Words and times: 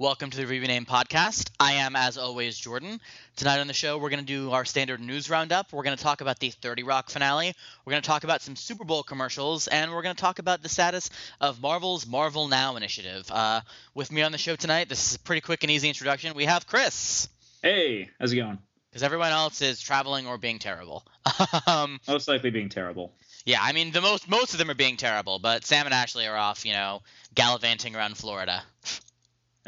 Welcome 0.00 0.30
to 0.30 0.36
the 0.38 0.46
Review 0.46 0.66
Name 0.66 0.86
Podcast. 0.86 1.50
I 1.60 1.74
am, 1.74 1.94
as 1.94 2.16
always, 2.16 2.56
Jordan. 2.56 3.02
Tonight 3.36 3.58
on 3.60 3.66
the 3.66 3.74
show, 3.74 3.98
we're 3.98 4.08
going 4.08 4.24
to 4.24 4.24
do 4.24 4.50
our 4.50 4.64
standard 4.64 4.98
news 4.98 5.28
roundup. 5.28 5.74
We're 5.74 5.82
going 5.82 5.94
to 5.94 6.02
talk 6.02 6.22
about 6.22 6.38
the 6.38 6.48
30 6.48 6.84
Rock 6.84 7.10
finale. 7.10 7.52
We're 7.84 7.90
going 7.90 8.02
to 8.02 8.06
talk 8.06 8.24
about 8.24 8.40
some 8.40 8.56
Super 8.56 8.84
Bowl 8.84 9.02
commercials, 9.02 9.68
and 9.68 9.92
we're 9.92 10.00
going 10.00 10.16
to 10.16 10.20
talk 10.20 10.38
about 10.38 10.62
the 10.62 10.70
status 10.70 11.10
of 11.38 11.60
Marvel's 11.60 12.06
Marvel 12.06 12.48
Now 12.48 12.76
initiative. 12.76 13.30
Uh, 13.30 13.60
with 13.94 14.10
me 14.10 14.22
on 14.22 14.32
the 14.32 14.38
show 14.38 14.56
tonight, 14.56 14.88
this 14.88 15.06
is 15.06 15.16
a 15.16 15.18
pretty 15.18 15.42
quick 15.42 15.64
and 15.64 15.70
easy 15.70 15.88
introduction. 15.88 16.32
We 16.34 16.46
have 16.46 16.66
Chris. 16.66 17.28
Hey, 17.60 18.08
how's 18.18 18.32
it 18.32 18.36
going? 18.36 18.56
Because 18.88 19.02
everyone 19.02 19.32
else 19.32 19.60
is 19.60 19.82
traveling 19.82 20.26
or 20.26 20.38
being 20.38 20.60
terrible. 20.60 21.04
um, 21.66 22.00
Most 22.08 22.26
likely 22.26 22.48
being 22.48 22.70
terrible. 22.70 23.12
yeah, 23.44 23.58
I 23.60 23.72
mean, 23.72 23.92
the 23.92 24.00
most 24.00 24.30
most 24.30 24.54
of 24.54 24.58
them 24.58 24.70
are 24.70 24.74
being 24.74 24.96
terrible, 24.96 25.40
but 25.40 25.66
Sam 25.66 25.84
and 25.84 25.92
Ashley 25.92 26.26
are 26.26 26.38
off, 26.38 26.64
you 26.64 26.72
know, 26.72 27.02
gallivanting 27.34 27.94
around 27.94 28.16
Florida. 28.16 28.62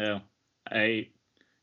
Oh, 0.02 0.20
I, 0.70 1.08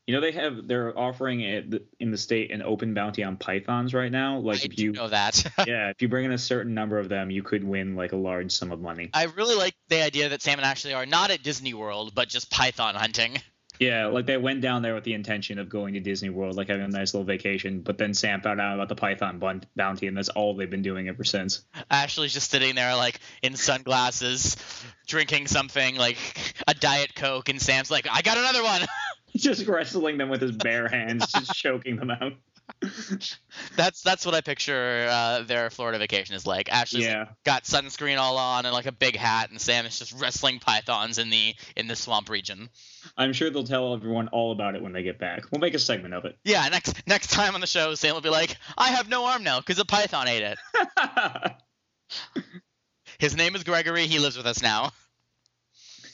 you 0.06 0.14
know, 0.14 0.20
they 0.20 0.32
have 0.32 0.66
they're 0.66 0.96
offering 0.98 1.40
it 1.40 1.86
in 2.00 2.10
the 2.10 2.18
state 2.18 2.50
an 2.50 2.62
open 2.62 2.94
bounty 2.94 3.22
on 3.22 3.36
pythons 3.36 3.94
right 3.94 4.10
now. 4.10 4.38
Like 4.38 4.62
I 4.62 4.64
if 4.64 4.78
you, 4.78 4.92
know 4.92 5.08
that. 5.08 5.44
yeah, 5.66 5.90
if 5.90 6.02
you 6.02 6.08
bring 6.08 6.24
in 6.24 6.32
a 6.32 6.38
certain 6.38 6.74
number 6.74 6.98
of 6.98 7.08
them, 7.08 7.30
you 7.30 7.42
could 7.42 7.62
win 7.62 7.96
like 7.96 8.12
a 8.12 8.16
large 8.16 8.50
sum 8.52 8.72
of 8.72 8.80
money. 8.80 9.10
I 9.14 9.24
really 9.24 9.54
like 9.54 9.74
the 9.88 10.02
idea 10.02 10.30
that 10.30 10.42
Sam 10.42 10.58
and 10.58 10.66
Ashley 10.66 10.94
are 10.94 11.06
not 11.06 11.30
at 11.30 11.42
Disney 11.42 11.74
World, 11.74 12.14
but 12.14 12.28
just 12.28 12.50
python 12.50 12.94
hunting. 12.94 13.38
Yeah, 13.80 14.08
like 14.08 14.26
they 14.26 14.36
went 14.36 14.60
down 14.60 14.82
there 14.82 14.94
with 14.94 15.04
the 15.04 15.14
intention 15.14 15.58
of 15.58 15.70
going 15.70 15.94
to 15.94 16.00
Disney 16.00 16.28
World, 16.28 16.54
like 16.54 16.68
having 16.68 16.84
a 16.84 16.88
nice 16.88 17.14
little 17.14 17.24
vacation. 17.24 17.80
But 17.80 17.96
then 17.96 18.12
Sam 18.12 18.42
found 18.42 18.60
out 18.60 18.74
about 18.74 18.90
the 18.90 18.94
python 18.94 19.38
bounty, 19.74 20.06
and 20.06 20.14
that's 20.14 20.28
all 20.28 20.54
they've 20.54 20.68
been 20.68 20.82
doing 20.82 21.08
ever 21.08 21.24
since. 21.24 21.64
Ashley's 21.90 22.34
just 22.34 22.50
sitting 22.50 22.74
there, 22.74 22.94
like 22.94 23.20
in 23.42 23.56
sunglasses, 23.56 24.58
drinking 25.06 25.46
something 25.46 25.96
like 25.96 26.18
a 26.68 26.74
diet 26.74 27.14
coke, 27.14 27.48
and 27.48 27.58
Sam's 27.58 27.90
like, 27.90 28.06
"I 28.12 28.20
got 28.20 28.36
another 28.36 28.62
one." 28.62 28.82
just 29.34 29.66
wrestling 29.66 30.18
them 30.18 30.28
with 30.28 30.42
his 30.42 30.52
bare 30.52 30.86
hands, 30.86 31.32
just 31.32 31.52
choking 31.54 31.96
them 31.96 32.10
out. 32.10 32.34
that's 33.76 34.02
that's 34.02 34.24
what 34.26 34.34
I 34.34 34.40
picture 34.40 35.06
uh, 35.10 35.42
their 35.42 35.70
Florida 35.70 35.98
vacation 35.98 36.34
is 36.34 36.46
like. 36.46 36.70
Ashley's 36.72 37.04
Yeah. 37.04 37.26
got 37.44 37.64
sunscreen 37.64 38.18
all 38.18 38.38
on 38.38 38.66
and 38.66 38.72
like 38.72 38.86
a 38.86 38.92
big 38.92 39.16
hat, 39.16 39.50
and 39.50 39.60
Sam 39.60 39.86
is 39.86 39.98
just 39.98 40.12
wrestling 40.20 40.58
pythons 40.58 41.18
in 41.18 41.30
the 41.30 41.54
in 41.76 41.86
the 41.86 41.96
swamp 41.96 42.28
region. 42.28 42.68
I'm 43.16 43.32
sure 43.32 43.50
they'll 43.50 43.64
tell 43.64 43.94
everyone 43.94 44.28
all 44.28 44.52
about 44.52 44.74
it 44.74 44.82
when 44.82 44.92
they 44.92 45.02
get 45.02 45.18
back. 45.18 45.50
We'll 45.50 45.60
make 45.60 45.74
a 45.74 45.78
segment 45.78 46.14
of 46.14 46.24
it. 46.24 46.36
Yeah, 46.44 46.68
next 46.68 47.06
next 47.06 47.30
time 47.30 47.54
on 47.54 47.60
the 47.60 47.66
show, 47.66 47.94
Sam 47.94 48.14
will 48.14 48.20
be 48.20 48.30
like, 48.30 48.56
"I 48.76 48.88
have 48.88 49.08
no 49.08 49.24
arm 49.26 49.42
now 49.42 49.60
because 49.60 49.78
a 49.78 49.84
python 49.84 50.28
ate 50.28 50.42
it." 50.42 50.58
His 53.18 53.36
name 53.36 53.54
is 53.54 53.64
Gregory. 53.64 54.06
He 54.06 54.18
lives 54.18 54.36
with 54.36 54.46
us 54.46 54.62
now. 54.62 54.92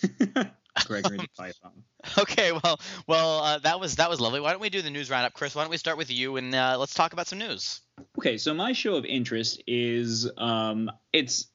Gregory 0.85 1.17
the 1.19 1.29
Python. 1.37 1.83
Okay, 2.19 2.53
well, 2.53 2.81
well, 3.07 3.39
uh, 3.41 3.59
that 3.61 3.81
was 3.81 3.97
that 3.97 4.11
was 4.11 4.21
lovely. 4.21 4.41
Why 4.41 4.53
don't 4.53 4.61
we 4.61 4.71
do 4.71 4.83
the 4.83 4.91
news 4.91 5.11
roundup, 5.11 5.33
Chris? 5.33 5.55
Why 5.55 5.63
don't 5.63 5.71
we 5.71 5.77
start 5.77 5.97
with 5.97 6.11
you 6.11 6.37
and 6.37 6.55
uh, 6.55 6.77
let's 6.79 6.95
talk 6.95 7.13
about 7.13 7.27
some 7.27 7.39
news. 7.39 7.81
Okay, 8.19 8.39
so 8.39 8.55
my 8.55 8.73
show 8.73 8.97
of 8.97 9.05
interest 9.05 9.63
is 9.67 10.31
um 10.37 10.91
it's 11.13 11.47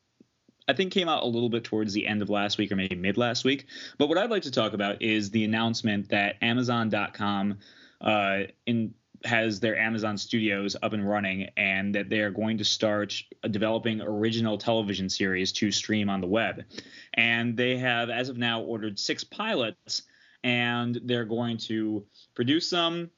I 0.67 0.73
think 0.73 0.91
came 0.91 1.09
out 1.09 1.23
a 1.23 1.27
little 1.27 1.49
bit 1.49 1.63
towards 1.63 1.93
the 1.93 2.07
end 2.07 2.21
of 2.21 2.29
last 2.29 2.57
week 2.57 2.71
or 2.71 2.75
maybe 2.75 2.95
mid 2.95 3.17
last 3.17 3.43
week. 3.43 3.65
But 3.97 4.07
what 4.07 4.17
I'd 4.17 4.29
like 4.29 4.43
to 4.43 4.51
talk 4.51 4.73
about 4.73 5.01
is 5.01 5.31
the 5.31 5.43
announcement 5.43 6.09
that 6.09 6.35
Amazon.com 6.41 7.59
uh 8.01 8.39
in 8.65 8.93
has 9.25 9.59
their 9.59 9.77
Amazon 9.77 10.17
studios 10.17 10.75
up 10.81 10.93
and 10.93 11.07
running 11.07 11.49
and 11.57 11.93
that 11.95 12.09
they 12.09 12.19
are 12.19 12.31
going 12.31 12.57
to 12.57 12.65
start 12.65 13.21
developing 13.49 14.01
original 14.01 14.57
television 14.57 15.09
series 15.09 15.51
to 15.53 15.71
stream 15.71 16.09
on 16.09 16.21
the 16.21 16.27
web. 16.27 16.63
And 17.13 17.55
they 17.55 17.77
have 17.77 18.09
as 18.09 18.29
of 18.29 18.37
now 18.37 18.61
ordered 18.61 18.97
6 18.99 19.23
pilots 19.25 20.03
and 20.43 20.99
they're 21.05 21.25
going 21.25 21.57
to 21.57 22.05
produce 22.33 22.69
them 22.69 23.11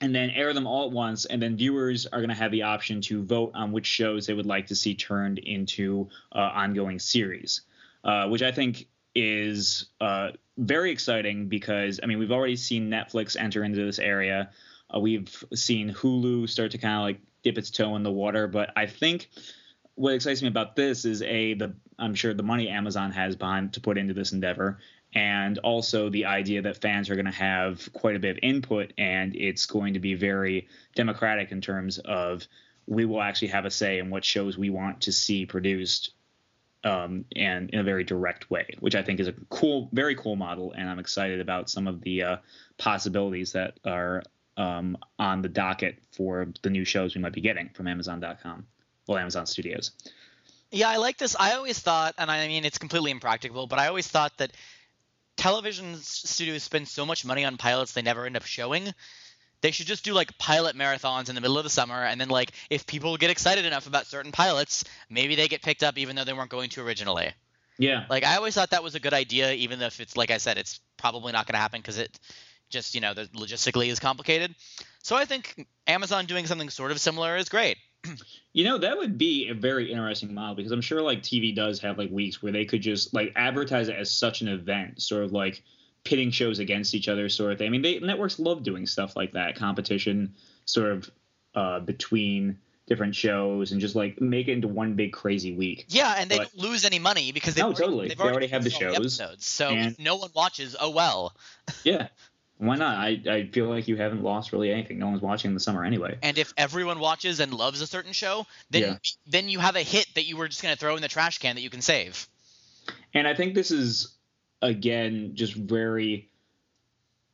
and 0.00 0.14
then 0.14 0.30
air 0.30 0.52
them 0.52 0.66
all 0.66 0.86
at 0.86 0.92
once 0.92 1.26
and 1.26 1.42
then 1.42 1.56
viewers 1.56 2.06
are 2.06 2.20
going 2.20 2.30
to 2.30 2.34
have 2.34 2.50
the 2.50 2.62
option 2.62 3.00
to 3.02 3.22
vote 3.22 3.52
on 3.54 3.72
which 3.72 3.86
shows 3.86 4.26
they 4.26 4.34
would 4.34 4.46
like 4.46 4.66
to 4.66 4.74
see 4.74 4.94
turned 4.94 5.38
into 5.38 6.08
uh, 6.34 6.38
ongoing 6.38 6.98
series 6.98 7.62
uh, 8.04 8.26
which 8.26 8.42
i 8.42 8.50
think 8.50 8.86
is 9.14 9.86
uh, 10.00 10.30
very 10.58 10.90
exciting 10.90 11.48
because 11.48 12.00
i 12.02 12.06
mean 12.06 12.18
we've 12.18 12.32
already 12.32 12.56
seen 12.56 12.88
netflix 12.88 13.36
enter 13.38 13.64
into 13.64 13.84
this 13.84 13.98
area 13.98 14.50
uh, 14.94 14.98
we've 14.98 15.44
seen 15.54 15.92
hulu 15.92 16.48
start 16.48 16.70
to 16.70 16.78
kind 16.78 16.94
of 16.96 17.02
like 17.02 17.20
dip 17.42 17.58
its 17.58 17.70
toe 17.70 17.96
in 17.96 18.02
the 18.02 18.10
water 18.10 18.46
but 18.46 18.70
i 18.76 18.86
think 18.86 19.28
what 19.94 20.14
excites 20.14 20.42
me 20.42 20.48
about 20.48 20.76
this 20.76 21.04
is 21.04 21.22
a 21.22 21.54
the 21.54 21.74
i'm 21.98 22.14
sure 22.14 22.34
the 22.34 22.42
money 22.42 22.68
amazon 22.68 23.10
has 23.10 23.36
behind 23.36 23.72
to 23.72 23.80
put 23.80 23.98
into 23.98 24.14
this 24.14 24.32
endeavor 24.32 24.78
and 25.12 25.58
also 25.58 26.08
the 26.08 26.26
idea 26.26 26.62
that 26.62 26.80
fans 26.80 27.10
are 27.10 27.14
going 27.14 27.24
to 27.24 27.32
have 27.32 27.92
quite 27.92 28.14
a 28.14 28.18
bit 28.20 28.30
of 28.30 28.38
input 28.42 28.92
and 28.96 29.34
it's 29.34 29.66
going 29.66 29.94
to 29.94 30.00
be 30.00 30.14
very 30.14 30.68
democratic 30.94 31.50
in 31.50 31.60
terms 31.60 31.98
of 31.98 32.46
we 32.86 33.04
will 33.04 33.20
actually 33.22 33.48
have 33.48 33.64
a 33.64 33.70
say 33.70 33.98
in 33.98 34.10
what 34.10 34.24
shows 34.24 34.56
we 34.56 34.70
want 34.70 35.00
to 35.02 35.12
see 35.12 35.46
produced 35.46 36.12
um, 36.82 37.24
and 37.36 37.70
in 37.70 37.80
a 37.80 37.84
very 37.84 38.04
direct 38.04 38.50
way, 38.50 38.74
which 38.80 38.94
I 38.94 39.02
think 39.02 39.20
is 39.20 39.28
a 39.28 39.34
cool, 39.50 39.88
very 39.92 40.14
cool 40.14 40.36
model. 40.36 40.72
And 40.72 40.88
I'm 40.88 40.98
excited 40.98 41.40
about 41.40 41.68
some 41.68 41.86
of 41.86 42.00
the 42.00 42.22
uh, 42.22 42.36
possibilities 42.78 43.52
that 43.52 43.78
are 43.84 44.22
um, 44.56 44.96
on 45.18 45.42
the 45.42 45.48
docket 45.48 45.98
for 46.12 46.48
the 46.62 46.70
new 46.70 46.84
shows 46.84 47.14
we 47.14 47.20
might 47.20 47.32
be 47.32 47.40
getting 47.40 47.70
from 47.70 47.86
Amazon.com, 47.86 48.66
well, 49.06 49.18
Amazon 49.18 49.46
Studios. 49.46 49.92
Yeah, 50.70 50.88
I 50.88 50.96
like 50.96 51.18
this. 51.18 51.34
I 51.38 51.54
always 51.54 51.78
thought, 51.78 52.14
and 52.18 52.30
I 52.30 52.46
mean 52.46 52.64
it's 52.64 52.78
completely 52.78 53.10
impractical, 53.10 53.66
but 53.66 53.78
I 53.78 53.88
always 53.88 54.06
thought 54.06 54.36
that 54.38 54.52
television 55.36 55.96
studios 55.96 56.62
spend 56.62 56.86
so 56.86 57.06
much 57.06 57.24
money 57.24 57.44
on 57.44 57.56
pilots 57.56 57.92
they 57.92 58.02
never 58.02 58.26
end 58.26 58.36
up 58.36 58.44
showing. 58.44 58.92
They 59.62 59.72
should 59.72 59.86
just 59.86 60.04
do 60.04 60.12
like 60.12 60.38
pilot 60.38 60.76
marathons 60.76 61.28
in 61.28 61.34
the 61.34 61.40
middle 61.40 61.58
of 61.58 61.64
the 61.64 61.70
summer, 61.70 62.04
and 62.04 62.20
then 62.20 62.28
like 62.28 62.52
if 62.70 62.86
people 62.86 63.16
get 63.16 63.30
excited 63.30 63.64
enough 63.64 63.86
about 63.86 64.06
certain 64.06 64.32
pilots, 64.32 64.84
maybe 65.08 65.34
they 65.34 65.48
get 65.48 65.62
picked 65.62 65.82
up 65.82 65.98
even 65.98 66.14
though 66.14 66.24
they 66.24 66.32
weren't 66.32 66.50
going 66.50 66.70
to 66.70 66.82
originally. 66.82 67.32
Yeah. 67.78 68.04
Like 68.08 68.24
I 68.24 68.36
always 68.36 68.54
thought 68.54 68.70
that 68.70 68.82
was 68.82 68.94
a 68.94 69.00
good 69.00 69.14
idea, 69.14 69.52
even 69.52 69.80
if 69.82 70.00
it's 70.00 70.16
like 70.16 70.30
I 70.30 70.36
said, 70.36 70.56
it's 70.56 70.80
probably 70.98 71.32
not 71.32 71.46
going 71.46 71.54
to 71.54 71.60
happen 71.60 71.80
because 71.80 71.98
it 71.98 72.18
just 72.70 72.94
you 72.94 73.00
know 73.00 73.14
the 73.14 73.26
logistically 73.26 73.88
is 73.88 73.98
complicated. 74.00 74.54
So 75.02 75.16
I 75.16 75.24
think 75.24 75.66
Amazon 75.86 76.26
doing 76.26 76.46
something 76.46 76.70
sort 76.70 76.90
of 76.90 77.00
similar 77.00 77.36
is 77.36 77.48
great. 77.48 77.76
You 78.52 78.64
know, 78.64 78.78
that 78.78 78.98
would 78.98 79.16
be 79.16 79.48
a 79.48 79.54
very 79.54 79.92
interesting 79.92 80.34
model 80.34 80.56
because 80.56 80.72
I'm 80.72 80.80
sure 80.80 81.00
like 81.02 81.22
TV 81.22 81.54
does 81.54 81.78
have 81.82 81.98
like 81.98 82.10
weeks 82.10 82.42
where 82.42 82.50
they 82.50 82.64
could 82.64 82.82
just 82.82 83.14
like 83.14 83.32
advertise 83.36 83.86
it 83.86 83.94
as 83.94 84.10
such 84.10 84.40
an 84.40 84.48
event, 84.48 85.00
sort 85.00 85.22
of 85.22 85.30
like 85.30 85.62
pitting 86.02 86.32
shows 86.32 86.58
against 86.58 86.92
each 86.92 87.08
other, 87.08 87.28
sort 87.28 87.52
of 87.52 87.58
thing. 87.58 87.68
I 87.68 87.70
mean, 87.70 87.82
they 87.82 88.00
networks 88.00 88.40
love 88.40 88.64
doing 88.64 88.86
stuff 88.88 89.14
like 89.14 89.34
that, 89.34 89.54
competition 89.54 90.34
sort 90.64 90.90
of 90.90 91.10
uh, 91.54 91.78
between 91.78 92.58
different 92.88 93.14
shows 93.14 93.70
and 93.70 93.80
just 93.80 93.94
like 93.94 94.20
make 94.20 94.48
it 94.48 94.52
into 94.54 94.66
one 94.66 94.94
big 94.94 95.12
crazy 95.12 95.54
week. 95.54 95.84
Yeah, 95.88 96.12
and 96.18 96.28
they 96.28 96.38
But- 96.38 96.50
don't 96.56 96.70
lose 96.70 96.84
any 96.84 96.98
money 96.98 97.30
because 97.30 97.54
they've 97.54 97.62
No, 97.62 97.68
already, 97.68 97.84
totally. 97.84 98.08
they've 98.08 98.18
They 98.18 98.24
already 98.24 98.46
have 98.48 98.64
the 98.64 98.70
shows, 98.70 98.96
episodes. 98.96 99.46
So 99.46 99.68
and- 99.68 99.96
no 100.00 100.16
one 100.16 100.30
watches, 100.34 100.74
oh 100.80 100.90
well. 100.90 101.36
Yeah. 101.84 102.08
Why 102.60 102.76
not? 102.76 102.98
I, 102.98 103.20
I 103.26 103.46
feel 103.46 103.70
like 103.70 103.88
you 103.88 103.96
haven't 103.96 104.22
lost 104.22 104.52
really 104.52 104.70
anything. 104.70 104.98
No 104.98 105.06
one's 105.08 105.22
watching 105.22 105.48
in 105.48 105.54
the 105.54 105.60
summer 105.60 105.82
anyway. 105.82 106.18
And 106.22 106.36
if 106.36 106.52
everyone 106.58 107.00
watches 107.00 107.40
and 107.40 107.54
loves 107.54 107.80
a 107.80 107.86
certain 107.86 108.12
show, 108.12 108.46
then 108.68 108.82
Yeah. 108.82 108.96
then 109.26 109.48
you 109.48 109.58
have 109.60 109.76
a 109.76 109.82
hit 109.82 110.06
that 110.14 110.24
you 110.26 110.36
were 110.36 110.46
just 110.46 110.62
going 110.62 110.74
to 110.74 110.78
throw 110.78 110.94
in 110.94 111.00
the 111.00 111.08
trash 111.08 111.38
can 111.38 111.56
that 111.56 111.62
you 111.62 111.70
can 111.70 111.80
save. 111.80 112.28
And 113.14 113.26
I 113.26 113.34
think 113.34 113.54
this 113.54 113.70
is 113.70 114.14
again 114.60 115.30
just 115.34 115.54
very 115.54 116.28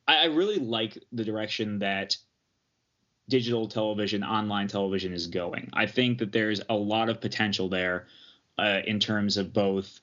I, 0.07 0.23
I 0.23 0.25
really 0.27 0.61
like 0.61 0.97
the 1.11 1.25
direction 1.25 1.81
that 1.81 2.17
digital 3.29 3.67
television, 3.67 4.23
online 4.23 4.69
television 4.69 5.13
is 5.13 5.27
going. 5.27 5.71
I 5.73 5.87
think 5.87 6.19
that 6.19 6.31
there's 6.31 6.61
a 6.69 6.75
lot 6.77 7.09
of 7.09 7.21
potential 7.21 7.69
there 7.69 8.07
uh, 8.59 8.83
in 8.87 9.01
terms 9.01 9.37
of 9.39 9.53
both 9.53 10.01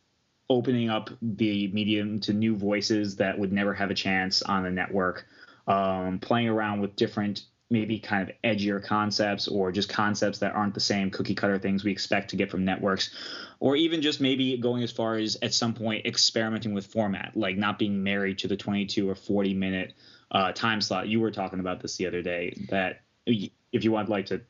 opening 0.50 0.90
up 0.90 1.10
the 1.22 1.68
medium 1.70 2.20
to 2.20 2.34
new 2.34 2.56
voices 2.56 3.16
that 3.18 3.38
would 3.38 3.52
never 3.52 3.74
have 3.74 3.92
a 3.92 3.96
chance 3.96 4.42
on 4.42 4.64
the 4.64 4.72
network, 4.72 5.26
um, 5.68 6.20
playing 6.20 6.50
around 6.50 6.82
with 6.82 6.96
different 6.96 7.44
maybe 7.70 7.98
kind 7.98 8.30
of 8.30 8.36
edgier 8.44 8.84
concepts 8.84 9.48
or 9.48 9.72
just 9.72 9.90
concepts 9.90 10.40
that 10.40 10.54
aren't 10.54 10.76
the 10.76 10.80
same 10.80 11.10
cookie 11.10 11.34
cutter 11.34 11.58
things 11.58 11.84
we 11.84 11.92
expect 11.92 12.30
to 12.30 12.36
get 12.36 12.52
from 12.52 12.64
networks 12.64 13.10
or 13.60 13.76
even 13.76 14.02
just 14.02 14.22
maybe 14.22 14.58
going 14.58 14.84
as 14.84 14.92
far 14.92 15.16
as 15.16 15.38
at 15.42 15.54
some 15.54 15.74
point 15.74 16.06
experimenting 16.06 16.74
with 16.74 16.86
format 16.86 17.32
like 17.36 17.58
not 17.58 17.80
being 17.80 18.04
married 18.04 18.38
to 18.38 18.48
the 18.48 18.56
22 18.56 19.10
or 19.10 19.16
40 19.16 19.56
minute 19.56 19.94
uh, 20.32 20.52
time 20.52 20.82
slot. 20.82 21.08
You 21.08 21.20
were 21.20 21.32
talking 21.32 21.60
about 21.60 21.82
this 21.82 21.98
the 21.98 22.06
other 22.06 22.22
day 22.22 22.68
that 22.70 23.02
if 23.26 23.84
you 23.84 23.92
would 23.92 24.10
like 24.10 24.28
to 24.28 24.42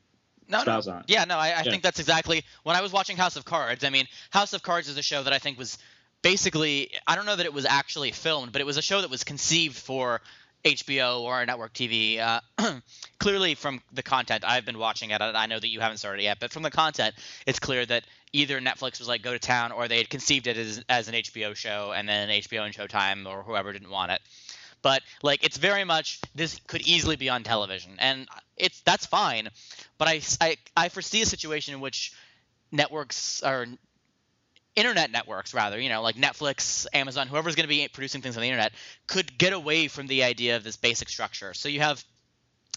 No, 0.54 0.64
no. 0.64 0.78
espouse 0.80 0.88
on 0.88 1.00
it. 1.00 1.06
Yeah, 1.10 1.26
no, 1.26 1.38
I, 1.38 1.48
I 1.48 1.50
Yeah. 1.50 1.64
think 1.64 1.84
that's 1.84 2.00
exactly 2.00 2.44
when 2.64 2.76
I 2.76 2.82
was 2.82 2.92
watching 2.94 3.18
House 3.18 3.36
of 3.36 3.46
Cards. 3.46 3.84
I 3.84 3.90
mean, 3.90 4.08
House 4.32 4.54
of 4.54 4.64
Cards 4.64 4.88
is 4.88 4.98
a 4.98 5.02
show 5.04 5.24
that 5.24 5.34
I 5.34 5.40
think 5.40 5.58
was 5.58 5.78
basically 6.22 6.92
I 7.08 7.16
don't 7.16 7.26
know 7.26 7.36
that 7.36 7.46
it 7.46 7.54
was 7.54 7.66
actually 7.66 8.12
filmed, 8.12 8.52
but 8.54 8.62
it 8.62 8.66
was 8.66 8.78
a 8.78 8.82
show 8.82 9.02
that 9.02 9.10
was 9.10 9.24
conceived 9.24 9.78
for 9.78 10.22
HBO 10.64 11.22
or 11.22 11.46
network 11.46 11.74
TV. 11.74 12.20
Uh, 12.20 12.40
clearly, 13.20 13.54
from 13.56 13.82
the 13.92 14.04
content 14.04 14.46
I've 14.48 14.66
been 14.66 14.78
watching 14.78 15.10
it, 15.12 15.22
I 15.22 15.46
know 15.48 15.60
that 15.60 15.68
you 15.68 15.82
haven't 15.82 15.98
started 15.98 16.24
yet, 16.24 16.38
but 16.40 16.52
from 16.54 16.64
the 16.64 16.72
content, 16.72 17.16
it's 17.46 17.60
clear 17.60 17.86
that 17.86 18.06
either 18.32 18.62
Netflix 18.62 19.00
was 19.00 19.08
like 19.10 19.22
go 19.22 19.34
to 19.34 19.40
town, 19.40 19.74
or 19.74 19.88
they 19.90 19.98
had 19.98 20.10
conceived 20.10 20.48
it 20.48 20.56
as, 20.56 20.82
as 20.88 21.10
an 21.10 21.16
HBO 21.16 21.54
show, 21.56 21.92
and 21.96 22.08
then 22.08 22.30
HBO 22.30 22.66
and 22.66 22.74
Showtime 22.74 23.26
or 23.28 23.44
whoever 23.44 23.74
didn't 23.74 23.90
want 23.90 24.12
it. 24.14 24.22
but 24.82 25.02
like 25.22 25.44
it's 25.44 25.58
very 25.58 25.84
much 25.84 26.20
this 26.34 26.60
could 26.68 26.82
easily 26.88 27.18
be 27.18 27.28
on 27.30 27.44
television, 27.44 27.92
and 28.00 28.28
it's 28.56 28.80
that's 28.82 29.06
fine. 29.06 29.50
But 30.04 30.10
I 30.10 30.22
I, 30.42 30.58
I 30.76 30.90
foresee 30.90 31.22
a 31.22 31.26
situation 31.26 31.74
in 31.74 31.80
which 31.80 32.12
networks 32.74 33.42
or 33.42 33.68
internet 34.76 35.12
networks 35.12 35.54
rather 35.54 35.80
you 35.80 35.88
know 35.88 36.02
like 36.02 36.16
netflix 36.16 36.88
amazon 36.94 37.28
whoever's 37.28 37.56
going 37.56 37.64
to 37.64 37.70
be 37.70 37.88
producing 37.88 38.22
things 38.22 38.36
on 38.36 38.42
the 38.42 38.50
internet 38.50 38.74
could 39.08 39.38
get 39.38 39.54
away 39.54 39.88
from 39.88 40.08
the 40.08 40.24
idea 40.24 40.58
of 40.58 40.64
this 40.66 40.76
basic 40.76 41.08
structure 41.08 41.54
so 41.54 41.70
you 41.70 41.80
have 41.80 42.04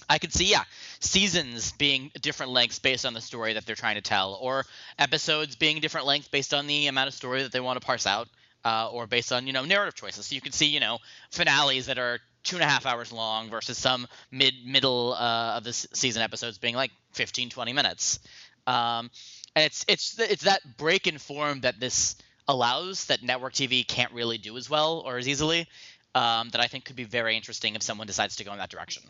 I 0.08 0.18
could 0.18 0.32
see, 0.32 0.44
yeah, 0.44 0.62
seasons 1.00 1.72
being 1.72 2.12
different 2.20 2.52
lengths 2.52 2.78
based 2.78 3.04
on 3.04 3.12
the 3.12 3.20
story 3.20 3.54
that 3.54 3.66
they're 3.66 3.74
trying 3.74 3.96
to 3.96 4.02
tell, 4.02 4.38
or 4.40 4.64
episodes 5.00 5.56
being 5.56 5.80
different 5.80 6.06
lengths 6.06 6.28
based 6.28 6.54
on 6.54 6.68
the 6.68 6.86
amount 6.86 7.08
of 7.08 7.14
story 7.14 7.42
that 7.42 7.50
they 7.50 7.58
want 7.58 7.80
to 7.80 7.84
parse 7.84 8.06
out, 8.06 8.28
uh, 8.64 8.88
or 8.92 9.08
based 9.08 9.32
on 9.32 9.48
you 9.48 9.52
know 9.52 9.64
narrative 9.64 9.96
choices. 9.96 10.26
So 10.26 10.34
you 10.36 10.40
could 10.40 10.54
see, 10.54 10.66
you 10.66 10.78
know, 10.78 10.98
finales 11.30 11.86
that 11.86 11.98
are 11.98 12.20
two 12.46 12.56
and 12.56 12.62
a 12.62 12.66
half 12.66 12.86
hours 12.86 13.12
long 13.12 13.50
versus 13.50 13.76
some 13.76 14.06
mid 14.30 14.54
middle 14.64 15.12
uh, 15.14 15.56
of 15.56 15.64
the 15.64 15.72
season 15.72 16.22
episodes 16.22 16.58
being 16.58 16.76
like 16.76 16.92
15, 17.12 17.50
20 17.50 17.72
minutes. 17.72 18.20
Um, 18.66 19.10
and 19.54 19.64
it's 19.64 19.84
it's 19.88 20.18
it's 20.18 20.44
that 20.44 20.60
break 20.76 21.06
in 21.06 21.18
form 21.18 21.60
that 21.60 21.80
this 21.80 22.16
allows 22.48 23.06
that 23.06 23.22
network 23.22 23.52
TV 23.52 23.86
can't 23.86 24.12
really 24.12 24.38
do 24.38 24.56
as 24.56 24.70
well 24.70 25.02
or 25.04 25.18
as 25.18 25.28
easily. 25.28 25.66
Um, 26.14 26.48
that 26.50 26.62
I 26.62 26.66
think 26.66 26.86
could 26.86 26.96
be 26.96 27.04
very 27.04 27.36
interesting 27.36 27.74
if 27.74 27.82
someone 27.82 28.06
decides 28.06 28.36
to 28.36 28.44
go 28.44 28.52
in 28.52 28.58
that 28.58 28.70
direction. 28.70 29.02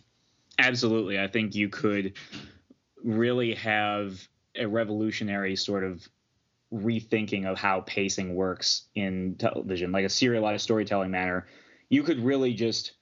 Absolutely. 0.58 1.20
I 1.20 1.28
think 1.28 1.54
you 1.54 1.68
could 1.68 2.14
really 3.04 3.54
have 3.54 4.26
a 4.56 4.66
revolutionary 4.66 5.54
sort 5.54 5.84
of 5.84 6.08
rethinking 6.72 7.46
of 7.46 7.58
how 7.58 7.82
pacing 7.82 8.34
works 8.34 8.86
in 8.96 9.36
television, 9.38 9.92
like 9.92 10.04
a 10.04 10.08
serialized 10.08 10.64
storytelling 10.64 11.12
manner. 11.12 11.46
You 11.90 12.02
could 12.02 12.18
really 12.18 12.54
just 12.54 12.92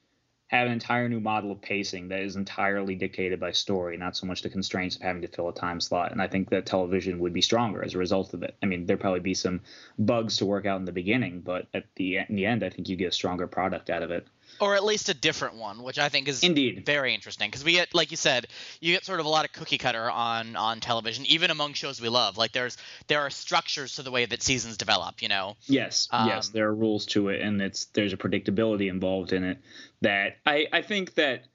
have 0.47 0.67
an 0.67 0.73
entire 0.73 1.09
new 1.09 1.19
model 1.19 1.51
of 1.51 1.61
pacing 1.61 2.09
that 2.09 2.19
is 2.19 2.35
entirely 2.35 2.95
dictated 2.95 3.39
by 3.39 3.51
story, 3.51 3.97
not 3.97 4.15
so 4.15 4.27
much 4.27 4.43
the 4.43 4.49
constraints 4.49 4.95
of 4.95 5.01
having 5.01 5.21
to 5.23 5.27
fill 5.27 5.49
a 5.49 5.53
time 5.53 5.81
slot. 5.81 6.11
And 6.11 6.21
I 6.21 6.27
think 6.27 6.49
that 6.51 6.65
television 6.65 7.19
would 7.19 7.33
be 7.33 7.41
stronger 7.41 7.83
as 7.83 7.95
a 7.95 7.97
result 7.97 8.33
of 8.33 8.43
it. 8.43 8.55
I 8.61 8.67
mean, 8.67 8.85
there'd 8.85 8.99
probably 8.99 9.21
be 9.21 9.33
some 9.33 9.61
bugs 9.97 10.37
to 10.37 10.45
work 10.45 10.65
out 10.65 10.79
in 10.79 10.85
the 10.85 10.91
beginning, 10.91 11.41
but 11.41 11.67
at 11.73 11.85
the 11.95 12.17
in 12.17 12.35
the 12.35 12.45
end, 12.45 12.63
I 12.63 12.69
think 12.69 12.89
you 12.89 12.95
get 12.95 13.07
a 13.07 13.11
stronger 13.11 13.47
product 13.47 13.89
out 13.89 14.03
of 14.03 14.11
it 14.11 14.27
or 14.59 14.75
at 14.75 14.83
least 14.83 15.09
a 15.09 15.13
different 15.13 15.55
one, 15.55 15.83
which 15.83 15.99
I 15.99 16.09
think 16.09 16.27
is 16.27 16.43
indeed 16.43 16.85
very 16.85 17.13
interesting 17.13 17.49
because 17.49 17.63
we 17.63 17.73
get, 17.73 17.93
like 17.93 18.11
you 18.11 18.17
said, 18.17 18.47
you 18.79 18.93
get 18.93 19.05
sort 19.05 19.19
of 19.19 19.25
a 19.25 19.29
lot 19.29 19.45
of 19.45 19.51
cookie 19.51 19.77
cutter 19.77 20.09
on 20.09 20.55
on 20.55 20.79
television, 20.79 21.25
even 21.25 21.51
among 21.51 21.73
shows 21.73 22.01
we 22.01 22.09
love. 22.09 22.37
Like 22.37 22.51
there's 22.51 22.77
there 23.07 23.21
are 23.21 23.29
structures 23.29 23.95
to 23.95 24.03
the 24.03 24.11
way 24.11 24.25
that 24.25 24.41
seasons 24.41 24.77
develop. 24.77 25.21
You 25.21 25.29
know. 25.29 25.55
Yes, 25.67 26.07
um, 26.11 26.27
yes, 26.27 26.49
there 26.49 26.67
are 26.67 26.75
rules 26.75 27.05
to 27.07 27.29
it, 27.29 27.41
and 27.41 27.61
it's 27.61 27.85
there's 27.85 28.13
a 28.13 28.17
predictability 28.17 28.89
involved 28.89 29.33
in 29.33 29.43
it 29.43 29.59
that 30.01 30.37
I 30.45 30.67
I 30.71 30.81
think 30.81 31.15
that 31.15 31.45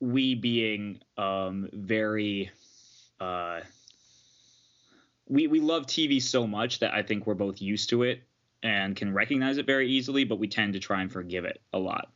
we 0.00 0.34
being 0.34 1.00
um 1.16 1.68
very 1.72 2.50
uh 3.20 3.60
we 5.28 5.46
we 5.46 5.60
love 5.60 5.86
TV 5.86 6.20
so 6.20 6.46
much 6.46 6.80
that 6.80 6.92
I 6.92 7.02
think 7.02 7.26
we're 7.26 7.34
both 7.34 7.62
used 7.62 7.90
to 7.90 8.02
it 8.02 8.22
and 8.62 8.94
can 8.96 9.12
recognize 9.12 9.58
it 9.58 9.66
very 9.66 9.88
easily, 9.88 10.24
but 10.24 10.38
we 10.38 10.48
tend 10.48 10.74
to 10.74 10.78
try 10.78 11.02
and 11.02 11.12
forgive 11.12 11.44
it 11.44 11.60
a 11.72 11.78
lot. 11.78 12.10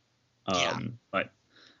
Um, 0.45 0.59
yeah. 0.59 0.79
But 1.11 1.29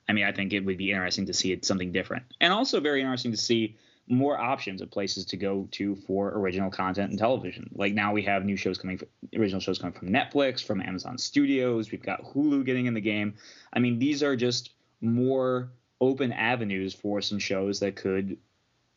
I 0.09 0.13
mean, 0.13 0.25
I 0.25 0.31
think 0.31 0.53
it 0.53 0.65
would 0.65 0.77
be 0.77 0.91
interesting 0.91 1.25
to 1.27 1.33
see 1.33 1.51
it 1.51 1.65
something 1.65 1.91
different, 1.91 2.25
and 2.41 2.53
also 2.53 2.79
very 2.79 3.01
interesting 3.01 3.31
to 3.31 3.37
see 3.37 3.77
more 4.09 4.39
options 4.39 4.81
of 4.81 4.89
places 4.89 5.25
to 5.25 5.37
go 5.37 5.67
to 5.71 5.95
for 5.95 6.29
original 6.29 6.69
content 6.69 7.09
and 7.09 7.19
television. 7.19 7.69
Like 7.73 7.93
now 7.93 8.13
we 8.13 8.23
have 8.23 8.45
new 8.45 8.55
shows 8.55 8.77
coming, 8.77 8.99
original 9.35 9.59
shows 9.59 9.79
coming 9.79 9.93
from 9.93 10.09
Netflix, 10.09 10.63
from 10.63 10.81
Amazon 10.81 11.17
Studios. 11.17 11.91
We've 11.91 12.01
got 12.01 12.23
Hulu 12.23 12.65
getting 12.65 12.85
in 12.85 12.93
the 12.93 13.01
game. 13.01 13.35
I 13.73 13.79
mean, 13.79 13.99
these 13.99 14.23
are 14.23 14.35
just 14.35 14.71
more 15.01 15.71
open 15.99 16.31
avenues 16.31 16.93
for 16.93 17.21
some 17.21 17.39
shows 17.39 17.81
that 17.81 17.95
could 17.95 18.37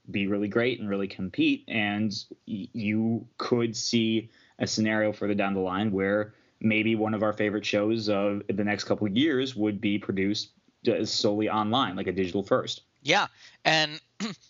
be 0.09 0.27
really 0.27 0.49
great 0.49 0.81
and 0.81 0.89
really 0.89 1.09
compete. 1.09 1.65
And 1.69 2.13
you 2.47 3.27
could 3.37 3.77
see 3.77 4.31
a 4.61 4.67
scenario 4.67 5.13
further 5.13 5.35
down 5.35 5.55
the 5.55 5.61
line 5.61 5.91
where 5.91 6.35
maybe 6.61 6.95
one 6.95 7.15
of 7.15 7.23
our 7.23 7.33
favorite 7.33 7.65
shows 7.65 8.09
of 8.09 8.43
the 8.49 8.65
next 8.65 8.85
couple 8.85 9.07
of 9.07 9.17
years 9.17 9.57
would 9.57 9.81
be 9.81 9.99
produced 9.99 10.51
uh, 10.89 11.05
solely 11.05 11.49
online, 11.49 11.97
like 11.97 12.07
a 12.07 12.13
digital 12.13 12.43
first. 12.43 12.83
Yeah, 13.03 13.27
and 13.65 14.01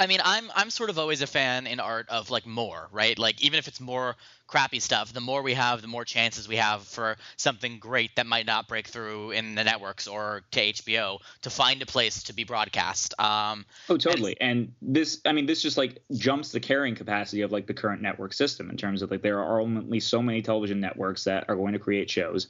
I 0.00 0.06
mean, 0.06 0.20
I'm 0.24 0.50
I'm 0.54 0.70
sort 0.70 0.90
of 0.90 0.98
always 0.98 1.22
a 1.22 1.26
fan 1.26 1.66
in 1.66 1.80
art 1.80 2.08
of 2.08 2.30
like 2.30 2.46
more, 2.46 2.88
right? 2.92 3.18
Like 3.18 3.42
even 3.42 3.58
if 3.58 3.66
it's 3.66 3.80
more 3.80 4.16
crappy 4.46 4.80
stuff, 4.80 5.12
the 5.12 5.20
more 5.20 5.42
we 5.42 5.54
have, 5.54 5.82
the 5.82 5.88
more 5.88 6.04
chances 6.04 6.48
we 6.48 6.56
have 6.56 6.82
for 6.84 7.16
something 7.36 7.78
great 7.78 8.14
that 8.16 8.26
might 8.26 8.46
not 8.46 8.68
break 8.68 8.86
through 8.86 9.32
in 9.32 9.54
the 9.54 9.64
networks 9.64 10.06
or 10.06 10.42
to 10.52 10.60
HBO 10.60 11.18
to 11.42 11.50
find 11.50 11.82
a 11.82 11.86
place 11.86 12.22
to 12.24 12.32
be 12.32 12.44
broadcast. 12.44 13.14
Um, 13.20 13.66
oh, 13.88 13.96
totally. 13.96 14.36
And, 14.40 14.58
and 14.58 14.72
this, 14.94 15.20
I 15.26 15.32
mean, 15.32 15.46
this 15.46 15.60
just 15.62 15.76
like 15.76 15.98
jumps 16.12 16.52
the 16.52 16.60
carrying 16.60 16.94
capacity 16.94 17.42
of 17.42 17.52
like 17.52 17.66
the 17.66 17.74
current 17.74 18.00
network 18.00 18.32
system 18.32 18.70
in 18.70 18.76
terms 18.76 19.02
of 19.02 19.10
like 19.10 19.22
there 19.22 19.42
are 19.42 19.60
only 19.60 20.00
so 20.00 20.22
many 20.22 20.40
television 20.42 20.80
networks 20.80 21.24
that 21.24 21.44
are 21.48 21.56
going 21.56 21.72
to 21.74 21.78
create 21.78 22.08
shows 22.10 22.48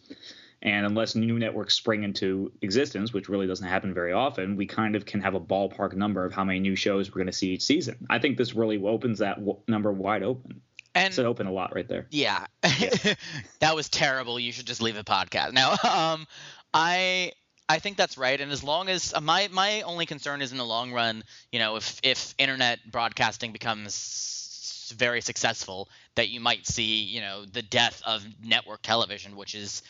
and 0.63 0.85
unless 0.85 1.15
new 1.15 1.39
networks 1.39 1.75
spring 1.75 2.03
into 2.03 2.53
existence, 2.63 3.13
which 3.13 3.29
really 3.29 3.47
doesn't 3.47 3.67
happen 3.67 3.95
very 3.95 4.13
often, 4.13 4.57
we 4.57 4.67
kind 4.67 4.97
of 4.97 5.07
can 5.07 5.21
have 5.21 5.35
a 5.35 5.41
ballpark 5.41 5.95
number 5.95 6.25
of 6.25 6.33
how 6.33 6.45
many 6.45 6.59
new 6.59 6.75
shows 6.75 7.11
we're 7.11 7.19
going 7.19 7.27
to 7.27 7.33
see 7.33 7.51
each 7.51 7.63
season. 7.63 8.07
I 8.11 8.19
think 8.19 8.37
this 8.37 8.55
really 8.55 8.83
opens 8.83 9.21
that 9.21 9.37
w- 9.37 9.59
number 9.69 9.93
wide 9.93 10.23
open. 10.23 10.63
And 10.95 11.09
it's 11.09 11.19
open 11.19 11.47
a 11.47 11.53
lot 11.53 11.75
right 11.75 11.87
there. 11.87 12.07
Yeah, 12.11 12.47
yeah. 12.79 13.15
that 13.61 13.77
was 13.77 13.89
terrible. 13.89 14.41
You 14.41 14.51
should 14.51 14.67
just 14.67 14.83
leave 14.83 14.97
the 14.97 15.05
podcast 15.05 15.53
now. 15.53 15.77
Um, 15.85 16.27
I 16.75 17.33
I 17.69 17.79
think 17.79 17.97
that's 17.97 18.19
right. 18.19 18.41
And 18.41 18.51
as 18.51 18.65
long 18.65 18.89
as 18.89 19.15
uh, 19.15 19.21
my 19.21 19.49
my 19.53 19.83
only 19.83 20.07
concern 20.07 20.43
is 20.43 20.53
in 20.53 20.59
the 20.59 20.65
long 20.65 20.93
run, 20.93 21.23
you 21.53 21.59
know, 21.59 21.77
if 21.77 22.01
if 22.03 22.35
internet 22.39 22.79
broadcasting 22.91 23.53
becomes 23.53 24.93
very 24.97 25.21
successful, 25.21 25.89
that 26.19 26.29
you 26.31 26.41
might 26.41 26.67
see, 26.67 27.05
you 27.05 27.21
know, 27.21 27.45
the 27.45 27.63
death 27.63 28.03
of 28.05 28.27
network 28.45 28.83
television, 28.83 29.37
which 29.37 29.55
is 29.55 29.83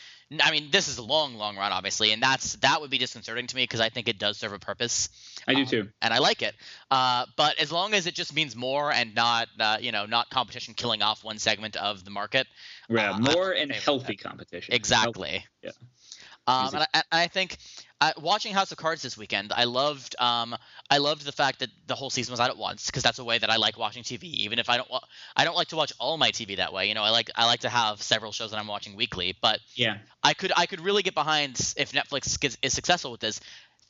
I 0.42 0.50
mean, 0.50 0.68
this 0.70 0.88
is 0.88 0.98
a 0.98 1.02
long, 1.02 1.36
long 1.36 1.56
run, 1.56 1.72
obviously, 1.72 2.12
and 2.12 2.22
that's 2.22 2.56
that 2.56 2.82
would 2.82 2.90
be 2.90 2.98
disconcerting 2.98 3.46
to 3.46 3.56
me 3.56 3.62
because 3.62 3.80
I 3.80 3.88
think 3.88 4.08
it 4.08 4.18
does 4.18 4.36
serve 4.36 4.52
a 4.52 4.58
purpose. 4.58 5.08
I 5.48 5.54
do 5.54 5.62
um, 5.62 5.66
too, 5.66 5.88
and 6.02 6.12
I 6.12 6.18
like 6.18 6.42
it. 6.42 6.54
Uh, 6.90 7.24
but 7.36 7.58
as 7.58 7.72
long 7.72 7.94
as 7.94 8.06
it 8.06 8.14
just 8.14 8.34
means 8.34 8.54
more 8.54 8.92
and 8.92 9.14
not, 9.14 9.48
uh, 9.58 9.78
you 9.80 9.90
know, 9.90 10.04
not 10.04 10.28
competition 10.28 10.74
killing 10.74 11.00
off 11.00 11.24
one 11.24 11.38
segment 11.38 11.76
of 11.76 12.04
the 12.04 12.10
market. 12.10 12.46
Yeah, 12.90 13.12
uh, 13.12 13.18
more 13.18 13.52
and 13.52 13.72
healthy 13.72 14.16
competition. 14.16 14.74
Exactly. 14.74 15.30
Healthy. 15.30 15.46
Yeah. 15.62 15.70
Um, 16.46 16.74
and 16.74 16.86
I, 16.94 17.02
I, 17.12 17.26
think 17.26 17.56
uh, 18.00 18.12
watching 18.20 18.54
House 18.54 18.70
of 18.70 18.78
Cards 18.78 19.02
this 19.02 19.18
weekend, 19.18 19.52
I 19.52 19.64
loved 19.64 20.14
um, 20.20 20.54
I 20.88 20.98
loved 20.98 21.24
the 21.24 21.32
fact 21.32 21.58
that 21.60 21.70
the 21.86 21.96
whole 21.96 22.10
season 22.10 22.32
was 22.32 22.38
out 22.38 22.48
at 22.48 22.56
once 22.56 22.86
because 22.86 23.02
that's 23.02 23.18
a 23.18 23.24
way 23.24 23.38
that 23.38 23.50
I 23.50 23.56
like 23.56 23.76
watching 23.76 24.04
TV. 24.04 24.24
Even 24.24 24.60
if 24.60 24.70
I 24.70 24.76
don't 24.76 24.88
I 25.36 25.44
don't 25.44 25.56
like 25.56 25.68
to 25.68 25.76
watch 25.76 25.92
all 25.98 26.16
my 26.16 26.30
TV 26.30 26.56
that 26.58 26.72
way. 26.72 26.88
You 26.88 26.94
know, 26.94 27.02
I 27.02 27.10
like 27.10 27.30
I 27.34 27.46
like 27.46 27.60
to 27.60 27.68
have 27.68 28.00
several 28.00 28.30
shows 28.30 28.52
that 28.52 28.58
I'm 28.58 28.68
watching 28.68 28.94
weekly. 28.94 29.36
But 29.40 29.58
yeah, 29.74 29.98
I 30.22 30.34
could 30.34 30.52
I 30.56 30.66
could 30.66 30.80
really 30.80 31.02
get 31.02 31.14
behind 31.14 31.74
if 31.76 31.92
Netflix 31.92 32.38
gets, 32.38 32.56
is 32.62 32.72
successful 32.72 33.10
with 33.10 33.20
this 33.20 33.40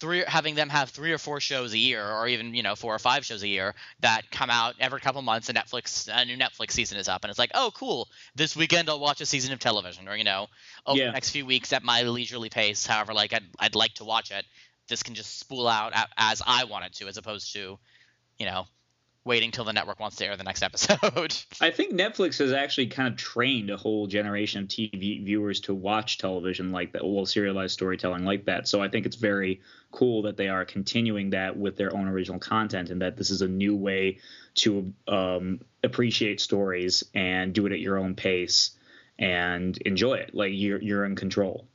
three 0.01 0.23
having 0.27 0.55
them 0.55 0.69
have 0.69 0.91
three 0.91 1.13
or 1.13 1.19
four 1.19 1.41
shows 1.41 1.73
a 1.73 1.79
year 1.79 2.05
or 2.05 2.29
even 2.29 2.55
you 2.55 2.63
know 2.63 2.75
four 2.75 2.95
or 2.95 2.99
five 2.99 3.25
shows 3.25 3.43
a 3.43 3.49
year 3.49 3.75
that 4.01 4.31
come 4.31 4.51
out 4.51 4.75
every 4.79 5.01
couple 5.01 5.21
months 5.23 5.49
and 5.49 5.59
netflix 5.59 6.09
a 6.13 6.25
new 6.25 6.37
netflix 6.37 6.73
season 6.73 6.99
is 6.99 7.09
up 7.09 7.25
and 7.25 7.31
it's 7.31 7.39
like 7.39 7.51
oh 7.55 7.71
cool 7.75 8.09
this 8.35 8.57
weekend 8.57 8.89
i'll 8.89 9.01
watch 9.01 9.21
a 9.21 9.27
season 9.27 9.53
of 9.53 9.59
television 9.59 10.09
or 10.09 10.17
you 10.17 10.25
know 10.25 10.47
over 10.87 10.99
yeah. 10.99 11.07
the 11.07 11.13
next 11.13 11.31
few 11.31 11.45
weeks 11.45 11.73
at 11.73 11.83
my 11.83 12.03
leisurely 12.03 12.49
pace 12.49 12.87
however 12.87 13.13
like 13.13 13.33
I'd, 13.33 13.45
I'd 13.59 13.75
like 13.75 13.95
to 13.95 14.05
watch 14.05 14.31
it 14.31 14.45
this 14.89 15.03
can 15.03 15.15
just 15.15 15.39
spool 15.39 15.67
out 15.67 15.93
as 16.17 16.43
i 16.47 16.65
want 16.65 16.85
it 16.85 16.93
to 16.95 17.09
as 17.09 17.17
opposed 17.17 17.53
to 17.55 17.79
you 18.39 18.47
know 18.47 18.67
waiting 19.29 19.51
till 19.51 19.65
the 19.65 19.73
network 19.73 20.01
wants 20.01 20.17
to 20.17 20.27
air 20.27 20.37
the 20.37 20.43
next 20.43 20.63
episode. 20.63 21.37
I 21.61 21.71
think 21.71 21.93
Netflix 21.93 22.39
has 22.39 22.53
actually 22.53 22.89
kind 22.89 23.13
of 23.13 23.17
trained 23.17 23.71
a 23.71 23.77
whole 23.77 24.07
generation 24.07 24.63
of 24.63 24.69
TV 24.69 25.25
viewers 25.25 25.61
to 25.61 25.75
watch 25.75 26.19
television 26.19 26.73
like 26.73 26.93
that, 26.93 27.07
well, 27.07 27.27
serialized 27.27 27.75
storytelling 27.75 28.25
like 28.25 28.47
that. 28.47 28.67
So 28.67 28.83
I 28.83 28.89
think 28.89 29.07
it's 29.07 29.17
very 29.17 29.61
cool 29.93 30.23
that 30.23 30.37
they 30.39 30.49
are 30.49 30.65
continuing 30.65 31.31
that 31.31 31.57
with 31.57 31.77
their 31.77 31.95
own 31.95 32.09
original 32.09 32.39
content 32.39 32.91
and 32.91 33.03
that 33.03 33.17
this 33.17 33.31
is 33.31 33.43
a 33.43 33.49
new 33.49 33.77
way 33.77 34.19
to 34.57 34.93
um, 35.07 35.61
appreciate 35.85 36.41
stories 36.41 37.05
and 37.15 37.53
do 37.53 37.67
it 37.67 37.73
at 37.73 37.81
your 37.81 37.99
own 37.99 38.15
pace 38.15 38.71
and 39.19 39.77
enjoy 39.79 40.15
it. 40.15 40.35
Like 40.35 40.53
you're 40.55 40.81
you're 40.81 41.05
in 41.05 41.17
control. 41.17 41.67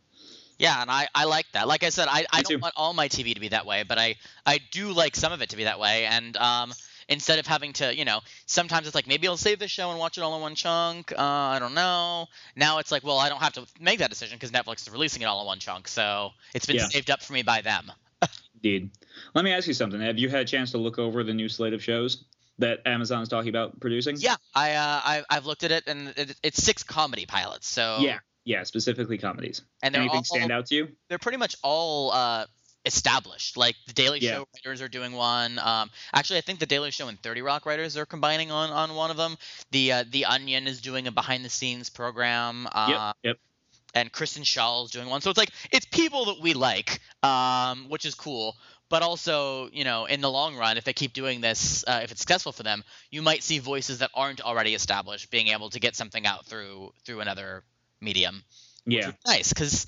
Yeah, 0.58 0.82
and 0.82 0.90
I, 0.90 1.08
I 1.14 1.26
like 1.26 1.46
that. 1.54 1.68
Like 1.68 1.84
I 1.84 1.90
said, 1.90 2.08
I, 2.10 2.26
I 2.32 2.42
don't 2.42 2.62
want 2.62 2.76
all 2.78 2.94
my 2.94 3.10
TV 3.10 3.34
to 3.34 3.40
be 3.40 3.50
that 3.50 3.66
way, 3.66 3.84
but 3.84 3.98
I, 3.98 4.16
I 4.46 4.60
do 4.72 4.94
like 4.94 5.16
some 5.16 5.34
of 5.34 5.42
it 5.42 5.50
to 5.50 5.58
be 5.58 5.66
that 5.66 5.80
way. 5.80 6.06
And 6.06 6.38
um, 6.38 6.72
instead 7.08 7.40
of 7.40 7.48
having 7.48 7.74
to, 7.74 7.96
you 7.96 8.06
know, 8.06 8.20
sometimes 8.46 8.88
it's 8.88 8.96
like 8.96 9.08
maybe 9.08 9.28
I'll 9.28 9.38
save 9.38 9.60
the 9.60 9.68
show 9.68 9.90
and 9.92 10.00
watch 10.00 10.18
it 10.18 10.22
all 10.22 10.36
in 10.36 10.42
one 10.42 10.56
chunk. 10.56 11.12
Uh, 11.12 11.22
I 11.22 11.60
don't 11.60 11.74
know. 11.74 12.28
Now 12.56 12.80
it's 12.80 12.92
like, 12.92 13.04
well, 13.04 13.20
I 13.20 13.30
don't 13.30 13.42
have 13.42 13.54
to 13.54 13.66
make 13.80 14.00
that 14.00 14.10
decision 14.10 14.38
because 14.38 14.52
Netflix 14.52 14.82
is 14.82 14.90
releasing 14.92 15.22
it 15.22 15.26
all 15.26 15.42
in 15.42 15.48
one 15.48 15.60
chunk, 15.60 15.88
so 15.88 16.32
it's 16.54 16.66
been 16.66 16.78
yeah. 16.78 16.88
saved 16.88 17.10
up 17.10 17.22
for 17.22 17.34
me 17.34 17.44
by 17.44 17.62
them. 17.62 17.92
Indeed. 18.56 18.92
Let 19.34 19.46
me 19.46 19.52
ask 19.52 19.68
you 19.68 19.74
something. 19.74 20.02
Have 20.02 20.18
you 20.18 20.30
had 20.30 20.42
a 20.42 20.46
chance 20.46 20.72
to 20.72 20.78
look 20.78 21.00
over 21.00 21.24
the 21.24 21.34
new 21.34 21.50
slate 21.50 21.74
of 21.74 21.84
shows? 21.84 22.26
that 22.60 22.80
Amazon 22.86 23.22
is 23.22 23.30
talking 23.30 23.50
about 23.50 23.80
producing? 23.80 24.16
Yeah, 24.18 24.36
I, 24.54 24.74
uh, 24.74 25.24
I 25.30 25.34
have 25.34 25.46
looked 25.46 25.64
at 25.64 25.72
it, 25.72 25.86
and 25.88 26.14
it, 26.16 26.36
it's 26.44 26.62
six 26.62 26.84
comedy 26.84 27.26
pilots. 27.26 27.68
So 27.68 27.98
yeah, 28.00 28.20
Yeah, 28.46 28.64
specifically 28.64 29.18
comedies. 29.18 29.64
And 29.82 29.94
they're 29.94 30.02
Anything 30.02 30.18
all, 30.18 30.24
stand 30.24 30.52
out 30.52 30.68
to 30.68 30.76
you? 30.76 30.88
they're 31.10 31.18
pretty 31.18 31.38
much 31.38 31.56
all 31.64 32.12
uh, 32.12 32.46
established. 32.86 33.58
Like 33.58 33.76
the 33.88 33.94
Daily 33.94 34.20
Yeah. 34.20 34.36
Show 34.38 34.48
writers 34.66 34.82
are 34.82 34.88
doing 34.88 35.14
one. 35.14 35.58
Um, 35.60 35.90
actually, 36.14 36.38
I 36.40 36.42
think 36.42 36.60
the 36.60 36.66
Daily 36.66 36.92
Show 36.92 37.08
and 37.08 37.22
Thirty 37.22 37.42
Rock 37.42 37.66
writers 37.66 37.98
are 37.98 38.06
combining 38.06 38.52
on 38.52 38.70
on 38.72 38.96
one 38.96 39.12
of 39.12 39.18
them. 39.18 39.38
The 39.72 39.92
uh, 39.92 40.04
the 40.10 40.26
Onion 40.26 40.68
is 40.68 40.82
doing 40.82 41.08
a 41.08 41.12
behind 41.12 41.44
the 41.46 41.50
scenes 41.50 41.90
program. 41.90 42.68
Uh, 42.72 42.88
yep. 42.90 43.16
Yep. 43.24 43.38
and 43.94 44.12
Kristen 44.12 44.44
Schaal 44.44 44.86
is 44.86 44.92
doing 44.92 45.08
one. 45.10 45.22
So 45.22 45.30
it's 45.30 45.38
like 45.38 45.52
it's 45.72 45.86
people 45.86 46.26
that 46.26 46.40
we 46.42 46.54
like, 46.54 47.00
um, 47.24 47.90
which 47.90 48.06
is 48.06 48.16
cool. 48.16 48.56
But 48.90 49.02
also, 49.02 49.70
you 49.72 49.86
know, 49.86 50.06
in 50.06 50.22
the 50.22 50.30
long 50.30 50.56
run, 50.56 50.78
if 50.78 50.84
they 50.84 50.94
keep 50.94 51.14
doing 51.14 51.42
this, 51.42 51.84
uh, 51.88 52.02
if 52.04 52.12
it's 52.12 52.20
successful 52.22 52.52
for 52.52 52.62
them, 52.62 52.84
you 53.10 53.24
might 53.24 53.42
see 53.42 53.58
voices 53.58 54.00
that 54.00 54.12
aren't 54.14 54.40
already 54.42 54.76
established 54.76 55.32
being 55.32 55.48
able 55.48 55.72
to 55.72 55.80
get 55.80 55.96
something 55.96 56.28
out 56.28 56.46
through 56.46 56.94
through 57.06 57.22
another 57.22 57.64
medium. 58.02 58.44
which 58.84 58.98
Yeah. 58.98 59.08
is 59.10 59.16
nice 59.26 59.50
because. 59.54 59.88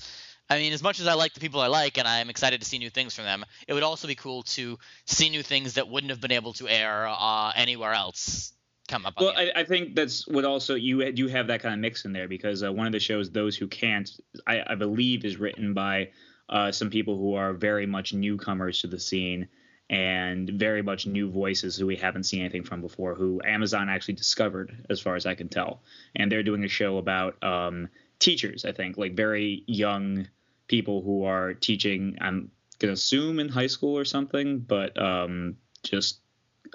I 0.49 0.57
mean, 0.57 0.73
as 0.73 0.83
much 0.83 0.99
as 0.99 1.07
I 1.07 1.13
like 1.13 1.33
the 1.33 1.39
people 1.39 1.59
I 1.59 1.67
like, 1.67 1.97
and 1.97 2.07
I'm 2.07 2.29
excited 2.29 2.61
to 2.61 2.67
see 2.67 2.77
new 2.77 2.89
things 2.89 3.15
from 3.15 3.25
them, 3.25 3.45
it 3.67 3.73
would 3.73 3.83
also 3.83 4.07
be 4.07 4.15
cool 4.15 4.43
to 4.43 4.77
see 5.05 5.29
new 5.29 5.41
things 5.41 5.73
that 5.73 5.89
wouldn't 5.89 6.11
have 6.11 6.21
been 6.21 6.31
able 6.31 6.53
to 6.53 6.67
air 6.67 7.07
uh, 7.07 7.51
anywhere 7.55 7.93
else 7.93 8.53
come 8.87 9.05
up. 9.05 9.15
Well, 9.19 9.33
I, 9.35 9.51
I 9.55 9.63
think 9.63 9.95
that's 9.95 10.27
what 10.27 10.45
also 10.45 10.75
you 10.75 11.11
do 11.11 11.27
have 11.27 11.47
that 11.47 11.61
kind 11.61 11.73
of 11.73 11.79
mix 11.79 12.05
in 12.05 12.13
there 12.13 12.27
because 12.27 12.63
uh, 12.63 12.71
one 12.71 12.85
of 12.85 12.93
the 12.93 12.99
shows, 12.99 13.31
Those 13.31 13.57
Who 13.57 13.67
Can't, 13.67 14.09
I, 14.45 14.61
I 14.67 14.75
believe 14.75 15.25
is 15.25 15.37
written 15.37 15.73
by 15.73 16.09
uh, 16.49 16.71
some 16.71 16.89
people 16.89 17.17
who 17.17 17.33
are 17.35 17.53
very 17.53 17.87
much 17.87 18.13
newcomers 18.13 18.81
to 18.81 18.87
the 18.87 18.99
scene 18.99 19.47
and 19.89 20.49
very 20.49 20.81
much 20.81 21.05
new 21.05 21.29
voices 21.29 21.75
who 21.75 21.85
we 21.85 21.95
haven't 21.95 22.23
seen 22.23 22.41
anything 22.41 22.63
from 22.63 22.81
before, 22.81 23.13
who 23.13 23.39
Amazon 23.45 23.87
actually 23.87 24.15
discovered, 24.15 24.85
as 24.89 24.99
far 24.99 25.15
as 25.15 25.25
I 25.25 25.35
can 25.35 25.47
tell. 25.47 25.81
And 26.15 26.31
they're 26.31 26.43
doing 26.43 26.63
a 26.63 26.67
show 26.67 26.97
about 26.97 27.41
um, 27.43 27.89
teachers, 28.19 28.65
I 28.65 28.72
think, 28.72 28.98
like 28.98 29.15
very 29.15 29.63
young 29.67 30.27
people 30.67 31.01
who 31.01 31.24
are 31.25 31.53
teaching. 31.53 32.17
I'm 32.22 32.51
gonna 32.79 32.93
assume 32.93 33.39
in 33.39 33.50
high 33.50 33.67
school 33.67 33.98
or 33.98 34.05
something, 34.05 34.60
but 34.60 35.00
um, 35.01 35.57
just 35.84 36.19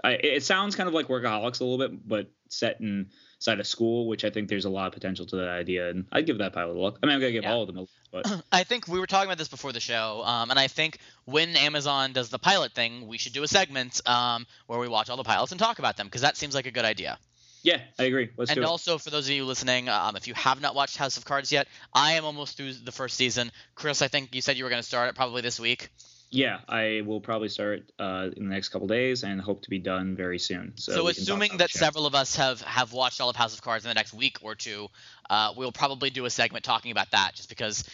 I, 0.05 0.13
it 0.13 0.43
sounds 0.45 0.77
kind 0.77 0.89
of 0.89 0.95
like 0.95 1.09
workaholics 1.09 1.61
a 1.61 1.65
little 1.65 1.79
bit, 1.79 2.09
but 2.09 2.31
set 2.49 2.81
inside 2.81 3.61
of 3.61 3.67
school, 3.67 4.07
which 4.09 4.25
I 4.25 4.31
think 4.31 4.49
there's 4.49 4.65
a 4.65 4.71
lot 4.71 4.87
of 4.87 4.93
potential 4.93 5.27
to 5.27 5.37
that 5.37 5.49
idea, 5.49 5.91
and 5.91 6.07
I'd 6.13 6.27
give 6.27 6.39
that 6.39 6.53
pilot 6.53 6.77
a 6.77 6.81
look. 6.81 6.99
I 7.03 7.07
mean, 7.07 7.15
I'm 7.15 7.21
gonna 7.21 7.33
give 7.33 7.45
Yeah. 7.45 7.53
all 7.53 7.63
of 7.63 7.67
them 7.67 7.77
a 7.79 7.81
look, 7.81 7.91
but 8.13 8.45
I 8.53 8.65
think 8.65 8.87
we 8.89 8.99
were 9.01 9.07
talking 9.07 9.29
about 9.29 9.39
this 9.39 9.49
before 9.49 9.73
the 9.73 9.81
show, 9.81 10.23
um, 10.25 10.51
and 10.51 10.59
I 10.59 10.69
think 10.69 10.99
when 11.25 11.57
Amazon 11.57 12.13
does 12.13 12.29
the 12.29 12.39
pilot 12.39 12.73
thing, 12.73 13.07
we 13.09 13.19
should 13.19 13.33
do 13.33 13.43
a 13.43 13.49
segment 13.49 14.01
um, 14.09 14.47
where 14.67 14.79
we 14.79 14.89
watch 14.89 15.11
all 15.11 15.17
the 15.17 15.25
pilots 15.25 15.53
and 15.53 15.59
talk 15.59 15.79
about 15.81 15.97
them 15.97 16.07
because 16.07 16.23
that 16.23 16.37
seems 16.37 16.55
like 16.55 16.67
a 16.67 16.71
good 16.71 16.85
idea. 16.85 17.19
Yeah, 17.63 17.81
I 17.99 18.05
agree. 18.05 18.31
Let's 18.37 18.51
and 18.51 18.65
also, 18.65 18.99
for 18.99 19.11
those 19.11 19.29
of 19.29 19.35
you 19.35 19.45
listening, 19.45 19.89
um, 19.89 20.17
if 20.17 20.27
you 20.27 20.35
have 20.35 20.61
not 20.61 20.75
watched 20.75 20.97
House 20.97 21.17
of 21.17 21.25
Cards 21.25 21.53
yet, 21.53 21.69
I 21.93 22.13
am 22.13 22.25
almost 22.25 22.57
through 22.57 22.73
the 22.73 22.93
first 22.93 23.17
season. 23.17 23.53
Chris, 23.75 24.03
I 24.03 24.09
think 24.09 24.35
you 24.35 24.41
said 24.41 24.57
you 24.57 24.65
were 24.65 24.71
going 24.71 24.83
to 24.83 24.87
start 24.87 25.09
it 25.09 25.15
probably 25.15 25.43
this 25.43 25.61
week. 25.61 25.91
Yeah, 26.33 26.61
I 26.69 27.03
will 27.05 27.21
probably 27.21 27.49
start 27.49 27.91
uh, 27.99 28.29
in 28.37 28.49
the 28.49 28.55
next 28.55 28.69
couple 28.69 28.87
days 28.87 29.25
and 29.25 29.41
hope 29.41 29.63
to 29.63 29.71
be 29.71 29.81
done 29.81 30.15
very 30.15 30.39
soon. 30.39 30.75
So, 30.77 30.93
So, 30.93 31.05
we 31.05 31.13
can 31.13 31.15
talk 31.15 31.23
assuming 31.23 31.57
that 31.59 31.71
several 31.71 32.07
of 32.07 32.15
us 32.15 32.37
have 32.37 32.61
have 32.63 32.93
watched 32.93 33.21
all 33.21 33.29
of 33.29 33.37
House 33.37 33.53
of 33.53 33.63
Cards 33.63 33.85
in 33.85 33.89
the 33.89 33.95
next 33.95 34.15
week 34.15 34.39
or 34.43 34.55
two, 34.55 34.89
uh, 35.29 35.53
we'll 35.57 35.73
probably 35.73 36.11
do 36.11 36.25
a 36.27 36.31
segment 36.31 36.65
talking 36.65 36.93
about 36.93 37.11
that, 37.11 37.35
just 37.35 37.49
because 37.49 37.85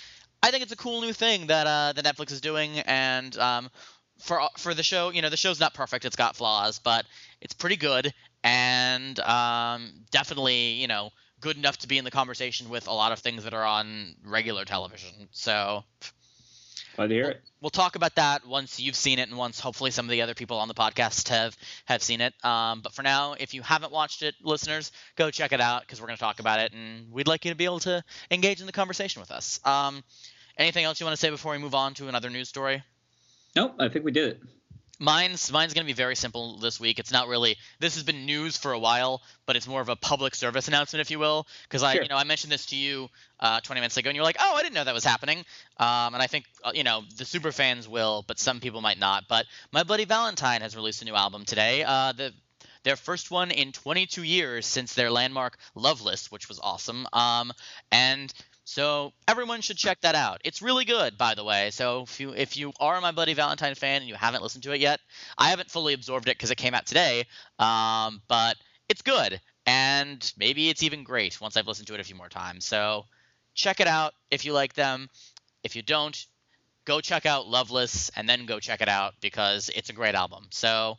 I 0.43 0.51
think 0.51 0.63
it's 0.63 0.73
a 0.73 0.77
cool 0.77 1.01
new 1.01 1.15
thing 1.15 1.47
that 1.47 1.67
uh, 1.67 1.93
that 1.95 2.05
Netflix 2.05 2.31
is 2.31 2.43
doing, 2.43 2.79
and 2.81 3.37
um, 3.39 3.71
for 4.19 4.43
for 4.59 4.75
the 4.75 4.83
show, 4.83 5.11
you 5.11 5.23
know, 5.23 5.31
the 5.31 5.37
show's 5.39 5.59
not 5.59 5.73
perfect; 5.73 6.05
it's 6.05 6.17
got 6.17 6.37
flaws, 6.37 6.79
but 6.79 7.07
it's 7.41 7.55
pretty 7.55 7.77
good, 7.77 8.13
and 8.47 9.19
um, 9.21 9.93
definitely, 10.13 10.73
you 10.73 10.87
know, 10.87 11.11
good 11.41 11.57
enough 11.57 11.79
to 11.79 11.89
be 11.89 11.99
in 11.99 12.05
the 12.05 12.11
conversation 12.13 12.69
with 12.69 12.87
a 12.87 12.93
lot 12.93 13.11
of 13.11 13.19
things 13.19 13.43
that 13.43 13.53
are 13.53 13.65
on 13.65 14.15
regular 14.25 14.65
television. 14.65 15.29
So 15.33 15.83
glad 16.95 17.09
to 17.09 17.15
hear 17.15 17.29
it. 17.31 17.43
we'll 17.61 17.71
talk 17.71 17.97
about 17.97 18.15
that 18.15 18.47
once 18.47 18.79
you've 18.79 18.95
seen 18.95 19.19
it 19.19 19.29
and 19.29 19.37
once 19.37 19.59
hopefully 19.59 19.91
some 19.91 20.07
of 20.07 20.11
the 20.11 20.23
other 20.23 20.33
people 20.35 20.59
on 20.59 20.69
the 20.69 20.75
podcast 20.75 21.29
have 21.29 21.55
have 21.85 22.03
seen 22.03 22.23
it 22.23 22.33
um, 22.43 22.81
but 22.81 22.95
for 22.95 23.03
now 23.03 23.35
if 23.39 23.53
you 23.53 23.61
haven't 23.61 23.93
watched 23.93 24.23
it 24.23 24.35
listeners 24.43 24.93
go 25.15 25.31
check 25.31 25.53
it 25.53 25.61
out 25.61 25.83
because 25.83 26.01
we're 26.01 26.07
going 26.07 26.17
to 26.17 26.23
talk 26.23 26.41
about 26.41 26.59
it 26.59 26.73
and 26.73 27.13
we'd 27.13 27.29
like 27.29 27.45
you 27.45 27.51
to 27.51 27.55
be 27.55 27.67
able 27.67 27.81
to 27.81 28.03
engage 28.31 28.61
in 28.61 28.67
the 28.67 28.73
conversation 28.73 29.21
with 29.21 29.31
us 29.31 29.61
um, 29.67 30.03
anything 30.57 30.87
else 30.87 30.99
you 30.99 31.05
want 31.05 31.15
to 31.15 31.21
say 31.21 31.29
before 31.29 31.53
we 31.53 31.59
move 31.59 31.75
on 31.75 31.93
to 31.93 32.09
another 32.09 32.31
news 32.31 32.49
story 32.49 32.83
Nope, 33.57 33.75
I 33.79 33.89
think 33.89 34.05
we 34.05 34.13
did 34.13 34.29
it. 34.29 34.41
Mine's 34.99 35.53
mine's 35.53 35.75
gonna 35.75 35.87
be 35.87 35.93
very 35.93 36.17
simple 36.17 36.59
this 36.59 36.81
week. 36.81 36.99
It's 36.99 37.13
not 37.13 37.29
really 37.29 37.57
this 37.81 37.95
has 37.95 38.03
been 38.05 38.25
news 38.25 38.57
for 38.57 38.73
a 38.73 38.79
while, 38.79 39.23
but 39.45 39.55
it's 39.57 39.69
more 39.69 39.81
of 39.81 39.89
a 39.89 39.97
public 39.97 40.35
service 40.35 40.69
announcement, 40.69 41.03
if 41.03 41.11
you 41.11 41.19
will. 41.19 41.47
Because 41.65 41.83
I, 41.83 41.95
Sure. 41.95 42.03
you 42.03 42.09
know, 42.09 42.17
I 42.17 42.25
mentioned 42.25 42.51
this 42.53 42.67
to 42.67 42.77
you 42.77 43.09
uh, 43.39 43.61
20 43.61 43.81
minutes 43.81 43.97
ago, 43.99 44.09
and 44.09 44.17
you're 44.17 44.25
like, 44.25 44.39
"Oh, 44.41 44.55
I 44.55 44.63
didn't 44.63 44.75
know 44.75 44.85
that 44.85 44.95
was 44.95 45.05
happening." 45.05 45.39
Um, 45.79 46.15
and 46.15 46.23
I 46.23 46.27
think 46.27 46.47
uh, 46.65 46.73
you 46.75 46.83
know 46.85 47.03
the 47.17 47.25
super 47.27 47.53
fans 47.53 47.87
will, 47.87 48.25
but 48.27 48.39
some 48.39 48.61
people 48.61 48.81
might 48.81 48.99
not. 48.99 49.25
But 49.29 49.45
My 49.73 49.83
Bloody 49.83 50.07
Valentine 50.07 50.63
has 50.63 50.75
released 50.75 51.03
a 51.03 51.05
new 51.05 51.15
album 51.15 51.45
today. 51.45 51.85
Uh, 51.85 52.13
the 52.13 52.33
their 52.83 52.97
first 52.97 53.33
one 53.33 53.51
in 53.51 53.73
22 53.73 54.23
years 54.23 54.65
since 54.65 54.95
their 54.95 55.11
landmark 55.11 55.59
Loveless, 55.75 56.31
which 56.31 56.49
was 56.49 56.61
awesome. 56.61 57.07
Um, 57.13 57.53
and 57.91 58.33
so 58.69 59.13
everyone 59.29 59.61
should 59.61 59.77
check 59.77 60.01
that 60.01 60.17
out. 60.17 60.41
It's 60.45 60.61
really 60.61 60.85
good, 60.85 61.17
by 61.17 61.37
the 61.37 61.45
way. 61.45 61.71
So 61.71 62.03
if 62.03 62.19
you 62.19 62.33
if 62.35 62.57
you 62.57 62.73
are 62.81 63.01
My 63.01 63.13
Bloody 63.13 63.33
Valentine 63.33 63.77
fan 63.77 64.03
and 64.03 64.09
you 64.09 64.17
haven't 64.17 64.43
listened 64.43 64.65
to 64.65 64.73
it 64.73 64.81
yet, 64.81 64.99
I 65.39 65.51
haven't 65.51 65.71
fully 65.71 65.95
absorbed 65.95 66.29
it 66.29 66.37
because 66.37 66.51
it 66.51 66.57
came 66.57 66.75
out 66.75 66.85
today. 66.85 67.27
Um, 67.61 68.21
but 68.27 68.57
it's 68.89 69.03
good, 69.03 69.41
and 69.67 70.33
maybe 70.37 70.69
it's 70.69 70.83
even 70.83 71.05
great 71.05 71.41
once 71.41 71.57
I've 71.57 71.69
listened 71.69 71.87
to 71.87 71.95
it 71.95 72.01
a 72.01 72.05
few 72.05 72.17
more 72.17 72.29
times. 72.29 72.65
So 72.65 73.07
check 73.55 73.79
it 73.79 73.87
out 73.87 74.15
if 74.33 74.45
you 74.45 74.53
like 74.53 74.75
them. 74.75 75.09
If 75.63 75.77
you 75.77 75.83
don't, 75.83 76.27
go 76.85 77.01
check 77.01 77.25
out 77.25 77.47
Loveless 77.47 78.11
and 78.17 78.29
then 78.29 78.47
go 78.47 78.59
check 78.59 78.81
it 78.81 78.89
out 78.89 79.15
because 79.21 79.71
it's 79.77 79.91
a 79.91 79.93
great 79.93 80.17
album. 80.17 80.49
So, 80.51 80.99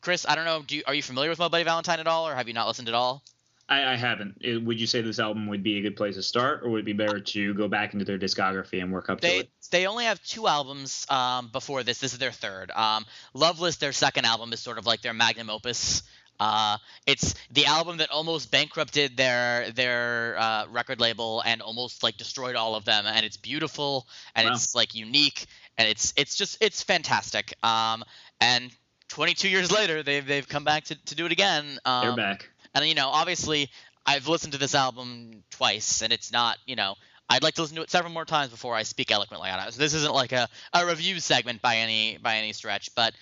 Chris, 0.00 0.24
I 0.26 0.34
don't 0.34 0.46
know, 0.46 0.62
do 0.66 0.76
you, 0.76 0.82
are 0.86 0.94
you 0.94 1.02
familiar 1.02 1.28
with 1.28 1.38
My 1.38 1.48
Bloody 1.48 1.64
Valentine 1.64 2.00
at 2.00 2.06
all, 2.06 2.26
or 2.26 2.34
have 2.34 2.48
you 2.48 2.54
not 2.54 2.66
listened 2.66 2.88
at 2.88 2.94
all? 2.94 3.22
I, 3.68 3.92
I 3.92 3.96
haven't. 3.96 4.38
It- 4.40 4.62
would 4.62 4.80
you 4.80 4.86
say 4.86 5.02
this 5.02 5.18
album 5.18 5.46
would 5.48 5.62
be 5.62 5.78
a 5.78 5.82
good 5.82 5.96
place 5.96 6.14
to 6.16 6.22
start, 6.22 6.62
or 6.62 6.70
would 6.70 6.80
it 6.80 6.84
be 6.86 6.92
better 6.94 7.20
to 7.20 7.54
go 7.54 7.68
back 7.68 7.92
into 7.92 8.04
their 8.04 8.18
discography 8.18 8.80
and 8.82 8.92
work 8.92 9.10
up 9.10 9.20
to 9.20 9.26
it? 9.28 9.50
they 9.70 9.86
only 9.86 10.04
have 10.04 10.22
two 10.22 10.46
albums 10.48 11.06
um, 11.10 11.48
before 11.52 11.82
this. 11.82 11.98
This 11.98 12.12
is 12.14 12.18
their 12.18 12.32
third. 12.32 12.70
Um, 12.70 13.04
Loveless, 13.34 13.76
their 13.76 13.92
second 13.92 14.24
album, 14.24 14.52
is 14.54 14.60
sort 14.60 14.78
of 14.78 14.86
like 14.86 15.02
their 15.02 15.12
magnum 15.12 15.50
opus. 15.50 16.02
Uh, 16.40 16.78
it's 17.04 17.34
the 17.50 17.66
album 17.66 17.96
that 17.98 18.10
almost 18.10 18.50
bankrupted 18.50 19.16
their 19.16 19.70
their 19.72 20.36
uh, 20.38 20.66
record 20.70 21.00
label 21.00 21.42
and 21.44 21.60
almost 21.60 22.02
like 22.04 22.16
destroyed 22.16 22.54
all 22.54 22.74
of 22.76 22.84
them. 22.84 23.04
And 23.06 23.26
it's 23.26 23.36
beautiful 23.36 24.06
and 24.36 24.46
Wow. 24.46 24.54
it's 24.54 24.72
like 24.74 24.94
unique 24.94 25.46
and 25.76 25.88
it's 25.88 26.14
it's 26.16 26.36
just 26.36 26.56
it's 26.62 26.82
fantastic. 26.82 27.54
Um, 27.64 28.04
and 28.40 28.70
22 29.08 29.48
years 29.48 29.72
later, 29.78 30.02
they've 30.04 30.24
they've 30.24 30.48
come 30.48 30.62
back 30.64 30.84
to, 30.84 30.94
to 31.06 31.14
do 31.16 31.26
it 31.26 31.32
again. 31.32 31.78
Um, 31.84 32.06
They're 32.06 32.16
back. 32.16 32.50
And 32.74 32.86
you 32.86 32.94
know, 32.94 33.08
obviously, 33.08 33.70
I've 34.06 34.28
listened 34.28 34.52
to 34.54 34.58
this 34.58 34.74
album 34.74 35.44
twice, 35.50 36.02
and 36.02 36.12
it's 36.12 36.32
not, 36.32 36.58
you 36.66 36.76
know, 36.76 36.94
I'd 37.28 37.42
like 37.42 37.54
to 37.54 37.62
listen 37.62 37.76
to 37.76 37.82
it 37.82 37.90
several 37.90 38.12
more 38.12 38.24
times 38.24 38.50
before 38.50 38.74
I 38.74 38.82
speak 38.82 39.10
eloquently 39.10 39.50
on 39.50 39.66
it. 39.66 39.72
So 39.72 39.78
this 39.78 39.94
isn't 39.94 40.14
like 40.14 40.32
a, 40.32 40.48
a 40.72 40.86
review 40.86 41.20
segment 41.20 41.60
by 41.60 41.76
any 41.76 42.18
by 42.18 42.36
any 42.36 42.52
stretch, 42.52 42.94
but 42.94 43.14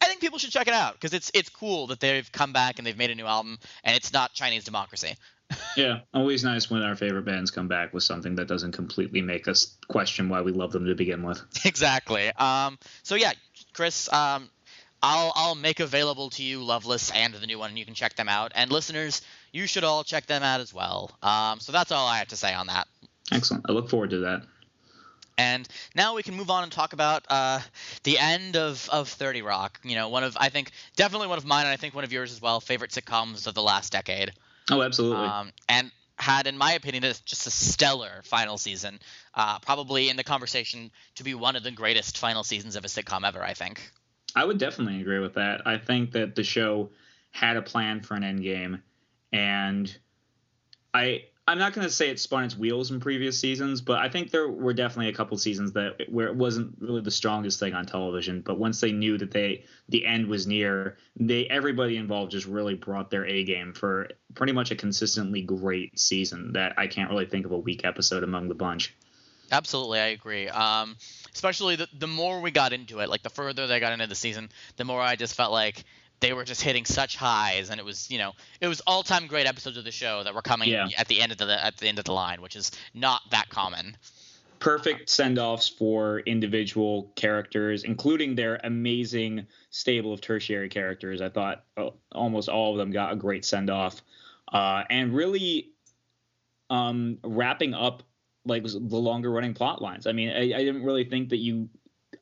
I 0.00 0.06
think 0.06 0.20
people 0.20 0.38
should 0.38 0.50
check 0.50 0.66
it 0.66 0.74
out 0.74 0.94
because 0.94 1.14
it's 1.14 1.30
it's 1.34 1.48
cool 1.48 1.86
that 1.88 2.00
they've 2.00 2.30
come 2.32 2.52
back 2.52 2.78
and 2.78 2.86
they've 2.86 2.96
made 2.96 3.10
a 3.10 3.14
new 3.14 3.26
album, 3.26 3.58
and 3.84 3.96
it's 3.96 4.12
not 4.12 4.32
Chinese 4.32 4.64
democracy. 4.64 5.14
Yeah, 5.76 6.00
always 6.14 6.44
nice 6.44 6.70
when 6.70 6.82
our 6.82 6.96
favorite 6.96 7.24
bands 7.26 7.50
come 7.50 7.68
back 7.68 7.92
with 7.92 8.02
something 8.02 8.36
that 8.36 8.48
doesn't 8.48 8.72
completely 8.72 9.20
make 9.20 9.48
us 9.48 9.76
question 9.86 10.30
why 10.30 10.40
we 10.40 10.50
love 10.50 10.72
them 10.72 10.86
to 10.86 10.94
begin 10.94 11.22
with. 11.22 11.42
exactly. 11.64 12.28
Um. 12.32 12.78
So 13.02 13.14
yeah, 13.14 13.32
Chris. 13.74 14.10
Um. 14.12 14.48
I'll 15.02 15.32
I'll 15.34 15.54
make 15.54 15.80
available 15.80 16.30
to 16.30 16.42
you 16.42 16.62
Loveless 16.62 17.10
and 17.10 17.34
the 17.34 17.46
new 17.46 17.58
one, 17.58 17.70
and 17.70 17.78
you 17.78 17.84
can 17.84 17.94
check 17.94 18.14
them 18.14 18.28
out. 18.28 18.52
And 18.54 18.70
listeners, 18.70 19.22
you 19.52 19.66
should 19.66 19.84
all 19.84 20.04
check 20.04 20.26
them 20.26 20.42
out 20.42 20.60
as 20.60 20.72
well. 20.72 21.10
Um. 21.22 21.60
So 21.60 21.72
that's 21.72 21.92
all 21.92 22.06
I 22.06 22.18
have 22.18 22.28
to 22.28 22.36
say 22.36 22.54
on 22.54 22.68
that. 22.68 22.86
Excellent. 23.32 23.64
I 23.68 23.72
look 23.72 23.88
forward 23.88 24.10
to 24.10 24.18
that. 24.20 24.42
And 25.38 25.66
now 25.94 26.14
we 26.14 26.22
can 26.22 26.34
move 26.34 26.50
on 26.50 26.62
and 26.62 26.70
talk 26.70 26.92
about 26.92 27.24
uh, 27.28 27.60
the 28.02 28.18
end 28.18 28.56
of, 28.56 28.88
of 28.92 29.08
30 29.08 29.42
Rock. 29.42 29.80
You 29.82 29.94
know, 29.94 30.08
one 30.10 30.24
of, 30.24 30.36
I 30.38 30.50
think, 30.50 30.70
definitely 30.94 31.28
one 31.28 31.38
of 31.38 31.46
mine, 31.46 31.64
and 31.64 31.72
I 31.72 31.76
think 31.76 31.94
one 31.94 32.04
of 32.04 32.12
yours 32.12 32.32
as 32.32 32.42
well, 32.42 32.60
favorite 32.60 32.90
sitcoms 32.90 33.46
of 33.46 33.54
the 33.54 33.62
last 33.62 33.92
decade. 33.92 34.32
Oh, 34.70 34.82
absolutely. 34.82 35.26
Um, 35.26 35.52
and 35.68 35.90
had, 36.16 36.46
in 36.46 36.56
my 36.56 36.72
opinion, 36.72 37.02
just 37.02 37.46
a 37.46 37.50
stellar 37.50 38.22
final 38.24 38.58
season. 38.58 39.00
Uh, 39.34 39.58
probably 39.60 40.08
in 40.10 40.16
the 40.16 40.24
conversation 40.24 40.90
to 41.16 41.24
be 41.24 41.34
one 41.34 41.56
of 41.56 41.62
the 41.62 41.70
greatest 41.70 42.18
final 42.18 42.44
seasons 42.44 42.76
of 42.76 42.84
a 42.84 42.88
sitcom 42.88 43.26
ever, 43.26 43.42
I 43.42 43.54
think. 43.54 43.90
I 44.34 44.44
would 44.44 44.58
definitely 44.58 45.00
agree 45.00 45.18
with 45.18 45.34
that. 45.34 45.66
I 45.66 45.78
think 45.78 46.12
that 46.12 46.34
the 46.34 46.44
show 46.44 46.90
had 47.30 47.56
a 47.56 47.62
plan 47.62 48.00
for 48.00 48.14
an 48.14 48.24
end 48.24 48.42
game, 48.42 48.82
and 49.32 49.94
I 50.94 51.24
I'm 51.48 51.58
not 51.58 51.72
going 51.72 51.86
to 51.86 51.92
say 51.92 52.08
it 52.08 52.20
spun 52.20 52.44
its 52.44 52.56
wheels 52.56 52.92
in 52.92 53.00
previous 53.00 53.36
seasons, 53.36 53.80
but 53.80 53.98
I 53.98 54.08
think 54.08 54.30
there 54.30 54.48
were 54.48 54.72
definitely 54.72 55.08
a 55.08 55.14
couple 55.14 55.36
seasons 55.36 55.72
that 55.72 56.08
where 56.08 56.28
it 56.28 56.36
wasn't 56.36 56.76
really 56.80 57.00
the 57.00 57.10
strongest 57.10 57.58
thing 57.58 57.74
on 57.74 57.84
television. 57.84 58.42
But 58.42 58.60
once 58.60 58.80
they 58.80 58.92
knew 58.92 59.18
that 59.18 59.32
they 59.32 59.64
the 59.88 60.06
end 60.06 60.28
was 60.28 60.46
near, 60.46 60.98
they 61.16 61.46
everybody 61.46 61.96
involved 61.96 62.30
just 62.30 62.46
really 62.46 62.74
brought 62.74 63.10
their 63.10 63.26
A 63.26 63.42
game 63.42 63.72
for 63.72 64.08
pretty 64.34 64.52
much 64.52 64.70
a 64.70 64.76
consistently 64.76 65.42
great 65.42 65.98
season. 65.98 66.52
That 66.52 66.74
I 66.78 66.86
can't 66.86 67.10
really 67.10 67.26
think 67.26 67.44
of 67.44 67.52
a 67.52 67.58
weak 67.58 67.84
episode 67.84 68.22
among 68.22 68.48
the 68.48 68.54
bunch. 68.54 68.94
Absolutely, 69.52 70.00
I 70.00 70.06
agree. 70.08 70.48
Um, 70.48 70.96
especially 71.34 71.76
the 71.76 71.86
the 71.98 72.06
more 72.06 72.40
we 72.40 72.50
got 72.50 72.72
into 72.72 73.00
it, 73.00 73.10
like 73.10 73.22
the 73.22 73.30
further 73.30 73.66
they 73.66 73.80
got 73.80 73.92
into 73.92 74.06
the 74.06 74.14
season, 74.14 74.48
the 74.76 74.84
more 74.84 75.00
I 75.00 75.14
just 75.14 75.34
felt 75.34 75.52
like 75.52 75.84
they 76.20 76.32
were 76.32 76.44
just 76.44 76.62
hitting 76.62 76.86
such 76.86 77.16
highs, 77.16 77.68
and 77.68 77.78
it 77.78 77.84
was 77.84 78.10
you 78.10 78.16
know 78.16 78.32
it 78.62 78.68
was 78.68 78.80
all 78.86 79.02
time 79.02 79.26
great 79.26 79.46
episodes 79.46 79.76
of 79.76 79.84
the 79.84 79.92
show 79.92 80.24
that 80.24 80.34
were 80.34 80.42
coming 80.42 80.70
yeah. 80.70 80.88
at 80.96 81.06
the 81.06 81.20
end 81.20 81.32
of 81.32 81.38
the 81.38 81.64
at 81.64 81.76
the 81.76 81.86
end 81.86 81.98
of 81.98 82.06
the 82.06 82.12
line, 82.12 82.40
which 82.40 82.56
is 82.56 82.72
not 82.94 83.20
that 83.30 83.50
common. 83.50 83.94
Perfect 84.58 85.10
send 85.10 85.38
offs 85.38 85.68
for 85.68 86.20
individual 86.20 87.12
characters, 87.16 87.82
including 87.82 88.36
their 88.36 88.60
amazing 88.62 89.44
stable 89.70 90.12
of 90.12 90.20
tertiary 90.20 90.68
characters. 90.68 91.20
I 91.20 91.28
thought 91.28 91.64
uh, 91.76 91.90
almost 92.12 92.48
all 92.48 92.70
of 92.70 92.78
them 92.78 92.92
got 92.92 93.12
a 93.12 93.16
great 93.16 93.44
send 93.44 93.68
off, 93.68 94.00
uh, 94.52 94.84
and 94.88 95.12
really 95.12 95.72
um, 96.70 97.18
wrapping 97.24 97.74
up 97.74 98.04
like 98.44 98.64
the 98.64 98.96
longer 98.96 99.30
running 99.30 99.54
plot 99.54 99.80
lines. 99.80 100.06
I 100.06 100.12
mean, 100.12 100.30
I, 100.30 100.54
I 100.54 100.64
didn't 100.64 100.84
really 100.84 101.04
think 101.04 101.30
that 101.30 101.38
you 101.38 101.68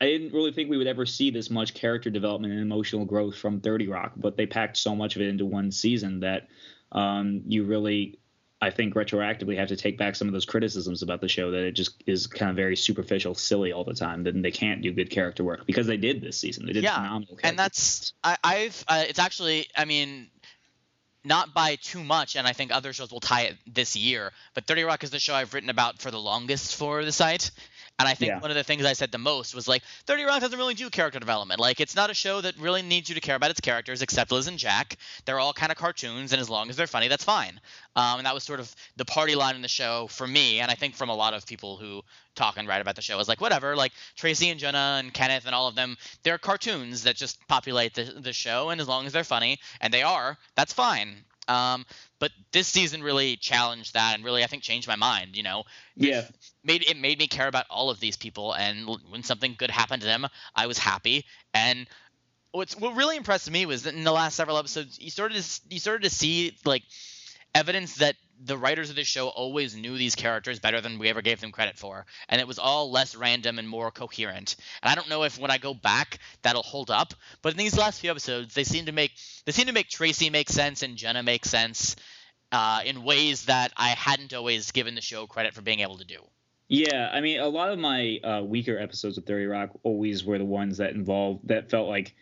I 0.01 0.07
didn't 0.07 0.33
really 0.33 0.53
think 0.53 0.71
we 0.71 0.77
would 0.77 0.87
ever 0.87 1.05
see 1.07 1.31
this 1.31 1.51
much 1.51 1.75
character 1.75 2.11
development 2.11 2.53
and 2.53 2.63
emotional 2.63 3.05
growth 3.05 3.37
from 3.37 3.61
30 3.61 3.89
Rock, 3.89 4.13
but 4.17 4.37
they 4.37 4.47
packed 4.47 4.77
so 4.77 4.95
much 4.95 5.17
of 5.17 5.23
it 5.23 5.29
into 5.29 5.45
one 5.45 5.71
season 5.71 6.21
that 6.21 6.49
um, 6.93 7.43
you 7.47 7.65
really, 7.65 8.19
I 8.63 8.71
think, 8.71 8.95
retroactively 8.95 9.57
have 9.59 9.69
to 9.69 9.77
take 9.77 9.99
back 9.99 10.15
some 10.17 10.29
of 10.29 10.33
those 10.33 10.47
criticisms 10.47 11.03
about 11.03 11.21
the 11.21 11.29
show 11.29 11.51
that 11.51 11.65
it 11.65 11.73
just 11.73 12.03
is 12.07 12.27
kind 12.27 12.51
of 12.51 12.57
very 12.57 12.77
superficial, 12.77 13.35
silly 13.35 13.73
all 13.73 13.85
the 13.85 13.95
time. 13.95 14.23
Then 14.23 14.43
they 14.43 14.51
can't 14.51 14.81
do 14.81 14.93
good 14.93 15.11
character 15.11 15.43
work 15.43 15.67
because 15.67 15.87
they 15.87 15.97
did 15.97 16.21
this 16.21 16.39
season. 16.39 16.67
They 16.67 16.73
did 16.73 16.85
yeah, 16.85 16.97
phenomenal. 16.97 17.39
and 17.43 17.59
that's 17.59 18.13
I, 18.23 18.37
have 18.45 18.85
uh, 18.89 19.05
it's 19.09 19.19
actually 19.19 19.67
I 19.77 19.85
mean 19.85 20.29
not 21.25 21.53
by 21.53 21.77
too 21.77 22.03
much, 22.03 22.37
and 22.37 22.47
I 22.47 22.53
think 22.53 22.73
other 22.73 22.93
shows 22.93 23.11
will 23.11 23.21
tie 23.21 23.43
it 23.43 23.57
this 23.67 23.97
year. 23.97 24.33
But 24.55 24.67
30 24.67 24.85
Rock 24.85 25.05
is 25.05 25.11
the 25.11 25.19
show 25.19 25.35
I've 25.35 25.55
written 25.55 25.71
about 25.71 25.99
for 25.99 26.11
the 26.11 26.21
longest 26.21 26.77
for 26.77 27.05
the 27.05 27.13
site, 27.13 27.51
and 28.01 28.09
I 28.09 28.15
think 28.15 28.31
yeah. 28.31 28.41
one 28.41 28.51
of 28.51 28.57
the 28.57 28.65
things 28.65 28.85
I 28.85 28.95
said 28.95 29.13
the 29.13 29.19
most 29.19 29.55
was 29.55 29.69
like 29.69 29.83
30 30.07 30.25
Rock 30.25 30.41
doesn't 30.41 30.59
really 30.59 30.75
do 30.75 30.89
character 30.89 31.21
development. 31.21 31.61
Like 31.61 31.81
it's 31.81 31.95
not 31.95 32.09
a 32.09 32.15
show 32.15 32.41
that 32.41 32.59
really 32.59 32.81
needs 32.81 33.11
you 33.11 33.15
to 33.15 33.21
care 33.21 33.37
about 33.37 33.51
its 33.51 33.61
characters 33.61 34.01
except 34.01 34.33
Liz 34.33 34.47
and 34.47 34.59
Jack. 34.59 34.97
They're 35.27 35.39
all 35.39 35.53
kind 35.53 35.71
of 35.71 35.77
cartoons, 35.77 36.33
and 36.33 36.41
as 36.41 36.49
long 36.49 36.71
as 36.71 36.77
they're 36.77 36.87
funny, 36.87 37.09
that's 37.09 37.25
fine. 37.25 37.61
Um, 37.97 38.19
and 38.19 38.27
that 38.27 38.33
was 38.33 38.43
sort 38.43 38.59
of 38.59 38.75
the 38.97 39.05
party 39.05 39.35
line 39.35 39.55
in 39.55 39.63
the 39.63 39.69
show 39.69 40.07
for 40.07 40.27
me, 40.27 40.61
and 40.61 40.71
I 40.71 40.75
think 40.75 40.95
from 40.95 41.11
a 41.11 41.15
lot 41.15 41.35
of 41.35 41.47
people 41.47 41.77
who 41.77 42.03
talk 42.35 42.57
and 42.57 42.67
write 42.67 42.81
about 42.81 42.97
the 42.97 43.03
show 43.03 43.19
is 43.19 43.29
like 43.29 43.41
whatever. 43.41 43.77
Like 43.77 43.93
Tracy 44.17 44.49
and 44.49 44.59
Jenna 44.59 44.97
and 44.99 45.13
Kenneth 45.13 45.45
and 45.45 45.55
all 45.55 45.69
of 45.69 45.75
them, 45.75 45.97
they're 46.23 46.39
cartoons 46.39 47.03
that 47.03 47.17
just 47.17 47.47
populate 47.49 47.95
the, 47.95 48.05
the 48.05 48.33
show, 48.33 48.71
and 48.71 48.81
as 48.81 48.89
long 48.89 49.07
as 49.07 49.13
they're 49.13 49.25
funny, 49.25 49.59
and 49.81 49.93
they 49.93 50.03
are, 50.03 50.39
that's 50.55 50.73
fine. 50.73 51.25
Um, 51.51 51.85
but 52.21 52.31
this 52.53 52.69
season 52.69 53.03
really 53.03 53.37
challenged 53.37 53.95
that 53.95 54.15
and 54.15 54.25
really 54.25 54.45
I 54.45 54.47
think 54.47 54.63
changed 54.63 54.87
my 54.87 54.97
mind. 54.97 55.37
You 55.37 55.43
know, 55.43 55.65
yeah, 55.97 56.21
it 56.21 56.35
made 56.63 56.83
it 56.89 56.97
made 56.97 57.19
me 57.19 57.27
care 57.27 57.49
about 57.49 57.67
all 57.69 57.91
of 57.91 57.99
these 58.01 58.17
people, 58.17 58.53
and 58.55 58.89
when 59.11 59.23
something 59.23 59.57
good 59.59 59.71
happened 59.71 60.03
to 60.03 60.07
them, 60.07 60.27
I 60.55 60.67
was 60.67 60.79
happy. 60.79 61.25
And 61.53 61.87
what's 62.53 62.77
what 62.77 62.95
really 62.95 63.17
impressed 63.17 63.51
me 63.51 63.67
was 63.67 63.83
that 63.83 63.95
in 63.95 64.05
the 64.05 64.13
last 64.13 64.37
several 64.37 64.59
episodes, 64.59 64.99
you 65.01 65.11
started 65.11 65.43
to 65.43 65.61
you 65.71 65.81
started 65.81 66.05
to 66.05 66.11
see 66.11 66.57
like 66.65 66.85
evidence 67.55 67.97
that 67.97 68.17
the 68.43 68.57
writers 68.57 68.89
of 68.91 68.97
this 68.97 69.07
show 69.07 69.29
always 69.29 69.77
knew 69.77 69.99
these 69.99 70.15
characters 70.15 70.59
better 70.59 70.81
than 70.81 70.99
we 70.99 71.09
ever 71.09 71.21
gave 71.21 71.41
them 71.41 71.53
credit 71.53 71.77
for, 71.77 72.07
and 72.29 72.41
it 72.41 72.47
was 72.47 72.59
all 72.59 72.91
less 72.91 73.15
random 73.15 73.59
and 73.59 73.69
more 73.69 73.91
coherent. 73.91 74.57
And 74.83 74.91
I 74.91 74.95
don't 74.95 75.09
know 75.09 75.25
if 75.25 75.39
when 75.39 75.51
I 75.51 75.59
go 75.59 75.75
back 75.75 76.19
that'll 76.43 76.63
hold 76.63 76.91
up, 76.91 77.13
but 77.43 77.53
in 77.53 77.59
these 77.59 77.77
last 77.77 78.01
few 78.01 78.11
episodes, 78.11 78.55
they 78.55 78.65
seem 78.65 78.87
to 78.87 78.93
make 78.93 79.13
they 79.45 79.53
seem 79.53 79.67
to 79.67 79.73
make 79.73 79.89
Tracy 79.89 80.31
make 80.31 80.49
sense 80.49 80.83
and 80.83 80.97
Jenna 80.97 81.23
make 81.23 81.45
sense 81.45 81.97
uh, 82.53 82.81
in 82.85 83.05
ways 83.05 83.45
that 83.47 83.73
I 83.77 83.89
hadn't 83.91 84.33
always 84.33 84.73
given 84.73 84.95
the 84.95 85.01
show 85.01 85.27
credit 85.27 85.55
for 85.55 85.63
being 85.63 85.81
able 85.81 85.99
to 85.99 86.05
do. 86.05 86.21
Yeah, 86.69 87.11
I 87.13 87.21
mean, 87.21 87.41
a 87.41 87.49
lot 87.49 87.73
of 87.73 87.79
my 87.79 88.21
uh, 88.23 88.43
weaker 88.45 88.79
episodes 88.79 89.19
of 89.19 89.25
30 89.25 89.47
Rock 89.47 89.71
always 89.83 90.25
were 90.25 90.39
the 90.39 90.45
ones 90.45 90.79
that 90.79 90.93
involved 90.93 91.49
that 91.49 91.69
felt 91.69 91.89
like 91.89 92.15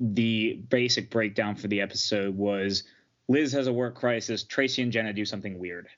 the 0.00 0.54
basic 0.54 1.08
breakdown 1.08 1.54
for 1.54 1.68
the 1.68 1.80
episode 1.80 2.36
was 2.36 2.82
Liz 3.28 3.52
has 3.52 3.66
a 3.66 3.72
work 3.72 3.94
crisis. 3.94 4.44
Tracy 4.44 4.82
and 4.82 4.92
Jenna 4.92 5.12
do 5.12 5.24
something 5.24 5.58
weird. 5.58 5.88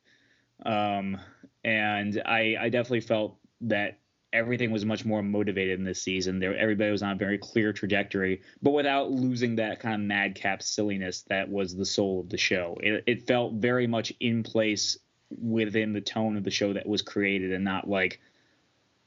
Um, 0.65 1.19
and 1.65 2.23
I, 2.25 2.57
I 2.61 2.69
definitely 2.69 3.01
felt 3.01 3.37
that 3.63 3.99
everything 4.33 4.71
was 4.71 4.85
much 4.85 5.05
more 5.05 5.23
motivated 5.23 5.79
in 5.79 5.85
this 5.85 6.03
season. 6.03 6.39
There, 6.39 6.57
everybody 6.57 6.91
was 6.91 7.03
on 7.03 7.13
a 7.13 7.17
very 7.17 7.39
clear 7.39 7.73
trajectory, 7.73 8.43
but 8.63 8.73
without 8.73 9.11
losing 9.11 9.57
that 9.57 9.81
kind 9.81 9.95
of 9.95 10.01
madcap 10.01 10.63
silliness 10.63 11.23
that 11.29 11.49
was 11.49 11.75
the 11.75 11.87
soul 11.87 12.21
of 12.21 12.29
the 12.29 12.37
show. 12.37 12.77
It, 12.81 13.05
it 13.07 13.27
felt 13.27 13.55
very 13.55 13.87
much 13.87 14.13
in 14.21 14.43
place 14.43 14.99
within 15.41 15.93
the 15.93 16.01
tone 16.01 16.37
of 16.37 16.45
the 16.45 16.51
show 16.51 16.73
that 16.73 16.87
was 16.87 17.03
created, 17.03 17.53
and 17.53 17.65
not 17.65 17.89
like, 17.89 18.21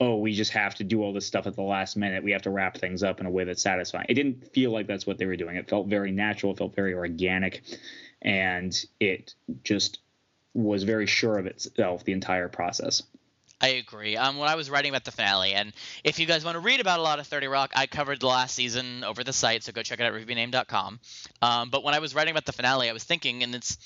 oh, 0.01 0.17
we 0.17 0.33
just 0.33 0.51
have 0.51 0.75
to 0.75 0.83
do 0.83 1.01
all 1.03 1.13
this 1.13 1.25
stuff 1.25 1.47
at 1.47 1.55
the 1.55 1.61
last 1.61 1.95
minute. 1.95 2.23
We 2.23 2.31
have 2.31 2.41
to 2.43 2.49
wrap 2.49 2.77
things 2.77 3.03
up 3.03 3.19
in 3.19 3.25
a 3.25 3.31
way 3.31 3.43
that's 3.43 3.61
satisfying. 3.61 4.05
It 4.09 4.15
didn't 4.15 4.51
feel 4.53 4.71
like 4.71 4.87
that's 4.87 5.05
what 5.05 5.17
they 5.17 5.25
were 5.25 5.35
doing. 5.35 5.57
It 5.57 5.69
felt 5.69 5.87
very 5.87 6.11
natural. 6.11 6.53
It 6.53 6.57
felt 6.57 6.75
very 6.75 6.93
organic 6.93 7.63
and 8.21 8.85
it 8.99 9.33
just 9.63 9.99
was 10.53 10.83
very 10.83 11.05
sure 11.05 11.37
of 11.37 11.45
itself 11.45 12.03
the 12.03 12.11
entire 12.11 12.49
process. 12.49 13.03
I 13.61 13.69
agree. 13.69 14.15
Um, 14.15 14.37
when 14.37 14.47
I 14.47 14.55
was 14.55 14.69
writing 14.69 14.89
about 14.89 15.03
the 15.03 15.11
finale, 15.11 15.53
and 15.53 15.73
if 16.03 16.17
you 16.17 16.25
guys 16.25 16.45
want 16.45 16.55
to 16.55 16.59
read 16.59 16.79
about 16.79 16.99
a 16.99 17.01
lot 17.01 17.19
of 17.19 17.27
30 17.27 17.47
Rock, 17.47 17.71
I 17.75 17.87
covered 17.87 18.21
the 18.21 18.27
last 18.27 18.55
season 18.55 19.03
over 19.03 19.23
the 19.23 19.33
site, 19.33 19.63
so 19.63 19.73
go 19.73 19.83
check 19.83 19.99
it 19.99 20.03
out 20.03 20.13
at 20.13 20.27
reviewyname.com. 20.27 20.99
Um, 21.41 21.69
but 21.69 21.83
when 21.83 21.93
I 21.93 21.99
was 21.99 22.15
writing 22.15 22.31
about 22.31 22.45
the 22.45 22.53
finale, 22.53 22.89
I 22.89 22.93
was 22.93 23.03
thinking, 23.03 23.43
and 23.43 23.53
it's 23.53 23.77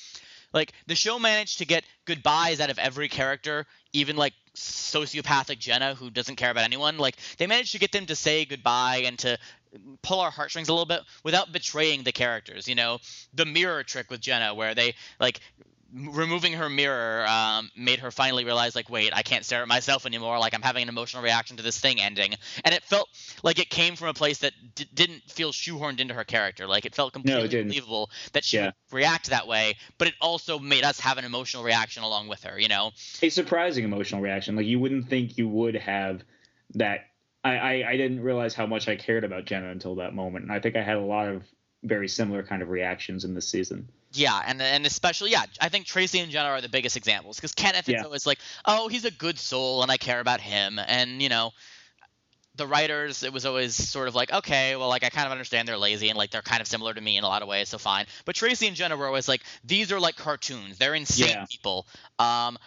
like 0.54 0.74
the 0.86 0.96
show 0.96 1.17
managed 1.17 1.58
to 1.58 1.65
get 1.65 1.84
goodbyes 2.06 2.60
out 2.60 2.69
of 2.69 2.78
every 2.78 3.10
character, 3.10 3.65
even 3.93 4.15
like 4.15 4.34
sociopathic 4.56 5.58
Jenna, 5.58 5.96
who 5.96 6.12
doesn't 6.12 6.36
care 6.36 6.52
about 6.52 6.63
anyone. 6.63 7.00
Like 7.00 7.17
they 7.38 7.48
managed 7.48 7.72
to 7.72 7.80
get 7.80 7.91
them 7.91 8.06
to 8.06 8.15
say 8.15 8.46
goodbye 8.46 9.04
and 9.06 9.17
to 9.19 9.39
pull 10.02 10.20
our 10.20 10.32
heartstrings 10.32 10.70
a 10.70 10.74
little 10.74 10.86
bit 10.86 11.02
without 11.24 11.52
betraying 11.52 12.04
the 12.04 12.12
characters. 12.12 12.68
You 12.68 12.76
know, 12.76 13.00
the 13.34 13.46
mirror 13.46 13.84
trick 13.84 14.10
with 14.10 14.22
Jenna, 14.22 14.54
where 14.54 14.76
they 14.76 14.96
like 15.20 15.40
removing 15.94 16.54
her 16.54 16.70
mirror 16.70 17.26
um, 17.28 17.70
made 17.76 18.00
her 18.00 18.10
finally 18.10 18.46
realize 18.46 18.76
like 18.76 18.90
wait 18.90 19.14
i 19.14 19.22
can't 19.22 19.46
stare 19.46 19.62
at 19.62 19.68
myself 19.68 20.06
anymore. 20.06 20.40
Like 20.40 20.54
i'm 20.56 20.62
having 20.62 20.84
an 20.84 20.90
emotional 20.90 21.22
reaction 21.22 21.58
to 21.58 21.64
this 21.64 21.80
thing 21.80 22.02
ending. 22.02 22.34
And 22.66 22.74
it 22.74 22.84
felt 22.84 23.10
like 23.44 23.60
it 23.60 23.70
came 23.70 23.96
from 23.96 24.08
a 24.08 24.14
place 24.14 24.40
that 24.40 24.54
d- 24.76 24.88
didn't 24.94 25.22
feel 25.28 25.52
shoehorned 25.52 26.00
into 26.00 26.14
her 26.14 26.24
character. 26.24 26.68
Like 26.68 26.86
it 26.86 26.96
felt 26.96 27.14
completely 27.14 27.44
no, 27.44 27.64
believable 27.64 28.10
that 28.34 28.44
she 28.44 28.58
yeah. 28.58 28.66
would 28.66 28.74
react 28.92 29.30
that 29.30 29.48
way 29.48 29.76
but 29.98 30.08
it 30.08 30.16
also 30.20 30.58
made 30.60 30.84
us 30.84 31.00
have 31.00 31.18
an 31.18 31.26
emotional 31.26 31.64
reaction 31.64 32.04
along 32.04 32.28
with 32.28 32.44
her 32.44 32.60
you 32.60 32.68
know? 32.68 32.92
A 33.22 33.30
surprising 33.30 33.84
emotional 33.84 34.22
reaction. 34.22 34.56
Like 34.56 34.66
you 34.66 34.80
wouldn't 34.80 35.10
think 35.10 35.38
you 35.38 35.48
would 35.48 35.76
have 35.76 36.24
that 36.76 37.06
I, 37.43 37.58
I, 37.58 37.89
I 37.89 37.97
didn't 37.97 38.21
realize 38.21 38.53
how 38.53 38.65
much 38.65 38.88
I 38.88 38.95
cared 38.95 39.23
about 39.23 39.45
Jenna 39.45 39.69
until 39.69 39.95
that 39.95 40.13
moment, 40.13 40.43
and 40.43 40.51
I 40.51 40.60
think 40.60 40.75
I 40.75 40.82
had 40.82 40.97
a 40.97 41.01
lot 41.01 41.27
of 41.27 41.43
very 41.84 42.08
similar 42.08 42.43
kind 42.43 42.62
of 42.62 42.69
reactions 42.69 43.25
in 43.25 43.34
this 43.34 43.47
season. 43.47 43.89
Yeah, 44.13 44.41
and 44.45 44.62
and 44.62 44.86
especially 44.86 45.32
yeah, 45.32 45.43
I 45.60 45.69
think 45.69 45.86
Tracy 45.86 46.19
and 46.19 46.32
Jenna 46.32 46.49
are 46.49 46.62
the 46.62 46.69
biggest 46.69 46.95
examples 46.95 47.38
because 47.38 47.53
Kenneth 47.53 47.89
yeah. 47.89 47.99
is 47.99 48.06
always 48.06 48.25
like, 48.25 48.39
oh, 48.65 48.88
he's 48.88 49.06
a 49.06 49.12
good 49.12 49.38
soul 49.39 49.82
and 49.82 49.91
I 49.91 49.97
care 49.97 50.19
about 50.19 50.39
him, 50.39 50.79
and 50.88 51.21
you 51.21 51.29
know, 51.29 51.51
the 52.56 52.67
writers 52.67 53.23
it 53.23 53.34
was 53.34 53.45
always 53.45 53.75
sort 53.75 54.08
of 54.08 54.15
like, 54.15 54.32
okay, 54.32 54.75
well, 54.75 54.88
like 54.88 55.03
I 55.03 55.10
kind 55.10 55.25
of 55.25 55.32
understand 55.32 55.67
they're 55.67 55.77
lazy 55.77 56.10
and 56.10 56.17
like 56.17 56.32
they're 56.32 56.43
kind 56.43 56.62
of 56.62 56.67
similar 56.67 56.93
to 56.93 57.01
me 57.01 57.17
in 57.17 57.23
a 57.23 57.27
lot 57.27 57.41
of 57.41 57.47
ways, 57.47 57.69
so 57.69 57.77
fine. 57.77 58.06
But 58.25 58.36
Tracy 58.36 58.67
and 58.67 58.75
Jenna 58.75 58.95
were 58.95 59.08
always 59.08 59.27
like, 59.27 59.41
these 59.63 59.91
are 59.91 59.99
like 59.99 60.15
cartoons, 60.15 60.77
they're 60.77 60.95
insane 60.95 61.29
yeah. 61.29 61.45
people, 61.49 61.88
um, 62.19 62.58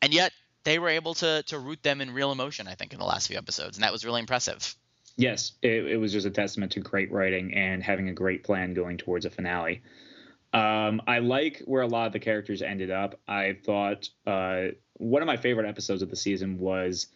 and 0.00 0.14
yet 0.14 0.32
they 0.68 0.78
were 0.78 0.90
able 0.90 1.14
to 1.14 1.42
to 1.44 1.58
root 1.58 1.82
them 1.82 2.02
in 2.02 2.12
real 2.12 2.30
emotion. 2.30 2.68
I 2.68 2.74
think 2.74 2.92
in 2.92 2.98
the 2.98 3.06
last 3.06 3.28
few 3.28 3.38
episodes, 3.38 3.78
and 3.78 3.84
that 3.84 3.92
was 3.92 4.04
really 4.04 4.20
impressive. 4.20 4.74
Yes, 5.16 5.52
it, 5.62 5.86
it 5.86 5.96
was 5.96 6.12
just 6.12 6.26
a 6.26 6.30
testament 6.30 6.72
to 6.72 6.80
great 6.80 7.10
writing 7.10 7.54
and 7.54 7.82
having 7.82 8.08
a 8.08 8.12
great 8.12 8.44
plan 8.44 8.74
going 8.74 8.98
towards 8.98 9.24
a 9.24 9.30
finale. 9.30 9.82
Um, 10.52 11.00
I 11.08 11.18
like 11.18 11.62
where 11.64 11.82
a 11.82 11.86
lot 11.86 12.06
of 12.06 12.12
the 12.12 12.20
characters 12.20 12.62
ended 12.62 12.90
up. 12.90 13.18
I 13.26 13.56
thought 13.64 14.10
uh, 14.26 14.68
one 14.94 15.22
of 15.22 15.26
my 15.26 15.36
favorite 15.36 15.66
episodes 15.66 16.02
of 16.02 16.10
the 16.10 16.16
season 16.16 16.58
was 16.58 17.08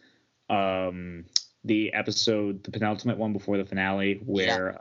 um, 0.50 1.26
the 1.62 1.92
episode, 1.92 2.64
the 2.64 2.70
penultimate 2.70 3.18
one 3.18 3.32
before 3.32 3.58
the 3.58 3.64
finale, 3.64 4.20
where 4.24 4.80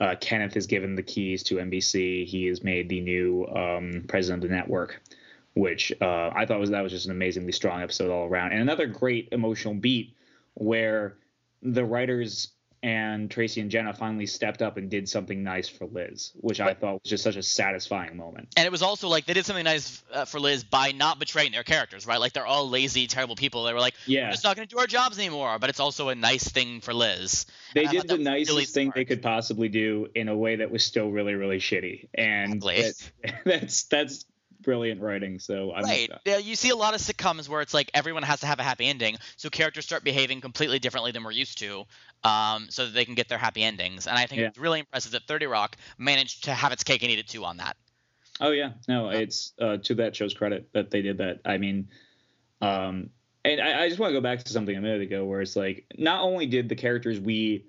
yeah. 0.00 0.04
um, 0.04 0.08
uh, 0.08 0.14
Kenneth 0.20 0.56
is 0.56 0.66
given 0.66 0.96
the 0.96 1.02
keys 1.02 1.42
to 1.44 1.56
NBC. 1.56 2.26
He 2.26 2.48
is 2.48 2.62
made 2.62 2.88
the 2.88 3.00
new 3.00 3.46
um, 3.46 4.04
president 4.08 4.42
of 4.44 4.50
the 4.50 4.56
network 4.56 5.00
which 5.58 5.92
uh, 6.00 6.30
I 6.34 6.46
thought 6.46 6.60
was 6.60 6.70
that 6.70 6.82
was 6.82 6.92
just 6.92 7.06
an 7.06 7.12
amazingly 7.12 7.52
strong 7.52 7.82
episode 7.82 8.10
all 8.10 8.26
around, 8.26 8.52
and 8.52 8.62
another 8.62 8.86
great 8.86 9.28
emotional 9.32 9.74
beat 9.74 10.14
where 10.54 11.16
the 11.62 11.84
writers 11.84 12.52
and 12.82 13.28
Tracy 13.28 13.60
and 13.60 13.70
Jenna 13.70 13.92
finally 13.92 14.26
stepped 14.26 14.62
up 14.62 14.76
and 14.76 14.88
did 14.88 15.08
something 15.08 15.42
nice 15.42 15.68
for 15.68 15.86
Liz, 15.86 16.30
which 16.36 16.60
I 16.60 16.74
thought 16.74 17.02
was 17.02 17.10
just 17.10 17.24
such 17.24 17.34
a 17.34 17.42
satisfying 17.42 18.16
moment. 18.16 18.50
And 18.56 18.66
it 18.66 18.70
was 18.70 18.82
also 18.82 19.08
like 19.08 19.26
they 19.26 19.34
did 19.34 19.44
something 19.44 19.64
nice 19.64 20.02
uh, 20.12 20.24
for 20.24 20.38
Liz 20.38 20.62
by 20.62 20.92
not 20.92 21.18
betraying 21.18 21.50
their 21.50 21.64
characters, 21.64 22.06
right? 22.06 22.20
Like 22.20 22.34
they're 22.34 22.46
all 22.46 22.68
lazy, 22.68 23.08
terrible 23.08 23.34
people. 23.34 23.64
They 23.64 23.72
were 23.72 23.80
like, 23.80 23.94
yeah, 24.06 24.26
we're 24.26 24.32
just 24.32 24.44
not 24.44 24.54
going 24.54 24.68
to 24.68 24.72
do 24.72 24.78
our 24.78 24.86
jobs 24.86 25.18
anymore. 25.18 25.58
But 25.58 25.70
it's 25.70 25.80
also 25.80 26.08
a 26.08 26.14
nice 26.14 26.46
thing 26.46 26.80
for 26.80 26.94
Liz. 26.94 27.46
They 27.74 27.86
did 27.86 28.06
the 28.06 28.16
nicest 28.16 28.50
really 28.50 28.64
thing 28.64 28.92
they 28.94 29.04
could 29.04 29.22
possibly 29.22 29.68
do 29.68 30.06
in 30.14 30.28
a 30.28 30.36
way 30.36 30.56
that 30.56 30.70
was 30.70 30.84
still 30.84 31.10
really, 31.10 31.34
really 31.34 31.58
shitty, 31.58 32.08
and 32.14 32.62
that, 32.62 33.10
that's 33.44 33.84
that's 33.84 34.24
brilliant 34.62 35.00
writing. 35.00 35.38
So 35.38 35.72
I'm 35.72 35.84
right. 35.84 36.10
Yeah, 36.24 36.38
you 36.38 36.56
see 36.56 36.70
a 36.70 36.76
lot 36.76 36.94
of 36.94 37.00
sitcoms 37.00 37.48
where 37.48 37.60
it's 37.60 37.74
like 37.74 37.90
everyone 37.94 38.22
has 38.22 38.40
to 38.40 38.46
have 38.46 38.58
a 38.58 38.62
happy 38.62 38.86
ending, 38.86 39.16
so 39.36 39.48
characters 39.50 39.84
start 39.84 40.04
behaving 40.04 40.40
completely 40.40 40.78
differently 40.78 41.12
than 41.12 41.24
we're 41.24 41.30
used 41.32 41.58
to, 41.58 41.84
um, 42.24 42.66
so 42.70 42.86
that 42.86 42.94
they 42.94 43.04
can 43.04 43.14
get 43.14 43.28
their 43.28 43.38
happy 43.38 43.62
endings. 43.62 44.06
And 44.06 44.18
I 44.18 44.26
think 44.26 44.40
yeah. 44.40 44.48
it's 44.48 44.58
really 44.58 44.80
impressive 44.80 45.12
that 45.12 45.26
30 45.26 45.46
Rock 45.46 45.76
managed 45.98 46.44
to 46.44 46.54
have 46.54 46.72
its 46.72 46.84
cake 46.84 47.02
and 47.02 47.10
eat 47.10 47.18
it 47.18 47.28
too 47.28 47.44
on 47.44 47.58
that. 47.58 47.76
Oh 48.40 48.50
yeah, 48.50 48.72
no, 48.86 49.10
it's 49.10 49.52
uh, 49.60 49.78
to 49.78 49.94
that 49.96 50.14
show's 50.14 50.34
credit 50.34 50.68
that 50.72 50.90
they 50.90 51.02
did 51.02 51.18
that. 51.18 51.40
I 51.44 51.58
mean, 51.58 51.88
um, 52.60 53.10
and 53.44 53.60
I, 53.60 53.84
I 53.84 53.88
just 53.88 54.00
want 54.00 54.10
to 54.10 54.16
go 54.16 54.20
back 54.20 54.44
to 54.44 54.52
something 54.52 54.76
a 54.76 54.80
minute 54.80 55.02
ago 55.02 55.24
where 55.24 55.40
it's 55.40 55.56
like 55.56 55.86
not 55.96 56.22
only 56.22 56.46
did 56.46 56.68
the 56.68 56.76
characters 56.76 57.18
we 57.18 57.66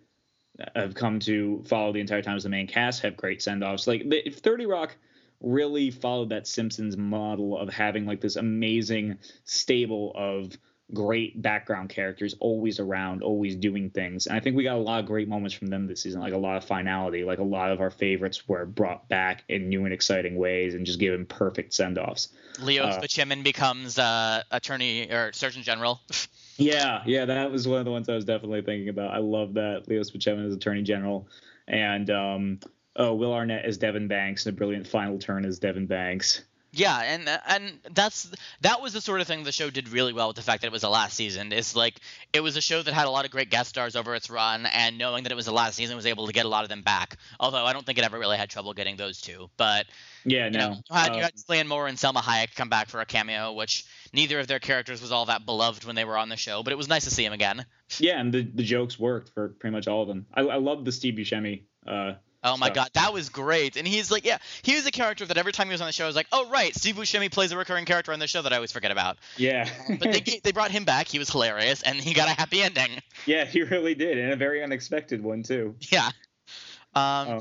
have 0.75 0.93
come 0.93 1.19
to 1.21 1.63
follow 1.67 1.93
the 1.93 2.01
entire 2.01 2.21
time 2.21 2.35
as 2.35 2.43
the 2.43 2.49
main 2.49 2.67
cast 2.67 3.01
have 3.01 3.17
great 3.17 3.41
send 3.41 3.63
offs, 3.63 3.87
like 3.87 4.03
if 4.05 4.39
30 4.39 4.65
Rock 4.65 4.95
really 5.41 5.91
followed 5.91 6.29
that 6.29 6.47
Simpsons 6.47 6.97
model 6.97 7.57
of 7.57 7.69
having 7.69 8.05
like 8.05 8.21
this 8.21 8.35
amazing 8.35 9.17
stable 9.45 10.11
of 10.15 10.57
great 10.93 11.39
background 11.41 11.89
characters 11.89 12.35
always 12.39 12.79
around, 12.79 13.21
always 13.21 13.55
doing 13.55 13.89
things. 13.89 14.27
And 14.27 14.35
I 14.35 14.39
think 14.39 14.55
we 14.55 14.63
got 14.63 14.75
a 14.75 14.81
lot 14.81 14.99
of 14.99 15.05
great 15.05 15.27
moments 15.27 15.53
from 15.53 15.67
them 15.67 15.87
this 15.87 16.01
season, 16.01 16.19
like 16.19 16.33
a 16.33 16.37
lot 16.37 16.57
of 16.57 16.65
finality, 16.65 17.23
like 17.23 17.39
a 17.39 17.43
lot 17.43 17.71
of 17.71 17.79
our 17.79 17.91
favorites 17.91 18.47
were 18.47 18.65
brought 18.65 19.07
back 19.07 19.43
in 19.49 19.69
new 19.69 19.85
and 19.85 19.93
exciting 19.93 20.35
ways 20.35 20.73
and 20.73 20.85
just 20.85 20.99
given 20.99 21.25
perfect 21.25 21.73
send 21.73 21.97
offs. 21.97 22.29
Leo 22.59 22.85
uh, 22.85 23.35
becomes 23.43 23.99
uh, 23.99 24.41
attorney 24.51 25.11
or 25.11 25.31
surgeon 25.33 25.63
general. 25.63 26.01
yeah, 26.57 27.03
yeah, 27.05 27.25
that 27.25 27.51
was 27.51 27.67
one 27.67 27.79
of 27.79 27.85
the 27.85 27.91
ones 27.91 28.09
I 28.09 28.15
was 28.15 28.25
definitely 28.25 28.63
thinking 28.63 28.89
about. 28.89 29.13
I 29.13 29.19
love 29.19 29.53
that 29.53 29.87
Leo 29.87 30.03
Spaceman 30.03 30.45
is 30.45 30.55
attorney 30.55 30.81
general. 30.81 31.27
And 31.67 32.09
um, 32.09 32.59
oh, 32.99 33.15
Will 33.15 33.33
Arnett 33.33 33.65
as 33.65 33.77
Devon 33.77 34.07
Banks 34.07 34.45
and 34.45 34.53
a 34.53 34.57
brilliant 34.57 34.85
final 34.85 35.17
turn 35.17 35.45
as 35.45 35.57
Devon 35.57 35.87
Banks. 35.87 36.43
Yeah, 36.71 36.99
and 36.99 37.27
and 37.47 37.79
that's 37.95 38.31
that 38.61 38.79
was 38.79 38.93
the 38.93 39.01
sort 39.01 39.21
of 39.21 39.27
thing 39.27 39.43
the 39.43 39.51
show 39.51 39.71
did 39.71 39.89
really 39.89 40.13
well 40.13 40.27
with 40.27 40.35
the 40.35 40.43
fact 40.43 40.61
that 40.61 40.67
it 40.67 40.71
was 40.71 40.83
the 40.83 40.89
last 40.89 41.15
season. 41.15 41.51
Is 41.51 41.75
like 41.75 41.99
it 42.31 42.41
was 42.41 42.57
a 42.57 42.61
show 42.61 42.83
that 42.83 42.93
had 42.93 43.07
a 43.07 43.09
lot 43.09 43.25
of 43.25 43.31
great 43.31 43.49
guest 43.49 43.71
stars 43.71 43.95
over 43.95 44.13
its 44.13 44.29
run, 44.29 44.67
and 44.67 44.99
knowing 44.99 45.23
that 45.23 45.31
it 45.31 45.35
was 45.35 45.45
the 45.45 45.51
last 45.51 45.75
season, 45.75 45.95
was 45.95 46.05
able 46.05 46.27
to 46.27 46.33
get 46.33 46.45
a 46.45 46.49
lot 46.49 46.61
of 46.61 46.69
them 46.69 46.83
back. 46.83 47.17
Although 47.39 47.65
I 47.65 47.73
don't 47.73 47.87
think 47.87 47.97
it 47.97 48.03
ever 48.03 48.19
really 48.19 48.37
had 48.37 48.51
trouble 48.51 48.75
getting 48.75 48.97
those 48.97 49.19
two. 49.19 49.49
But 49.57 49.87
yeah, 50.25 50.49
no, 50.49 50.59
know, 50.59 50.75
you 50.75 50.95
had, 50.95 51.09
um, 51.09 51.15
you 51.15 51.23
had 51.23 51.33
Julianne 51.33 51.67
Moore 51.67 51.87
and 51.87 51.97
Salma 51.97 52.21
Hayek 52.21 52.53
come 52.53 52.69
back 52.69 52.89
for 52.89 53.01
a 53.01 53.05
cameo, 53.05 53.53
which 53.53 53.85
neither 54.13 54.39
of 54.39 54.45
their 54.45 54.59
characters 54.59 55.01
was 55.01 55.11
all 55.11 55.25
that 55.25 55.47
beloved 55.47 55.85
when 55.85 55.95
they 55.95 56.05
were 56.05 56.19
on 56.19 56.29
the 56.29 56.37
show, 56.37 56.61
but 56.61 56.71
it 56.71 56.77
was 56.77 56.87
nice 56.87 57.05
to 57.05 57.11
see 57.11 57.23
them 57.23 57.33
again. 57.33 57.65
Yeah, 57.97 58.19
and 58.19 58.31
the 58.31 58.43
the 58.43 58.63
jokes 58.63 58.99
worked 58.99 59.29
for 59.29 59.49
pretty 59.59 59.75
much 59.75 59.87
all 59.87 60.03
of 60.03 60.07
them. 60.07 60.27
I, 60.35 60.41
I 60.41 60.57
love 60.57 60.85
the 60.85 60.91
Steve 60.91 61.15
Buscemi 61.15 61.63
uh, 61.87 62.13
Oh 62.43 62.55
my 62.57 62.69
god, 62.69 62.89
that 62.93 63.11
was 63.13 63.29
great. 63.29 63.75
And 63.75 63.87
he's 63.87 64.09
like, 64.09 64.25
yeah, 64.25 64.37
he 64.61 64.75
was 64.75 64.85
a 64.85 64.91
character 64.91 65.25
that 65.25 65.37
every 65.37 65.51
time 65.51 65.67
he 65.67 65.71
was 65.71 65.81
on 65.81 65.87
the 65.87 65.93
show, 65.93 66.05
I 66.05 66.07
was 66.07 66.15
like, 66.15 66.27
oh 66.31 66.49
right, 66.49 66.73
Steve 66.73 66.95
Buscemi 66.95 67.29
plays 67.29 67.51
a 67.51 67.57
recurring 67.57 67.85
character 67.85 68.13
on 68.13 68.19
the 68.19 68.27
show 68.27 68.41
that 68.41 68.53
I 68.53 68.55
always 68.55 68.71
forget 68.71 68.91
about. 68.91 69.17
Yeah. 69.37 69.69
but 69.89 70.11
they 70.11 70.39
they 70.43 70.51
brought 70.51 70.71
him 70.71 70.85
back. 70.85 71.07
He 71.07 71.19
was 71.19 71.29
hilarious, 71.29 71.81
and 71.81 71.99
he 71.99 72.13
got 72.13 72.29
a 72.29 72.33
happy 72.33 72.61
ending. 72.61 73.01
Yeah, 73.25 73.45
he 73.45 73.63
really 73.63 73.95
did, 73.95 74.17
and 74.17 74.31
a 74.31 74.35
very 74.35 74.63
unexpected 74.63 75.21
one 75.21 75.43
too. 75.43 75.75
Yeah. 75.91 76.09
Um, 76.95 77.27
oh. 77.27 77.39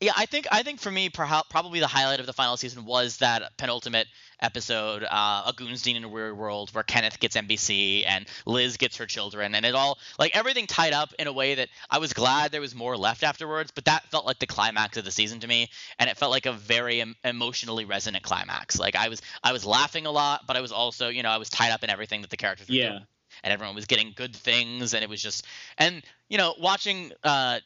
Yeah, 0.00 0.12
I 0.16 0.26
think 0.26 0.46
I 0.50 0.62
think 0.62 0.80
for 0.80 0.90
me, 0.90 1.08
perhaps 1.08 1.48
probably 1.50 1.80
the 1.80 1.86
highlight 1.86 2.20
of 2.20 2.26
the 2.26 2.32
final 2.32 2.56
season 2.56 2.84
was 2.84 3.18
that 3.18 3.56
penultimate 3.56 4.06
episode, 4.40 5.04
uh, 5.04 5.44
A 5.46 5.52
Goon's 5.56 5.82
Deed 5.82 5.96
in 5.96 6.04
a 6.04 6.08
Weary 6.08 6.32
World, 6.32 6.70
where 6.74 6.82
Kenneth 6.84 7.20
gets 7.20 7.36
NBC 7.36 8.04
and 8.06 8.26
Liz 8.44 8.76
gets 8.76 8.96
her 8.96 9.06
children, 9.06 9.54
and 9.54 9.64
it 9.64 9.74
all 9.74 9.98
like 10.18 10.36
everything 10.36 10.66
tied 10.66 10.92
up 10.92 11.14
in 11.18 11.26
a 11.26 11.32
way 11.32 11.54
that 11.56 11.68
I 11.88 11.98
was 11.98 12.12
glad 12.12 12.50
there 12.50 12.60
was 12.60 12.74
more 12.74 12.96
left 12.96 13.22
afterwards, 13.22 13.70
but 13.70 13.84
that 13.86 14.04
felt 14.10 14.26
like 14.26 14.40
the 14.40 14.46
climax 14.46 14.96
of 14.96 15.04
the 15.04 15.10
season 15.10 15.40
to 15.40 15.46
me, 15.46 15.70
and 15.98 16.10
it 16.10 16.16
felt 16.16 16.32
like 16.32 16.46
a 16.46 16.52
very 16.52 17.00
em- 17.00 17.16
emotionally 17.24 17.84
resonant 17.84 18.24
climax. 18.24 18.78
Like 18.78 18.96
I 18.96 19.08
was 19.08 19.22
I 19.42 19.52
was 19.52 19.64
laughing 19.64 20.06
a 20.06 20.10
lot, 20.10 20.42
but 20.46 20.56
I 20.56 20.60
was 20.60 20.72
also 20.72 21.08
you 21.08 21.22
know 21.22 21.30
I 21.30 21.38
was 21.38 21.48
tied 21.48 21.70
up 21.70 21.84
in 21.84 21.90
everything 21.90 22.22
that 22.22 22.30
the 22.30 22.36
characters 22.36 22.68
were 22.68 22.74
yeah. 22.74 22.88
doing, 22.90 23.06
and 23.44 23.52
everyone 23.52 23.76
was 23.76 23.86
getting 23.86 24.12
good 24.14 24.34
things, 24.34 24.92
and 24.92 25.04
it 25.04 25.08
was 25.08 25.22
just 25.22 25.46
and 25.78 26.02
you 26.28 26.36
know 26.36 26.54
watching. 26.58 27.12
uh 27.22 27.60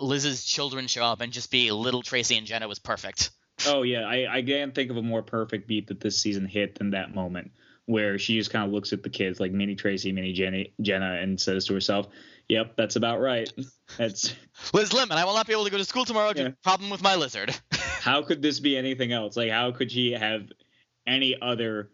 Liz's 0.00 0.44
children 0.44 0.86
show 0.86 1.04
up 1.04 1.20
and 1.20 1.32
just 1.32 1.50
be 1.50 1.70
little 1.70 2.02
Tracy 2.02 2.36
and 2.36 2.46
Jenna 2.46 2.68
was 2.68 2.78
perfect. 2.78 3.30
Oh 3.66 3.82
yeah, 3.82 4.02
I, 4.06 4.26
I 4.38 4.42
can't 4.42 4.74
think 4.74 4.90
of 4.90 4.96
a 4.96 5.02
more 5.02 5.22
perfect 5.22 5.68
beat 5.68 5.88
that 5.88 6.00
this 6.00 6.20
season 6.20 6.46
hit 6.46 6.78
than 6.78 6.90
that 6.90 7.14
moment 7.14 7.50
where 7.86 8.18
she 8.18 8.38
just 8.38 8.50
kind 8.50 8.64
of 8.64 8.72
looks 8.72 8.92
at 8.92 9.02
the 9.02 9.10
kids 9.10 9.40
like 9.40 9.52
mini 9.52 9.74
Tracy, 9.74 10.12
mini 10.12 10.32
Jenny, 10.32 10.72
Jenna, 10.80 11.18
and 11.20 11.38
says 11.40 11.66
to 11.66 11.74
herself, 11.74 12.06
"Yep, 12.48 12.76
that's 12.76 12.96
about 12.96 13.20
right." 13.20 13.52
That's 13.98 14.34
Liz 14.72 14.92
Lemon. 14.92 15.18
I 15.18 15.24
will 15.24 15.34
not 15.34 15.46
be 15.46 15.52
able 15.52 15.64
to 15.64 15.70
go 15.70 15.78
to 15.78 15.84
school 15.84 16.04
tomorrow. 16.04 16.32
Yeah. 16.34 16.50
Problem 16.62 16.90
with 16.90 17.02
my 17.02 17.16
lizard. 17.16 17.54
how 18.00 18.22
could 18.22 18.42
this 18.42 18.60
be 18.60 18.76
anything 18.76 19.12
else? 19.12 19.36
Like, 19.36 19.50
how 19.50 19.72
could 19.72 19.90
she 19.90 20.12
have 20.12 20.42
any 21.06 21.36
other 21.40 21.90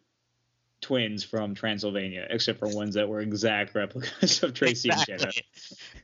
twins 0.87 1.25
from 1.25 1.55
Transylvania, 1.55 2.27
except 2.31 2.61
for 2.61 2.69
ones 2.69 2.95
that 2.95 3.09
were 3.09 3.21
exact 3.21 3.75
replicas 3.75 4.43
of 4.43 4.55
Tracy 4.55 4.89
exactly. 4.89 5.15
and 5.15 5.21
Jenna. 5.23 5.33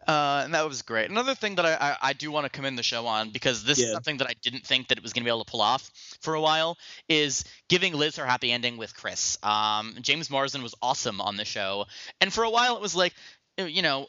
Uh, 0.09 0.42
and 0.45 0.55
that 0.55 0.68
was 0.68 0.83
great. 0.83 1.09
Another 1.09 1.37
thing 1.37 1.55
that 1.55 1.64
I, 1.64 1.75
I, 1.75 1.97
I 2.09 2.12
do 2.14 2.33
want 2.33 2.45
to 2.47 2.51
commend 2.51 2.77
the 2.77 2.83
show 2.83 3.07
on, 3.07 3.31
because 3.31 3.62
this 3.62 3.79
yeah. 3.79 3.87
is 3.87 3.92
something 3.92 4.16
that 4.16 4.29
I 4.29 4.35
didn't 4.42 4.66
think 4.66 4.88
that 4.88 4.99
it 4.99 5.03
was 5.05 5.12
going 5.12 5.23
to 5.23 5.25
be 5.25 5.31
able 5.31 5.45
to 5.45 5.51
pull 5.51 5.61
off 5.61 5.90
for 6.21 6.35
a 6.35 6.40
while, 6.40 6.77
is 7.09 7.45
giving 7.68 7.95
Liz 7.95 8.16
her 8.16 8.27
happy 8.27 8.51
ending 8.51 8.77
with 8.77 8.97
Chris. 8.97 9.38
Um, 9.45 9.95
James 10.01 10.29
Marsden 10.29 10.62
was 10.62 10.75
awesome 10.83 11.21
on 11.21 11.37
the 11.37 11.45
show. 11.45 11.87
And 12.21 12.33
for 12.33 12.42
a 12.42 12.51
while, 12.51 12.75
it 12.75 12.83
was 12.83 12.97
like, 12.97 13.14
you 13.57 13.83
know, 13.83 14.09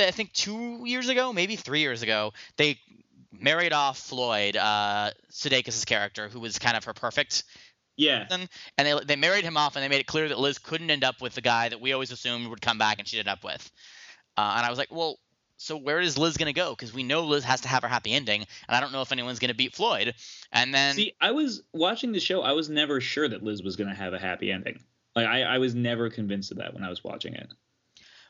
I 0.00 0.12
think 0.12 0.32
two 0.32 0.82
years 0.86 1.08
ago, 1.10 1.32
maybe 1.32 1.56
three 1.56 1.80
years 1.80 2.02
ago, 2.02 2.32
they 2.56 2.78
married 3.38 3.74
off 3.74 3.98
Floyd, 3.98 4.56
uh, 4.56 5.10
Sudeikis' 5.30 5.84
character, 5.84 6.30
who 6.30 6.40
was 6.40 6.58
kind 6.58 6.76
of 6.76 6.84
her 6.84 6.94
perfect 6.94 7.44
yeah. 7.96 8.26
And 8.30 8.48
they 8.86 8.98
they 9.04 9.16
married 9.16 9.44
him 9.44 9.56
off, 9.56 9.76
and 9.76 9.84
they 9.84 9.88
made 9.88 10.00
it 10.00 10.06
clear 10.06 10.28
that 10.28 10.38
Liz 10.38 10.58
couldn't 10.58 10.90
end 10.90 11.04
up 11.04 11.20
with 11.20 11.34
the 11.34 11.40
guy 11.40 11.68
that 11.68 11.80
we 11.80 11.92
always 11.92 12.12
assumed 12.12 12.48
would 12.48 12.60
come 12.60 12.78
back, 12.78 12.98
and 12.98 13.08
she'd 13.08 13.18
end 13.18 13.28
up 13.28 13.44
with. 13.44 13.70
Uh, 14.36 14.54
and 14.56 14.66
I 14.66 14.70
was 14.70 14.78
like, 14.78 14.88
well, 14.90 15.18
so 15.56 15.76
where 15.76 16.00
is 16.00 16.18
Liz 16.18 16.36
going 16.36 16.52
to 16.52 16.52
go? 16.52 16.70
Because 16.70 16.92
we 16.92 17.02
know 17.02 17.24
Liz 17.24 17.44
has 17.44 17.62
to 17.62 17.68
have 17.68 17.82
her 17.82 17.88
happy 17.88 18.12
ending, 18.12 18.44
and 18.68 18.76
I 18.76 18.80
don't 18.80 18.92
know 18.92 19.00
if 19.00 19.12
anyone's 19.12 19.38
going 19.38 19.50
to 19.50 19.54
beat 19.54 19.74
Floyd. 19.74 20.14
And 20.52 20.74
then 20.74 20.94
see, 20.94 21.14
I 21.20 21.30
was 21.30 21.62
watching 21.72 22.12
the 22.12 22.20
show. 22.20 22.42
I 22.42 22.52
was 22.52 22.68
never 22.68 23.00
sure 23.00 23.28
that 23.28 23.42
Liz 23.42 23.62
was 23.62 23.76
going 23.76 23.88
to 23.88 23.96
have 23.96 24.12
a 24.12 24.18
happy 24.18 24.52
ending. 24.52 24.80
Like 25.14 25.26
I, 25.26 25.42
I 25.42 25.58
was 25.58 25.74
never 25.74 26.10
convinced 26.10 26.50
of 26.52 26.58
that 26.58 26.74
when 26.74 26.84
I 26.84 26.90
was 26.90 27.02
watching 27.02 27.34
it 27.34 27.50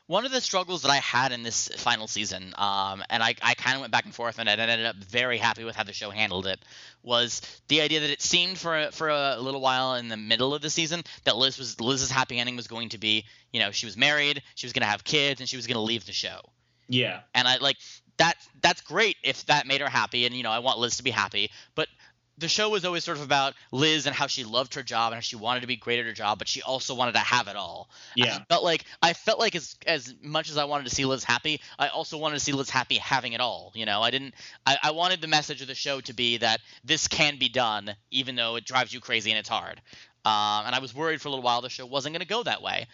one 0.07 0.25
of 0.25 0.31
the 0.31 0.39
struggles 0.39 0.81
that 0.81 0.91
I 0.91 0.97
had 0.97 1.33
in 1.33 1.43
this 1.43 1.67
final 1.75 2.07
season, 2.07 2.53
um, 2.57 3.03
and 3.09 3.21
I, 3.21 3.35
I 3.41 3.53
kind 3.53 3.75
of 3.75 3.81
went 3.81 3.91
back 3.91 4.05
and 4.05 4.15
forth, 4.15 4.39
and 4.39 4.49
I 4.49 4.53
ended 4.53 4.85
up 4.85 4.95
very 4.95 5.37
happy 5.37 5.65
with 5.65 5.75
how 5.75 5.83
the 5.83 5.93
show 5.93 6.09
handled 6.09 6.47
it, 6.47 6.59
was 7.03 7.41
the 7.67 7.81
idea 7.81 7.99
that 7.99 8.09
it 8.09 8.21
seemed 8.21 8.57
for 8.57 8.77
a, 8.77 8.91
for 8.91 9.09
a 9.09 9.37
little 9.37 9.59
while 9.59 9.95
in 9.95 10.07
the 10.07 10.17
middle 10.17 10.53
of 10.53 10.61
the 10.61 10.69
season 10.69 11.03
that 11.25 11.35
Liz 11.35 11.59
was 11.59 11.79
Liz's 11.81 12.09
happy 12.09 12.39
ending 12.39 12.55
was 12.55 12.67
going 12.67 12.89
to 12.89 12.97
be, 12.97 13.25
you 13.51 13.59
know, 13.59 13.71
she 13.71 13.85
was 13.85 13.97
married, 13.97 14.41
she 14.55 14.65
was 14.65 14.73
going 14.73 14.83
to 14.83 14.89
have 14.89 15.03
kids, 15.03 15.41
and 15.41 15.49
she 15.49 15.57
was 15.57 15.67
going 15.67 15.75
to 15.75 15.81
leave 15.81 16.05
the 16.05 16.13
show. 16.13 16.39
Yeah. 16.87 17.19
And 17.35 17.45
I 17.45 17.57
like 17.57 17.77
that. 18.17 18.35
That's 18.61 18.81
great 18.81 19.17
if 19.23 19.45
that 19.47 19.67
made 19.67 19.81
her 19.81 19.89
happy, 19.89 20.25
and 20.25 20.33
you 20.33 20.43
know, 20.43 20.51
I 20.51 20.59
want 20.59 20.79
Liz 20.79 20.97
to 20.97 21.03
be 21.03 21.11
happy, 21.11 21.51
but 21.75 21.89
the 22.37 22.47
show 22.47 22.69
was 22.69 22.85
always 22.85 23.03
sort 23.03 23.17
of 23.17 23.23
about 23.23 23.53
Liz 23.71 24.05
and 24.05 24.15
how 24.15 24.27
she 24.27 24.43
loved 24.43 24.75
her 24.75 24.83
job 24.83 25.11
and 25.11 25.15
how 25.15 25.21
she 25.21 25.35
wanted 25.35 25.61
to 25.61 25.67
be 25.67 25.75
great 25.75 25.99
at 25.99 26.05
her 26.05 26.13
job, 26.13 26.37
but 26.37 26.47
she 26.47 26.61
also 26.61 26.93
wanted 26.93 27.13
to 27.13 27.19
have 27.19 27.47
it 27.47 27.55
all. 27.55 27.89
Yeah. 28.15 28.35
I 28.35 28.45
felt 28.45 28.63
like 28.63 28.85
I 29.01 29.13
felt 29.13 29.39
like 29.39 29.55
as 29.55 29.75
as 29.85 30.13
much 30.21 30.49
as 30.49 30.57
I 30.57 30.65
wanted 30.65 30.87
to 30.87 30.95
see 30.95 31.05
Liz 31.05 31.23
happy, 31.23 31.61
I 31.79 31.87
also 31.87 32.17
wanted 32.17 32.35
to 32.35 32.39
see 32.39 32.51
Liz 32.51 32.69
happy 32.69 32.95
having 32.95 33.33
it 33.33 33.41
all. 33.41 33.71
You 33.75 33.85
know, 33.85 34.01
I 34.01 34.11
didn't 34.11 34.35
I, 34.65 34.77
I 34.83 34.91
wanted 34.91 35.21
the 35.21 35.27
message 35.27 35.61
of 35.61 35.67
the 35.67 35.75
show 35.75 36.01
to 36.01 36.13
be 36.13 36.37
that 36.37 36.61
this 36.83 37.07
can 37.07 37.37
be 37.39 37.49
done, 37.49 37.95
even 38.11 38.35
though 38.35 38.55
it 38.55 38.65
drives 38.65 38.93
you 38.93 38.99
crazy 38.99 39.31
and 39.31 39.39
it's 39.39 39.49
hard. 39.49 39.81
Um, 40.25 40.65
and 40.65 40.75
I 40.75 40.79
was 40.79 40.93
worried 40.93 41.21
for 41.21 41.29
a 41.29 41.31
little 41.31 41.43
while 41.43 41.61
the 41.61 41.69
show 41.69 41.85
wasn't 41.85 42.13
going 42.13 42.21
to 42.21 42.27
go 42.27 42.43
that 42.43 42.61
way 42.61 42.87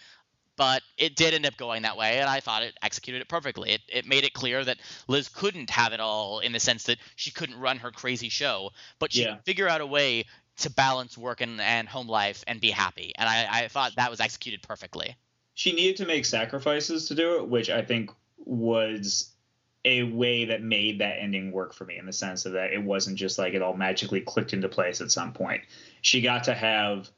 but 0.56 0.82
it 0.96 1.16
did 1.16 1.34
end 1.34 1.46
up 1.46 1.56
going 1.56 1.82
that 1.82 1.96
way, 1.96 2.20
and 2.20 2.28
I 2.28 2.40
thought 2.40 2.62
it 2.62 2.76
executed 2.82 3.22
it 3.22 3.28
perfectly. 3.28 3.70
It, 3.70 3.80
it 3.88 4.06
made 4.06 4.24
it 4.24 4.32
clear 4.32 4.64
that 4.64 4.78
Liz 5.08 5.28
couldn't 5.28 5.70
have 5.70 5.92
it 5.92 6.00
all 6.00 6.40
in 6.40 6.52
the 6.52 6.60
sense 6.60 6.84
that 6.84 6.98
she 7.16 7.30
couldn't 7.30 7.58
run 7.58 7.78
her 7.78 7.90
crazy 7.90 8.28
show, 8.28 8.70
but 8.98 9.12
she 9.12 9.22
yeah. 9.22 9.34
could 9.34 9.44
figure 9.44 9.68
out 9.68 9.80
a 9.80 9.86
way 9.86 10.24
to 10.58 10.70
balance 10.70 11.18
work 11.18 11.40
and, 11.40 11.60
and 11.60 11.88
home 11.88 12.08
life 12.08 12.44
and 12.46 12.60
be 12.60 12.70
happy. 12.70 13.12
And 13.16 13.28
I, 13.28 13.64
I 13.64 13.68
thought 13.68 13.96
that 13.96 14.10
was 14.10 14.20
executed 14.20 14.62
perfectly. 14.62 15.16
She 15.54 15.72
needed 15.72 15.96
to 15.96 16.06
make 16.06 16.24
sacrifices 16.24 17.08
to 17.08 17.14
do 17.14 17.36
it, 17.38 17.48
which 17.48 17.70
I 17.70 17.82
think 17.82 18.10
was 18.38 19.30
a 19.84 20.02
way 20.04 20.46
that 20.46 20.62
made 20.62 21.00
that 21.00 21.20
ending 21.20 21.52
work 21.52 21.74
for 21.74 21.84
me 21.84 21.98
in 21.98 22.06
the 22.06 22.12
sense 22.12 22.46
of 22.46 22.52
that 22.52 22.72
it 22.72 22.82
wasn't 22.82 23.18
just 23.18 23.38
like 23.38 23.54
it 23.54 23.62
all 23.62 23.76
magically 23.76 24.20
clicked 24.20 24.52
into 24.52 24.68
place 24.68 25.00
at 25.00 25.10
some 25.10 25.32
point. 25.32 25.62
She 26.00 26.20
got 26.20 26.44
to 26.44 26.54
have 26.54 27.10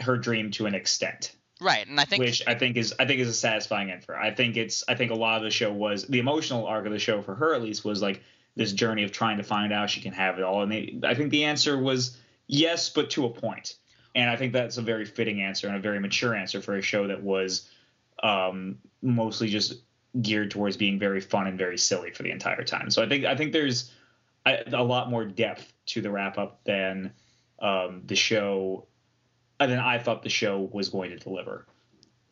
her 0.00 0.16
dream 0.16 0.50
to 0.52 0.66
an 0.66 0.74
extent 0.74 1.34
Right, 1.60 1.86
and 1.86 1.98
I 1.98 2.04
think 2.04 2.20
which 2.20 2.42
I 2.46 2.54
think 2.54 2.76
is 2.76 2.94
I 2.98 3.04
think 3.04 3.20
is 3.20 3.28
a 3.28 3.34
satisfying 3.34 3.90
end 3.90 4.04
for 4.04 4.14
her. 4.14 4.20
I 4.20 4.32
think 4.32 4.56
it's 4.56 4.84
I 4.88 4.94
think 4.94 5.10
a 5.10 5.14
lot 5.14 5.38
of 5.38 5.42
the 5.42 5.50
show 5.50 5.72
was 5.72 6.04
the 6.04 6.20
emotional 6.20 6.66
arc 6.66 6.86
of 6.86 6.92
the 6.92 6.98
show 6.98 7.20
for 7.20 7.34
her 7.34 7.54
at 7.54 7.62
least 7.62 7.84
was 7.84 8.00
like 8.00 8.22
this 8.58 8.72
journey 8.72 9.04
of 9.04 9.12
trying 9.12 9.38
to 9.38 9.42
find 9.44 9.72
out 9.72 9.88
she 9.88 10.00
can 10.00 10.12
have 10.12 10.38
it 10.38 10.44
all. 10.44 10.62
And 10.62 10.70
they, 10.70 10.98
I 11.04 11.14
think 11.14 11.30
the 11.30 11.44
answer 11.44 11.78
was 11.78 12.18
yes, 12.48 12.90
but 12.90 13.10
to 13.10 13.24
a 13.24 13.30
point. 13.30 13.74
And 14.14 14.28
I 14.28 14.36
think 14.36 14.52
that's 14.52 14.78
a 14.78 14.82
very 14.82 15.04
fitting 15.04 15.40
answer 15.40 15.68
and 15.68 15.76
a 15.76 15.80
very 15.80 16.00
mature 16.00 16.34
answer 16.34 16.60
for 16.60 16.76
a 16.76 16.82
show 16.82 17.06
that 17.06 17.22
was 17.22 17.70
um, 18.22 18.78
mostly 19.00 19.48
just 19.48 19.74
geared 20.20 20.50
towards 20.50 20.76
being 20.76 20.98
very 20.98 21.20
fun 21.20 21.46
and 21.46 21.56
very 21.56 21.78
silly 21.78 22.10
for 22.10 22.24
the 22.24 22.32
entire 22.32 22.64
time. 22.64 22.90
So 22.90 23.02
I 23.02 23.08
think 23.08 23.24
I 23.24 23.36
think 23.36 23.52
there's 23.52 23.92
a, 24.44 24.64
a 24.72 24.82
lot 24.82 25.08
more 25.08 25.24
depth 25.24 25.72
to 25.86 26.00
the 26.00 26.10
wrap 26.10 26.36
up 26.36 26.64
than 26.64 27.12
um, 27.60 28.02
the 28.06 28.16
show 28.16 28.86
than 29.58 29.78
I 29.78 29.98
thought 29.98 30.22
the 30.22 30.28
show 30.28 30.68
was 30.72 30.88
going 30.88 31.10
to 31.10 31.16
deliver. 31.16 31.66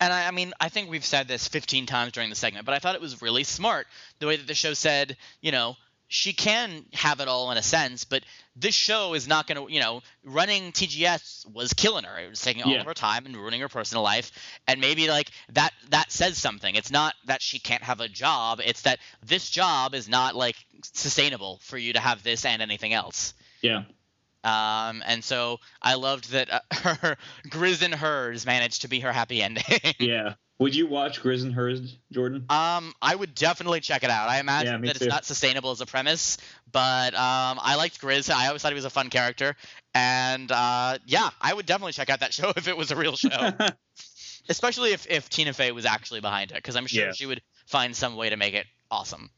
And 0.00 0.12
I, 0.12 0.28
I, 0.28 0.30
mean, 0.30 0.52
I 0.60 0.68
think 0.68 0.90
we've 0.90 1.04
said 1.04 1.26
this 1.26 1.48
15 1.48 1.86
times 1.86 2.12
during 2.12 2.28
the 2.28 2.36
segment, 2.36 2.66
but 2.66 2.74
I 2.74 2.78
thought 2.78 2.94
it 2.94 3.00
was 3.00 3.22
really 3.22 3.44
smart 3.44 3.86
the 4.18 4.26
way 4.26 4.36
that 4.36 4.46
the 4.46 4.54
show 4.54 4.74
said, 4.74 5.16
you 5.40 5.52
know, 5.52 5.76
she 6.08 6.32
can 6.32 6.84
have 6.92 7.20
it 7.20 7.28
all 7.28 7.50
in 7.50 7.58
a 7.58 7.62
sense, 7.62 8.04
but 8.04 8.22
this 8.54 8.74
show 8.74 9.14
is 9.14 9.26
not 9.26 9.46
going 9.46 9.66
to, 9.66 9.72
you 9.72 9.80
know, 9.80 10.02
running 10.24 10.70
TGS 10.70 11.52
was 11.52 11.72
killing 11.72 12.04
her. 12.04 12.18
It 12.18 12.30
was 12.30 12.40
taking 12.40 12.62
all 12.62 12.72
yeah. 12.72 12.80
of 12.80 12.86
her 12.86 12.94
time 12.94 13.26
and 13.26 13.36
ruining 13.36 13.60
her 13.60 13.68
personal 13.68 14.04
life. 14.04 14.30
And 14.68 14.80
maybe 14.80 15.08
like 15.08 15.30
that 15.54 15.72
that 15.90 16.12
says 16.12 16.38
something. 16.38 16.74
It's 16.76 16.92
not 16.92 17.14
that 17.24 17.42
she 17.42 17.58
can't 17.58 17.82
have 17.82 18.00
a 18.00 18.08
job. 18.08 18.60
It's 18.64 18.82
that 18.82 19.00
this 19.24 19.50
job 19.50 19.94
is 19.94 20.08
not 20.08 20.36
like 20.36 20.56
sustainable 20.82 21.58
for 21.62 21.76
you 21.76 21.94
to 21.94 22.00
have 22.00 22.22
this 22.22 22.44
and 22.44 22.62
anything 22.62 22.92
else. 22.92 23.34
Yeah. 23.60 23.82
Um, 24.46 25.02
and 25.04 25.24
so 25.24 25.58
I 25.82 25.94
loved 25.94 26.30
that 26.30 26.52
uh, 26.52 26.60
her 26.72 27.16
Grizz 27.48 27.82
and 27.82 27.94
Herz 27.94 28.46
managed 28.46 28.82
to 28.82 28.88
be 28.88 29.00
her 29.00 29.12
happy 29.12 29.42
ending. 29.42 29.64
yeah. 29.98 30.34
Would 30.58 30.74
you 30.74 30.86
watch 30.86 31.20
Grizz 31.20 31.42
and 31.42 31.52
Herz, 31.52 31.98
Jordan? 32.12 32.46
Um, 32.48 32.94
I 33.02 33.14
would 33.14 33.34
definitely 33.34 33.80
check 33.80 34.04
it 34.04 34.10
out. 34.10 34.30
I 34.30 34.38
imagine 34.38 34.84
yeah, 34.84 34.92
that 34.92 34.98
too. 34.98 35.04
it's 35.04 35.12
not 35.12 35.26
sustainable 35.26 35.70
as 35.70 35.82
a 35.82 35.86
premise, 35.86 36.38
but 36.72 37.12
um, 37.12 37.58
I 37.60 37.74
liked 37.76 38.00
Grizz. 38.00 38.32
I 38.32 38.46
always 38.46 38.62
thought 38.62 38.70
he 38.70 38.76
was 38.76 38.86
a 38.86 38.90
fun 38.90 39.10
character, 39.10 39.54
and 39.92 40.50
uh, 40.50 40.96
yeah, 41.04 41.28
I 41.42 41.52
would 41.52 41.66
definitely 41.66 41.92
check 41.92 42.08
out 42.08 42.20
that 42.20 42.32
show 42.32 42.52
if 42.56 42.68
it 42.68 42.76
was 42.76 42.90
a 42.90 42.96
real 42.96 43.16
show. 43.16 43.52
Especially 44.48 44.92
if, 44.92 45.06
if 45.10 45.28
Tina 45.28 45.52
Fey 45.52 45.72
was 45.72 45.84
actually 45.84 46.20
behind 46.20 46.52
it, 46.52 46.54
because 46.54 46.76
I'm 46.76 46.86
sure 46.86 47.06
yeah. 47.06 47.12
she 47.12 47.26
would 47.26 47.42
find 47.66 47.94
some 47.94 48.16
way 48.16 48.30
to 48.30 48.36
make 48.36 48.54
it 48.54 48.64
awesome. 48.90 49.28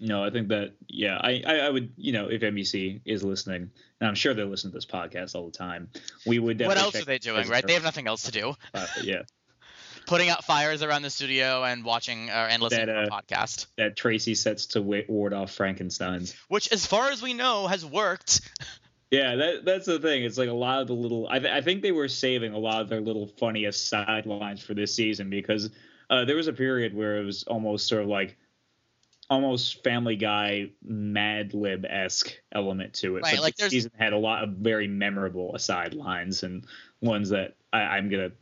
No, 0.00 0.22
I 0.22 0.30
think 0.30 0.48
that 0.48 0.74
yeah, 0.86 1.18
I, 1.20 1.42
I, 1.46 1.56
I 1.60 1.70
would 1.70 1.92
you 1.96 2.12
know 2.12 2.28
if 2.28 2.42
NBC 2.42 3.00
is 3.04 3.22
listening, 3.24 3.70
and 4.00 4.08
I'm 4.08 4.14
sure 4.14 4.34
they're 4.34 4.46
listening 4.46 4.72
to 4.72 4.76
this 4.76 4.86
podcast 4.86 5.34
all 5.34 5.46
the 5.46 5.56
time, 5.56 5.88
we 6.26 6.38
would. 6.38 6.60
What 6.60 6.78
else 6.78 6.94
are 6.96 7.04
they 7.04 7.18
doing? 7.18 7.48
Right, 7.48 7.66
they 7.66 7.74
have 7.74 7.82
nothing 7.82 8.06
else 8.06 8.22
to 8.24 8.30
do. 8.30 8.54
Uh, 8.74 8.86
yeah, 9.02 9.22
putting 10.06 10.28
out 10.28 10.44
fires 10.44 10.82
around 10.82 11.02
the 11.02 11.10
studio 11.10 11.64
and 11.64 11.84
watching 11.84 12.30
uh, 12.30 12.48
and 12.50 12.62
listening 12.62 12.86
that, 12.86 12.96
uh, 12.96 13.06
to 13.06 13.08
a 13.08 13.10
podcast. 13.10 13.66
That 13.76 13.96
Tracy 13.96 14.34
sets 14.34 14.66
to 14.66 14.82
ward 14.82 15.32
off 15.32 15.52
Frankenstein's. 15.52 16.34
Which, 16.48 16.72
as 16.72 16.86
far 16.86 17.10
as 17.10 17.22
we 17.22 17.34
know, 17.34 17.66
has 17.66 17.84
worked. 17.84 18.40
Yeah, 19.10 19.36
that 19.36 19.64
that's 19.64 19.86
the 19.86 19.98
thing. 19.98 20.24
It's 20.24 20.36
like 20.36 20.50
a 20.50 20.52
lot 20.52 20.82
of 20.82 20.86
the 20.86 20.92
little. 20.92 21.26
I, 21.30 21.38
th- 21.38 21.50
I 21.50 21.62
think 21.62 21.80
they 21.80 21.92
were 21.92 22.08
saving 22.08 22.52
a 22.52 22.58
lot 22.58 22.82
of 22.82 22.90
their 22.90 23.00
little 23.00 23.26
funniest 23.26 23.88
sidelines 23.88 24.62
for 24.62 24.74
this 24.74 24.94
season 24.94 25.30
because 25.30 25.70
uh, 26.10 26.26
there 26.26 26.36
was 26.36 26.46
a 26.46 26.52
period 26.52 26.94
where 26.94 27.16
it 27.16 27.24
was 27.24 27.42
almost 27.44 27.88
sort 27.88 28.02
of 28.02 28.08
like 28.08 28.36
almost 29.30 29.82
Family 29.84 30.16
Guy 30.16 30.70
Mad 30.82 31.54
Lib 31.54 31.84
esque 31.84 32.32
element 32.52 32.94
to 32.94 33.16
it. 33.16 33.22
Right, 33.22 33.34
but 33.34 33.42
like 33.42 33.56
this 33.56 33.70
season 33.70 33.92
had 33.98 34.12
a 34.12 34.18
lot 34.18 34.44
of 34.44 34.50
very 34.50 34.88
memorable 34.88 35.54
aside 35.54 35.94
lines 35.94 36.42
and 36.42 36.64
ones 37.00 37.30
that 37.30 37.56
I, 37.72 37.80
I'm 37.80 38.08
gonna 38.08 38.32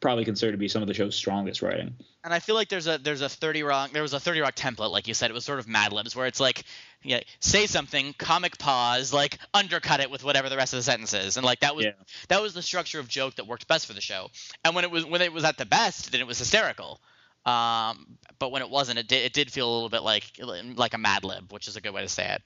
probably 0.00 0.24
considered 0.24 0.52
to 0.52 0.58
be 0.58 0.68
some 0.68 0.82
of 0.82 0.88
the 0.88 0.94
show's 0.94 1.16
strongest 1.16 1.62
writing. 1.62 1.94
And 2.22 2.32
I 2.34 2.38
feel 2.38 2.54
like 2.54 2.68
there's 2.68 2.86
a 2.86 2.98
there's 2.98 3.22
a 3.22 3.28
30 3.28 3.62
rock 3.62 3.90
there 3.92 4.02
was 4.02 4.12
a 4.12 4.20
30 4.20 4.40
rock 4.40 4.54
template 4.54 4.90
like 4.90 5.08
you 5.08 5.14
said 5.14 5.30
it 5.30 5.34
was 5.34 5.44
sort 5.44 5.58
of 5.58 5.68
Mad 5.68 5.92
Libs 5.92 6.14
where 6.14 6.26
it's 6.26 6.40
like 6.40 6.64
yeah 7.02 7.20
say 7.40 7.66
something 7.66 8.14
comic 8.18 8.58
pause 8.58 9.12
like 9.12 9.38
undercut 9.54 10.00
it 10.00 10.10
with 10.10 10.24
whatever 10.24 10.48
the 10.48 10.56
rest 10.56 10.72
of 10.72 10.78
the 10.78 10.82
sentence 10.82 11.14
is 11.14 11.36
and 11.36 11.46
like 11.46 11.60
that 11.60 11.74
was 11.74 11.86
yeah. 11.86 11.92
that 12.28 12.42
was 12.42 12.54
the 12.54 12.62
structure 12.62 13.00
of 13.00 13.08
joke 13.08 13.36
that 13.36 13.46
worked 13.46 13.68
best 13.68 13.86
for 13.86 13.94
the 13.94 14.00
show. 14.00 14.28
And 14.64 14.74
when 14.74 14.84
it 14.84 14.90
was 14.90 15.04
when 15.04 15.22
it 15.22 15.32
was 15.32 15.44
at 15.44 15.56
the 15.56 15.66
best 15.66 16.12
then 16.12 16.20
it 16.20 16.26
was 16.26 16.38
hysterical. 16.38 17.00
Um, 17.46 18.18
but 18.40 18.50
when 18.50 18.60
it 18.60 18.68
wasn't, 18.68 18.98
it 18.98 19.06
did, 19.06 19.24
it 19.24 19.32
did 19.32 19.52
feel 19.52 19.70
a 19.70 19.72
little 19.72 19.88
bit 19.88 20.02
like 20.02 20.32
like 20.40 20.94
a 20.94 20.98
Mad 20.98 21.24
Lib, 21.24 21.52
which 21.52 21.68
is 21.68 21.76
a 21.76 21.80
good 21.80 21.94
way 21.94 22.02
to 22.02 22.08
say 22.08 22.26
it. 22.34 22.42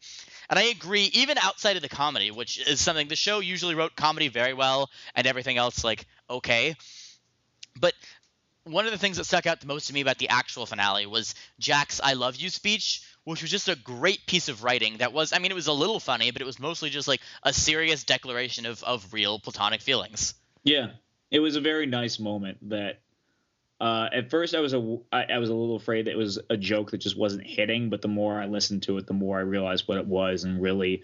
And 0.50 0.58
I 0.58 0.64
agree, 0.64 1.10
even 1.14 1.38
outside 1.38 1.76
of 1.76 1.82
the 1.82 1.88
comedy, 1.88 2.30
which 2.30 2.58
is 2.68 2.80
something 2.80 3.08
the 3.08 3.16
show 3.16 3.40
usually 3.40 3.74
wrote 3.74 3.96
comedy 3.96 4.28
very 4.28 4.52
well, 4.52 4.90
and 5.14 5.26
everything 5.26 5.56
else 5.56 5.82
like 5.82 6.06
okay. 6.28 6.76
But 7.80 7.94
one 8.64 8.84
of 8.84 8.92
the 8.92 8.98
things 8.98 9.16
that 9.16 9.24
stuck 9.24 9.46
out 9.46 9.60
the 9.60 9.66
most 9.66 9.86
to 9.86 9.94
me 9.94 10.02
about 10.02 10.18
the 10.18 10.28
actual 10.28 10.66
finale 10.66 11.06
was 11.06 11.34
Jack's 11.58 12.00
"I 12.02 12.12
love 12.12 12.36
you" 12.36 12.50
speech, 12.50 13.02
which 13.24 13.40
was 13.40 13.50
just 13.50 13.70
a 13.70 13.76
great 13.76 14.26
piece 14.26 14.50
of 14.50 14.64
writing. 14.64 14.98
That 14.98 15.14
was, 15.14 15.32
I 15.32 15.38
mean, 15.38 15.50
it 15.50 15.54
was 15.54 15.66
a 15.66 15.72
little 15.72 15.98
funny, 15.98 16.30
but 16.30 16.42
it 16.42 16.46
was 16.46 16.58
mostly 16.58 16.90
just 16.90 17.08
like 17.08 17.22
a 17.42 17.54
serious 17.54 18.04
declaration 18.04 18.66
of 18.66 18.82
of 18.84 19.14
real 19.14 19.38
platonic 19.38 19.80
feelings. 19.80 20.34
Yeah, 20.62 20.88
it 21.30 21.40
was 21.40 21.56
a 21.56 21.60
very 21.60 21.86
nice 21.86 22.18
moment. 22.18 22.68
That 22.68 23.00
uh, 23.80 24.08
at 24.12 24.30
first 24.30 24.54
I 24.54 24.60
was 24.60 24.74
a 24.74 24.98
I, 25.10 25.24
I 25.24 25.38
was 25.38 25.48
a 25.48 25.54
little 25.54 25.76
afraid 25.76 26.06
that 26.06 26.12
it 26.12 26.18
was 26.18 26.38
a 26.50 26.56
joke 26.56 26.90
that 26.90 26.98
just 26.98 27.16
wasn't 27.16 27.46
hitting, 27.46 27.88
but 27.88 28.02
the 28.02 28.08
more 28.08 28.38
I 28.38 28.46
listened 28.46 28.82
to 28.84 28.98
it, 28.98 29.06
the 29.06 29.14
more 29.14 29.38
I 29.38 29.42
realized 29.42 29.88
what 29.88 29.98
it 29.98 30.06
was, 30.06 30.44
and 30.44 30.60
really 30.60 31.02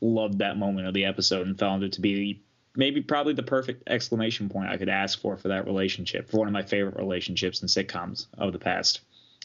loved 0.00 0.38
that 0.38 0.56
moment 0.56 0.88
of 0.88 0.94
the 0.94 1.04
episode 1.04 1.46
and 1.46 1.58
found 1.58 1.84
it 1.84 1.92
to 1.92 2.00
be 2.00 2.42
maybe 2.74 3.02
probably 3.02 3.34
the 3.34 3.42
perfect 3.42 3.82
exclamation 3.88 4.48
point 4.48 4.70
I 4.70 4.78
could 4.78 4.88
ask 4.88 5.20
for 5.20 5.36
for 5.36 5.48
that 5.48 5.66
relationship, 5.66 6.30
for 6.30 6.38
one 6.38 6.48
of 6.48 6.52
my 6.52 6.62
favorite 6.62 6.96
relationships 6.96 7.60
in 7.60 7.68
sitcoms 7.68 8.26
of 8.38 8.52
the 8.52 8.58
past, 8.58 9.00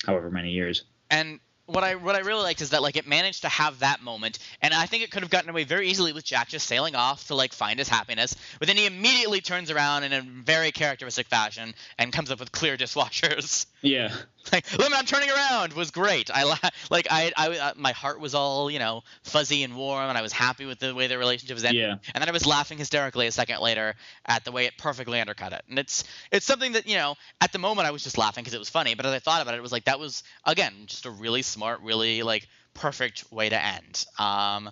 however 0.05 0.31
many 0.31 0.51
years. 0.51 0.83
And 1.09 1.39
what 1.67 1.83
I 1.83 1.95
what 1.95 2.15
I 2.15 2.19
really 2.19 2.41
liked 2.41 2.61
is 2.61 2.71
that 2.71 2.81
like 2.81 2.95
it 2.95 3.07
managed 3.07 3.41
to 3.43 3.49
have 3.49 3.79
that 3.79 4.01
moment, 4.01 4.39
and 4.61 4.73
I 4.73 4.85
think 4.85 5.03
it 5.03 5.11
could 5.11 5.21
have 5.21 5.29
gotten 5.29 5.49
away 5.49 5.65
very 5.65 5.89
easily 5.89 6.13
with 6.13 6.23
Jack 6.23 6.47
just 6.47 6.65
sailing 6.65 6.95
off 6.95 7.27
to 7.27 7.35
like 7.35 7.53
find 7.53 7.77
his 7.77 7.89
happiness, 7.89 8.35
but 8.57 8.67
then 8.67 8.77
he 8.77 8.85
immediately 8.85 9.41
turns 9.41 9.69
around 9.69 10.03
in 10.03 10.13
a 10.13 10.21
very 10.21 10.71
characteristic 10.71 11.27
fashion 11.27 11.73
and 11.99 12.11
comes 12.11 12.31
up 12.31 12.39
with 12.39 12.51
clear 12.51 12.77
dishwashers. 12.77 13.65
Yeah. 13.81 14.11
Like 14.53 14.77
Lemon, 14.77 14.97
I'm 14.97 15.05
turning 15.05 15.29
around 15.29 15.73
was 15.73 15.91
great. 15.91 16.29
I 16.33 16.43
like 16.89 17.07
I, 17.11 17.31
I 17.35 17.57
uh, 17.57 17.73
my 17.75 17.91
heart 17.91 18.19
was 18.19 18.33
all 18.33 18.71
you 18.71 18.79
know 18.79 19.03
fuzzy 19.23 19.63
and 19.63 19.75
warm, 19.75 20.09
and 20.09 20.17
I 20.17 20.21
was 20.21 20.31
happy 20.31 20.65
with 20.65 20.79
the 20.79 20.95
way 20.95 21.07
the 21.07 21.17
relationship 21.17 21.55
was 21.55 21.65
ending. 21.65 21.81
Yeah. 21.81 21.95
And 22.13 22.21
then 22.21 22.29
I 22.29 22.31
was 22.31 22.45
laughing 22.45 22.77
hysterically 22.77 23.27
a 23.27 23.31
second 23.31 23.59
later 23.59 23.95
at 24.25 24.45
the 24.45 24.51
way 24.51 24.65
it 24.65 24.77
perfectly 24.77 25.19
undercut 25.19 25.53
it. 25.53 25.63
And 25.69 25.77
it's 25.77 26.03
it's 26.31 26.45
something 26.45 26.73
that 26.73 26.87
you 26.87 26.95
know 26.95 27.15
at 27.41 27.51
the 27.51 27.59
moment 27.59 27.87
I 27.87 27.91
was 27.91 28.03
just 28.03 28.17
laughing 28.17 28.43
because 28.43 28.53
it 28.53 28.59
was 28.59 28.69
funny, 28.69 28.95
but 28.95 29.05
as 29.05 29.13
I 29.13 29.19
thought 29.19 29.41
about 29.41 29.53
it, 29.53 29.57
it 29.57 29.61
was 29.61 29.71
like 29.71 29.85
that 29.85 29.99
was 29.99 30.23
again 30.45 30.73
just 30.85 31.05
a 31.05 31.11
really 31.11 31.41
smart, 31.41 31.81
really 31.81 32.23
like 32.23 32.47
perfect 32.73 33.31
way 33.31 33.49
to 33.49 33.61
end. 33.61 34.05
Um, 34.17 34.69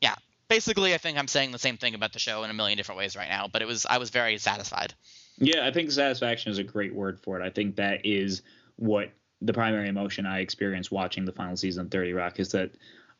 yeah, 0.00 0.14
basically, 0.48 0.94
I 0.94 0.98
think 0.98 1.18
I'm 1.18 1.28
saying 1.28 1.52
the 1.52 1.58
same 1.58 1.76
thing 1.76 1.94
about 1.94 2.12
the 2.12 2.18
show 2.18 2.44
in 2.44 2.50
a 2.50 2.54
million 2.54 2.76
different 2.76 2.98
ways 2.98 3.16
right 3.16 3.28
now, 3.28 3.48
but 3.48 3.62
it 3.62 3.66
was 3.66 3.86
I 3.86 3.98
was 3.98 4.10
very 4.10 4.38
satisfied. 4.38 4.94
Yeah, 5.38 5.66
I 5.66 5.72
think 5.72 5.90
satisfaction 5.90 6.52
is 6.52 6.58
a 6.58 6.62
great 6.62 6.94
word 6.94 7.18
for 7.20 7.40
it. 7.40 7.44
I 7.44 7.50
think 7.50 7.76
that 7.76 8.04
is 8.04 8.42
what 8.76 9.10
the 9.40 9.52
primary 9.52 9.88
emotion 9.88 10.26
I 10.26 10.40
experienced 10.40 10.90
watching 10.90 11.24
the 11.24 11.32
final 11.32 11.56
season 11.56 11.86
of 11.86 11.90
30 11.90 12.12
Rock 12.12 12.40
is 12.40 12.52
that 12.52 12.70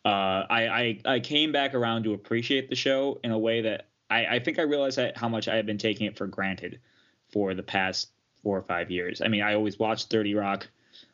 uh, 0.04 0.44
I, 0.48 0.66
I, 0.68 1.00
I 1.06 1.20
came 1.20 1.52
back 1.52 1.74
around 1.74 2.04
to 2.04 2.12
appreciate 2.12 2.68
the 2.68 2.76
show 2.76 3.18
in 3.24 3.30
a 3.30 3.38
way 3.38 3.62
that 3.62 3.88
I, 4.10 4.26
I 4.26 4.38
think 4.38 4.58
I 4.58 4.62
realized 4.62 5.00
how 5.16 5.28
much 5.28 5.48
I 5.48 5.56
had 5.56 5.66
been 5.66 5.78
taking 5.78 6.06
it 6.06 6.16
for 6.16 6.26
granted 6.26 6.80
for 7.32 7.54
the 7.54 7.62
past 7.62 8.10
four 8.42 8.58
or 8.58 8.62
five 8.62 8.90
years. 8.90 9.22
I 9.22 9.28
mean, 9.28 9.42
I 9.42 9.54
always 9.54 9.78
watched 9.78 10.10
30 10.10 10.34
Rock. 10.34 10.68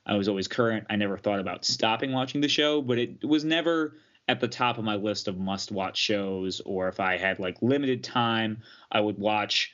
I 0.04 0.16
was 0.16 0.28
always 0.28 0.48
current. 0.48 0.86
I 0.90 0.96
never 0.96 1.16
thought 1.16 1.40
about 1.40 1.64
stopping 1.64 2.12
watching 2.12 2.40
the 2.40 2.48
show, 2.48 2.82
but 2.82 2.98
it 2.98 3.24
was 3.24 3.44
never 3.44 3.96
at 4.28 4.40
the 4.40 4.48
top 4.48 4.78
of 4.78 4.84
my 4.84 4.96
list 4.96 5.28
of 5.28 5.38
must 5.38 5.72
watch 5.72 5.96
shows 5.96 6.60
or 6.60 6.88
if 6.88 7.00
I 7.00 7.16
had 7.16 7.38
like 7.38 7.62
limited 7.62 8.04
time, 8.04 8.62
I 8.90 9.00
would 9.00 9.18
watch 9.18 9.72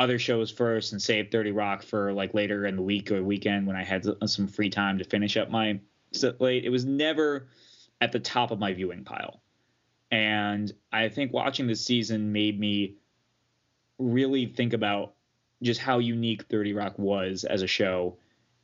other 0.00 0.18
shows 0.18 0.50
first 0.50 0.92
and 0.92 1.02
save 1.02 1.30
30 1.30 1.52
Rock 1.52 1.82
for 1.82 2.14
like 2.14 2.32
later 2.32 2.64
in 2.64 2.74
the 2.74 2.82
week 2.82 3.12
or 3.12 3.22
weekend 3.22 3.66
when 3.66 3.76
I 3.76 3.84
had 3.84 4.06
some 4.24 4.48
free 4.48 4.70
time 4.70 4.96
to 4.96 5.04
finish 5.04 5.36
up 5.36 5.50
my 5.50 5.78
slate. 6.12 6.64
It 6.64 6.70
was 6.70 6.86
never 6.86 7.48
at 8.00 8.10
the 8.10 8.18
top 8.18 8.50
of 8.50 8.58
my 8.58 8.72
viewing 8.72 9.04
pile. 9.04 9.42
And 10.10 10.72
I 10.90 11.10
think 11.10 11.34
watching 11.34 11.66
this 11.66 11.84
season 11.84 12.32
made 12.32 12.58
me 12.58 12.96
really 13.98 14.46
think 14.46 14.72
about 14.72 15.12
just 15.62 15.80
how 15.80 15.98
unique 15.98 16.44
30 16.44 16.72
Rock 16.72 16.98
was 16.98 17.44
as 17.44 17.60
a 17.60 17.66
show 17.66 18.16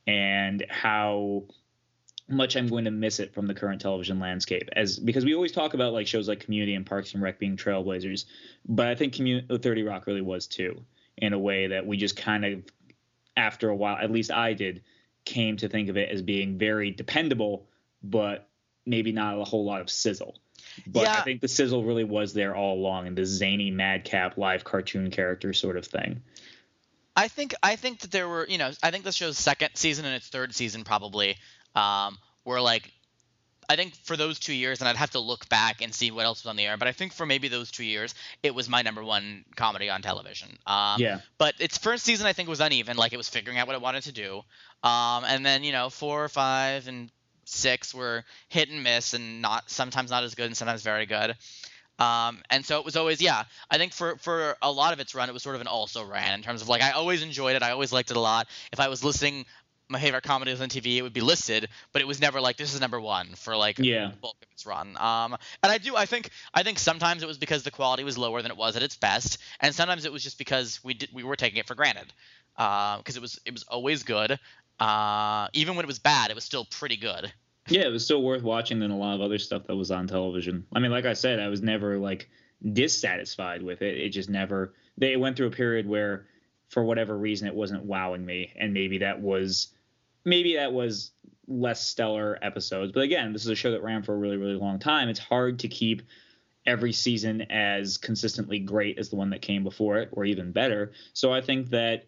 and 0.07 0.65
how 0.71 1.45
much 2.31 2.57
I'm 2.57 2.67
going 2.67 2.87
to 2.87 2.91
miss 2.91 3.21
it 3.21 3.35
from 3.35 3.47
the 3.47 3.55
current 3.55 3.83
television 3.83 4.19
landscape 4.19 4.71
as 4.73 4.99
because 4.99 5.27
we 5.27 5.35
always 5.35 5.53
talk 5.53 5.75
about 5.75 5.93
like 5.93 6.07
shows 6.07 6.29
like 6.29 6.41
Community 6.41 6.75
and 6.75 6.87
Parks 6.87 7.13
and 7.13 7.23
Rec 7.23 7.39
being 7.39 7.59
trailblazers, 7.59 8.25
but 8.67 8.87
I 8.87 8.95
think 8.95 9.13
Community 9.13 9.59
30 9.59 9.83
Rock 9.83 10.07
really 10.07 10.23
was 10.23 10.47
too 10.47 10.83
in 11.17 11.33
a 11.33 11.39
way 11.39 11.69
that 11.69 11.87
we 11.87 11.97
just 11.97 12.17
kind 12.17 12.45
of, 12.45 12.63
after 13.37 13.69
a 13.69 13.77
while, 13.77 13.97
at 13.97 14.11
least 14.11 14.31
I 14.31 14.53
did, 14.53 14.83
came 15.25 15.57
to 15.59 15.69
think 15.69 15.89
of 15.89 15.97
it 15.97 16.11
as 16.11 16.23
being 16.23 16.59
very 16.59 16.91
dependable, 16.91 17.67
but 18.03 18.49
maybe 18.85 19.13
not 19.13 19.39
a 19.39 19.45
whole 19.45 19.65
lot 19.65 19.81
of 19.81 19.91
sizzle. 19.91 20.37
But 20.87 21.03
yeah. 21.03 21.19
I 21.19 21.23
think 21.23 21.41
the 21.41 21.49
sizzle 21.49 21.85
really 21.85 22.05
was 22.05 22.33
there 22.33 22.55
all 22.55 22.75
along 22.75 23.07
in 23.07 23.15
the 23.15 23.25
zany 23.25 23.71
madcap 23.71 24.37
live 24.37 24.65
cartoon 24.65 25.11
character 25.11 25.53
sort 25.53 25.77
of 25.77 25.87
thing. 25.87 26.23
I 27.17 27.29
think 27.29 27.55
I 27.63 27.77
think 27.77 28.01
that 28.01 28.11
there 28.11 28.29
were 28.29 28.47
you 28.47 28.59
know 28.59 28.71
I 28.83 28.91
think 28.91 29.05
the 29.05 29.13
show's 29.13 29.39
second 29.39 29.71
season 29.75 30.05
and 30.05 30.15
its 30.15 30.29
third 30.29 30.55
season 30.55 30.85
probably 30.85 31.37
um, 31.75 32.19
were 32.45 32.61
like 32.61 32.93
I 33.69 33.77
think 33.77 33.95
for 33.97 34.17
those 34.17 34.39
two 34.39 34.55
years, 34.55 34.81
and 34.81 34.89
I'd 34.89 34.97
have 34.97 35.11
to 35.11 35.21
look 35.21 35.49
back 35.49 35.83
and 35.83 35.95
see 35.95 36.11
what 36.11 36.25
else 36.25 36.45
was 36.45 36.51
on 36.51 36.57
the 36.57 36.67
air, 36.67 36.77
but 36.77 36.89
I 36.89 36.93
think 36.93 37.13
for 37.13 37.27
maybe 37.27 37.49
those 37.49 37.71
two 37.71 37.85
years, 37.85 38.15
it 38.43 38.55
was 38.55 38.69
my 38.69 38.83
number 38.83 39.03
one 39.03 39.45
comedy 39.57 39.91
on 39.91 40.03
television. 40.03 40.59
Um, 40.67 41.01
Yeah. 41.01 41.21
But 41.39 41.55
its 41.59 41.79
first 41.79 42.05
season, 42.05 42.27
I 42.27 42.33
think, 42.33 42.49
was 42.49 42.61
uneven. 42.61 42.97
Like 42.97 43.13
it 43.13 43.17
was 43.17 43.29
figuring 43.29 43.59
out 43.59 43.67
what 43.67 43.77
it 43.77 43.83
wanted 43.83 44.05
to 44.05 44.13
do. 44.13 44.43
Um, 44.83 45.25
and 45.25 45.45
then 45.45 45.65
you 45.65 45.73
know, 45.73 45.91
four, 45.91 46.29
five, 46.29 46.89
and 46.89 47.11
six 47.45 47.95
were 47.95 48.25
hit 48.49 48.69
and 48.69 48.83
miss, 48.83 49.15
and 49.15 49.43
not 49.43 49.71
sometimes 49.71 50.11
not 50.11 50.25
as 50.25 50.35
good, 50.35 50.47
and 50.47 50.57
sometimes 50.57 50.83
very 50.83 51.07
good. 51.07 51.37
Um, 51.99 52.43
and 52.51 52.65
so 52.65 52.79
it 52.79 52.85
was 52.85 52.97
always, 52.97 53.23
yeah. 53.23 53.45
I 53.71 53.79
think 53.79 53.93
for 53.93 54.17
for 54.19 54.57
a 54.61 54.71
lot 54.71 54.93
of 54.93 55.01
its 55.01 55.15
run, 55.15 55.29
it 55.29 55.33
was 55.33 55.43
sort 55.43 55.55
of 55.55 55.61
an 55.61 55.67
also 55.67 56.05
ran 56.05 56.35
in 56.35 56.43
terms 56.43 56.63
of 56.63 56.69
like 56.69 56.83
I 56.83 56.93
always 56.93 57.23
enjoyed 57.23 57.57
it. 57.57 57.63
I 57.63 57.71
always 57.71 57.93
liked 57.93 58.11
it 58.11 58.17
a 58.17 58.21
lot. 58.21 58.49
If 58.73 58.81
I 58.81 58.89
was 58.89 59.03
listening, 59.03 59.47
my 59.89 60.01
favorite 60.01 60.25
comedies 60.25 60.61
on 60.61 60.69
TV, 60.69 60.97
it 60.97 61.03
would 61.03 61.13
be 61.13 61.21
listed, 61.21 61.69
but 61.93 62.03
it 62.03 62.07
was 62.09 62.21
never 62.21 62.41
like 62.41 62.57
this 62.57 62.75
is 62.75 62.81
number 62.81 63.01
one 63.01 63.29
for 63.37 63.57
like 63.57 63.79
Yeah. 63.79 64.11
the 64.11 64.17
bulk 64.17 64.37
of 64.43 64.49
its 64.53 64.67
run. 64.67 64.97
Um, 64.97 65.37
and 65.63 65.73
I 65.73 65.79
do, 65.79 65.97
I 65.97 66.07
think, 66.07 66.31
I 66.53 66.63
think 66.63 66.79
sometimes 66.79 67.23
it 67.23 67.27
was 67.27 67.39
because 67.39 67.63
the 67.63 67.71
quality 67.71 68.03
was 68.05 68.19
lower 68.19 68.43
than 68.43 68.51
it 68.51 68.57
was 68.57 68.77
at 68.77 68.83
its 68.83 68.97
best, 68.97 69.39
and 69.61 69.75
sometimes 69.75 70.05
it 70.05 70.13
was 70.13 70.23
just 70.23 70.39
because 70.39 70.83
we 70.83 70.95
did 70.95 71.11
we 71.13 71.23
were 71.23 71.37
taking 71.37 71.59
it 71.59 71.67
for 71.67 71.75
granted, 71.75 72.13
because 72.57 73.17
it 73.17 73.21
was 73.23 73.39
it 73.45 73.53
was 73.53 73.63
always 73.65 74.03
good. 74.03 74.39
Uh, 74.81 75.49
even 75.53 75.77
when 75.77 75.85
it 75.85 75.89
was 75.89 75.99
bad, 75.99 76.31
it 76.31 76.35
was 76.35 76.45
still 76.45 76.65
pretty 76.67 76.97
good. 76.97 77.33
Yeah, 77.69 77.83
it 77.87 77.91
was 77.91 78.05
still 78.05 78.23
worth 78.23 78.43
watching 78.43 78.79
than 78.79 78.91
a 78.91 78.97
lot 78.97 79.15
of 79.15 79.21
other 79.21 79.39
stuff 79.39 79.65
that 79.65 79.75
was 79.75 79.91
on 79.91 80.07
television. 80.07 80.67
I 80.73 80.79
mean, 80.79 80.91
like 80.93 81.05
I 81.07 81.15
said, 81.15 81.41
I 81.41 81.49
was 81.49 81.63
never 81.63 81.99
like 81.99 82.29
dissatisfied 82.73 83.63
with 83.63 83.83
it. 83.83 83.99
It 83.99 84.11
just 84.11 84.29
never. 84.29 84.75
They 84.99 85.17
went 85.17 85.37
through 85.37 85.49
a 85.49 85.51
period 85.53 85.89
where, 85.89 86.27
for 86.69 86.85
whatever 86.85 87.17
reason, 87.17 87.49
it 87.49 87.55
wasn't 87.55 87.85
wowing 87.85 88.25
me, 88.25 88.53
and 88.57 88.73
maybe 88.73 88.99
that 88.99 89.21
was, 89.21 89.69
maybe 90.27 90.57
that 90.57 90.73
was 90.75 91.13
less 91.49 91.81
stellar 91.81 92.39
episodes. 92.43 92.93
But 92.93 93.05
again, 93.05 93.33
this 93.33 93.43
is 93.43 93.49
a 93.49 93.55
show 93.55 93.71
that 93.71 93.83
ran 93.83 94.03
for 94.03 94.13
a 94.13 94.19
really, 94.19 94.37
really 94.37 94.57
long 94.57 94.79
time. 94.79 95.09
It's 95.09 95.21
hard 95.21 95.61
to 95.61 95.69
keep 95.69 96.03
every 96.67 96.93
season 96.93 97.43
as 97.43 97.97
consistently 97.97 98.59
great 98.59 98.99
as 98.99 99.09
the 99.09 99.17
one 99.17 99.31
that 99.31 99.41
came 99.41 99.63
before 99.63 99.99
it, 99.99 100.09
or 100.13 100.25
even 100.25 100.51
better. 100.51 100.93
So 101.13 101.33
I 101.33 101.41
think 101.41 101.71
that 101.71 102.05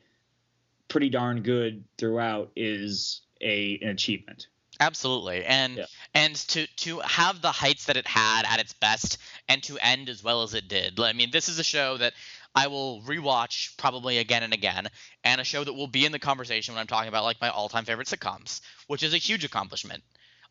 pretty 0.89 1.09
darn 1.09 1.43
good 1.43 1.85
throughout 1.97 2.51
is 2.57 3.23
a 3.41 3.79
an 3.81 3.91
achievement. 3.91 4.49
Absolutely, 4.81 5.45
and 5.45 5.77
Yeah. 5.77 5.87
and 6.15 6.35
to 6.49 6.67
to 6.67 6.99
have 7.01 7.41
the 7.41 7.53
heights 7.53 7.87
that 7.87 7.97
it 7.97 8.07
had 8.07 8.45
at 8.47 8.59
its 8.59 8.73
best, 8.73 9.19
and 9.49 9.63
to 9.65 9.79
end 9.79 10.09
as 10.09 10.25
well 10.25 10.43
as 10.43 10.55
it 10.55 10.67
did. 10.69 10.99
I 10.99 11.13
mean, 11.13 11.31
this 11.31 11.49
is 11.49 11.59
a 11.59 11.65
show 11.65 11.97
that 11.99 12.15
I 12.59 12.67
will 12.67 13.03
rewatch 13.03 13.77
probably 13.77 14.19
again 14.19 14.43
and 14.43 14.53
again, 14.53 14.89
and 15.23 15.41
a 15.41 15.45
show 15.45 15.63
that 15.63 15.75
will 15.75 15.87
be 15.87 16.05
in 16.05 16.11
the 16.11 16.19
conversation 16.19 16.75
when 16.75 16.81
I'm 16.81 16.89
talking 16.89 17.09
about 17.09 17.23
like 17.23 17.41
my 17.41 17.51
all-time 17.51 17.85
favorite 17.85 18.09
sitcoms, 18.09 18.61
which 18.89 19.05
is 19.05 19.15
a 19.15 19.19
huge 19.19 19.45
accomplishment. 19.45 20.03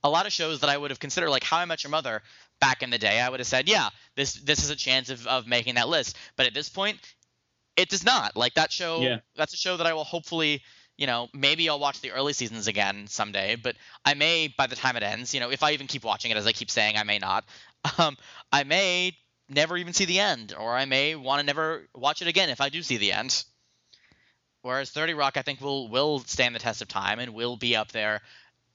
A 0.06 0.10
lot 0.10 0.26
of 0.26 0.32
shows 0.32 0.62
that 0.62 0.70
I 0.70 0.78
would 0.78 0.92
have 0.92 1.02
considered 1.02 1.30
like 1.30 1.44
How 1.44 1.58
I 1.58 1.66
Met 1.66 1.84
Your 1.84 1.92
Mother 1.92 2.22
back 2.62 2.82
in 2.82 2.92
the 2.92 2.98
day, 2.98 3.20
I 3.20 3.30
would 3.30 3.42
have 3.42 3.48
said, 3.48 3.68
yeah, 3.68 3.90
this 4.16 4.36
this 4.36 4.64
is 4.64 4.70
a 4.70 4.76
chance 4.76 5.10
of, 5.10 5.28
of 5.28 5.48
making 5.48 5.76
that 5.76 5.90
list. 5.90 6.16
But 6.38 6.46
at 6.46 6.54
this 6.54 6.70
point, 6.70 6.98
it 7.76 7.90
does 7.90 8.06
not. 8.06 8.38
Like 8.38 8.54
that 8.54 8.72
show, 8.72 9.02
Yeah. 9.02 9.20
that's 9.36 9.54
a 9.54 9.58
show 9.58 9.76
that 9.76 9.86
I 9.88 9.94
will 9.94 10.06
hopefully 10.06 10.64
you 10.98 11.06
know, 11.06 11.28
maybe 11.34 11.70
I'll 11.70 11.80
watch 11.80 12.02
the 12.02 12.12
early 12.12 12.34
seasons 12.34 12.68
again 12.68 13.06
someday, 13.08 13.56
but 13.56 13.76
I 14.04 14.16
may 14.16 14.48
by 14.48 14.66
the 14.66 14.76
time 14.76 14.98
it 14.98 15.04
ends, 15.04 15.34
you 15.34 15.40
know, 15.40 15.52
if 15.52 15.62
I 15.62 15.74
even 15.74 15.86
keep 15.88 16.04
watching 16.04 16.32
it 16.32 16.38
as 16.38 16.48
I 16.48 16.54
keep 16.54 16.72
saying 16.72 16.98
I 16.98 17.04
may 17.04 17.20
not, 17.20 17.46
um, 18.00 18.18
I 18.52 18.64
may 18.64 19.16
never 19.50 19.78
even 19.78 19.94
see 19.94 20.06
the 20.06 20.20
end, 20.20 20.54
or 20.58 20.76
I 20.76 20.86
may 20.86 21.16
want 21.16 21.40
to 21.40 21.46
never 21.46 21.88
watch 21.96 22.22
it 22.22 22.28
again 22.28 22.50
if 22.50 22.62
I 22.62 22.70
do 22.70 22.82
see 22.82 22.98
the 22.98 23.12
end. 23.14 23.44
Whereas 24.62 24.90
30 24.90 25.14
Rock, 25.14 25.38
I 25.38 25.42
think 25.42 25.62
will 25.62 25.88
will 25.88 26.20
stand 26.20 26.56
the 26.56 26.60
test 26.60 26.82
of 26.82 26.88
time 26.88 27.20
and 27.20 27.34
will 27.34 27.56
be 27.56 27.76
up 27.76 27.92
there 27.92 28.22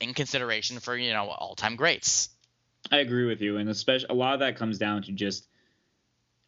in 0.00 0.14
consideration 0.14 0.80
for 0.80 0.96
you 0.96 1.12
know 1.12 1.28
all 1.28 1.54
time 1.54 1.76
greats. 1.76 2.28
I 2.90 2.98
agree 2.98 3.26
with 3.26 3.40
you, 3.40 3.58
and 3.58 3.68
especially 3.68 4.08
a 4.10 4.14
lot 4.14 4.34
of 4.34 4.40
that 4.40 4.56
comes 4.56 4.78
down 4.78 5.02
to 5.02 5.12
just 5.12 5.46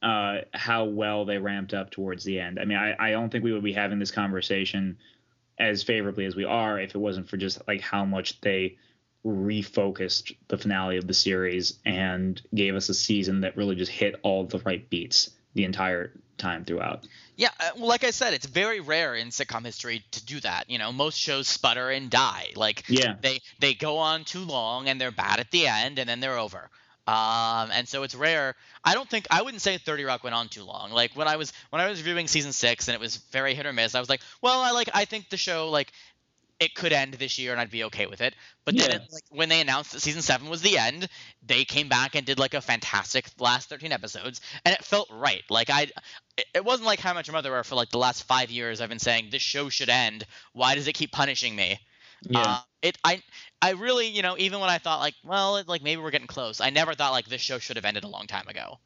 uh, 0.03 0.39
how 0.53 0.85
well 0.85 1.25
they 1.25 1.39
ramped 1.39 1.75
up 1.75 1.91
towards 1.91 2.25
the 2.25 2.41
end. 2.41 2.59
I 2.59 2.65
mean, 2.65 2.77
I, 2.77 2.95
I 2.99 3.11
don't 3.11 3.31
think 3.31 3.45
we 3.45 3.53
would 3.53 3.63
be 3.63 3.73
having 3.73 3.99
this 3.99 4.11
conversation 4.11 4.99
as 5.59 5.83
favorably 5.83 6.27
as 6.27 6.35
we 6.35 6.45
are 6.45 6.81
if 6.81 6.95
it 6.95 6.99
wasn't 6.99 7.29
for 7.29 7.37
just 7.37 7.67
like 7.69 7.81
how 7.81 8.05
much 8.05 8.41
they 8.41 8.77
refocused 9.25 10.37
the 10.49 10.59
finale 10.59 10.97
of 10.99 11.07
the 11.07 11.15
series 11.15 11.79
and 11.85 12.41
gave 12.55 12.75
us 12.75 12.89
a 12.89 12.95
season 12.95 13.41
that 13.41 13.57
really 13.57 13.75
just 13.77 13.91
hit 13.91 14.17
all 14.23 14.45
the 14.45 14.59
right 14.61 14.89
beats 14.91 15.31
the 15.55 15.65
entire 15.65 16.13
time 16.37 16.65
throughout. 16.65 17.07
Yeah, 17.37 17.49
uh, 17.59 17.71
well, 17.77 17.89
like 17.89 18.05
I 18.05 18.11
said, 18.11 18.35
it's 18.35 18.47
very 18.47 18.81
rare 18.81 19.15
in 19.15 19.29
sitcom 19.29 19.65
history 19.65 20.05
to 20.13 20.25
do 20.25 20.41
that. 20.41 20.69
You 20.71 20.79
know, 20.79 20.93
most 20.93 21.19
shows 21.19 21.49
sputter 21.49 21.91
and 21.91 22.11
die. 22.11 22.53
Like 22.55 22.85
Yeah. 22.89 23.15
they 23.21 23.41
they 23.61 23.75
go 23.75 23.99
on 23.99 24.25
too 24.25 24.45
long 24.45 24.89
and 24.89 25.01
they're 25.01 25.11
bad 25.11 25.41
at 25.41 25.51
the 25.51 25.67
end 25.67 25.99
and 25.99 26.09
then 26.09 26.21
they're 26.21 26.39
over. 26.39 26.71
Um, 27.07 27.71
and 27.73 27.87
so 27.87 28.03
it's 28.03 28.15
rare. 28.15 28.55
I 28.83 28.95
don't 28.95 29.09
think 29.09 29.27
I 29.31 29.43
wouldn't 29.43 29.61
say 29.63 29.77
30 29.77 30.05
Rock 30.05 30.25
went 30.25 30.35
on 30.35 30.49
too 30.49 30.65
long. 30.65 30.91
Like 30.91 31.15
when 31.15 31.29
I 31.29 31.37
was 31.37 31.53
when 31.71 31.83
I 31.83 31.89
was 31.89 32.01
reviewing 32.01 32.29
season 32.29 32.53
six 32.53 32.89
and 32.89 32.95
it 32.95 33.01
was 33.01 33.17
very 33.17 33.55
hit 33.55 33.67
or 33.67 33.73
miss, 33.73 33.95
I 33.95 34.01
was 34.01 34.09
like, 34.09 34.21
well, 34.41 34.61
I 34.61 34.71
like 34.71 34.89
I 34.95 35.05
think 35.05 35.29
the 35.29 35.37
show 35.37 35.71
like 35.71 35.93
it 36.61 36.75
could 36.75 36.93
end 36.93 37.15
this 37.15 37.39
year 37.39 37.53
and 37.53 37.61
I'd 37.61 37.71
be 37.71 37.85
okay 37.85 38.07
with 38.07 38.21
it. 38.21 38.35
But 38.65 38.77
then 38.77 38.91
it, 38.93 39.03
like 39.13 39.25
when 39.31 39.49
they 39.49 39.61
announced 39.61 39.93
that 39.93 40.01
season 40.01 40.23
seven 40.23 40.49
was 40.49 40.63
the 40.63 40.79
end, 40.79 41.09
they 41.45 41.65
came 41.65 41.89
back 41.89 42.15
and 42.15 42.25
did 42.25 42.39
like 42.39 42.55
a 42.55 42.61
fantastic 42.61 43.27
last 43.39 43.69
13 43.69 43.93
episodes, 43.93 44.41
and 44.65 44.75
it 44.75 44.85
felt 44.85 45.09
right. 45.11 45.43
Like 45.51 45.71
I, 45.71 45.83
it- 46.37 46.47
it 46.55 46.65
wasn't 46.65 46.87
like 46.87 46.99
How 47.01 47.15
Much 47.15 47.31
Mother 47.31 47.51
where 47.53 47.63
for 47.65 47.75
like 47.77 47.91
the 47.91 47.99
last 47.99 48.25
five 48.25 48.51
years 48.51 48.81
I've 48.81 48.89
been 48.89 48.99
saying 48.99 49.29
this 49.31 49.43
show 49.43 49.69
should 49.69 49.89
end. 49.89 50.25
Why 50.53 50.75
does 50.75 50.89
it 50.89 50.95
keep 50.95 51.13
punishing 51.13 51.55
me? 51.55 51.79
Yeah. 52.23 52.41
Uh, 52.41 52.61
it 52.83 52.99
I 53.05 53.23
I 53.63 53.71
really 53.73 54.09
you 54.09 54.23
know 54.23 54.37
even 54.39 54.61
when 54.61 54.71
I 54.71 54.79
thought 54.79 55.01
like 55.01 55.15
well 55.25 55.57
it, 55.59 55.69
like 55.69 55.83
maybe 55.83 56.01
we're 56.03 56.11
getting 56.11 56.27
close, 56.27 56.61
I 56.61 56.71
never 56.71 56.95
thought 56.95 57.13
like 57.13 57.27
this 57.27 57.41
show 57.41 57.59
should 57.59 57.77
have 57.77 57.85
ended 57.85 58.05
a 58.05 58.09
long 58.09 58.27
time 58.27 58.49
ago. 58.49 58.79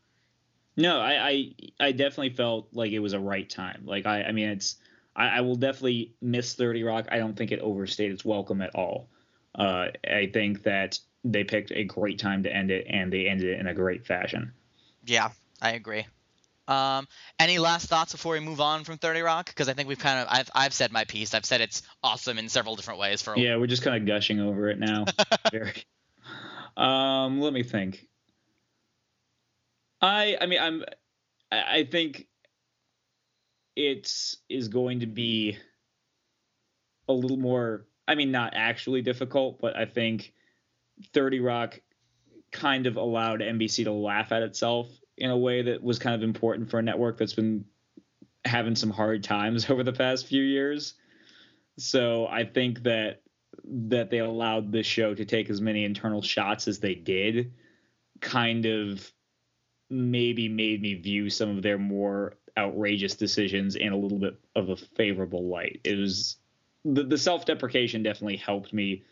No, 0.76 1.00
I, 1.00 1.28
I 1.28 1.54
I 1.81 1.92
definitely 1.92 2.31
felt 2.31 2.68
like 2.72 2.92
it 2.92 3.00
was 3.00 3.12
a 3.12 3.20
right 3.20 3.48
time. 3.48 3.83
Like 3.85 4.07
I 4.07 4.22
I 4.24 4.33
mean 4.33 4.48
it's 4.50 4.76
I, 5.18 5.38
I 5.38 5.40
will 5.42 5.57
definitely 5.57 6.14
miss 6.22 6.54
Thirty 6.54 6.85
Rock. 6.85 7.09
I 7.11 7.18
don't 7.18 7.37
think 7.37 7.52
it 7.52 7.61
overstayed 7.61 8.12
its 8.12 8.24
welcome 8.24 8.62
at 8.62 8.74
all. 8.74 9.09
Uh, 9.54 9.88
I 10.09 10.31
think 10.33 10.62
that 10.62 10.98
they 11.24 11.44
picked 11.44 11.72
a 11.72 11.85
great 11.85 12.18
time 12.18 12.44
to 12.44 12.52
end 12.54 12.70
it, 12.70 12.87
and 12.88 13.12
they 13.12 13.26
ended 13.26 13.50
it 13.50 13.61
in 13.61 13.66
a 13.66 13.74
great 13.74 14.07
fashion. 14.07 14.52
Yeah, 15.04 15.31
I 15.61 15.72
agree. 15.72 16.07
Um, 16.68 17.09
any 17.38 17.59
last 17.59 17.88
thoughts 17.88 18.12
before 18.12 18.35
we 18.35 18.40
move 18.40 18.61
on 18.61 18.85
from 18.85 18.98
30 18.98 19.22
Rock? 19.22 19.46
Because 19.46 19.68
I 19.68 19.72
think 19.72 19.88
we've 19.88 19.98
kind 19.98 20.20
of 20.20 20.28
I've 20.31 20.50
I've 20.54 20.74
said 20.74 20.92
my 20.92 21.04
piece. 21.04 21.35
I've 21.35 21.46
said 21.46 21.61
it's 21.61 21.83
awesome 22.02 22.38
in 22.38 22.48
several 22.48 22.76
different 22.76 23.00
ways 23.00 23.22
for 23.22 23.35
a 23.35 23.40
Yeah, 23.40 23.57
we're 23.57 23.66
just 23.66 23.83
kind 23.83 23.96
of 24.00 24.07
gushing 24.07 24.40
over 24.40 24.68
it 24.68 24.78
now. 24.78 25.04
Um, 26.76 27.40
let 27.40 27.52
me 27.52 27.64
think. 27.64 28.07
I 30.00 30.37
I 30.40 30.46
mean 30.46 30.61
I'm 30.61 30.85
I 31.50 31.78
I 31.78 31.85
think 31.85 32.28
it 33.78 34.34
is 34.48 34.66
going 34.66 35.00
to 35.00 35.06
be 35.06 35.56
a 37.08 37.12
little 37.12 37.36
more 37.36 37.86
I 38.08 38.16
mean 38.16 38.32
not 38.32 38.54
actually 38.56 39.02
difficult, 39.02 39.60
but 39.60 39.76
I 39.76 39.84
think 39.84 40.32
30 41.14 41.38
Rock 41.40 41.80
kind 42.50 42.86
of 42.86 42.96
allowed 42.96 43.40
NBC 43.40 43.84
to 43.84 43.92
laugh 43.92 44.32
at 44.32 44.42
itself 44.42 44.88
in 45.16 45.30
a 45.30 45.38
way 45.38 45.62
that 45.62 45.82
was 45.82 46.00
kind 46.00 46.16
of 46.16 46.22
important 46.22 46.70
for 46.70 46.80
a 46.80 46.82
network 46.82 47.18
that's 47.18 47.34
been 47.34 47.66
having 48.44 48.74
some 48.74 48.90
hard 48.90 49.22
times 49.22 49.70
over 49.70 49.84
the 49.84 49.92
past 49.92 50.26
few 50.26 50.42
years. 50.42 50.94
So 51.78 52.26
I 52.26 52.44
think 52.44 52.82
that 52.82 53.22
that 53.64 54.10
they 54.10 54.18
allowed 54.18 54.72
this 54.72 54.86
show 54.86 55.14
to 55.14 55.24
take 55.24 55.50
as 55.50 55.60
many 55.60 55.84
internal 55.84 56.22
shots 56.22 56.66
as 56.66 56.80
they 56.80 56.94
did 56.94 57.52
kind 58.20 58.66
of 58.66 59.12
maybe 59.88 60.48
made 60.48 60.82
me 60.82 60.94
view 60.94 61.30
some 61.30 61.56
of 61.56 61.62
their 61.62 61.78
more 61.78 62.34
outrageous 62.59 63.14
decisions 63.14 63.77
in 63.77 63.92
a 63.92 63.97
little 63.97 64.18
bit 64.18 64.37
of 64.55 64.68
a 64.68 64.77
favorable 64.77 65.47
light. 65.47 65.81
It 65.85 65.97
was 65.97 66.37
the, 66.85 67.05
the 67.05 67.16
self-deprecation 67.16 68.03
definitely 68.03 68.37
helped 68.37 68.73
me 68.73 69.05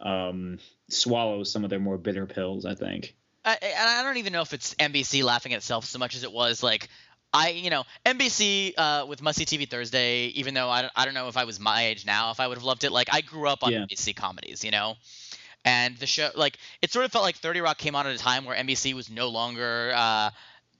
um, 0.00 0.58
swallow 0.88 1.42
some 1.42 1.64
of 1.64 1.70
their 1.70 1.80
more 1.80 1.98
bitter 1.98 2.26
pills, 2.26 2.64
I 2.64 2.74
think. 2.74 3.16
I, 3.44 3.58
and 3.60 3.88
I 3.88 4.02
don't 4.02 4.18
even 4.18 4.32
know 4.32 4.42
if 4.42 4.52
it's 4.52 4.74
NBC 4.74 5.24
laughing 5.24 5.52
at 5.52 5.58
itself 5.58 5.84
so 5.84 5.98
much 5.98 6.14
as 6.14 6.22
it 6.22 6.32
was 6.32 6.62
like 6.62 6.88
I, 7.32 7.50
you 7.50 7.68
know, 7.68 7.84
NBC 8.06 8.72
uh, 8.78 9.04
with 9.06 9.20
Must 9.20 9.38
See 9.38 9.44
TV 9.44 9.68
Thursday. 9.68 10.26
Even 10.28 10.54
though 10.54 10.70
I 10.70 10.82
don't, 10.82 10.92
I 10.96 11.04
don't 11.04 11.14
know 11.14 11.28
if 11.28 11.36
I 11.36 11.44
was 11.44 11.60
my 11.60 11.84
age 11.84 12.06
now, 12.06 12.30
if 12.30 12.40
I 12.40 12.46
would 12.46 12.56
have 12.56 12.64
loved 12.64 12.84
it. 12.84 12.92
Like 12.92 13.08
I 13.12 13.20
grew 13.20 13.48
up 13.48 13.62
on 13.62 13.72
Yeah. 13.72 13.80
NBC 13.80 14.16
comedies, 14.16 14.64
you 14.64 14.70
know, 14.70 14.94
and 15.64 15.96
the 15.98 16.06
show, 16.06 16.30
like, 16.34 16.56
it 16.80 16.90
sort 16.90 17.04
of 17.04 17.12
felt 17.12 17.24
like 17.24 17.36
30 17.36 17.60
Rock 17.60 17.78
came 17.78 17.94
on 17.94 18.06
at 18.06 18.14
a 18.14 18.18
time 18.18 18.44
where 18.44 18.56
NBC 18.56 18.94
was 18.94 19.10
no 19.10 19.28
longer 19.28 19.92
uh, 19.94 20.30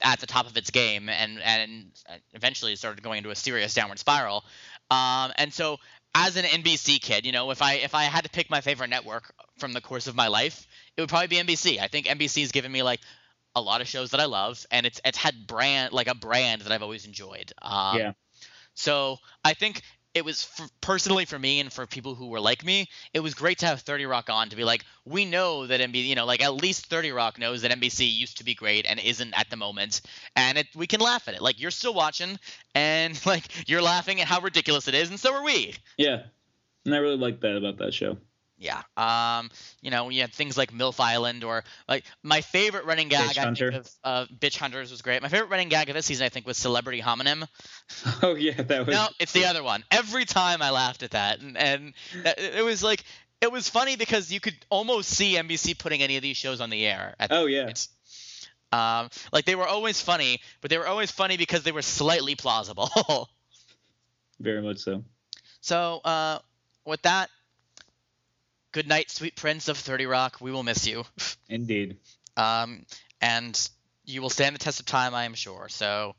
at 0.01 0.19
the 0.19 0.27
top 0.27 0.47
of 0.47 0.55
its 0.57 0.69
game, 0.69 1.09
and 1.09 1.39
and 1.41 1.91
eventually 2.33 2.75
started 2.75 3.03
going 3.03 3.17
into 3.17 3.29
a 3.29 3.35
serious 3.35 3.73
downward 3.73 3.99
spiral. 3.99 4.43
Um, 4.91 5.31
and 5.37 5.53
so 5.53 5.77
as 6.15 6.35
an 6.35 6.45
NBC 6.45 7.01
kid, 7.01 7.25
you 7.25 7.31
know, 7.31 7.51
if 7.51 7.61
I 7.61 7.75
if 7.75 7.93
I 7.93 8.03
had 8.03 8.23
to 8.23 8.29
pick 8.29 8.49
my 8.49 8.61
favorite 8.61 8.89
network 8.89 9.33
from 9.57 9.73
the 9.73 9.81
course 9.81 10.07
of 10.07 10.15
my 10.15 10.27
life, 10.27 10.67
it 10.97 11.01
would 11.01 11.09
probably 11.09 11.27
be 11.27 11.37
NBC. 11.37 11.79
I 11.79 11.87
think 11.87 12.07
NBC's 12.07 12.51
given 12.51 12.71
me 12.71 12.83
like 12.83 12.99
a 13.55 13.61
lot 13.61 13.81
of 13.81 13.87
shows 13.87 14.11
that 14.11 14.19
I 14.19 14.25
love, 14.25 14.65
and 14.71 14.85
it's 14.85 15.01
it's 15.05 15.17
had 15.17 15.47
brand 15.47 15.93
like 15.93 16.07
a 16.07 16.15
brand 16.15 16.61
that 16.61 16.71
I've 16.71 16.83
always 16.83 17.05
enjoyed. 17.05 17.51
Um, 17.61 17.97
Yeah. 17.97 18.11
So 18.73 19.17
I 19.43 19.53
think 19.53 19.81
it 20.13 20.25
was 20.25 20.43
for, 20.43 20.67
personally 20.81 21.25
for 21.25 21.37
me 21.37 21.59
and 21.59 21.71
for 21.71 21.85
people 21.85 22.15
who 22.15 22.27
were 22.27 22.39
like 22.39 22.65
me, 22.65 22.89
it 23.13 23.19
was 23.19 23.33
great 23.33 23.59
to 23.59 23.65
have 23.65 23.81
30 23.81 24.05
Rock 24.05 24.29
on 24.29 24.49
to 24.49 24.55
be 24.55 24.63
like, 24.63 24.83
we 25.05 25.25
know 25.25 25.67
that 25.67 25.79
NBC, 25.79 26.05
you 26.05 26.15
know, 26.15 26.25
like 26.25 26.41
at 26.41 26.55
least 26.55 26.87
30 26.87 27.11
Rock 27.11 27.37
knows 27.37 27.61
that 27.61 27.71
NBC 27.71 28.11
used 28.11 28.37
to 28.37 28.43
be 28.43 28.55
great 28.55 28.85
and 28.85 28.99
isn't 28.99 29.33
at 29.37 29.49
the 29.49 29.55
moment, 29.55 30.01
and 30.35 30.57
it, 30.57 30.67
we 30.75 30.87
can 30.87 30.99
laugh 30.99 31.27
at 31.27 31.35
it. 31.35 31.41
Like 31.41 31.59
you're 31.59 31.71
still 31.71 31.93
watching, 31.93 32.39
and 32.73 33.19
like 33.25 33.69
you're 33.69 33.81
laughing 33.81 34.21
at 34.21 34.27
how 34.27 34.41
ridiculous 34.41 34.87
it 34.87 34.95
is, 34.95 35.09
and 35.09 35.19
so 35.19 35.33
are 35.33 35.43
we. 35.43 35.75
Yeah, 35.97 36.23
and 36.85 36.95
I 36.95 36.97
really 36.97 37.17
like 37.17 37.41
that 37.41 37.57
about 37.57 37.77
that 37.77 37.93
show. 37.93 38.17
Yeah. 38.59 38.81
Um, 38.97 39.49
you 39.81 39.89
know, 39.89 40.09
you 40.09 40.19
had 40.21 40.33
things 40.33 40.57
like 40.57 40.73
MILF 40.73 40.99
Island 40.99 41.45
or 41.45 41.63
like 41.87 42.03
my 42.23 42.41
favorite 42.41 42.85
running 42.85 43.07
gag 43.07 43.37
I 43.37 43.53
think 43.53 43.73
of 43.73 43.89
uh, 44.03 44.25
Bitch 44.37 44.57
Hunters 44.57 44.91
was 44.91 45.01
great. 45.01 45.21
My 45.21 45.29
favorite 45.29 45.49
running 45.49 45.69
gag 45.69 45.87
of 45.89 45.95
this 45.95 46.05
season 46.05 46.25
I 46.25 46.29
think 46.29 46.45
was 46.45 46.57
Celebrity 46.57 47.01
Homonym. 47.01 47.47
Oh 48.21 48.35
yeah, 48.35 48.61
that 48.61 48.85
was. 48.85 48.93
No, 48.93 49.07
it's 49.19 49.31
the 49.31 49.45
other 49.45 49.63
one. 49.63 49.83
Every 49.91 50.25
time 50.25 50.61
I 50.61 50.71
laughed 50.71 51.03
at 51.03 51.11
that, 51.11 51.39
and, 51.39 51.57
and 51.57 51.93
it 52.13 52.63
was 52.63 52.83
like 52.83 53.03
it 53.41 53.51
was 53.51 53.69
funny 53.69 53.95
because 53.95 54.31
you 54.31 54.39
could 54.39 54.55
almost 54.69 55.09
see 55.09 55.35
NBC 55.35 55.77
putting 55.77 56.01
any 56.01 56.17
of 56.17 56.21
these 56.21 56.37
shows 56.37 56.59
on 56.61 56.69
the 56.69 56.85
air. 56.85 57.15
At 57.19 57.31
Oh 57.31 57.45
yeah. 57.45 57.71
Um, 58.71 59.09
like 59.31 59.45
they 59.45 59.55
were 59.55 59.67
always 59.67 60.01
funny, 60.01 60.41
but 60.61 60.69
they 60.69 60.77
were 60.77 60.87
always 60.87 61.11
funny 61.11 61.37
because 61.37 61.63
they 61.63 61.71
were 61.71 61.81
slightly 61.81 62.35
plausible. 62.35 62.89
Very 64.39 64.61
much 64.61 64.79
so. 64.79 65.03
so 65.61 66.01
uh, 66.03 66.39
with 66.85 67.01
that, 67.03 67.29
good 68.71 68.87
night, 68.87 69.09
sweet 69.09 69.35
prince 69.35 69.67
of 69.67 69.77
Thirty 69.77 70.05
Rock. 70.05 70.37
We 70.41 70.51
will 70.51 70.63
miss 70.63 70.85
you, 70.87 71.03
Indeed. 71.47 71.97
um, 72.37 72.85
and 73.21 73.69
you 74.05 74.21
will 74.21 74.29
stand 74.29 74.55
the 74.55 74.59
test 74.59 74.79
of 74.79 74.85
time, 74.85 75.13
I 75.13 75.25
am 75.25 75.33
sure. 75.33 75.67
So. 75.69 76.15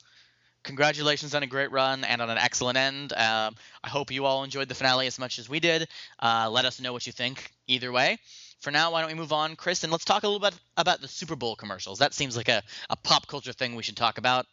Congratulations 0.62 1.34
on 1.34 1.42
a 1.42 1.46
great 1.46 1.72
run 1.72 2.04
and 2.04 2.20
on 2.20 2.28
an 2.28 2.36
excellent 2.36 2.76
end. 2.76 3.14
Um, 3.14 3.56
I 3.82 3.88
hope 3.88 4.10
you 4.10 4.26
all 4.26 4.44
enjoyed 4.44 4.68
the 4.68 4.74
finale 4.74 5.06
as 5.06 5.18
much 5.18 5.38
as 5.38 5.48
we 5.48 5.58
did. 5.58 5.88
Uh, 6.22 6.50
let 6.50 6.66
us 6.66 6.78
know 6.82 6.92
what 6.92 7.06
you 7.06 7.14
think 7.14 7.50
either 7.66 7.90
way. 7.90 8.18
For 8.60 8.70
now, 8.70 8.92
why 8.92 9.00
don't 9.00 9.08
we 9.10 9.14
move 9.16 9.32
on, 9.32 9.56
Chris, 9.56 9.84
and 9.84 9.90
let's 9.90 10.04
talk 10.04 10.22
a 10.22 10.28
little 10.28 10.38
bit 10.38 10.54
about 10.76 11.00
the 11.00 11.08
Super 11.08 11.34
Bowl 11.34 11.56
commercials. 11.56 12.00
That 12.00 12.12
seems 12.12 12.36
like 12.36 12.50
a, 12.50 12.62
a 12.90 12.96
pop 12.96 13.26
culture 13.26 13.54
thing 13.54 13.74
we 13.74 13.82
should 13.82 13.96
talk 13.96 14.18
about. 14.18 14.44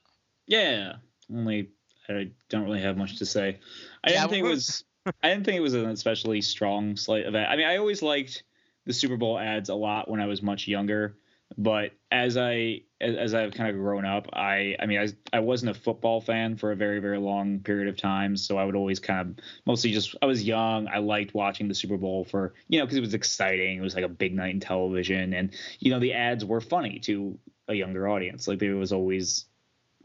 Yeah. 0.45 0.93
Only 1.29 1.71
I 2.07 2.31
don't 2.47 2.63
really 2.63 2.81
have 2.83 2.95
much 2.95 3.17
to 3.17 3.25
say. 3.25 3.59
I 4.01 4.11
Yeah, 4.11 4.21
didn't 4.21 4.29
think 4.29 4.45
it 4.45 4.49
was. 4.49 4.85
I 5.23 5.29
didn't 5.29 5.45
think 5.45 5.57
it 5.57 5.61
was 5.61 5.73
an 5.73 5.89
especially 5.89 6.41
strong 6.41 6.95
slate 6.95 7.25
ad. 7.25 7.35
I 7.35 7.55
mean, 7.55 7.67
I 7.67 7.77
always 7.77 8.01
liked 8.01 8.43
the 8.85 8.93
Super 8.93 9.17
Bowl 9.17 9.37
ads 9.37 9.69
a 9.69 9.75
lot 9.75 10.09
when 10.09 10.21
I 10.21 10.25
was 10.25 10.41
much 10.41 10.67
younger, 10.67 11.17
but 11.57 11.91
as 12.11 12.37
I 12.37 12.81
as, 12.99 13.15
as 13.15 13.33
I've 13.33 13.53
kind 13.53 13.69
of 13.69 13.75
grown 13.75 14.05
up, 14.05 14.27
I 14.33 14.75
I 14.79 14.85
mean, 14.85 14.99
I 14.99 15.37
I 15.37 15.39
wasn't 15.39 15.71
a 15.71 15.79
football 15.79 16.21
fan 16.21 16.57
for 16.57 16.71
a 16.71 16.75
very 16.75 16.99
very 16.99 17.19
long 17.19 17.59
period 17.59 17.87
of 17.87 17.97
time, 17.97 18.35
so 18.37 18.57
I 18.57 18.65
would 18.65 18.75
always 18.75 18.99
kind 18.99 19.19
of 19.21 19.45
mostly 19.65 19.91
just 19.91 20.15
I 20.21 20.25
was 20.25 20.43
young. 20.43 20.87
I 20.87 20.99
liked 20.99 21.33
watching 21.33 21.67
the 21.67 21.75
Super 21.75 21.97
Bowl 21.97 22.25
for 22.25 22.53
you 22.67 22.79
know 22.79 22.85
because 22.85 22.97
it 22.97 23.01
was 23.01 23.13
exciting. 23.13 23.77
It 23.77 23.81
was 23.81 23.95
like 23.95 24.05
a 24.05 24.09
big 24.09 24.35
night 24.35 24.53
in 24.53 24.59
television, 24.59 25.33
and 25.33 25.53
you 25.79 25.91
know 25.91 25.99
the 25.99 26.13
ads 26.13 26.43
were 26.43 26.61
funny 26.61 26.99
to 26.99 27.37
a 27.67 27.73
younger 27.73 28.07
audience. 28.07 28.47
Like 28.47 28.59
there 28.59 28.75
was 28.75 28.93
always 28.93 29.45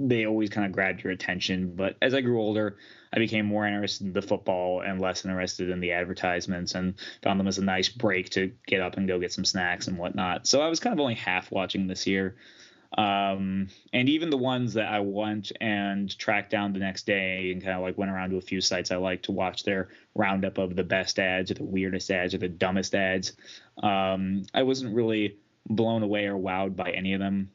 they 0.08 0.26
always 0.26 0.50
kind 0.50 0.66
of 0.66 0.72
grabbed 0.72 1.02
your 1.02 1.12
attention. 1.12 1.74
But 1.74 1.96
as 2.02 2.14
I 2.14 2.20
grew 2.20 2.40
older, 2.40 2.76
I 3.12 3.18
became 3.18 3.46
more 3.46 3.66
interested 3.66 4.06
in 4.06 4.12
the 4.12 4.22
football 4.22 4.80
and 4.80 5.00
less 5.00 5.24
interested 5.24 5.70
in 5.70 5.80
the 5.80 5.92
advertisements 5.92 6.74
and 6.74 6.94
found 7.22 7.38
them 7.38 7.48
as 7.48 7.58
a 7.58 7.64
nice 7.64 7.88
break 7.88 8.30
to 8.30 8.52
get 8.66 8.80
up 8.80 8.96
and 8.96 9.06
go 9.06 9.18
get 9.18 9.32
some 9.32 9.44
snacks 9.44 9.88
and 9.88 9.98
whatnot. 9.98 10.46
So 10.46 10.60
I 10.60 10.68
was 10.68 10.80
kind 10.80 10.92
of 10.92 11.00
only 11.00 11.14
half 11.14 11.50
watching 11.50 11.86
this 11.86 12.06
year. 12.06 12.36
Um, 12.98 13.68
and 13.94 14.08
even 14.08 14.28
the 14.28 14.36
ones 14.36 14.74
that 14.74 14.92
I 14.92 15.00
went 15.00 15.50
and 15.60 16.16
tracked 16.18 16.50
down 16.50 16.74
the 16.74 16.78
next 16.78 17.06
day 17.06 17.50
and 17.52 17.62
kind 17.62 17.76
of 17.76 17.82
like 17.82 17.96
went 17.96 18.10
around 18.10 18.30
to 18.30 18.36
a 18.36 18.42
few 18.42 18.60
sites 18.60 18.90
I 18.90 18.96
like 18.96 19.22
to 19.22 19.32
watch 19.32 19.64
their 19.64 19.88
roundup 20.14 20.58
of 20.58 20.76
the 20.76 20.84
best 20.84 21.18
ads 21.18 21.50
or 21.50 21.54
the 21.54 21.64
weirdest 21.64 22.10
ads 22.10 22.34
or 22.34 22.38
the 22.38 22.48
dumbest 22.48 22.94
ads. 22.94 23.32
Um, 23.82 24.44
I 24.52 24.62
wasn't 24.62 24.94
really 24.94 25.38
blown 25.66 26.02
away 26.02 26.26
or 26.26 26.36
wowed 26.36 26.76
by 26.76 26.90
any 26.90 27.14
of 27.14 27.20
them. 27.20 27.50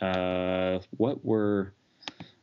Uh, 0.00 0.80
what 0.96 1.24
were 1.24 1.72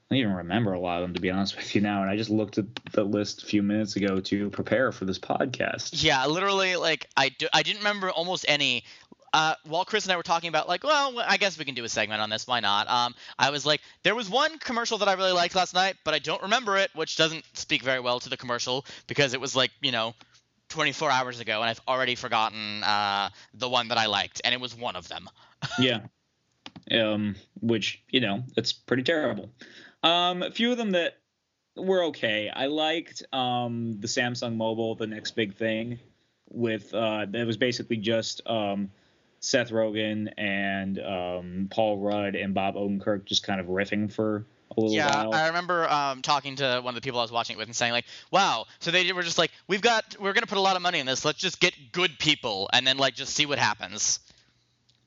I 0.09 0.15
don't 0.15 0.21
even 0.21 0.35
remember 0.37 0.73
a 0.73 0.79
lot 0.79 0.97
of 0.97 1.03
them 1.03 1.13
to 1.13 1.21
be 1.21 1.29
honest 1.29 1.55
with 1.55 1.75
you 1.75 1.81
now, 1.81 2.01
and 2.01 2.09
I 2.09 2.17
just 2.17 2.31
looked 2.31 2.57
at 2.57 2.65
the 2.93 3.03
list 3.03 3.43
a 3.43 3.45
few 3.45 3.61
minutes 3.61 3.95
ago 3.95 4.19
to 4.19 4.49
prepare 4.49 4.91
for 4.91 5.05
this 5.05 5.19
podcast. 5.19 6.03
Yeah, 6.03 6.25
literally, 6.25 6.75
like 6.77 7.07
I 7.15 7.29
do, 7.29 7.47
I 7.53 7.61
didn't 7.61 7.79
remember 7.79 8.09
almost 8.09 8.45
any. 8.47 8.83
Uh, 9.31 9.53
while 9.65 9.85
Chris 9.85 10.05
and 10.05 10.11
I 10.11 10.17
were 10.17 10.23
talking 10.23 10.49
about, 10.49 10.67
like, 10.67 10.83
well, 10.83 11.19
I 11.19 11.37
guess 11.37 11.59
we 11.59 11.63
can 11.63 11.75
do 11.75 11.83
a 11.83 11.89
segment 11.89 12.19
on 12.19 12.31
this. 12.31 12.47
Why 12.47 12.61
not? 12.61 12.89
Um, 12.89 13.13
I 13.37 13.51
was 13.51 13.63
like, 13.63 13.79
there 14.01 14.15
was 14.15 14.27
one 14.27 14.57
commercial 14.57 14.97
that 14.97 15.07
I 15.07 15.13
really 15.13 15.33
liked 15.33 15.53
last 15.53 15.75
night, 15.75 15.97
but 16.03 16.15
I 16.15 16.19
don't 16.19 16.41
remember 16.41 16.77
it, 16.77 16.89
which 16.95 17.15
doesn't 17.15 17.45
speak 17.53 17.83
very 17.83 17.99
well 17.99 18.19
to 18.21 18.29
the 18.29 18.37
commercial 18.37 18.87
because 19.05 19.35
it 19.35 19.39
was 19.39 19.55
like, 19.55 19.69
you 19.83 19.91
know, 19.91 20.15
24 20.69 21.11
hours 21.11 21.39
ago, 21.39 21.61
and 21.61 21.69
I've 21.69 21.81
already 21.87 22.15
forgotten 22.15 22.83
uh, 22.83 23.29
the 23.53 23.69
one 23.69 23.89
that 23.89 23.99
I 23.99 24.07
liked, 24.07 24.41
and 24.43 24.53
it 24.53 24.59
was 24.59 24.75
one 24.75 24.95
of 24.95 25.07
them. 25.09 25.29
yeah, 25.79 25.99
um, 26.91 27.35
which 27.61 28.01
you 28.09 28.21
know 28.21 28.43
it's 28.55 28.71
pretty 28.71 29.03
terrible. 29.03 29.51
Um, 30.03 30.43
a 30.43 30.51
few 30.51 30.71
of 30.71 30.77
them 30.77 30.91
that 30.91 31.17
were 31.75 32.05
okay. 32.05 32.49
I 32.53 32.67
liked 32.67 33.23
um 33.33 33.99
the 33.99 34.07
Samsung 34.07 34.55
Mobile, 34.55 34.95
the 34.95 35.07
next 35.07 35.31
big 35.31 35.55
thing, 35.55 35.99
with 36.49 36.93
uh 36.93 37.25
that 37.29 37.45
was 37.45 37.57
basically 37.57 37.97
just 37.97 38.41
um 38.45 38.91
Seth 39.39 39.71
Rogen 39.71 40.31
and 40.37 40.99
um 40.99 41.67
Paul 41.71 41.99
Rudd 41.99 42.35
and 42.35 42.53
Bob 42.53 42.75
Odenkirk 42.75 43.25
just 43.25 43.43
kind 43.43 43.59
of 43.59 43.67
riffing 43.67 44.11
for 44.11 44.45
a 44.77 44.81
little 44.81 44.95
Yeah, 44.95 45.07
while. 45.07 45.31
Yeah, 45.31 45.43
I 45.43 45.47
remember 45.47 45.89
um, 45.89 46.21
talking 46.21 46.57
to 46.57 46.81
one 46.83 46.91
of 46.91 46.95
the 46.95 47.01
people 47.01 47.19
I 47.19 47.23
was 47.23 47.31
watching 47.31 47.55
it 47.55 47.57
with 47.57 47.67
and 47.67 47.75
saying 47.75 47.91
like, 47.91 48.05
"Wow!" 48.31 48.65
So 48.79 48.91
they 48.91 49.11
were 49.11 49.23
just 49.23 49.37
like, 49.37 49.51
"We've 49.67 49.81
got, 49.81 50.15
we're 50.19 50.33
gonna 50.33 50.47
put 50.47 50.57
a 50.57 50.61
lot 50.61 50.75
of 50.75 50.81
money 50.81 50.99
in 50.99 51.05
this. 51.05 51.25
Let's 51.25 51.39
just 51.39 51.59
get 51.59 51.73
good 51.91 52.19
people, 52.19 52.69
and 52.71 52.85
then 52.85 52.97
like 52.97 53.15
just 53.15 53.33
see 53.33 53.45
what 53.45 53.59
happens." 53.59 54.19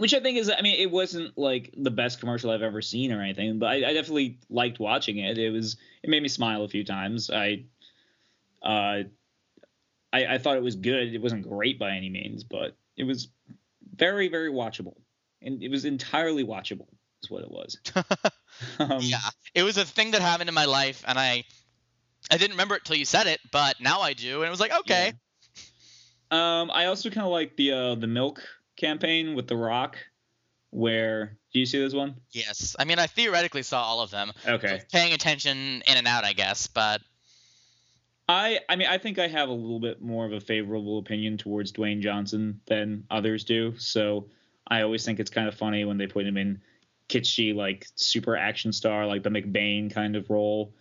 Which 0.03 0.15
I 0.15 0.19
think 0.19 0.37
is, 0.37 0.51
I 0.51 0.63
mean, 0.63 0.81
it 0.81 0.91
wasn't 0.91 1.39
like 1.39 1.73
the 1.79 1.93
best 1.93 2.19
commercial 2.19 2.51
I've 2.51 2.61
ever 2.61 2.83
seen 2.83 3.13
or 3.13 3.23
anything, 3.23 3.61
but 3.61 3.67
I, 3.67 3.75
I 3.75 3.95
definitely 3.95 4.41
liked 4.51 4.81
watching 4.81 5.19
it. 5.19 5.39
It 5.39 5.51
was, 5.51 5.77
it 6.03 6.11
made 6.11 6.21
me 6.21 6.29
smile 6.29 6.65
a 6.65 6.69
few 6.69 6.83
times. 6.83 7.31
I, 7.31 7.67
uh, 8.65 9.05
I, 10.13 10.27
I 10.27 10.39
thought 10.39 10.57
it 10.57 10.63
was 10.65 10.75
good. 10.75 11.15
It 11.15 11.23
wasn't 11.23 11.49
great 11.49 11.79
by 11.79 11.93
any 11.93 12.11
means, 12.11 12.43
but 12.43 12.77
it 12.97 13.05
was 13.05 13.29
very, 13.95 14.27
very 14.27 14.51
watchable, 14.51 14.97
and 15.41 15.63
it 15.63 15.71
was 15.71 15.85
entirely 15.85 16.45
watchable. 16.45 16.89
Is 17.23 17.31
what 17.31 17.45
it 17.45 17.51
was. 17.53 17.79
um, 18.81 18.99
yeah, 19.03 19.19
it 19.55 19.63
was 19.63 19.77
a 19.77 19.85
thing 19.85 20.11
that 20.11 20.21
happened 20.21 20.49
in 20.49 20.55
my 20.57 20.65
life, 20.65 21.05
and 21.07 21.17
I, 21.17 21.45
I 22.29 22.39
didn't 22.39 22.55
remember 22.55 22.75
it 22.75 22.85
till 22.85 22.97
you 22.97 23.05
said 23.05 23.29
it, 23.29 23.39
but 23.53 23.81
now 23.81 24.01
I 24.01 24.15
do, 24.15 24.39
and 24.39 24.49
it 24.49 24.51
was 24.51 24.59
like, 24.59 24.77
okay, 24.81 25.13
Um, 26.33 26.73
I 26.73 26.87
also 26.87 27.09
kind 27.09 27.25
of 27.25 27.31
like 27.31 27.55
the 27.57 27.71
uh, 27.71 27.95
the 27.95 28.09
milk 28.09 28.43
campaign 28.77 29.35
with 29.35 29.47
The 29.47 29.57
Rock, 29.57 29.97
where 30.71 31.37
do 31.53 31.59
you 31.59 31.67
see 31.67 31.79
this 31.79 31.95
one? 31.95 32.17
yes. 32.31 32.75
I 32.79 32.85
mean, 32.85 32.99
I 32.99 33.07
theoretically 33.07 33.63
saw 33.63 33.83
all 33.83 34.01
of 34.01 34.11
them. 34.11 34.33
Okay. 34.47 34.77
Just 34.77 34.91
paying 34.91 35.13
attention 35.13 35.83
in 35.87 35.97
and 35.97 36.07
out, 36.07 36.25
I 36.25 36.33
guess, 36.33 36.67
but 36.67 37.03
I 38.29 38.61
I 38.69 38.77
mean 38.77 38.89
I 38.89 38.99
think 38.99 39.19
I 39.19 39.29
have 39.29 39.49
a 39.49 39.53
little 39.53 39.81
bit 39.81 40.01
more 40.01 40.25
of 40.25 40.33
a 40.33 40.41
favorable 40.41 40.99
opinion 40.99 41.37
towards 41.37 41.73
Dwayne 41.73 42.01
Johnson 42.01 42.61
than 42.67 43.05
others 43.11 43.45
do. 43.45 43.77
So 43.77 44.29
I 44.67 44.83
always 44.83 45.05
think 45.05 45.21
it's 45.21 45.31
kind 45.31 45.49
of 45.49 45.55
funny 45.55 45.85
when 45.85 45.99
they 45.99 46.07
put 46.07 46.27
him 46.27 46.37
in 46.37 46.61
kitschy 47.09 47.55
like 47.55 47.87
super 47.97 48.37
action 48.37 48.73
star 48.73 49.07
like 49.07 49.23
the 49.23 49.29
McBain 49.29 49.93
kind 49.93 50.17
of 50.17 50.31
role. 50.31 50.73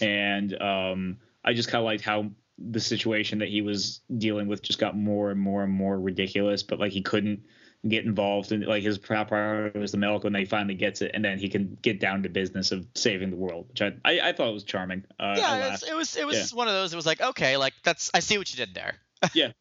And 0.00 0.60
um 0.60 1.18
I 1.44 1.52
just 1.52 1.68
kind 1.68 1.80
of 1.80 1.84
liked 1.84 2.02
how 2.02 2.30
the 2.58 2.80
situation 2.80 3.38
that 3.40 3.48
he 3.48 3.62
was 3.62 4.00
dealing 4.16 4.46
with 4.46 4.62
just 4.62 4.78
got 4.78 4.96
more 4.96 5.30
and 5.30 5.40
more 5.40 5.62
and 5.62 5.72
more 5.72 5.98
ridiculous, 5.98 6.62
but 6.62 6.78
like 6.78 6.92
he 6.92 7.02
couldn't 7.02 7.40
get 7.86 8.04
involved 8.04 8.50
in 8.50 8.62
like 8.62 8.82
his 8.82 8.98
priority 8.98 9.78
was 9.78 9.92
the 9.92 9.98
milk 9.98 10.24
when 10.24 10.32
they 10.32 10.44
finally 10.44 10.74
gets 10.74 11.02
it 11.02 11.12
and 11.14 11.24
then 11.24 11.38
he 11.38 11.48
can 11.48 11.78
get 11.82 12.00
down 12.00 12.22
to 12.22 12.28
business 12.28 12.72
of 12.72 12.84
saving 12.96 13.30
the 13.30 13.36
world 13.36 13.66
which 13.68 13.80
i 13.80 13.92
i, 14.04 14.30
I 14.30 14.32
thought 14.32 14.52
was 14.52 14.64
charming 14.64 15.04
uh, 15.20 15.36
yeah, 15.38 15.72
it's, 15.72 15.84
it 15.84 15.94
was 15.94 16.16
it 16.16 16.26
was 16.26 16.52
one 16.52 16.66
of 16.66 16.74
those. 16.74 16.92
It 16.92 16.96
was 16.96 17.06
like, 17.06 17.20
okay, 17.20 17.56
like 17.56 17.74
that's 17.84 18.10
I 18.12 18.20
see 18.20 18.38
what 18.38 18.50
you 18.52 18.56
did 18.56 18.74
there. 18.74 18.94
Yeah 19.34 19.52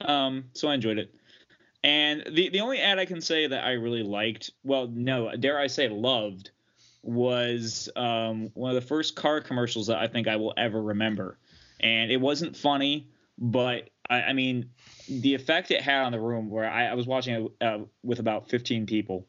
um, 0.00 0.44
so 0.52 0.68
I 0.68 0.74
enjoyed 0.74 0.98
it. 0.98 1.14
And 1.82 2.24
the 2.30 2.48
the 2.48 2.60
only 2.60 2.80
ad 2.80 2.98
I 2.98 3.04
can 3.04 3.20
say 3.20 3.46
that 3.46 3.64
I 3.64 3.72
really 3.72 4.02
liked, 4.02 4.50
well, 4.64 4.88
no, 4.88 5.34
dare 5.36 5.58
I 5.58 5.68
say 5.68 5.88
loved, 5.88 6.50
was 7.02 7.88
um, 7.94 8.50
one 8.54 8.70
of 8.70 8.74
the 8.74 8.86
first 8.86 9.14
car 9.14 9.40
commercials 9.40 9.86
that 9.86 9.98
I 9.98 10.08
think 10.08 10.26
I 10.26 10.36
will 10.36 10.54
ever 10.56 10.82
remember. 10.82 11.38
And 11.80 12.10
it 12.10 12.20
wasn't 12.20 12.56
funny, 12.56 13.10
but 13.38 13.90
I, 14.08 14.22
I 14.22 14.32
mean, 14.32 14.70
the 15.08 15.34
effect 15.34 15.70
it 15.70 15.82
had 15.82 16.04
on 16.04 16.12
the 16.12 16.20
room 16.20 16.50
where 16.50 16.68
I, 16.68 16.86
I 16.86 16.94
was 16.94 17.06
watching 17.06 17.34
it 17.34 17.64
uh, 17.64 17.78
with 18.02 18.18
about 18.18 18.48
15 18.48 18.86
people. 18.86 19.26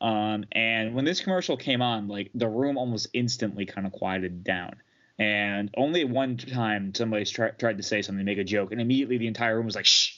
Um, 0.00 0.44
and 0.50 0.94
when 0.94 1.04
this 1.04 1.20
commercial 1.20 1.56
came 1.56 1.80
on, 1.80 2.08
like 2.08 2.30
the 2.34 2.48
room 2.48 2.76
almost 2.76 3.08
instantly 3.12 3.66
kind 3.66 3.86
of 3.86 3.92
quieted 3.92 4.42
down. 4.42 4.76
And 5.18 5.70
only 5.76 6.04
one 6.04 6.36
time 6.36 6.94
somebody 6.94 7.24
try, 7.24 7.50
tried 7.50 7.76
to 7.76 7.82
say 7.82 8.02
something, 8.02 8.24
make 8.24 8.38
a 8.38 8.44
joke, 8.44 8.72
and 8.72 8.80
immediately 8.80 9.18
the 9.18 9.28
entire 9.28 9.56
room 9.56 9.66
was 9.66 9.76
like, 9.76 9.86
shh. 9.86 10.16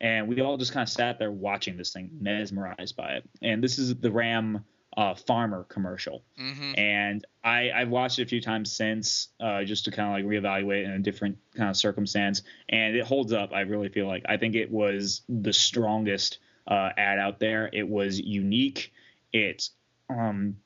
And 0.00 0.28
we 0.28 0.40
all 0.40 0.56
just 0.56 0.72
kind 0.72 0.84
of 0.84 0.88
sat 0.88 1.18
there 1.18 1.32
watching 1.32 1.76
this 1.76 1.92
thing, 1.92 2.10
mesmerized 2.20 2.94
by 2.94 3.14
it. 3.14 3.28
And 3.42 3.64
this 3.64 3.78
is 3.78 3.96
the 3.96 4.12
Ram 4.12 4.64
uh, 4.98 5.14
farmer 5.14 5.62
commercial, 5.62 6.24
hmm 6.36 6.72
and 6.76 7.24
I 7.44 7.70
I've 7.70 7.88
watched 7.88 8.18
it 8.18 8.22
a 8.22 8.26
few 8.26 8.40
times 8.40 8.72
since 8.72 9.28
uh, 9.38 9.62
just 9.62 9.84
to 9.84 9.92
kind 9.92 10.08
of 10.08 10.14
like 10.14 10.42
reevaluate 10.42 10.84
in 10.84 10.90
a 10.90 10.98
different 10.98 11.38
kind 11.56 11.70
of 11.70 11.76
circumstance, 11.76 12.42
and 12.68 12.96
it 12.96 13.04
holds 13.04 13.32
up. 13.32 13.52
I 13.52 13.60
really 13.60 13.90
feel 13.90 14.08
like 14.08 14.24
I 14.28 14.36
think 14.38 14.56
it 14.56 14.72
was 14.72 15.22
the 15.28 15.52
strongest 15.52 16.38
uh, 16.66 16.90
ad 16.96 17.20
out 17.20 17.38
there. 17.38 17.70
It 17.72 17.88
was 17.88 18.18
unique. 18.18 18.92
It 19.32 19.68
um 20.10 20.56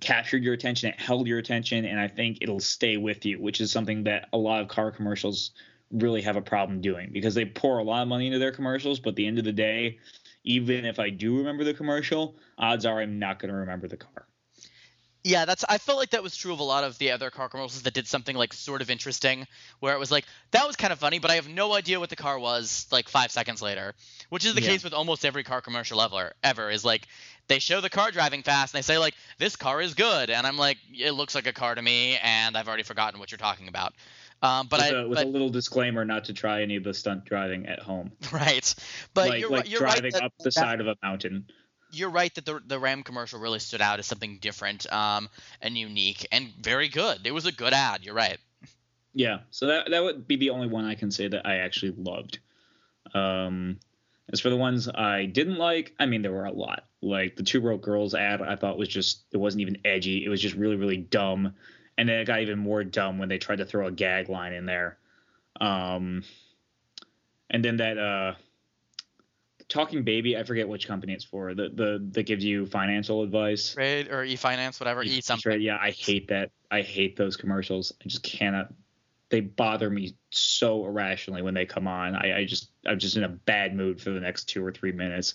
captured 0.00 0.42
your 0.42 0.54
attention. 0.54 0.88
It 0.88 1.00
held 1.00 1.28
your 1.28 1.38
attention, 1.38 1.84
and 1.84 2.00
I 2.00 2.08
think 2.08 2.38
it'll 2.40 2.58
stay 2.58 2.96
with 2.96 3.24
you, 3.24 3.40
which 3.40 3.60
is 3.60 3.70
something 3.70 4.02
that 4.04 4.28
a 4.32 4.36
lot 4.36 4.62
of 4.62 4.68
car 4.68 4.90
commercials 4.90 5.52
really 5.92 6.22
have 6.22 6.34
a 6.34 6.42
problem 6.42 6.80
doing 6.80 7.10
because 7.12 7.36
they 7.36 7.44
pour 7.44 7.78
a 7.78 7.84
lot 7.84 8.02
of 8.02 8.08
money 8.08 8.26
into 8.26 8.40
their 8.40 8.50
commercials, 8.50 8.98
but 8.98 9.10
at 9.10 9.16
the 9.16 9.28
end 9.28 9.38
of 9.38 9.44
the 9.44 9.52
day, 9.52 10.00
even 10.44 10.84
if 10.84 10.98
I 10.98 11.10
do 11.10 11.38
remember 11.38 11.64
the 11.64 11.74
commercial, 11.74 12.36
odds 12.58 12.84
are 12.86 13.00
I'm 13.00 13.18
not 13.18 13.38
going 13.38 13.50
to 13.50 13.56
remember 13.56 13.88
the 13.88 13.96
car. 13.96 14.28
Yeah, 15.26 15.46
that's. 15.46 15.64
I 15.66 15.78
felt 15.78 15.96
like 15.96 16.10
that 16.10 16.22
was 16.22 16.36
true 16.36 16.52
of 16.52 16.58
a 16.60 16.64
lot 16.64 16.84
of 16.84 16.98
the 16.98 17.12
other 17.12 17.30
car 17.30 17.48
commercials 17.48 17.80
that 17.80 17.94
did 17.94 18.06
something 18.06 18.36
like 18.36 18.52
sort 18.52 18.82
of 18.82 18.90
interesting, 18.90 19.46
where 19.80 19.94
it 19.94 19.98
was 19.98 20.10
like 20.10 20.26
that 20.50 20.66
was 20.66 20.76
kind 20.76 20.92
of 20.92 20.98
funny, 20.98 21.18
but 21.18 21.30
I 21.30 21.36
have 21.36 21.48
no 21.48 21.72
idea 21.74 21.98
what 21.98 22.10
the 22.10 22.16
car 22.16 22.38
was 22.38 22.86
like 22.92 23.08
five 23.08 23.30
seconds 23.30 23.62
later, 23.62 23.94
which 24.28 24.44
is 24.44 24.54
the 24.54 24.60
Yeah. 24.60 24.68
case 24.68 24.84
with 24.84 24.92
almost 24.92 25.24
every 25.24 25.42
car 25.42 25.62
commercial 25.62 26.02
ever. 26.02 26.34
Ever 26.42 26.70
is 26.70 26.84
like 26.84 27.08
they 27.48 27.58
show 27.58 27.80
the 27.80 27.88
car 27.88 28.10
driving 28.10 28.42
fast 28.42 28.74
and 28.74 28.78
they 28.78 28.82
say 28.86 28.98
like 28.98 29.14
this 29.38 29.56
car 29.56 29.80
is 29.80 29.94
good, 29.94 30.28
and 30.28 30.46
I'm 30.46 30.58
like 30.58 30.76
it 30.92 31.12
looks 31.12 31.34
like 31.34 31.46
a 31.46 31.54
car 31.54 31.74
to 31.74 31.80
me, 31.80 32.18
and 32.22 32.54
I've 32.54 32.68
already 32.68 32.82
forgotten 32.82 33.18
what 33.18 33.30
you're 33.30 33.38
talking 33.38 33.68
about. 33.68 33.94
Um, 34.44 34.66
but 34.66 34.80
with, 34.80 34.92
I 34.92 34.98
a, 34.98 35.08
with 35.08 35.18
but, 35.18 35.26
a 35.26 35.30
little 35.30 35.48
disclaimer 35.48 36.04
not 36.04 36.24
to 36.24 36.34
try 36.34 36.60
any 36.60 36.76
of 36.76 36.84
the 36.84 36.92
stunt 36.92 37.24
driving 37.24 37.66
at 37.66 37.80
home, 37.80 38.12
right, 38.32 38.74
but 39.14 39.30
like 39.30 39.40
you're 39.40 39.50
like. 39.50 39.70
You're 39.70 39.80
driving 39.80 40.04
right 40.04 40.12
that, 40.12 40.22
up 40.22 40.32
the 40.38 40.44
that- 40.44 40.52
side 40.52 40.80
of 40.80 40.86
a 40.86 40.96
mountain. 41.02 41.46
you're 41.92 42.10
right 42.10 42.34
that 42.34 42.44
the 42.44 42.60
the 42.66 42.78
Ram 42.78 43.02
commercial 43.02 43.40
really 43.40 43.58
stood 43.58 43.80
out 43.80 43.98
as 44.00 44.06
something 44.06 44.38
different 44.42 44.92
um, 44.92 45.30
and 45.62 45.78
unique 45.78 46.26
and 46.30 46.52
very 46.60 46.88
good. 46.88 47.26
It 47.26 47.32
was 47.32 47.46
a 47.46 47.52
good 47.52 47.72
ad. 47.72 48.04
You're 48.04 48.14
right. 48.14 48.36
Yeah, 49.14 49.38
so 49.50 49.68
that 49.68 49.90
that 49.90 50.02
would 50.04 50.28
be 50.28 50.36
the 50.36 50.50
only 50.50 50.66
one 50.66 50.84
I 50.84 50.94
can 50.94 51.10
say 51.10 51.26
that 51.28 51.46
I 51.46 51.56
actually 51.56 51.94
loved. 51.96 52.40
Um, 53.14 53.78
as 54.30 54.40
for 54.40 54.50
the 54.50 54.56
ones 54.56 54.88
I 54.88 55.24
didn't 55.24 55.56
like, 55.56 55.94
I 55.98 56.04
mean 56.04 56.20
there 56.20 56.32
were 56.32 56.44
a 56.44 56.52
lot. 56.52 56.84
Like 57.00 57.36
the 57.36 57.44
Two 57.44 57.62
Broke 57.62 57.82
Girls 57.82 58.14
ad, 58.14 58.42
I 58.42 58.56
thought 58.56 58.76
was 58.76 58.88
just 58.88 59.24
it 59.32 59.38
wasn't 59.38 59.62
even 59.62 59.78
edgy. 59.86 60.24
It 60.24 60.28
was 60.28 60.40
just 60.42 60.54
really 60.54 60.76
really 60.76 60.98
dumb, 60.98 61.54
and 61.96 62.08
then 62.08 62.18
it 62.18 62.26
got 62.26 62.40
even 62.40 62.58
more 62.58 62.84
dumb 62.84 63.18
when 63.18 63.28
they 63.28 63.38
tried 63.38 63.58
to 63.58 63.64
throw 63.64 63.86
a 63.86 63.92
gag 63.92 64.28
line 64.28 64.52
in 64.52 64.66
there. 64.66 64.98
Um, 65.60 66.24
and 67.50 67.64
then 67.64 67.76
that 67.76 67.98
uh, 67.98 68.34
Talking 69.68 70.02
Baby, 70.02 70.36
I 70.36 70.42
forget 70.42 70.68
which 70.68 70.86
company 70.86 71.12
it's 71.12 71.24
for. 71.24 71.54
The 71.54 71.68
the 71.68 72.08
that 72.12 72.24
gives 72.24 72.44
you 72.44 72.66
financial 72.66 73.22
advice. 73.22 73.74
Trade 73.74 74.10
or 74.10 74.24
e-finance, 74.24 74.80
whatever, 74.80 75.02
e 75.02 75.20
something. 75.20 75.60
Yeah, 75.60 75.78
I 75.80 75.90
hate 75.90 76.28
that. 76.28 76.50
I 76.70 76.82
hate 76.82 77.16
those 77.16 77.36
commercials. 77.36 77.92
I 78.04 78.08
just 78.08 78.22
cannot. 78.22 78.72
They 79.30 79.40
bother 79.40 79.88
me 79.88 80.14
so 80.30 80.84
irrationally 80.84 81.42
when 81.42 81.54
they 81.54 81.66
come 81.66 81.88
on. 81.88 82.14
I, 82.14 82.38
I 82.38 82.44
just 82.44 82.70
I'm 82.86 82.98
just 82.98 83.16
in 83.16 83.24
a 83.24 83.28
bad 83.28 83.74
mood 83.74 84.00
for 84.00 84.10
the 84.10 84.20
next 84.20 84.44
two 84.44 84.64
or 84.64 84.70
three 84.70 84.92
minutes. 84.92 85.34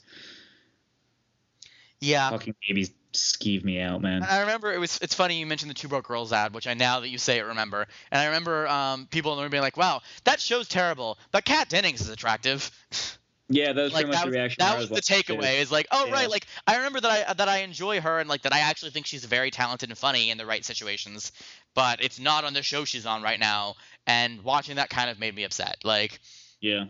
Yeah. 2.00 2.30
Talking 2.30 2.56
babies 2.68 2.92
skeeve 3.14 3.64
me 3.64 3.80
out, 3.80 4.02
man. 4.02 4.24
I 4.24 4.42
remember 4.42 4.72
it 4.74 4.80
was. 4.80 5.00
It's 5.02 5.16
funny 5.16 5.40
you 5.40 5.46
mentioned 5.46 5.70
the 5.70 5.76
Two 5.76 5.88
Broke 5.88 6.08
Girls 6.08 6.32
ad, 6.34 6.54
which 6.54 6.68
I 6.68 6.74
now 6.74 7.00
that 7.00 7.10
you 7.10 7.18
say 7.18 7.40
it 7.40 7.44
remember. 7.44 7.88
And 8.12 8.22
I 8.22 8.26
remember 8.26 8.68
um, 8.68 9.08
people 9.08 9.32
in 9.34 9.38
the 9.38 9.44
room 9.44 9.52
being 9.52 9.64
like, 9.64 9.78
"Wow, 9.78 10.02
that 10.26 10.40
show's 10.40 10.68
terrible, 10.68 11.18
but 11.32 11.46
Kat 11.46 11.70
Dennings 11.70 12.02
is 12.02 12.10
attractive." 12.10 12.72
Yeah, 13.52 13.74
that 13.74 13.82
was 13.82 13.94
like 13.94 14.06
pretty 14.06 14.12
much 14.12 14.18
that 14.20 14.26
the 14.26 14.32
reaction. 14.32 14.56
that 14.60 14.76
I 14.76 14.80
was 14.80 14.90
the 14.90 15.02
takeaway. 15.02 15.60
Is 15.60 15.72
like, 15.72 15.88
oh 15.92 16.06
Yeah. 16.06 16.14
right, 16.14 16.30
like 16.30 16.46
I 16.68 16.78
remember 16.78 17.02
that 17.02 17.30
I 17.30 17.34
that 17.34 17.50
I 17.50 17.58
enjoy 17.60 18.00
her 18.00 18.20
and 18.20 18.30
like 18.30 18.44
that 18.44 18.54
I 18.54 18.60
actually 18.60 18.92
think 18.92 19.08
she's 19.08 19.26
very 19.26 19.50
talented 19.50 19.90
and 19.90 19.98
funny 19.98 20.30
in 20.30 20.38
the 20.38 20.46
right 20.46 20.64
situations, 20.64 21.32
but 21.74 22.04
it's 22.04 22.20
not 22.20 22.44
on 22.44 22.54
the 22.54 22.62
show 22.62 22.86
she's 22.86 23.08
on 23.08 23.24
right 23.24 23.40
now. 23.40 23.76
And 24.06 24.44
watching 24.44 24.76
that 24.76 24.92
kind 24.92 25.10
of 25.10 25.18
made 25.18 25.34
me 25.34 25.46
upset. 25.46 25.78
Like 25.84 26.20
Yeah, 26.62 26.86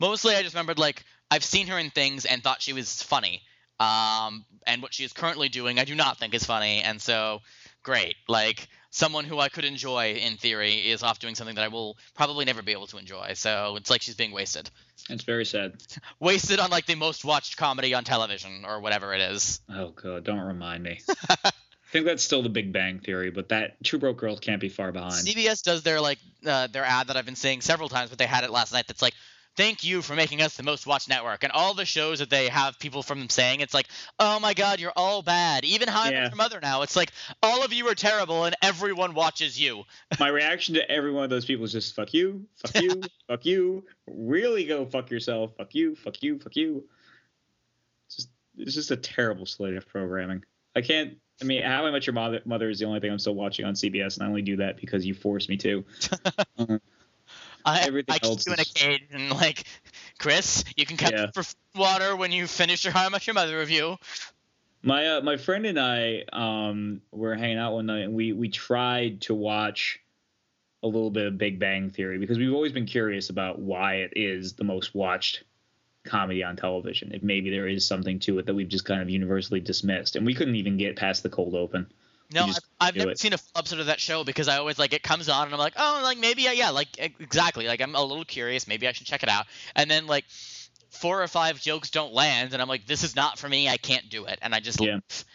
mostly 0.00 0.34
I 0.34 0.42
just 0.42 0.54
remembered 0.56 0.80
like 0.80 1.04
I've 1.30 1.44
seen 1.44 1.68
her 1.68 1.78
in 1.78 1.90
things 1.90 2.24
and 2.24 2.42
thought 2.42 2.62
she 2.62 2.72
was 2.72 3.00
funny. 3.00 3.42
Um, 3.82 4.44
and 4.66 4.82
what 4.82 4.94
she 4.94 5.04
is 5.04 5.12
currently 5.12 5.48
doing, 5.48 5.78
I 5.78 5.84
do 5.84 5.94
not 5.94 6.18
think 6.18 6.34
is 6.34 6.44
funny, 6.44 6.82
and 6.82 7.00
so 7.00 7.40
great. 7.82 8.16
Like 8.28 8.68
someone 8.90 9.24
who 9.24 9.38
I 9.38 9.48
could 9.48 9.64
enjoy 9.64 10.14
in 10.14 10.36
theory 10.36 10.74
is 10.74 11.02
off 11.02 11.18
doing 11.18 11.34
something 11.34 11.56
that 11.56 11.64
I 11.64 11.68
will 11.68 11.96
probably 12.14 12.44
never 12.44 12.62
be 12.62 12.72
able 12.72 12.86
to 12.88 12.98
enjoy. 12.98 13.32
So 13.34 13.76
it's 13.76 13.90
like 13.90 14.02
she's 14.02 14.14
being 14.14 14.32
wasted, 14.32 14.70
it's 15.08 15.24
very 15.24 15.44
sad. 15.44 15.74
wasted 16.20 16.60
on 16.60 16.70
like 16.70 16.86
the 16.86 16.94
most 16.94 17.24
watched 17.24 17.56
comedy 17.56 17.94
on 17.94 18.04
television 18.04 18.64
or 18.64 18.80
whatever 18.80 19.14
it 19.14 19.20
is. 19.20 19.60
Oh 19.68 19.90
god, 19.90 20.24
don't 20.24 20.40
remind 20.40 20.82
me. 20.82 21.00
I 21.28 21.50
think 21.90 22.06
that's 22.06 22.22
still 22.22 22.42
the 22.42 22.48
Big 22.48 22.72
Bang 22.72 23.00
Theory, 23.00 23.30
but 23.30 23.48
that 23.50 23.82
Two 23.82 23.98
Broke 23.98 24.16
Girls 24.16 24.40
can't 24.40 24.60
be 24.60 24.68
far 24.68 24.92
behind. 24.92 25.14
CBS 25.26 25.62
does 25.62 25.82
their 25.82 26.00
like 26.00 26.18
uh, 26.46 26.68
their 26.68 26.84
ad 26.84 27.08
that 27.08 27.16
I've 27.16 27.26
been 27.26 27.36
seeing 27.36 27.60
several 27.60 27.88
times, 27.88 28.10
but 28.10 28.18
they 28.18 28.26
had 28.26 28.44
it 28.44 28.50
last 28.50 28.72
night. 28.72 28.86
That's 28.86 29.02
like, 29.02 29.14
thank 29.56 29.84
you 29.84 30.02
for 30.02 30.14
making 30.14 30.42
us 30.42 30.56
the 30.56 30.62
most 30.62 30.86
watched 30.86 31.08
network, 31.08 31.42
and 31.42 31.52
all 31.52 31.74
the 31.74 31.84
shows 31.84 32.18
that 32.20 32.30
they 32.30 32.48
have 32.48 32.78
people 32.78 33.02
from 33.02 33.18
them 33.18 33.28
saying, 33.28 33.60
it's 33.60 33.74
like, 33.74 33.86
oh 34.18 34.40
my 34.40 34.54
god, 34.54 34.80
you're 34.80 34.92
all 34.96 35.22
bad. 35.22 35.64
Even 35.64 35.88
How 35.88 36.02
I 36.02 36.10
Met 36.10 36.30
Your 36.30 36.36
Mother 36.36 36.60
now, 36.60 36.82
it's 36.82 36.96
like 36.96 37.12
all 37.42 37.64
of 37.64 37.72
you 37.72 37.88
are 37.88 37.94
terrible, 37.94 38.44
and 38.44 38.56
everyone 38.62 39.14
watches 39.14 39.60
you. 39.60 39.84
My 40.18 40.28
reaction 40.28 40.74
to 40.74 40.90
every 40.90 41.12
one 41.12 41.24
of 41.24 41.30
those 41.30 41.44
people 41.44 41.64
is 41.64 41.72
just 41.72 41.94
fuck 41.94 42.12
you, 42.14 42.46
fuck 42.56 42.82
you, 42.82 43.02
fuck 43.28 43.44
you. 43.44 43.84
Really 44.06 44.64
go 44.64 44.86
fuck 44.86 45.10
yourself. 45.10 45.52
Fuck 45.56 45.74
you, 45.74 45.94
fuck 45.96 46.22
you, 46.22 46.38
fuck 46.38 46.56
you. 46.56 46.84
It's 48.06 48.16
just 48.16 48.28
it's 48.56 48.74
just 48.74 48.90
a 48.90 48.96
terrible 48.96 49.46
slate 49.46 49.76
of 49.76 49.86
programming. 49.88 50.44
I 50.74 50.80
can't. 50.80 51.18
I 51.40 51.44
mean, 51.44 51.62
How 51.62 51.86
I 51.86 51.90
Met 51.90 52.06
Your 52.06 52.14
Mother, 52.14 52.40
Mother 52.44 52.70
is 52.70 52.78
the 52.78 52.84
only 52.84 53.00
thing 53.00 53.10
I'm 53.10 53.18
still 53.18 53.34
watching 53.34 53.64
on 53.64 53.74
CBS, 53.74 54.16
and 54.16 54.24
I 54.24 54.28
only 54.28 54.42
do 54.42 54.56
that 54.56 54.76
because 54.76 55.04
you 55.04 55.14
forced 55.14 55.48
me 55.48 55.56
to. 55.58 55.84
Um, 56.58 56.80
I, 57.64 57.80
Everything 57.82 58.14
I 58.14 58.18
keep 58.18 58.30
else 58.30 58.46
you 58.46 58.52
in 58.52 58.60
a 58.60 58.64
cage, 58.64 59.02
and 59.12 59.30
like, 59.30 59.64
Chris, 60.18 60.64
you 60.76 60.86
can 60.86 60.96
come 60.96 61.12
Yeah. 61.12 61.26
for 61.34 61.44
water 61.74 62.16
when 62.16 62.32
you 62.32 62.46
finish 62.46 62.84
your 62.84 62.92
How 62.92 63.08
Met 63.08 63.26
Your 63.26 63.34
Mother 63.34 63.58
review. 63.58 63.96
My 64.82 65.16
uh, 65.16 65.20
my 65.20 65.36
friend 65.36 65.64
and 65.66 65.78
I 65.78 66.24
um 66.32 67.02
were 67.12 67.34
hanging 67.36 67.58
out 67.58 67.74
one 67.74 67.86
night, 67.86 68.02
and 68.02 68.14
we 68.14 68.32
we 68.32 68.48
tried 68.48 69.20
to 69.22 69.34
watch 69.34 70.00
a 70.82 70.86
little 70.88 71.10
bit 71.10 71.26
of 71.26 71.38
Big 71.38 71.60
Bang 71.60 71.90
Theory 71.90 72.18
because 72.18 72.38
we've 72.38 72.52
always 72.52 72.72
been 72.72 72.86
curious 72.86 73.30
about 73.30 73.60
why 73.60 73.96
it 73.96 74.14
is 74.16 74.54
the 74.54 74.64
most 74.64 74.92
watched 74.94 75.44
comedy 76.04 76.42
on 76.42 76.56
television. 76.56 77.12
If 77.14 77.22
maybe 77.22 77.50
there 77.50 77.68
is 77.68 77.86
something 77.86 78.18
to 78.20 78.40
it 78.40 78.46
that 78.46 78.54
we've 78.54 78.68
just 78.68 78.84
kind 78.84 79.00
of 79.00 79.08
universally 79.08 79.60
dismissed, 79.60 80.16
and 80.16 80.26
we 80.26 80.34
couldn't 80.34 80.56
even 80.56 80.76
get 80.76 80.96
past 80.96 81.22
the 81.22 81.28
cold 81.28 81.54
open. 81.54 81.86
No, 82.32 82.44
I've, 82.46 82.58
I've 82.80 82.96
never 82.96 83.10
it. 83.12 83.18
seen 83.18 83.32
a 83.32 83.38
full 83.38 83.58
episode 83.58 83.80
of 83.80 83.86
that 83.86 84.00
show 84.00 84.24
because 84.24 84.48
I 84.48 84.58
always 84.58 84.78
like 84.78 84.92
it 84.92 85.02
comes 85.02 85.28
on 85.28 85.44
and 85.44 85.52
I'm 85.54 85.58
like, 85.60 85.74
oh, 85.76 86.00
like 86.02 86.18
maybe 86.18 86.42
yeah, 86.42 86.52
yeah, 86.52 86.70
like 86.70 86.88
exactly, 86.98 87.66
like 87.66 87.80
I'm 87.80 87.94
a 87.94 88.02
little 88.02 88.24
curious, 88.24 88.66
maybe 88.66 88.88
I 88.88 88.92
should 88.92 89.06
check 89.06 89.22
it 89.22 89.28
out, 89.28 89.46
and 89.76 89.90
then 89.90 90.06
like 90.06 90.24
four 90.90 91.22
or 91.22 91.28
five 91.28 91.60
jokes 91.60 91.90
don't 91.90 92.12
land, 92.12 92.52
and 92.52 92.62
I'm 92.62 92.68
like, 92.68 92.86
this 92.86 93.02
is 93.04 93.16
not 93.16 93.38
for 93.38 93.48
me, 93.48 93.68
I 93.68 93.76
can't 93.76 94.08
do 94.08 94.26
it, 94.26 94.38
and 94.42 94.54
I 94.54 94.60
just 94.60 94.80
Yeah. 94.80 94.94
leave. 94.94 95.24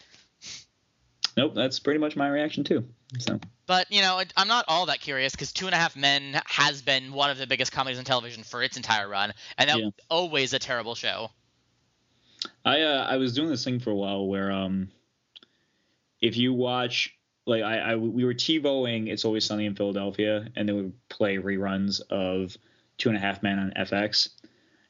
Nope, 1.36 1.54
that's 1.54 1.80
pretty 1.80 2.00
much 2.00 2.16
my 2.16 2.28
reaction 2.28 2.64
too. 2.64 2.84
So 3.20 3.40
But 3.68 3.92
you 3.92 4.02
know, 4.02 4.20
I'm 4.36 4.48
not 4.48 4.66
all 4.68 4.88
that 4.88 5.02
curious 5.02 5.34
because 5.34 5.54
Two 5.54 5.68
and 5.68 5.76
a 5.76 5.78
Half 5.78 5.96
Men 5.96 6.42
has 6.48 6.82
been 6.82 7.14
one 7.14 7.30
of 7.30 7.38
the 7.38 7.46
biggest 7.46 7.72
comedies 7.72 8.00
on 8.00 8.06
television 8.06 8.42
for 8.42 8.64
its 8.64 8.76
entire 8.76 9.08
run, 9.08 9.34
and 9.56 9.70
that 9.70 9.78
Yeah. 9.78 9.86
was 9.86 9.94
always 10.10 10.54
a 10.54 10.60
terrible 10.60 10.96
show. 10.96 11.30
I 12.66 12.82
uh, 12.82 13.06
I 13.08 13.18
was 13.18 13.36
doing 13.36 13.50
this 13.50 13.64
thing 13.64 13.80
for 13.80 13.92
a 13.92 13.96
while 13.96 14.26
where 14.28 14.52
um 14.52 14.90
if 16.22 16.38
you 16.38 16.54
watch 16.54 17.14
like 17.46 17.64
I, 17.64 17.78
I 17.80 17.96
we 17.96 18.26
were 18.26 18.34
TiVoing 18.34 19.08
It's 19.10 19.24
Always 19.26 19.46
Sunny 19.46 19.66
in 19.66 19.76
Philadelphia 19.76 20.48
and 20.56 20.68
then 20.68 20.76
we 20.76 20.82
would 20.84 21.10
play 21.10 21.38
reruns 21.38 22.02
of 22.10 22.56
Two 22.98 23.10
and 23.10 23.18
a 23.18 23.22
Half 23.22 23.44
Men 23.44 23.60
on 23.60 23.74
FX 23.86 24.30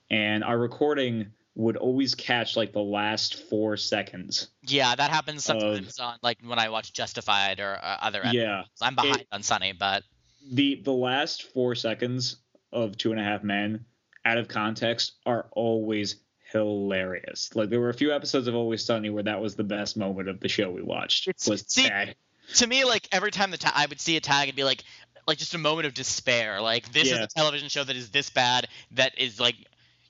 and 0.09 0.43
our 0.43 0.57
recording 0.57 1.27
would 1.55 1.75
always 1.75 2.13
catch 2.15 2.55
like 2.55 2.71
the 2.71 2.79
last 2.79 3.49
four 3.49 3.75
seconds. 3.77 4.49
Yeah, 4.61 4.95
that 4.95 5.09
happens 5.09 5.43
sometimes 5.43 5.99
on 5.99 6.17
like 6.21 6.37
when 6.45 6.59
I 6.59 6.69
watch 6.69 6.93
Justified 6.93 7.59
or 7.59 7.79
uh, 7.81 7.97
other. 8.01 8.19
episodes. 8.19 8.35
Yeah, 8.35 8.63
I'm 8.81 8.95
behind 8.95 9.21
It- 9.21 9.27
on 9.31 9.41
Sunny, 9.43 9.73
but 9.73 10.03
the 10.51 10.81
the 10.83 10.93
last 10.93 11.51
four 11.53 11.73
seconds 11.75 12.37
of 12.71 12.95
Two 12.97 13.11
and 13.11 13.19
a 13.19 13.23
Half 13.23 13.43
Men 13.43 13.85
out 14.23 14.37
of 14.37 14.47
context 14.47 15.13
are 15.25 15.47
always 15.53 16.17
hilarious. 16.51 17.49
Like 17.55 17.69
there 17.69 17.79
were 17.79 17.89
a 17.89 17.93
few 17.93 18.13
episodes 18.13 18.47
of 18.47 18.55
Always 18.55 18.83
Sunny 18.83 19.09
where 19.09 19.23
that 19.23 19.41
was 19.41 19.55
the 19.55 19.63
best 19.63 19.97
moment 19.97 20.29
of 20.29 20.39
the 20.39 20.47
show 20.49 20.69
we 20.69 20.81
watched. 20.81 21.27
It's- 21.27 21.47
was 21.47 21.63
see, 21.67 21.87
that. 21.87 22.15
to 22.55 22.67
me, 22.67 22.83
like 22.85 23.07
every 23.11 23.31
time 23.31 23.51
the 23.51 23.57
ta- 23.57 23.73
I 23.75 23.85
would 23.85 23.99
see 24.01 24.17
a 24.17 24.21
tag, 24.21 24.47
it'd 24.47 24.55
be 24.55 24.63
like, 24.63 24.83
like 25.27 25.37
just 25.37 25.53
a 25.53 25.57
moment 25.57 25.87
of 25.87 25.93
despair. 25.93 26.61
Like 26.61 26.91
this 26.91 27.11
is 27.11 27.17
a 27.17 27.27
television 27.27 27.69
show 27.69 27.83
that 27.83 27.95
is 27.95 28.09
this 28.11 28.29
bad, 28.29 28.67
that 28.91 29.17
is 29.19 29.39
like 29.39 29.55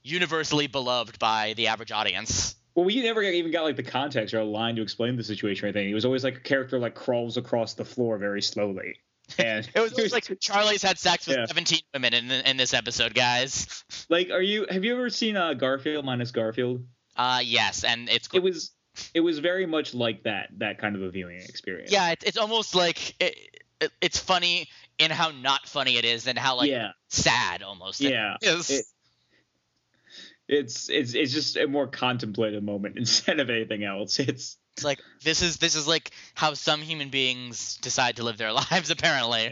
universally 0.04 0.68
beloved 0.68 1.20
by 1.20 1.54
the 1.58 1.68
average 1.68 1.92
audience. 1.92 2.56
Well, 2.76 2.86
we 2.86 3.02
never 3.02 3.24
even 3.24 3.52
got 3.52 3.64
like 3.64 3.76
the 3.76 3.84
context 3.84 4.34
or 4.36 4.40
a 4.40 4.46
line 4.46 4.76
to 4.76 4.84
explain 4.84 5.16
the 5.18 5.24
situation 5.24 5.66
or 5.66 5.70
anything. 5.70 5.90
It 5.90 5.96
was 5.96 6.06
always 6.06 6.24
like 6.24 6.38
a 6.38 6.40
character 6.42 6.78
like 6.78 6.94
crawls 6.94 7.36
across 7.38 7.74
the 7.74 7.86
floor 7.86 8.18
very 8.18 8.42
slowly. 8.42 8.98
And 9.40 9.68
It 9.76 9.82
was 9.82 10.14
like 10.14 10.26
Charlie's 10.40 10.82
had 10.84 10.98
sex 10.98 11.28
with 11.28 11.36
Yeah. 11.38 11.48
17 11.48 11.80
women 11.94 12.14
in 12.14 12.32
in 12.32 12.56
this 12.56 12.74
episode, 12.74 13.14
guys. 13.14 13.84
Like, 14.10 14.30
are 14.32 14.42
you 14.42 14.66
have 14.70 14.84
you 14.86 14.94
ever 14.94 15.10
seen 15.10 15.36
uh, 15.36 15.54
Garfield 15.54 16.06
minus 16.06 16.32
Garfield? 16.32 16.86
Uh, 17.16 17.42
yes, 17.44 17.84
and 17.84 18.10
it's 18.10 18.30
It 18.34 18.44
was 18.44 18.72
it 19.14 19.20
was 19.20 19.40
very 19.40 19.66
much 19.66 19.94
like 19.94 20.24
that 20.24 20.50
that 20.58 20.80
kind 20.80 20.96
of 20.96 21.02
a 21.04 21.10
viewing 21.10 21.38
experience. 21.40 21.92
Yeah, 21.92 22.12
it's 22.12 22.24
it's 22.24 22.38
almost 22.38 22.76
like 22.76 23.20
it, 23.22 23.38
it, 23.82 23.92
it's 24.02 24.20
funny 24.20 24.68
in 24.98 25.12
how 25.12 25.32
not 25.32 25.68
funny 25.68 25.98
it 25.98 26.06
is 26.06 26.28
and 26.28 26.38
how 26.38 26.58
like 26.58 26.70
yeah, 26.70 26.92
sad 27.10 27.62
almost. 27.64 28.02
yeah. 28.02 28.38
is. 28.42 28.70
It- 28.70 28.86
It's 30.50 30.90
it's 30.90 31.14
it's 31.14 31.34
just 31.34 31.58
a 31.58 31.68
more 31.68 31.88
contemplative 31.88 32.64
moment 32.64 32.98
instead 33.04 33.40
of 33.42 33.50
anything 33.50 33.84
else. 33.84 34.18
It's 34.20 34.58
It's 34.78 34.86
like 34.86 35.00
this 35.24 35.42
is 35.42 35.58
this 35.58 35.76
is 35.76 35.88
like 35.88 36.12
how 36.36 36.54
some 36.54 36.82
human 36.82 37.10
beings 37.10 37.78
decide 37.82 38.16
to 38.16 38.24
live 38.24 38.38
their 38.38 38.54
lives 38.72 38.90
apparently. 38.90 39.52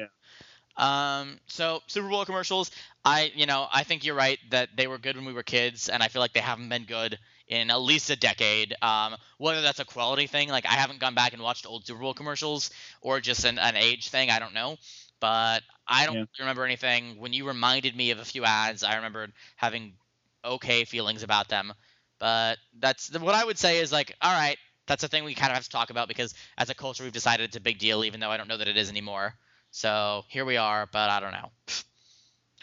Um 0.77 1.39
so 1.47 1.81
Super 1.87 2.09
Bowl 2.09 2.25
commercials, 2.25 2.71
I 3.03 3.31
you 3.35 3.45
know, 3.45 3.67
I 3.71 3.83
think 3.83 4.03
you're 4.03 4.15
right 4.15 4.39
that 4.49 4.75
they 4.75 4.87
were 4.87 4.97
good 4.97 5.15
when 5.15 5.25
we 5.25 5.33
were 5.33 5.43
kids 5.43 5.89
and 5.89 6.03
I 6.03 6.07
feel 6.09 6.21
like 6.21 6.33
they 6.33 6.39
haven't 6.41 6.69
been 6.69 6.85
good 6.85 7.17
in 7.47 7.69
at 7.69 7.77
least 7.81 8.09
a 8.09 8.15
decade. 8.15 8.75
Um 8.81 9.15
whether 9.37 9.61
that's 9.61 9.79
a 9.79 9.85
quality 9.85 10.27
thing, 10.27 10.49
like 10.49 10.65
I 10.65 10.73
haven't 10.73 10.99
gone 10.99 11.15
back 11.15 11.33
and 11.33 11.41
watched 11.41 11.65
old 11.65 11.85
Super 11.85 11.99
Bowl 12.01 12.13
commercials 12.13 12.71
or 13.01 13.19
just 13.21 13.45
an, 13.45 13.57
an 13.59 13.75
age 13.75 14.09
thing, 14.09 14.29
I 14.29 14.39
don't 14.39 14.53
know. 14.53 14.77
But 15.19 15.63
I 15.87 16.05
don't 16.05 16.17
Yeah. 16.17 16.25
remember 16.39 16.65
anything. 16.65 17.19
When 17.19 17.33
you 17.33 17.47
reminded 17.47 17.95
me 17.95 18.11
of 18.11 18.19
a 18.19 18.25
few 18.25 18.43
ads, 18.45 18.83
I 18.83 18.95
remembered 18.95 19.33
having 19.55 19.97
okay 20.43 20.85
feelings 20.85 21.23
about 21.23 21.47
them. 21.49 21.73
But 22.19 22.57
that's 22.79 23.11
what 23.17 23.35
I 23.35 23.43
would 23.43 23.57
say 23.57 23.79
is 23.79 23.91
like, 23.91 24.15
all 24.21 24.31
right, 24.33 24.57
that's 24.87 25.03
a 25.03 25.07
thing 25.07 25.23
we 25.23 25.33
kind 25.35 25.51
of 25.51 25.55
have 25.55 25.63
to 25.65 25.69
talk 25.69 25.89
about 25.89 26.07
because 26.07 26.33
as 26.57 26.69
a 26.69 26.75
culture 26.75 27.03
we've 27.03 27.11
decided 27.11 27.43
it's 27.45 27.55
a 27.55 27.59
big 27.61 27.79
deal, 27.79 28.03
even 28.03 28.19
though 28.19 28.31
I 28.31 28.37
don't 28.37 28.47
know 28.47 28.57
that 28.57 28.67
it 28.67 28.77
is 28.77 28.89
anymore. 28.89 29.35
So 29.75 30.23
here 30.29 30.45
we 30.45 30.55
are, 30.55 30.87
but 30.89 31.09
I 31.09 31.19
don't 31.19 31.33
know. 31.33 31.51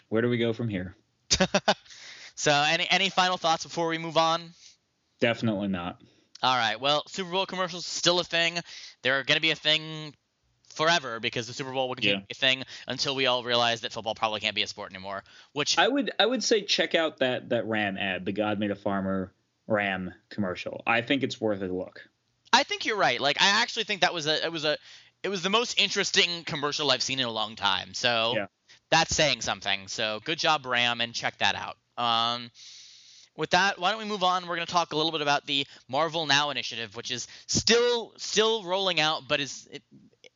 where 0.09 0.23
do 0.23 0.29
we 0.29 0.39
go 0.39 0.51
from 0.51 0.67
here? 0.67 0.95
so 2.35 2.51
any 2.51 2.87
any 2.89 3.09
final 3.09 3.37
thoughts 3.37 3.63
before 3.63 3.87
we 3.87 3.99
move 3.99 4.17
on? 4.17 4.49
Definitely 5.19 5.67
not. 5.67 6.01
All 6.41 6.57
right. 6.57 6.79
Well, 6.81 7.03
Super 7.07 7.29
Bowl 7.29 7.45
commercials 7.45 7.85
still 7.85 8.19
a 8.19 8.23
thing. 8.23 8.57
They're 9.03 9.23
going 9.23 9.35
to 9.37 9.41
be 9.43 9.51
a 9.51 9.55
thing 9.55 10.15
forever 10.73 11.19
because 11.19 11.45
the 11.45 11.53
Super 11.53 11.71
Bowl 11.71 11.87
will 11.87 11.93
continue 11.95 12.15
Yeah. 12.15 12.21
to 12.21 12.25
be 12.25 12.31
a 12.31 12.35
thing 12.35 12.63
until 12.87 13.13
we 13.15 13.27
all 13.27 13.43
realize 13.43 13.81
that 13.81 13.93
football 13.93 14.15
probably 14.15 14.39
can't 14.39 14.55
be 14.55 14.63
a 14.63 14.67
sport 14.67 14.91
anymore. 14.91 15.23
Which 15.51 15.77
I 15.77 15.87
would 15.87 16.09
I 16.19 16.25
would 16.25 16.43
say 16.43 16.63
check 16.63 16.95
out 16.95 17.19
that 17.19 17.49
that 17.49 17.67
Ram 17.67 17.95
ad, 17.95 18.25
the 18.25 18.31
God 18.31 18.57
Made 18.59 18.71
a 18.71 18.75
Farmer 18.75 19.31
Ram 19.67 20.15
commercial. 20.29 20.81
I 20.87 21.01
think 21.03 21.21
it's 21.21 21.39
worth 21.39 21.61
a 21.61 21.67
look. 21.67 22.01
I 22.51 22.63
think 22.63 22.85
you're 22.85 22.97
right. 22.97 23.21
Like 23.21 23.39
I 23.39 23.61
actually 23.61 23.83
think 23.83 24.01
that 24.01 24.15
was 24.15 24.25
a 24.25 24.43
it 24.43 24.51
was 24.51 24.65
a 24.65 24.77
it 25.23 25.29
was 25.29 25.41
the 25.41 25.49
most 25.49 25.79
interesting 25.79 26.43
commercial 26.43 26.91
I've 26.91 27.03
seen 27.03 27.19
in 27.19 27.25
a 27.25 27.31
long 27.31 27.55
time. 27.55 27.93
So 27.93 28.33
Yeah. 28.35 28.47
that's 28.91 29.15
saying 29.15 29.41
something. 29.41 29.87
So 29.87 30.19
good 30.23 30.37
job, 30.37 30.65
Ram, 30.65 31.01
and 31.01 31.13
check 31.13 31.37
that 31.39 31.55
out. 31.55 31.77
Um, 31.97 32.51
with 33.35 33.51
that, 33.51 33.79
why 33.79 33.91
don't 33.91 33.99
we 33.99 34.05
move 34.05 34.23
on? 34.23 34.43
We're 34.47 34.55
going 34.55 34.67
to 34.67 34.73
talk 34.73 34.93
a 34.93 34.95
little 34.95 35.11
bit 35.11 35.21
about 35.21 35.47
the 35.47 35.65
Marvel 35.87 36.25
Now 36.27 36.51
initiative, 36.51 36.95
which 36.95 37.09
is 37.09 37.27
still 37.47 38.13
still 38.17 38.63
rolling 38.63 38.99
out, 38.99 39.23
but 39.27 39.39
is 39.39 39.67
it, 39.71 39.81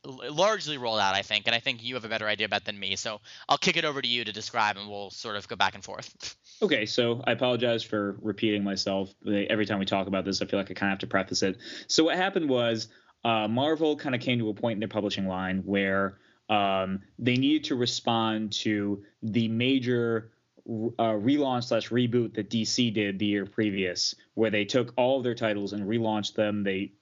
largely 0.04 0.78
rolled 0.78 0.98
out, 1.00 1.14
I 1.14 1.22
think. 1.22 1.46
And 1.46 1.54
I 1.54 1.60
think 1.60 1.82
you 1.82 1.94
have 1.94 2.04
a 2.04 2.08
better 2.08 2.26
idea 2.26 2.46
about 2.46 2.64
than 2.64 2.78
me. 2.78 2.96
So 2.96 3.20
I'll 3.48 3.58
kick 3.58 3.76
it 3.76 3.84
over 3.84 4.00
to 4.00 4.08
you 4.08 4.24
to 4.24 4.32
describe, 4.32 4.76
and 4.76 4.88
we'll 4.88 5.10
sort 5.10 5.36
of 5.36 5.46
go 5.46 5.54
back 5.56 5.74
and 5.74 5.84
forth. 5.84 6.36
Okay, 6.60 6.86
so 6.86 7.22
I 7.24 7.32
apologize 7.32 7.84
for 7.84 8.16
repeating 8.20 8.64
myself. 8.64 9.14
Every 9.24 9.64
time 9.66 9.78
we 9.78 9.84
talk 9.84 10.08
about 10.08 10.24
this, 10.24 10.42
I 10.42 10.46
feel 10.46 10.58
like 10.58 10.70
I 10.70 10.74
kind 10.74 10.90
of 10.90 10.94
have 10.94 10.98
to 11.00 11.06
preface 11.06 11.42
it. 11.42 11.58
So 11.86 12.04
what 12.04 12.16
happened 12.16 12.48
was 12.48 12.88
uh, 13.24 13.48
Marvel 13.48 13.96
kind 13.96 14.14
of 14.14 14.20
came 14.20 14.38
to 14.38 14.48
a 14.48 14.54
point 14.54 14.74
in 14.76 14.80
their 14.80 14.88
publishing 14.88 15.26
line 15.26 15.62
where 15.64 16.18
um, 16.48 17.00
they 17.18 17.36
needed 17.36 17.64
to 17.64 17.74
respond 17.74 18.52
to 18.52 19.02
the 19.22 19.48
major 19.48 20.30
uh, 20.66 21.14
relaunch 21.14 21.64
slash 21.64 21.88
reboot 21.90 22.34
that 22.34 22.50
DC 22.50 22.92
did 22.92 23.18
the 23.18 23.26
year 23.26 23.46
previous, 23.46 24.14
where 24.34 24.50
they 24.50 24.64
took 24.64 24.92
all 24.96 25.18
of 25.18 25.24
their 25.24 25.34
titles 25.34 25.72
and 25.72 25.88
relaunched 25.88 26.34
them. 26.34 26.62
They 26.62 26.92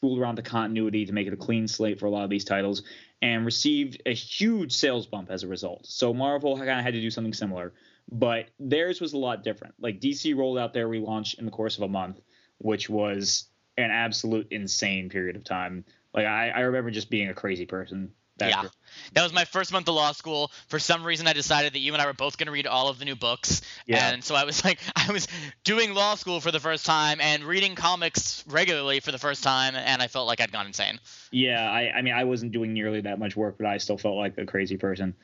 fooled 0.00 0.18
around 0.18 0.36
the 0.36 0.42
continuity 0.42 1.06
to 1.06 1.12
make 1.12 1.26
it 1.26 1.32
a 1.32 1.36
clean 1.36 1.68
slate 1.68 2.00
for 2.00 2.06
a 2.06 2.10
lot 2.10 2.24
of 2.24 2.30
these 2.30 2.44
titles 2.44 2.82
and 3.22 3.44
received 3.44 4.00
a 4.06 4.14
huge 4.14 4.72
sales 4.72 5.06
bump 5.06 5.30
as 5.30 5.42
a 5.42 5.48
result. 5.48 5.86
So 5.86 6.14
Marvel 6.14 6.56
kind 6.56 6.70
of 6.70 6.84
had 6.84 6.94
to 6.94 7.00
do 7.00 7.10
something 7.10 7.34
similar, 7.34 7.74
but 8.10 8.46
theirs 8.58 9.00
was 9.00 9.12
a 9.12 9.18
lot 9.18 9.44
different. 9.44 9.74
Like 9.78 10.00
DC 10.00 10.34
rolled 10.36 10.58
out 10.58 10.72
their 10.72 10.88
relaunch 10.88 11.38
in 11.38 11.44
the 11.44 11.50
course 11.50 11.76
of 11.76 11.82
a 11.82 11.88
month, 11.88 12.18
which 12.58 12.88
was 12.88 13.44
an 13.76 13.90
absolute 13.90 14.48
insane 14.50 15.08
period 15.08 15.36
of 15.36 15.44
time. 15.44 15.84
Like 16.14 16.26
I, 16.26 16.50
I 16.50 16.60
remember 16.60 16.90
just 16.90 17.10
being 17.10 17.28
a 17.28 17.34
crazy 17.34 17.66
person. 17.66 18.12
Yeah. 18.48 18.64
That 19.12 19.22
was 19.22 19.32
my 19.32 19.44
first 19.44 19.72
month 19.72 19.88
of 19.88 19.94
law 19.94 20.12
school. 20.12 20.50
For 20.68 20.78
some 20.78 21.04
reason, 21.04 21.26
I 21.26 21.32
decided 21.32 21.74
that 21.74 21.78
you 21.80 21.92
and 21.92 22.00
I 22.00 22.06
were 22.06 22.12
both 22.12 22.38
going 22.38 22.46
to 22.46 22.52
read 22.52 22.66
all 22.66 22.88
of 22.88 22.98
the 22.98 23.04
new 23.04 23.16
books. 23.16 23.62
Yeah. 23.86 24.10
And 24.10 24.24
so 24.24 24.34
I 24.34 24.44
was 24.44 24.64
like, 24.64 24.78
I 24.96 25.12
was 25.12 25.28
doing 25.64 25.94
law 25.94 26.14
school 26.14 26.40
for 26.40 26.50
the 26.50 26.60
first 26.60 26.86
time 26.86 27.20
and 27.20 27.44
reading 27.44 27.74
comics 27.74 28.44
regularly 28.48 29.00
for 29.00 29.12
the 29.12 29.18
first 29.18 29.42
time, 29.42 29.74
and 29.74 30.02
I 30.02 30.06
felt 30.06 30.26
like 30.26 30.40
I'd 30.40 30.52
gone 30.52 30.66
insane. 30.66 30.98
Yeah, 31.30 31.70
I, 31.70 31.90
I 31.90 32.02
mean, 32.02 32.14
I 32.14 32.24
wasn't 32.24 32.52
doing 32.52 32.72
nearly 32.72 33.02
that 33.02 33.18
much 33.18 33.36
work, 33.36 33.56
but 33.58 33.66
I 33.66 33.78
still 33.78 33.98
felt 33.98 34.16
like 34.16 34.38
a 34.38 34.46
crazy 34.46 34.76
person. 34.76 35.14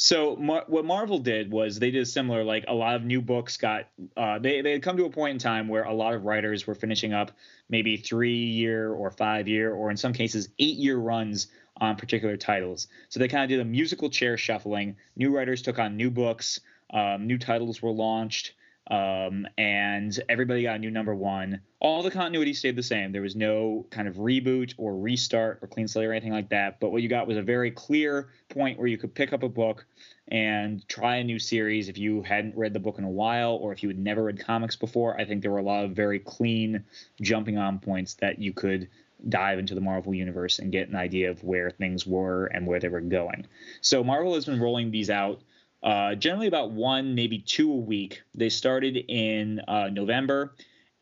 So 0.00 0.36
Mar- 0.36 0.64
what 0.68 0.84
Marvel 0.84 1.18
did 1.18 1.50
was 1.50 1.80
they 1.80 1.90
did 1.90 2.02
a 2.02 2.06
similar. 2.06 2.44
Like 2.44 2.64
a 2.68 2.72
lot 2.72 2.94
of 2.94 3.02
new 3.04 3.20
books 3.20 3.56
got, 3.56 3.88
uh, 4.16 4.38
they 4.38 4.60
they 4.60 4.70
had 4.70 4.82
come 4.82 4.96
to 4.96 5.06
a 5.06 5.10
point 5.10 5.32
in 5.32 5.38
time 5.38 5.66
where 5.66 5.82
a 5.82 5.92
lot 5.92 6.14
of 6.14 6.24
writers 6.24 6.68
were 6.68 6.76
finishing 6.76 7.12
up 7.12 7.32
maybe 7.68 7.96
three 7.96 8.44
year 8.44 8.92
or 8.92 9.10
five 9.10 9.48
year, 9.48 9.74
or 9.74 9.90
in 9.90 9.96
some 9.96 10.12
cases 10.12 10.50
eight 10.60 10.76
year 10.76 10.96
runs 10.96 11.48
on 11.80 11.96
particular 11.96 12.36
titles. 12.36 12.86
So 13.08 13.18
they 13.18 13.26
kind 13.26 13.42
of 13.42 13.48
did 13.48 13.58
a 13.58 13.64
musical 13.64 14.08
chair 14.08 14.36
shuffling. 14.36 14.96
New 15.16 15.36
writers 15.36 15.62
took 15.62 15.80
on 15.80 15.96
new 15.96 16.10
books, 16.12 16.60
um, 16.90 17.26
new 17.26 17.36
titles 17.36 17.82
were 17.82 17.90
launched, 17.90 18.52
um, 18.88 19.46
and 19.58 20.18
everybody 20.28 20.62
got 20.62 20.76
a 20.76 20.78
new 20.78 20.90
number 20.90 21.14
one. 21.14 21.60
All 21.80 22.02
the 22.02 22.10
continuity 22.10 22.54
stayed 22.54 22.74
the 22.74 22.82
same. 22.82 23.12
There 23.12 23.22
was 23.22 23.36
no 23.36 23.86
kind 23.90 24.08
of 24.08 24.16
reboot 24.16 24.74
or 24.78 24.96
restart 24.96 25.58
or 25.62 25.68
clean 25.68 25.88
slate 25.88 26.06
or 26.06 26.12
anything 26.12 26.32
like 26.32 26.48
that. 26.48 26.80
But 26.80 26.90
what 26.90 27.02
you 27.02 27.08
got 27.08 27.26
was 27.26 27.36
a 27.36 27.42
very 27.42 27.70
clear 27.70 28.30
point 28.48 28.78
where 28.78 28.88
you 28.88 28.96
could 28.96 29.14
pick 29.14 29.32
up 29.32 29.42
a 29.42 29.48
book 29.48 29.86
and 30.28 30.86
try 30.88 31.16
a 31.16 31.24
new 31.24 31.38
series 31.38 31.88
if 31.88 31.98
you 31.98 32.22
hadn't 32.22 32.56
read 32.56 32.72
the 32.72 32.80
book 32.80 32.98
in 32.98 33.04
a 33.04 33.10
while 33.10 33.52
or 33.56 33.72
if 33.72 33.82
you 33.82 33.88
had 33.88 33.98
never 33.98 34.24
read 34.24 34.40
comics 34.40 34.76
before. 34.76 35.18
I 35.20 35.24
think 35.26 35.42
there 35.42 35.50
were 35.50 35.58
a 35.58 35.62
lot 35.62 35.84
of 35.84 35.92
very 35.92 36.18
clean 36.18 36.84
jumping 37.20 37.58
on 37.58 37.78
points 37.78 38.14
that 38.14 38.38
you 38.38 38.52
could 38.54 38.88
dive 39.28 39.58
into 39.58 39.74
the 39.74 39.80
Marvel 39.80 40.14
universe 40.14 40.58
and 40.58 40.72
get 40.72 40.88
an 40.88 40.96
idea 40.96 41.30
of 41.30 41.42
where 41.42 41.70
things 41.70 42.06
were 42.06 42.46
and 42.46 42.66
where 42.66 42.80
they 42.80 42.88
were 42.88 43.00
going. 43.00 43.46
So 43.80 44.04
Marvel 44.04 44.34
has 44.34 44.46
been 44.46 44.60
rolling 44.60 44.90
these 44.90 45.10
out 45.10 45.42
uh, 45.82 46.14
generally 46.14 46.46
about 46.46 46.72
one, 46.72 47.14
maybe 47.14 47.38
two 47.38 47.72
a 47.72 47.76
week. 47.76 48.22
They 48.34 48.48
started 48.48 48.96
in 48.96 49.60
uh, 49.68 49.88
November, 49.90 50.54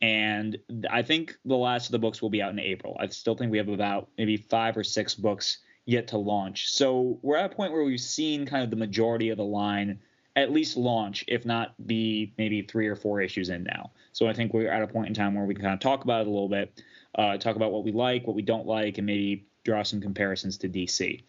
and 0.02 0.58
I 0.90 1.02
think 1.02 1.36
the 1.44 1.56
last 1.56 1.86
of 1.86 1.92
the 1.92 1.98
books 1.98 2.20
will 2.20 2.30
be 2.30 2.42
out 2.42 2.52
in 2.52 2.60
April. 2.60 2.96
I 3.00 3.06
still 3.08 3.34
think 3.34 3.50
we 3.50 3.58
have 3.58 3.68
about 3.68 4.08
maybe 4.18 4.36
five 4.36 4.76
or 4.76 4.84
six 4.84 5.14
books 5.14 5.58
yet 5.86 6.08
to 6.08 6.18
launch. 6.18 6.70
So 6.70 7.18
we're 7.22 7.36
at 7.36 7.50
a 7.50 7.54
point 7.54 7.72
where 7.72 7.84
we've 7.84 8.00
seen 8.00 8.44
kind 8.44 8.62
of 8.62 8.70
the 8.70 8.76
majority 8.76 9.30
of 9.30 9.38
the 9.38 9.44
line 9.44 10.00
at 10.34 10.52
least 10.52 10.76
launch, 10.76 11.24
if 11.28 11.46
not 11.46 11.74
be 11.86 12.34
maybe 12.36 12.60
three 12.60 12.86
or 12.86 12.94
four 12.94 13.22
issues 13.22 13.48
in 13.48 13.64
now. 13.64 13.90
So 14.12 14.28
I 14.28 14.34
think 14.34 14.52
we're 14.52 14.70
at 14.70 14.82
a 14.82 14.86
point 14.86 15.08
in 15.08 15.14
time 15.14 15.34
where 15.34 15.46
we 15.46 15.54
can 15.54 15.62
kind 15.62 15.74
of 15.74 15.80
talk 15.80 16.04
about 16.04 16.22
it 16.22 16.26
a 16.26 16.30
little 16.30 16.48
bit, 16.48 16.82
uh, 17.14 17.38
talk 17.38 17.56
about 17.56 17.72
what 17.72 17.84
we 17.84 17.92
like, 17.92 18.26
what 18.26 18.36
we 18.36 18.42
don't 18.42 18.66
like, 18.66 18.98
and 18.98 19.06
maybe 19.06 19.46
draw 19.64 19.82
some 19.82 20.00
comparisons 20.00 20.58
to 20.58 20.68
DC. 20.68 21.22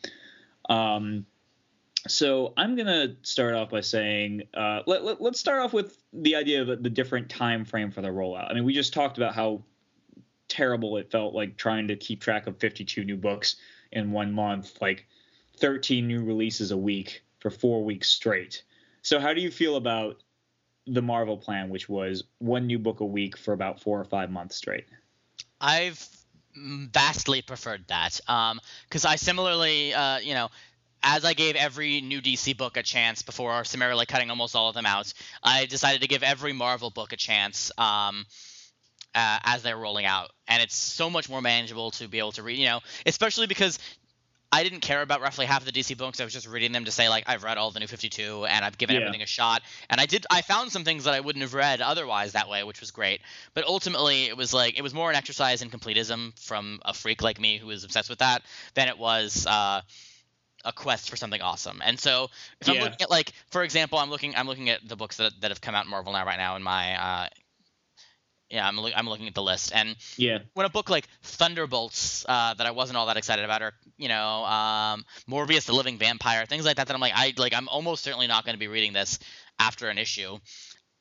Um, 0.69 1.25
so 2.07 2.53
I'm 2.57 2.75
gonna 2.75 3.15
start 3.21 3.55
off 3.55 3.69
by 3.69 3.81
saying 3.81 4.43
uh, 4.53 4.81
let, 4.85 5.03
let, 5.03 5.21
us 5.21 5.39
start 5.39 5.61
off 5.61 5.73
with 5.73 6.01
the 6.13 6.35
idea 6.35 6.61
of 6.61 6.83
the 6.83 6.89
different 6.89 7.29
time 7.29 7.65
frame 7.65 7.91
for 7.91 8.01
the 8.01 8.09
rollout. 8.09 8.49
I 8.49 8.53
mean, 8.53 8.63
we 8.63 8.73
just 8.73 8.93
talked 8.93 9.17
about 9.17 9.35
how 9.35 9.63
terrible 10.47 10.97
it 10.97 11.11
felt 11.11 11.33
like 11.33 11.57
trying 11.57 11.87
to 11.89 11.95
keep 11.95 12.21
track 12.21 12.47
of 12.47 12.57
52 12.57 13.03
new 13.03 13.17
books 13.17 13.57
in 13.91 14.11
one 14.11 14.31
month, 14.31 14.81
like 14.81 15.05
13 15.57 16.07
new 16.07 16.23
releases 16.23 16.71
a 16.71 16.77
week 16.77 17.23
for 17.39 17.49
four 17.49 17.83
weeks 17.83 18.09
straight. 18.09 18.63
So 19.01 19.19
how 19.19 19.33
do 19.33 19.41
you 19.41 19.51
feel 19.51 19.75
about 19.75 20.21
the 20.85 21.01
Marvel 21.01 21.37
plan, 21.37 21.69
which 21.69 21.89
was 21.89 22.23
one 22.39 22.67
new 22.67 22.79
book 22.79 23.01
a 23.01 23.05
week 23.05 23.37
for 23.37 23.53
about 23.53 23.81
four 23.81 23.99
or 23.99 24.05
five 24.05 24.29
months 24.29 24.55
straight? 24.55 24.85
I've 25.59 26.07
vastly 26.55 27.41
preferred 27.41 27.85
that 27.87 28.19
because 28.89 29.05
I 29.05 29.15
similarly, 29.15 29.93
uh, 29.93 30.19
you 30.19 30.33
know, 30.33 30.49
as 31.07 31.23
I 31.23 31.33
gave 31.33 31.55
every 31.55 32.01
new 32.01 32.21
DC 32.21 32.57
book 32.57 32.75
a 32.75 32.83
chance 32.83 33.21
before 33.21 33.63
summarily 33.63 34.05
cutting 34.05 34.29
almost 34.29 34.57
all 34.57 34.67
of 34.67 34.75
them 34.75 34.85
out, 34.85 35.13
I 35.41 35.65
decided 35.65 36.01
to 36.01 36.07
give 36.07 36.21
every 36.21 36.51
Marvel 36.51 36.89
book 36.89 37.13
a 37.13 37.15
chance 37.15 37.71
um, 37.77 38.25
uh, 39.15 39.39
as 39.43 39.63
they're 39.63 39.77
rolling 39.77 40.05
out, 40.05 40.31
and 40.49 40.61
it's 40.61 40.75
so 40.75 41.09
much 41.09 41.29
more 41.29 41.41
manageable 41.41 41.91
to 41.91 42.09
be 42.09 42.19
able 42.19 42.33
to 42.33 42.43
read. 42.43 42.57
You 42.59 42.65
know, 42.65 42.81
especially 43.05 43.47
because 43.47 43.79
I 44.51 44.63
didn't 44.63 44.81
care 44.81 45.01
about 45.01 45.21
roughly 45.21 45.45
half 45.45 45.65
of 45.65 45.65
the 45.65 45.71
DC 45.71 45.97
books. 45.97 46.19
I 46.19 46.25
was 46.25 46.33
just 46.33 46.45
reading 46.45 46.73
them 46.73 46.83
to 46.85 46.91
say 46.91 47.07
like 47.07 47.23
I've 47.27 47.43
read 47.43 47.57
all 47.57 47.71
the 47.71 47.79
new 47.79 47.87
52 47.87 48.45
and 48.45 48.65
I've 48.65 48.77
given 48.77 48.95
Yeah. 48.95 49.03
everything 49.03 49.21
a 49.21 49.25
shot. 49.25 49.61
And 49.89 50.01
I 50.01 50.05
did 50.05 50.25
I 50.29 50.41
found 50.41 50.73
some 50.73 50.83
things 50.83 51.05
that 51.05 51.13
I 51.13 51.21
wouldn't 51.21 51.43
have 51.43 51.53
read 51.53 51.79
otherwise 51.79 52.33
that 52.33 52.49
way, 52.49 52.63
which 52.63 52.81
was 52.81 52.91
great. 52.91 53.21
But 53.53 53.65
ultimately 53.65 54.25
it 54.25 54.35
was 54.35 54.53
like 54.53 54.77
it 54.77 54.81
was 54.81 54.93
more 54.93 55.09
an 55.09 55.15
exercise 55.15 55.61
in 55.61 55.69
completism 55.69 56.37
from 56.39 56.81
a 56.83 56.93
freak 56.93 57.21
like 57.21 57.39
me 57.39 57.57
who 57.57 57.69
is 57.69 57.85
obsessed 57.85 58.09
with 58.09 58.19
that 58.19 58.41
than 58.73 58.89
it 58.89 58.97
was 58.97 59.45
uh 59.45 59.81
a 60.67 60.73
quest 60.73 61.09
for 61.09 61.15
something 61.15 61.41
awesome. 61.41 61.81
And 61.83 61.99
so 61.99 62.29
if 62.61 62.67
I'm 62.69 62.75
looking 62.83 63.01
at 63.01 63.09
like 63.09 63.31
for 63.49 63.63
example, 63.63 63.97
I'm 63.99 64.09
looking 64.09 64.35
I'm 64.35 64.47
looking 64.47 64.69
at 64.69 64.87
the 64.87 64.95
books 64.95 65.17
that 65.17 65.33
that 65.41 65.51
have 65.51 65.61
come 65.61 65.75
out 65.75 65.85
in 65.85 65.91
Marvel 65.91 66.13
now 66.13 66.25
right 66.25 66.37
now 66.37 66.55
in 66.55 66.63
my 66.63 66.95
uh 66.95 67.27
Yeah, 68.49 68.65
I'm, 68.65 68.77
lo- 68.77 68.95
I'm 68.95 69.09
looking 69.09 69.27
at 69.27 69.33
the 69.35 69.43
list, 69.43 69.73
and 69.75 69.95
Yeah. 70.15 70.39
when 70.53 70.65
a 70.65 70.69
book 70.69 70.89
like 70.89 71.05
Thunderbolts 71.21 72.25
uh, 72.29 72.53
that 72.53 72.65
I 72.65 72.71
wasn't 72.71 72.95
all 72.97 73.07
that 73.07 73.17
excited 73.17 73.43
about, 73.43 73.61
or 73.61 73.73
you 73.97 74.07
know, 74.07 74.45
um, 74.45 75.03
Morbius 75.27 75.65
the 75.65 75.73
Living 75.73 75.97
Vampire, 75.97 76.45
things 76.45 76.63
like 76.63 76.77
that, 76.77 76.87
that 76.87 76.93
I'm 76.93 77.01
like, 77.01 77.11
I 77.13 77.33
like, 77.35 77.53
I'm 77.53 77.67
almost 77.67 78.03
certainly 78.05 78.27
not 78.27 78.45
going 78.45 78.55
to 78.55 78.59
be 78.59 78.69
reading 78.69 78.93
this 78.93 79.19
after 79.59 79.89
an 79.89 79.97
issue. 79.97 80.37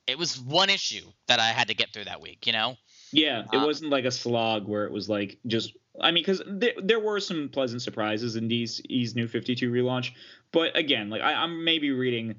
It 0.09 0.19
was 0.19 0.41
one 0.41 0.71
issue 0.71 1.07
that 1.29 1.39
I 1.39 1.49
had 1.49 1.69
to 1.69 1.75
get 1.75 1.93
through 1.93 2.07
that 2.07 2.21
week, 2.21 2.49
you 2.49 2.53
know. 2.53 2.77
Yeah, 3.13 3.45
it 3.53 3.57
Uh, 3.59 3.65
wasn't 3.67 3.91
like 3.93 4.07
a 4.07 4.11
slog 4.11 4.67
where 4.67 4.85
it 4.85 4.93
was 4.93 5.09
like 5.09 5.39
just. 5.47 5.73
I 6.01 6.11
mean, 6.11 6.23
because 6.23 6.43
there, 6.47 6.73
there 6.83 7.01
were 7.01 7.21
some 7.21 7.49
pleasant 7.49 7.83
surprises 7.83 8.37
in 8.37 8.49
DC's 8.49 9.15
new 9.15 9.27
52 9.27 9.71
relaunch, 9.71 10.13
but 10.53 10.77
again, 10.77 11.11
like 11.11 11.23
I, 11.23 11.33
I'm 11.35 11.65
maybe 11.65 11.91
reading 11.91 12.37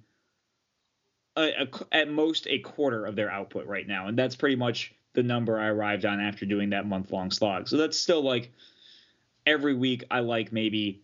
a, 1.35 1.63
a 1.63 1.95
at 1.95 2.09
most 2.09 2.47
a 2.47 2.59
quarter 2.59 3.05
of 3.05 3.15
their 3.15 3.31
output 3.31 3.65
right 3.65 3.87
now, 3.87 4.07
and 4.07 4.17
that's 4.17 4.35
pretty 4.35 4.55
much 4.55 4.93
the 5.13 5.23
number 5.23 5.59
I 5.59 5.67
arrived 5.67 6.05
on 6.05 6.19
after 6.19 6.45
doing 6.45 6.71
that 6.71 6.85
month 6.85 7.11
long 7.11 7.31
slog. 7.31 7.67
So 7.67 7.77
that's 7.77 7.97
still 7.97 8.21
like 8.21 8.51
every 9.45 9.73
week 9.73 10.03
I 10.11 10.19
like 10.19 10.51
maybe 10.51 11.01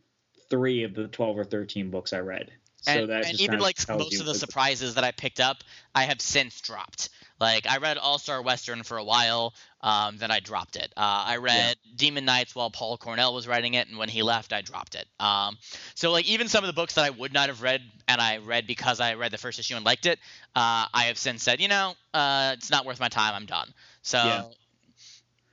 three 0.49 0.83
of 0.83 0.93
the 0.93 1.07
12 1.07 1.39
or 1.39 1.43
13 1.43 1.89
books 1.89 2.13
I 2.13 2.19
read. 2.19 2.51
So 2.81 2.91
and, 2.91 3.09
that 3.09 3.25
and 3.25 3.39
even 3.39 3.59
like 3.59 3.77
most 3.87 4.19
of 4.19 4.25
the 4.25 4.35
surprises 4.35 4.95
that 4.95 5.03
I 5.03 5.11
picked 5.11 5.39
up, 5.39 5.63
I 5.95 6.03
have 6.03 6.19
since 6.19 6.59
dropped. 6.61 7.09
Like 7.43 7.69
I 7.69 7.77
read 7.79 7.97
All 7.97 8.19
Star 8.19 8.41
Western 8.41 8.83
for 8.83 8.97
a 8.97 9.03
while, 9.03 9.53
um, 9.81 10.17
then 10.17 10.31
I 10.31 10.39
dropped 10.39 10.77
it. 10.77 10.93
Uh, 10.95 11.25
I 11.27 11.37
read 11.37 11.75
Demon 11.93 12.23
Knights 12.23 12.55
while 12.55 12.71
Paul 12.71 12.97
Cornell 12.97 13.33
was 13.33 13.49
writing 13.49 13.73
it, 13.73 13.89
and 13.89 13.97
when 13.97 14.07
he 14.07 14.23
left, 14.23 14.53
I 14.53 14.61
dropped 14.61 14.95
it. 14.95 15.05
Um, 15.19 15.57
so 15.93 16.13
like 16.13 16.25
even 16.25 16.47
some 16.47 16.63
of 16.63 16.69
the 16.69 16.73
books 16.73 16.93
that 16.93 17.03
I 17.03 17.09
would 17.09 17.33
not 17.33 17.49
have 17.49 17.61
read, 17.61 17.81
and 18.07 18.21
I 18.21 18.37
read 18.37 18.65
because 18.65 19.01
I 19.01 19.15
read 19.15 19.31
the 19.31 19.37
first 19.37 19.59
issue 19.59 19.75
and 19.75 19.83
liked 19.83 20.05
it, 20.05 20.19
uh, 20.55 20.87
I 20.93 21.03
have 21.07 21.17
since 21.17 21.43
said, 21.43 21.59
you 21.59 21.67
know, 21.67 21.95
uh, 22.13 22.53
it's 22.57 22.71
not 22.71 22.85
worth 22.85 23.01
my 23.01 23.09
time. 23.09 23.35
I'm 23.35 23.45
done. 23.45 23.73
So 24.03 24.19
Yeah. 24.19 24.43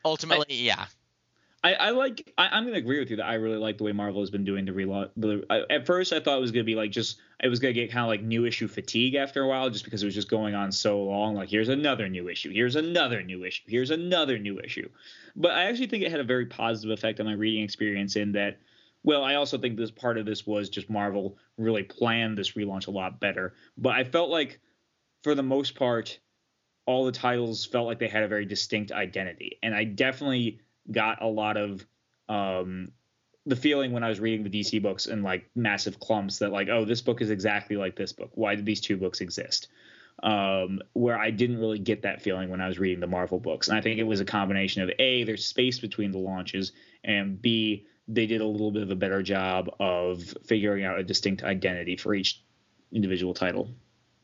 ultimately, 0.05 0.55
yeah. 0.55 0.85
I, 1.65 1.75
I 1.75 1.91
like. 1.91 2.33
I, 2.39 2.51
I'm 2.51 2.63
going 2.63 2.75
to 2.75 2.79
agree 2.81 3.01
with 3.01 3.11
you 3.11 3.17
that 3.17 3.27
I 3.27 3.35
really 3.35 3.59
like 3.59 3.79
the 3.79 3.85
way 3.85 3.93
Marvel 3.93 4.23
has 4.23 4.31
been 4.31 4.45
doing 4.45 4.65
the 4.65 4.73
relaunch. 4.73 5.11
The, 5.17 5.45
I, 5.51 5.75
at 5.75 5.87
first, 5.87 6.13
I 6.13 6.21
thought 6.21 6.39
it 6.39 6.41
was 6.41 6.53
going 6.53 6.65
to 6.65 6.71
be 6.71 6.77
like 6.77 6.93
just 6.93 7.19
it 7.43 7.49
was 7.49 7.59
going 7.59 7.75
to 7.75 7.81
get 7.81 7.91
kind 7.91 8.03
of 8.03 8.09
like 8.09 8.23
new 8.23 8.45
issue 8.45 8.69
fatigue 8.69 9.15
after 9.15 9.43
a 9.43 9.49
while, 9.49 9.71
just 9.71 9.85
because 9.85 10.03
it 10.03 10.07
was 10.07 10.15
just 10.15 10.29
going 10.29 10.55
on 10.55 10.71
so 10.71 11.03
long. 11.03 11.35
Like 11.35 11.49
here's 11.49 11.69
another 11.69 12.09
new 12.09 12.29
issue, 12.29 12.53
here's 12.53 12.77
another 12.77 13.23
new 13.23 13.45
issue, 13.45 13.63
here's 13.67 13.91
another 13.91 14.39
new 14.39 14.59
issue. 14.61 14.89
But 15.37 15.53
I 15.53 15.65
actually 15.65 15.87
think 15.87 16.05
it 16.05 16.11
had 16.11 16.21
a 16.21 16.25
very 16.25 16.47
positive 16.47 16.91
effect 16.91 17.21
on 17.21 17.27
my 17.27 17.33
reading 17.33 17.65
experience 17.65 18.17
in 18.17 18.33
that. 18.33 18.59
Well, 19.03 19.25
I 19.25 19.37
also 19.37 19.57
think 19.57 19.79
this 19.79 19.91
part 19.91 20.19
of 20.19 20.27
this 20.27 20.47
was 20.47 20.69
just 20.69 20.91
Marvel 20.91 21.39
really 21.57 21.83
planned 21.83 22.37
this 22.37 22.53
relaunch 22.53 22.87
a 22.87 22.91
lot 22.91 23.19
better. 23.19 23.55
But 23.79 23.95
I 23.95 24.05
felt 24.05 24.29
like, 24.29 24.61
for 25.23 25.35
the 25.35 25.43
most 25.43 25.75
part, 25.75 26.19
all 26.85 27.07
the 27.07 27.13
titles 27.13 27.65
felt 27.65 27.87
like 27.87 27.99
they 27.99 28.09
had 28.09 28.25
a 28.25 28.29
very 28.29 28.45
distinct 28.45 28.93
identity, 28.93 29.59
and 29.63 29.75
I 29.75 29.85
definitely 29.85 30.61
got 30.91 31.23
a 31.23 31.27
lot 31.27 31.57
of 31.57 31.87
um, 32.29 32.93
the 33.47 33.57
feeling 33.57 33.93
when 33.93 34.05
I 34.05 34.09
was 34.09 34.21
reading 34.21 34.45
the 34.45 34.51
DC 34.51 34.83
books 34.83 35.07
in 35.07 35.23
like 35.23 35.49
massive 35.55 35.99
clumps 35.99 36.39
that 36.39 36.53
like, 36.53 36.69
oh, 36.69 36.85
this 36.85 37.01
book 37.01 37.23
is 37.23 37.31
exactly 37.31 37.77
like 37.77 37.97
this 37.97 38.13
book. 38.13 38.31
Why 38.35 38.55
did 38.55 38.67
these 38.67 38.81
two 38.81 38.97
books 38.97 39.21
exist? 39.21 39.69
Um, 40.23 40.81
where 40.93 41.19
I 41.19 41.31
didn't 41.31 41.59
really 41.59 41.79
get 41.79 42.03
that 42.03 42.21
feeling 42.21 42.51
when 42.51 42.61
I 42.61 42.69
was 42.69 42.79
reading 42.79 43.01
the 43.01 43.07
Marvel 43.07 43.41
books, 43.41 43.69
and 43.69 43.79
I 43.79 43.81
think 43.81 43.99
it 43.99 44.05
was 44.05 44.21
a 44.21 44.25
combination 44.25 44.83
of 44.83 44.91
a 44.99 45.25
there's 45.25 45.47
space 45.47 45.79
between 45.79 46.13
the 46.13 46.19
launches, 46.19 46.73
and 47.03 47.41
b 47.41 47.87
they 48.07 48.27
did 48.27 48.43
a 48.43 48.47
little 48.47 48.71
bit 48.71 48.83
of 48.83 48.91
a 48.91 48.97
better 48.97 49.23
job 49.23 49.71
of 49.79 50.23
figuring 50.45 50.85
out 50.85 50.99
a 50.99 51.03
distinct 51.03 51.43
identity 51.43 51.97
for 51.97 52.15
each 52.15 52.43
individual 52.93 53.33
title. 53.33 53.71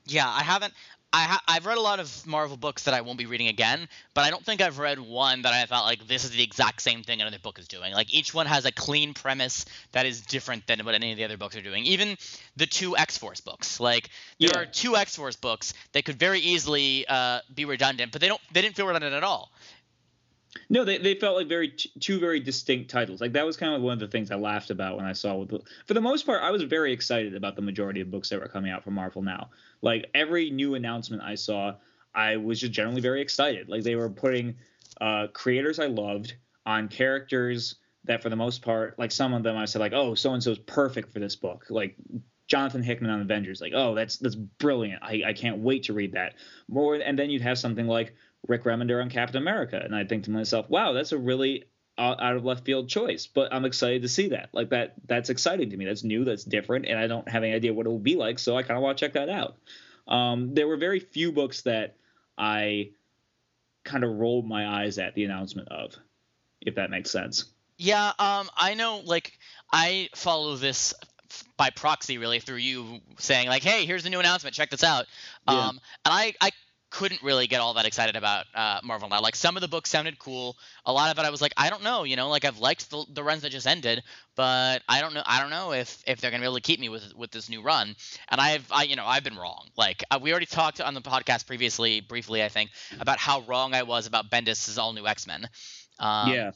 Yeah, 0.06 0.28
I 0.28 0.42
haven't. 0.42 0.72
I 1.12 1.20
ha- 1.22 1.42
I've 1.48 1.64
read 1.66 1.78
a 1.78 1.80
lot 1.80 1.98
of 1.98 2.26
Marvel 2.26 2.56
books 2.56 2.82
that 2.82 2.92
I 2.92 3.00
won't 3.00 3.16
be 3.16 3.26
reading 3.26 3.48
again, 3.48 3.88
but 4.12 4.24
I 4.24 4.30
don't 4.30 4.44
think 4.44 4.60
I've 4.60 4.78
read 4.78 4.98
one 5.00 5.42
that 5.42 5.52
I 5.54 5.64
thought 5.64 5.84
like 5.84 6.06
this 6.06 6.24
is 6.24 6.30
the 6.32 6.42
exact 6.42 6.82
same 6.82 7.02
thing 7.04 7.20
another 7.22 7.38
book 7.38 7.58
is 7.58 7.68
doing. 7.68 7.94
Like 7.94 8.12
each 8.12 8.34
one 8.34 8.46
has 8.46 8.66
a 8.66 8.72
clean 8.72 9.14
premise 9.14 9.64
that 9.92 10.04
is 10.04 10.20
different 10.20 10.66
than 10.66 10.80
what 10.84 10.94
any 10.94 11.12
of 11.12 11.16
the 11.16 11.24
other 11.24 11.36
books 11.38 11.56
are 11.56 11.62
doing. 11.62 11.84
Even 11.84 12.16
the 12.56 12.66
two 12.66 12.96
X 12.96 13.16
Force 13.16 13.40
books, 13.40 13.80
like 13.80 14.10
there 14.38 14.50
Yeah. 14.52 14.58
are 14.60 14.66
two 14.66 14.96
X 14.96 15.16
Force 15.16 15.36
books 15.36 15.72
that 15.92 16.04
could 16.04 16.18
very 16.18 16.40
easily 16.40 17.06
uh, 17.08 17.40
be 17.54 17.64
redundant, 17.64 18.12
but 18.12 18.20
they 18.20 18.28
don't. 18.28 18.40
They 18.52 18.60
didn't 18.60 18.74
feel 18.76 18.86
redundant 18.86 19.14
at 19.14 19.24
all. 19.24 19.50
No, 20.68 20.84
they, 20.84 20.98
they 20.98 21.14
felt 21.14 21.36
like 21.36 21.48
very 21.48 21.70
two 22.00 22.18
very 22.18 22.40
distinct 22.40 22.90
titles. 22.90 23.20
Like 23.20 23.32
that 23.32 23.46
was 23.46 23.56
kind 23.56 23.74
of 23.74 23.82
one 23.82 23.94
of 23.94 24.00
the 24.00 24.08
things 24.08 24.30
I 24.30 24.36
laughed 24.36 24.70
about 24.70 24.96
when 24.96 25.06
I 25.06 25.12
saw. 25.12 25.44
The, 25.44 25.60
for 25.86 25.94
the 25.94 26.00
most 26.00 26.26
part, 26.26 26.42
I 26.42 26.50
was 26.50 26.62
very 26.62 26.92
excited 26.92 27.34
about 27.34 27.56
the 27.56 27.62
majority 27.62 28.00
of 28.00 28.10
books 28.10 28.28
that 28.30 28.40
were 28.40 28.48
coming 28.48 28.70
out 28.70 28.84
from 28.84 28.94
Marvel 28.94 29.22
now. 29.22 29.50
Like 29.82 30.10
every 30.14 30.50
new 30.50 30.74
announcement 30.74 31.22
I 31.22 31.34
saw, 31.34 31.74
I 32.14 32.36
was 32.36 32.60
just 32.60 32.72
generally 32.72 33.00
very 33.00 33.20
excited. 33.20 33.68
Like 33.68 33.82
they 33.82 33.96
were 33.96 34.10
putting 34.10 34.56
uh, 35.00 35.28
creators 35.32 35.78
I 35.78 35.86
loved 35.86 36.34
on 36.64 36.88
characters 36.88 37.76
that, 38.04 38.22
for 38.22 38.28
the 38.28 38.36
most 38.36 38.62
part, 38.62 38.98
like 38.98 39.12
some 39.12 39.34
of 39.34 39.42
them 39.42 39.56
I 39.56 39.64
said 39.66 39.80
like, 39.80 39.92
oh, 39.92 40.14
so 40.14 40.32
and 40.32 40.42
so's 40.42 40.58
perfect 40.58 41.12
for 41.12 41.18
this 41.18 41.36
book. 41.36 41.66
Like 41.68 41.96
Jonathan 42.48 42.82
Hickman 42.82 43.10
on 43.10 43.20
Avengers, 43.20 43.60
like, 43.60 43.72
oh, 43.74 43.94
that's 43.94 44.18
that's 44.18 44.36
brilliant. 44.36 45.02
I, 45.02 45.22
I 45.26 45.32
can't 45.32 45.58
wait 45.58 45.84
to 45.84 45.92
read 45.92 46.12
that. 46.12 46.34
More, 46.68 46.94
and 46.94 47.18
then 47.18 47.30
you'd 47.30 47.42
have 47.42 47.58
something 47.58 47.86
like 47.86 48.14
Rick 48.48 48.64
Remender 48.64 49.02
on 49.02 49.10
Captain 49.10 49.40
America, 49.40 49.80
and 49.82 49.94
I 49.94 50.04
think 50.04 50.24
to 50.24 50.30
myself, 50.30 50.68
wow, 50.68 50.92
that's 50.92 51.12
a 51.12 51.18
really 51.18 51.64
out 51.98 52.36
of 52.36 52.44
left 52.44 52.64
field 52.64 52.88
choice, 52.90 53.26
but 53.26 53.52
I'm 53.54 53.64
excited 53.64 54.02
to 54.02 54.08
see 54.08 54.28
that. 54.28 54.50
Like 54.52 54.68
that, 54.68 54.94
that's 55.06 55.30
exciting 55.30 55.70
to 55.70 55.76
me. 55.76 55.86
That's 55.86 56.04
new, 56.04 56.24
that's 56.24 56.44
different, 56.44 56.86
and 56.86 56.98
I 56.98 57.06
don't 57.06 57.28
have 57.28 57.42
any 57.42 57.54
idea 57.54 57.72
what 57.72 57.86
it 57.86 57.88
will 57.88 57.98
be 57.98 58.16
like, 58.16 58.38
so 58.38 58.56
I 58.56 58.62
kind 58.62 58.76
of 58.76 58.82
want 58.82 58.98
to 58.98 59.04
check 59.04 59.14
that 59.14 59.28
out. 59.28 59.56
Um, 60.06 60.54
there 60.54 60.68
were 60.68 60.76
very 60.76 61.00
few 61.00 61.32
books 61.32 61.62
that 61.62 61.96
I 62.36 62.90
kind 63.84 64.04
of 64.04 64.10
rolled 64.10 64.46
my 64.46 64.82
eyes 64.82 64.98
at 64.98 65.14
the 65.14 65.24
announcement 65.24 65.68
of, 65.68 65.96
if 66.60 66.74
that 66.74 66.90
makes 66.90 67.10
sense. 67.10 67.46
Yeah, 67.78 68.12
um, 68.18 68.48
I 68.56 68.74
know. 68.74 69.02
Like, 69.04 69.38
I 69.72 70.08
follow 70.14 70.56
this 70.56 70.94
by 71.56 71.70
proxy, 71.70 72.18
really, 72.18 72.40
through 72.40 72.56
you 72.56 73.00
saying 73.18 73.48
like, 73.48 73.62
"Hey, 73.62 73.84
here's 73.84 74.02
the 74.02 74.10
new 74.10 74.20
announcement. 74.20 74.54
Check 74.54 74.70
this 74.70 74.84
out." 74.84 75.06
Yeah. 75.48 75.68
Um, 75.68 75.80
and 76.04 76.14
I, 76.14 76.34
I 76.40 76.50
couldn't 76.90 77.22
really 77.22 77.46
get 77.46 77.60
all 77.60 77.74
that 77.74 77.86
excited 77.86 78.16
about 78.16 78.46
uh, 78.54 78.80
Marvel 78.82 79.08
now. 79.08 79.20
Like, 79.20 79.36
some 79.36 79.56
of 79.56 79.60
the 79.60 79.68
books 79.68 79.90
sounded 79.90 80.18
cool. 80.18 80.56
A 80.84 80.92
lot 80.92 81.10
of 81.10 81.18
it, 81.18 81.26
I 81.26 81.30
was 81.30 81.42
like, 81.42 81.52
I 81.56 81.68
don't 81.70 81.82
know. 81.82 82.04
You 82.04 82.16
know, 82.16 82.28
like 82.28 82.44
I've 82.44 82.58
liked 82.58 82.90
the, 82.90 83.04
the 83.12 83.22
runs 83.22 83.42
that 83.42 83.50
just 83.50 83.66
ended, 83.66 84.02
but 84.34 84.82
I 84.88 85.00
don't 85.00 85.14
know. 85.14 85.22
I 85.26 85.40
don't 85.40 85.50
know 85.50 85.72
if 85.72 86.02
if 86.06 86.20
they're 86.20 86.30
gonna 86.30 86.42
be 86.42 86.46
able 86.46 86.56
to 86.56 86.60
keep 86.60 86.80
me 86.80 86.88
with 86.88 87.14
with 87.14 87.30
this 87.30 87.48
new 87.48 87.62
run. 87.62 87.96
And 88.28 88.40
I've, 88.40 88.70
I, 88.70 88.84
you 88.84 88.96
know, 88.96 89.06
I've 89.06 89.24
been 89.24 89.36
wrong. 89.36 89.68
Like, 89.76 90.04
uh, 90.10 90.18
we 90.22 90.30
already 90.30 90.46
talked 90.46 90.80
on 90.80 90.94
the 90.94 91.02
podcast 91.02 91.46
previously, 91.46 92.00
briefly, 92.00 92.42
I 92.42 92.48
think, 92.48 92.70
about 93.00 93.18
how 93.18 93.40
wrong 93.42 93.74
I 93.74 93.82
was 93.82 94.06
about 94.06 94.30
Bendis' 94.30 94.78
all 94.78 94.92
new 94.92 95.06
X 95.06 95.26
Men. 95.26 95.48
Um, 95.98 96.30
yeah, 96.30 96.50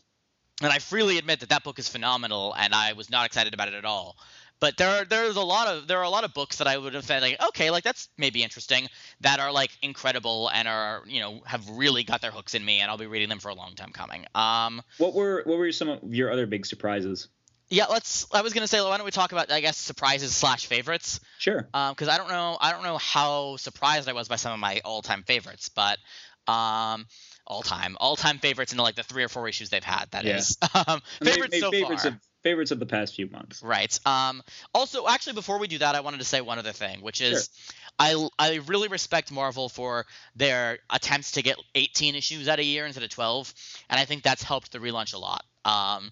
and 0.63 0.73
I 0.73 0.79
freely 0.79 1.19
admit 1.19 1.41
that 1.41 1.49
that 1.49 1.65
book 1.65 1.79
is 1.79 1.89
phenomenal, 1.89 2.55
and 2.57 2.75
I 2.75 2.93
was 2.93 3.11
not 3.11 3.27
excited 3.27 3.55
about 3.55 3.69
it 3.69 3.75
at 3.75 3.85
all. 3.85 4.17
But 4.61 4.77
there 4.77 4.89
are 4.91 5.05
there's 5.07 5.37
a 5.37 5.43
lot 5.43 5.69
of 5.69 5.89
there 5.89 5.99
are 5.99 6.05
a 6.05 6.11
lot 6.11 6.25
of 6.25 6.35
books 6.35 6.59
that 6.59 6.67
I 6.67 6.77
would 6.77 6.93
have 6.95 7.05
said 7.05 7.23
like 7.23 7.43
okay 7.49 7.71
like 7.71 7.83
that's 7.83 8.09
maybe 8.19 8.43
interesting 8.43 8.89
that 9.23 9.41
are 9.41 9.51
like 9.51 9.71
incredible 9.83 10.49
and 10.53 10.69
are 10.69 11.03
you 11.07 11.21
know 11.21 11.41
have 11.47 11.69
really 11.71 12.05
got 12.05 12.21
their 12.21 12.31
hooks 12.31 12.55
in 12.55 12.63
me 12.65 12.81
and 12.81 12.91
I'll 12.91 12.99
be 12.99 13.07
reading 13.07 13.31
them 13.31 13.39
for 13.39 13.49
a 13.49 13.55
long 13.55 13.75
time 13.75 13.91
coming. 13.93 14.27
Um 14.35 14.83
what 14.99 15.15
were 15.15 15.43
what 15.47 15.57
were 15.59 15.73
some 15.73 15.89
of 15.89 16.15
your 16.15 16.31
other 16.31 16.47
big 16.47 16.67
surprises? 16.67 17.29
yeah 17.71 17.87
let's 17.87 18.27
I 18.35 18.43
was 18.43 18.53
gonna 18.53 18.67
say 18.67 18.81
why 18.83 18.97
don't 18.99 19.05
we 19.07 19.13
talk 19.13 19.33
about 19.33 19.51
I 19.51 19.61
guess 19.61 19.79
surprises 19.79 20.35
slash 20.35 20.67
favorites 20.67 21.21
Sure. 21.39 21.63
because 21.73 22.09
I 22.09 22.19
don't 22.19 22.29
know 22.29 22.59
I 22.61 22.73
don't 22.73 22.83
know 22.83 22.99
how 22.99 23.57
surprised 23.57 24.09
I 24.09 24.13
was 24.13 24.29
by 24.29 24.37
some 24.37 24.53
of 24.53 24.59
my 24.59 24.83
all 24.85 25.01
time 25.03 25.23
favorites 25.23 25.71
but 25.71 25.99
um 26.49 27.07
all 27.47 27.63
time 27.63 27.97
all 28.01 28.17
time 28.17 28.39
favorites 28.39 28.73
into 28.73 28.83
like 28.83 28.97
the 28.97 29.03
three 29.05 29.23
or 29.25 29.29
four 29.29 29.49
issues 29.49 29.71
they've 29.71 29.83
had 29.85 30.11
That 30.11 30.25
Yeah. 30.25 30.37
is 30.39 30.59
um, 30.87 31.01
favorites 31.23 31.59
so 31.61 31.71
favorites 31.71 32.03
far. 32.03 32.13
of 32.13 32.19
favorites 32.43 32.71
of 32.71 32.79
the 32.79 32.87
past 32.87 33.15
few 33.15 33.29
months. 33.29 33.63
Right. 33.63 33.99
Um, 34.07 34.43
also, 34.75 35.07
actually, 35.07 35.35
before 35.35 35.59
we 35.59 35.69
do 35.69 35.79
that, 35.79 35.95
I 35.95 36.01
wanted 36.01 36.19
to 36.19 36.25
say 36.25 36.41
one 36.41 36.59
other 36.59 36.73
thing, 36.73 37.01
which 37.01 37.21
is 37.21 37.51
I, 37.99 38.29
I 38.39 38.61
really 38.67 38.89
respect 38.89 39.31
Marvel 39.31 39.69
for 39.69 40.07
their 40.37 40.79
attempts 40.89 41.33
to 41.33 41.43
get 41.43 41.57
18 41.75 42.15
issues 42.15 42.49
out 42.49 42.59
a 42.59 42.65
year 42.65 42.87
instead 42.87 43.05
of 43.05 43.11
12, 43.11 43.53
and 43.91 44.01
I 44.01 44.05
think 44.05 44.23
that's 44.23 44.43
helped 44.43 44.73
the 44.73 44.79
relaunch 44.79 45.15
a 45.15 45.19
lot. 45.19 45.45
Um, 45.65 46.11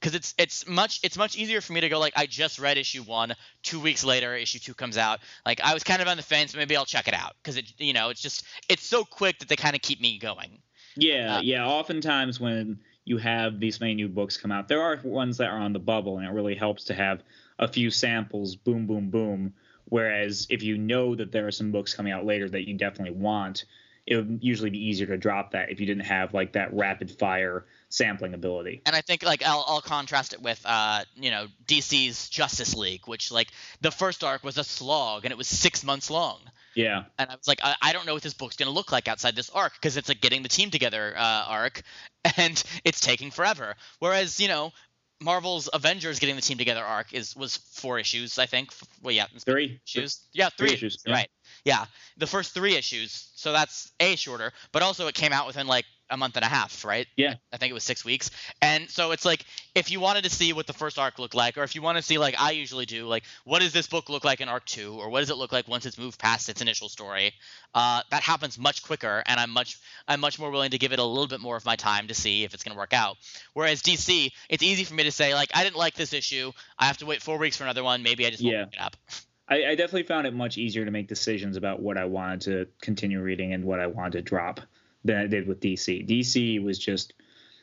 because 0.00 0.14
it's 0.16 0.34
it's 0.36 0.68
much 0.68 1.00
it's 1.02 1.16
much 1.16 1.34
easier 1.34 1.62
for 1.62 1.72
me 1.72 1.80
to 1.80 1.88
go 1.88 1.98
like 1.98 2.12
I 2.14 2.26
just 2.26 2.58
read 2.58 2.76
issue 2.76 3.02
one, 3.04 3.34
two 3.62 3.80
weeks 3.80 4.04
later 4.04 4.34
issue 4.34 4.58
two 4.58 4.74
comes 4.74 4.98
out. 4.98 5.20
Like 5.46 5.62
I 5.62 5.72
was 5.72 5.82
kind 5.82 6.02
of 6.02 6.08
on 6.08 6.18
the 6.18 6.22
fence, 6.22 6.54
maybe 6.54 6.76
I'll 6.76 6.84
check 6.84 7.08
it 7.08 7.14
out 7.14 7.32
because 7.42 7.56
it 7.56 7.72
you 7.78 7.94
know 7.94 8.10
it's 8.10 8.20
just 8.20 8.44
it's 8.68 8.84
so 8.84 9.04
quick 9.04 9.38
that 9.38 9.48
they 9.48 9.56
kind 9.56 9.74
of 9.74 9.80
keep 9.80 10.02
me 10.02 10.18
going. 10.18 10.58
Yeah, 10.96 11.36
Uh, 11.36 11.40
yeah. 11.40 11.66
Oftentimes 11.66 12.38
when 12.38 12.80
you 13.04 13.18
have 13.18 13.60
these 13.60 13.80
many 13.80 13.94
new 13.94 14.08
books 14.08 14.36
come 14.36 14.52
out, 14.52 14.68
there 14.68 14.82
are 14.82 14.98
ones 15.02 15.36
that 15.38 15.50
are 15.50 15.58
on 15.58 15.72
the 15.72 15.78
bubble, 15.78 16.18
and 16.18 16.26
it 16.26 16.30
really 16.30 16.54
helps 16.54 16.84
to 16.84 16.94
have 16.94 17.22
a 17.58 17.68
few 17.68 17.90
samples. 17.90 18.56
Boom, 18.56 18.86
boom, 18.86 19.10
boom. 19.10 19.54
Whereas 19.86 20.46
if 20.50 20.62
you 20.62 20.78
know 20.78 21.14
that 21.14 21.30
there 21.30 21.46
are 21.46 21.52
some 21.52 21.70
books 21.70 21.94
coming 21.94 22.12
out 22.12 22.24
later 22.24 22.48
that 22.48 22.66
you 22.66 22.74
definitely 22.74 23.16
want, 23.16 23.66
it 24.06 24.16
would 24.16 24.38
usually 24.42 24.70
be 24.70 24.84
easier 24.84 25.06
to 25.06 25.16
drop 25.16 25.52
that 25.52 25.70
if 25.70 25.80
you 25.80 25.86
didn't 25.86 26.04
have 26.04 26.34
like 26.34 26.52
that 26.52 26.72
rapid 26.72 27.10
fire 27.10 27.66
sampling 27.94 28.34
ability. 28.34 28.82
And 28.86 28.96
I 28.96 29.00
think 29.00 29.22
like 29.22 29.42
I'll, 29.44 29.64
I'll 29.66 29.80
contrast 29.80 30.32
it 30.32 30.42
with 30.42 30.60
uh 30.64 31.04
you 31.16 31.30
know 31.30 31.46
DC's 31.66 32.28
Justice 32.28 32.74
League, 32.74 33.02
which 33.06 33.30
like 33.30 33.48
the 33.80 33.90
first 33.90 34.24
arc 34.24 34.42
was 34.42 34.58
a 34.58 34.64
slog 34.64 35.24
and 35.24 35.32
it 35.32 35.38
was 35.38 35.48
six 35.48 35.84
months 35.84 36.10
long. 36.10 36.40
Yeah. 36.74 37.04
And 37.18 37.30
I 37.30 37.36
was 37.36 37.46
like, 37.46 37.60
I, 37.62 37.76
I 37.80 37.92
don't 37.92 38.04
know 38.04 38.14
what 38.14 38.22
this 38.22 38.34
book's 38.34 38.56
gonna 38.56 38.72
look 38.72 38.90
like 38.90 39.06
outside 39.06 39.36
this 39.36 39.50
arc 39.50 39.74
because 39.74 39.96
it's 39.96 40.08
like 40.08 40.20
getting 40.20 40.42
the 40.42 40.48
team 40.48 40.70
together 40.70 41.14
uh, 41.16 41.44
arc, 41.48 41.82
and 42.36 42.62
it's 42.84 43.00
taking 43.00 43.30
forever. 43.30 43.74
Whereas 44.00 44.40
you 44.40 44.48
know 44.48 44.72
Marvel's 45.20 45.68
Avengers 45.72 46.18
getting 46.18 46.36
the 46.36 46.42
team 46.42 46.58
together 46.58 46.82
arc 46.82 47.14
is 47.14 47.36
was 47.36 47.56
four 47.56 47.98
issues, 47.98 48.38
I 48.38 48.46
think. 48.46 48.72
Well, 49.02 49.14
yeah, 49.14 49.26
three 49.40 49.80
issues. 49.86 50.20
Yeah, 50.32 50.48
three, 50.50 50.68
three 50.68 50.74
issues. 50.74 50.98
Yeah. 51.06 51.14
Right. 51.14 51.28
Yeah, 51.64 51.84
the 52.18 52.26
first 52.26 52.52
three 52.52 52.76
issues. 52.76 53.30
So 53.36 53.52
that's 53.52 53.92
a 54.00 54.16
shorter, 54.16 54.52
but 54.72 54.82
also 54.82 55.06
it 55.06 55.14
came 55.14 55.32
out 55.32 55.46
within 55.46 55.66
like 55.66 55.86
a 56.10 56.16
month 56.16 56.36
and 56.36 56.44
a 56.44 56.48
half, 56.48 56.84
right? 56.84 57.06
Yeah. 57.16 57.34
I 57.52 57.56
think 57.56 57.70
it 57.70 57.74
was 57.74 57.84
six 57.84 58.04
weeks. 58.04 58.30
And 58.60 58.88
so 58.90 59.12
it's 59.12 59.24
like 59.24 59.44
if 59.74 59.90
you 59.90 60.00
wanted 60.00 60.24
to 60.24 60.30
see 60.30 60.52
what 60.52 60.66
the 60.66 60.72
first 60.72 60.98
arc 60.98 61.18
looked 61.18 61.34
like, 61.34 61.56
or 61.56 61.62
if 61.62 61.74
you 61.74 61.82
want 61.82 61.96
to 61.96 62.02
see 62.02 62.18
like 62.18 62.34
I 62.38 62.52
usually 62.52 62.86
do, 62.86 63.06
like 63.06 63.24
what 63.44 63.60
does 63.60 63.72
this 63.72 63.86
book 63.86 64.08
look 64.08 64.24
like 64.24 64.40
in 64.40 64.48
arc 64.48 64.64
two, 64.66 64.94
or 64.94 65.08
what 65.08 65.20
does 65.20 65.30
it 65.30 65.36
look 65.36 65.52
like 65.52 65.66
once 65.66 65.86
it's 65.86 65.98
moved 65.98 66.18
past 66.18 66.48
its 66.48 66.60
initial 66.60 66.88
story, 66.88 67.32
uh, 67.74 68.02
that 68.10 68.22
happens 68.22 68.58
much 68.58 68.82
quicker, 68.82 69.22
and 69.26 69.40
I'm 69.40 69.50
much 69.50 69.78
I'm 70.06 70.20
much 70.20 70.38
more 70.38 70.50
willing 70.50 70.70
to 70.72 70.78
give 70.78 70.92
it 70.92 70.98
a 70.98 71.04
little 71.04 71.28
bit 71.28 71.40
more 71.40 71.56
of 71.56 71.64
my 71.64 71.76
time 71.76 72.08
to 72.08 72.14
see 72.14 72.44
if 72.44 72.54
it's 72.54 72.62
gonna 72.62 72.78
work 72.78 72.92
out. 72.92 73.16
Whereas 73.54 73.82
DC, 73.82 74.30
it's 74.48 74.62
easy 74.62 74.84
for 74.84 74.94
me 74.94 75.04
to 75.04 75.12
say 75.12 75.34
like 75.34 75.50
I 75.54 75.64
didn't 75.64 75.76
like 75.76 75.94
this 75.94 76.12
issue, 76.12 76.52
I 76.78 76.86
have 76.86 76.98
to 76.98 77.06
wait 77.06 77.22
four 77.22 77.38
weeks 77.38 77.56
for 77.56 77.64
another 77.64 77.84
one, 77.84 78.02
maybe 78.02 78.26
I 78.26 78.30
just 78.30 78.42
won't 78.42 78.54
Yeah. 78.54 78.64
pick 78.64 78.74
it 78.74 78.80
up. 78.80 78.96
I, 79.46 79.56
I 79.56 79.74
definitely 79.74 80.04
found 80.04 80.26
it 80.26 80.32
much 80.32 80.56
easier 80.56 80.86
to 80.86 80.90
make 80.90 81.06
decisions 81.06 81.58
about 81.58 81.78
what 81.80 81.98
I 81.98 82.06
wanted 82.06 82.40
to 82.42 82.66
continue 82.80 83.20
reading 83.20 83.52
and 83.52 83.62
what 83.62 83.78
I 83.78 83.86
wanted 83.86 84.12
to 84.12 84.22
drop 84.22 84.60
than 85.04 85.16
I 85.16 85.26
did 85.26 85.46
with 85.46 85.60
DC. 85.60 86.08
DC 86.08 86.62
was 86.62 86.78
just 86.78 87.12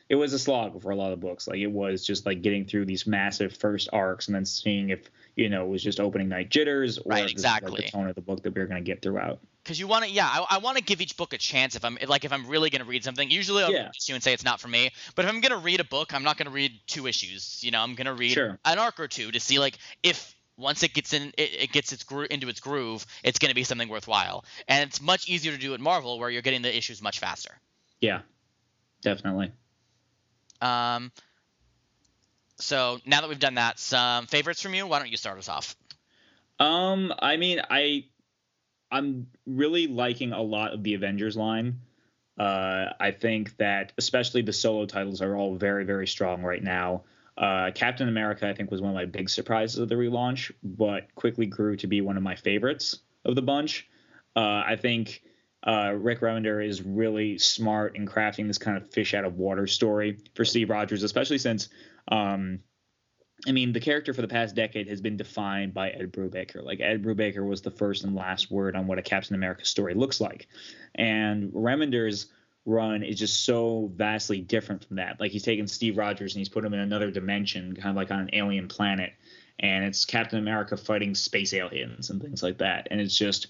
it 0.09 0.15
was 0.15 0.33
a 0.33 0.39
slog 0.39 0.81
for 0.81 0.91
a 0.91 0.95
lot 0.95 1.13
of 1.13 1.21
books. 1.21 1.47
Like 1.47 1.59
it 1.59 1.67
was 1.71 2.05
just 2.05 2.25
like 2.25 2.41
getting 2.41 2.65
through 2.65 2.85
these 2.85 3.07
massive 3.07 3.55
first 3.55 3.87
arcs 3.93 4.27
and 4.27 4.35
then 4.35 4.45
seeing 4.45 4.89
if 4.89 5.09
you 5.37 5.47
know 5.47 5.63
it 5.63 5.69
was 5.69 5.81
just 5.81 5.99
opening 6.01 6.27
night 6.27 6.49
jitters 6.49 6.97
or 6.97 7.11
Right, 7.11 7.21
this 7.23 7.27
like, 7.27 7.31
exactly. 7.31 7.81
the 7.85 7.89
tone 7.91 8.09
of 8.09 8.15
the 8.15 8.21
book 8.21 8.43
that 8.43 8.53
we 8.53 8.59
were 8.61 8.67
going 8.67 8.83
to 8.83 8.85
get 8.85 9.01
throughout. 9.01 9.39
because 9.63 9.79
you 9.79 9.87
want 9.87 10.03
to 10.03 10.11
yeah 10.11 10.27
i, 10.27 10.55
I 10.55 10.57
want 10.57 10.77
to 10.77 10.83
give 10.83 10.99
each 10.99 11.15
book 11.15 11.31
a 11.31 11.37
chance 11.37 11.75
if 11.77 11.85
i'm 11.85 11.97
like 12.07 12.25
if 12.25 12.33
i'm 12.33 12.45
really 12.45 12.69
going 12.69 12.81
to 12.81 12.87
read 12.87 13.03
something 13.05 13.29
usually 13.31 13.63
i'll 13.63 13.71
Yeah. 13.71 13.87
just 13.93 14.09
you 14.09 14.15
and 14.15 14.21
say 14.23 14.33
it's 14.33 14.43
not 14.43 14.59
for 14.59 14.67
me 14.67 14.89
but 15.15 15.23
if 15.23 15.31
i'm 15.31 15.39
going 15.39 15.51
to 15.51 15.57
read 15.65 15.79
a 15.79 15.85
book 15.85 16.13
i'm 16.13 16.23
not 16.23 16.35
going 16.37 16.47
to 16.47 16.51
read 16.51 16.73
two 16.87 17.07
issues 17.07 17.63
you 17.63 17.71
know 17.71 17.79
i'm 17.79 17.95
going 17.95 18.07
to 18.07 18.13
read 18.13 18.31
Sure. 18.33 18.59
an 18.65 18.79
arc 18.79 18.99
or 18.99 19.07
two 19.07 19.31
to 19.31 19.39
see 19.39 19.59
like 19.59 19.77
if 20.03 20.35
once 20.61 20.83
it 20.83 20.93
gets 20.93 21.13
in 21.13 21.33
it, 21.37 21.63
it 21.63 21.71
gets 21.71 21.91
its 21.91 22.03
gro- 22.03 22.25
into 22.29 22.47
its 22.49 22.59
groove 22.59 23.05
it's 23.23 23.39
going 23.39 23.49
to 23.49 23.55
be 23.55 23.63
something 23.63 23.89
worthwhile 23.89 24.45
and 24.67 24.87
it's 24.87 25.01
much 25.01 25.27
easier 25.27 25.51
to 25.51 25.57
do 25.57 25.73
at 25.73 25.79
marvel 25.79 26.19
where 26.19 26.29
you're 26.29 26.41
getting 26.41 26.61
the 26.61 26.75
issues 26.75 27.01
much 27.01 27.19
faster 27.19 27.51
Yeah, 27.99 28.21
definitely. 29.01 29.51
um 30.61 31.11
so 32.57 32.99
now 33.05 33.21
that 33.21 33.29
we've 33.29 33.39
done 33.39 33.55
that 33.55 33.79
some 33.79 34.27
favorites 34.27 34.61
from 34.61 34.73
you 34.73 34.85
why 34.87 34.99
don't 34.99 35.09
you 35.09 35.17
start 35.17 35.37
us 35.37 35.49
off 35.49 35.75
Um, 36.59 37.11
I 37.17 37.37
mean, 37.37 37.59
I 37.69 38.05
I'm 38.91 39.27
really 39.47 39.87
liking 39.87 40.31
a 40.33 40.41
lot 40.41 40.73
of 40.73 40.83
the 40.83 40.93
Avengers 40.93 41.35
line. 41.35 41.79
Uh, 42.37 42.87
I 42.99 43.11
think 43.11 43.57
that 43.57 43.93
especially 43.97 44.43
the 44.43 44.53
solo 44.53 44.85
titles 44.85 45.21
are 45.23 45.35
all 45.35 45.55
very 45.55 45.85
very 45.85 46.05
strong 46.05 46.43
right 46.43 46.61
now. 46.63 47.03
Uh, 47.41 47.71
Captain 47.73 48.07
America, 48.07 48.47
I 48.47 48.53
think, 48.53 48.69
was 48.69 48.81
one 48.81 48.91
of 48.91 48.95
my 48.95 49.05
big 49.05 49.27
surprises 49.27 49.79
of 49.79 49.89
the 49.89 49.95
relaunch, 49.95 50.51
but 50.63 51.13
quickly 51.15 51.47
grew 51.47 51.75
to 51.77 51.87
be 51.87 51.99
one 51.99 52.15
of 52.15 52.21
my 52.21 52.35
favorites 52.35 52.99
of 53.25 53.33
the 53.35 53.41
bunch. 53.41 53.89
Uh, 54.35 54.61
I 54.65 54.77
think 54.79 55.23
uh, 55.65 55.93
Rick 55.97 56.21
Remender 56.21 56.63
is 56.63 56.83
really 56.83 57.39
smart 57.39 57.95
in 57.95 58.07
crafting 58.07 58.45
this 58.45 58.59
kind 58.59 58.77
of 58.77 58.91
fish 58.91 59.15
out 59.15 59.25
of 59.25 59.37
water 59.37 59.65
story 59.65 60.19
for 60.35 60.45
Steve 60.45 60.69
Rogers, 60.69 61.01
especially 61.01 61.39
since 61.39 61.69
um, 62.11 62.59
I 63.47 63.51
mean, 63.51 63.73
the 63.73 63.79
character 63.79 64.13
for 64.13 64.21
the 64.21 64.27
past 64.27 64.55
decade 64.55 64.87
has 64.87 65.01
been 65.01 65.17
defined 65.17 65.73
by 65.73 65.89
Ed 65.89 66.11
Brubaker. 66.11 66.63
Like 66.63 66.79
Ed 66.79 67.03
Brubaker 67.03 67.47
was 67.47 67.61
the 67.61 67.71
first 67.71 68.03
and 68.03 68.15
last 68.15 68.51
word 68.51 68.75
on 68.75 68.85
what 68.85 68.99
a 68.99 69.01
Captain 69.01 69.35
America 69.35 69.65
story 69.65 69.95
looks 69.95 70.21
like, 70.21 70.47
and 70.93 71.51
Remender's 71.51 72.27
run 72.65 73.03
is 73.03 73.17
just 73.17 73.43
so 73.43 73.91
vastly 73.95 74.39
different 74.39 74.85
from 74.85 74.97
that. 74.97 75.19
Like 75.19 75.31
he's 75.31 75.43
taken 75.43 75.67
Steve 75.67 75.97
Rogers 75.97 76.33
and 76.33 76.39
he's 76.39 76.49
put 76.49 76.63
him 76.63 76.73
in 76.73 76.79
another 76.79 77.11
dimension, 77.11 77.75
kind 77.75 77.89
of 77.89 77.95
like 77.95 78.11
on 78.11 78.19
an 78.19 78.29
alien 78.33 78.67
planet, 78.67 79.13
and 79.59 79.83
it's 79.83 80.05
Captain 80.05 80.39
America 80.39 80.77
fighting 80.77 81.15
space 81.15 81.53
aliens 81.53 82.09
and 82.09 82.21
things 82.21 82.43
like 82.43 82.59
that, 82.59 82.87
and 82.91 83.01
it's 83.01 83.17
just 83.17 83.47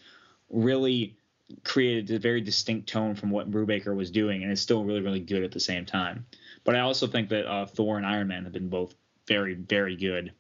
really 0.49 1.17
created 1.63 2.09
a 2.11 2.19
very 2.19 2.39
distinct 2.39 2.87
tone 2.87 3.13
from 3.15 3.29
what 3.29 3.51
Brubaker 3.51 3.95
was 3.95 4.09
doing, 4.09 4.43
and 4.43 4.51
it's 4.51 4.61
still 4.61 4.85
really 4.85 5.01
really 5.01 5.19
good 5.19 5.43
at 5.43 5.51
the 5.51 5.59
same 5.59 5.85
time. 5.85 6.25
But 6.63 6.75
I 6.75 6.79
also 6.79 7.07
think 7.07 7.29
that 7.29 7.49
uh, 7.49 7.65
Thor 7.65 7.97
and 7.97 8.05
Iron 8.05 8.27
Man 8.27 8.43
have 8.43 8.53
been 8.53 8.69
both 8.69 8.95
very 9.27 9.55
very 9.55 9.95
good. 9.95 10.31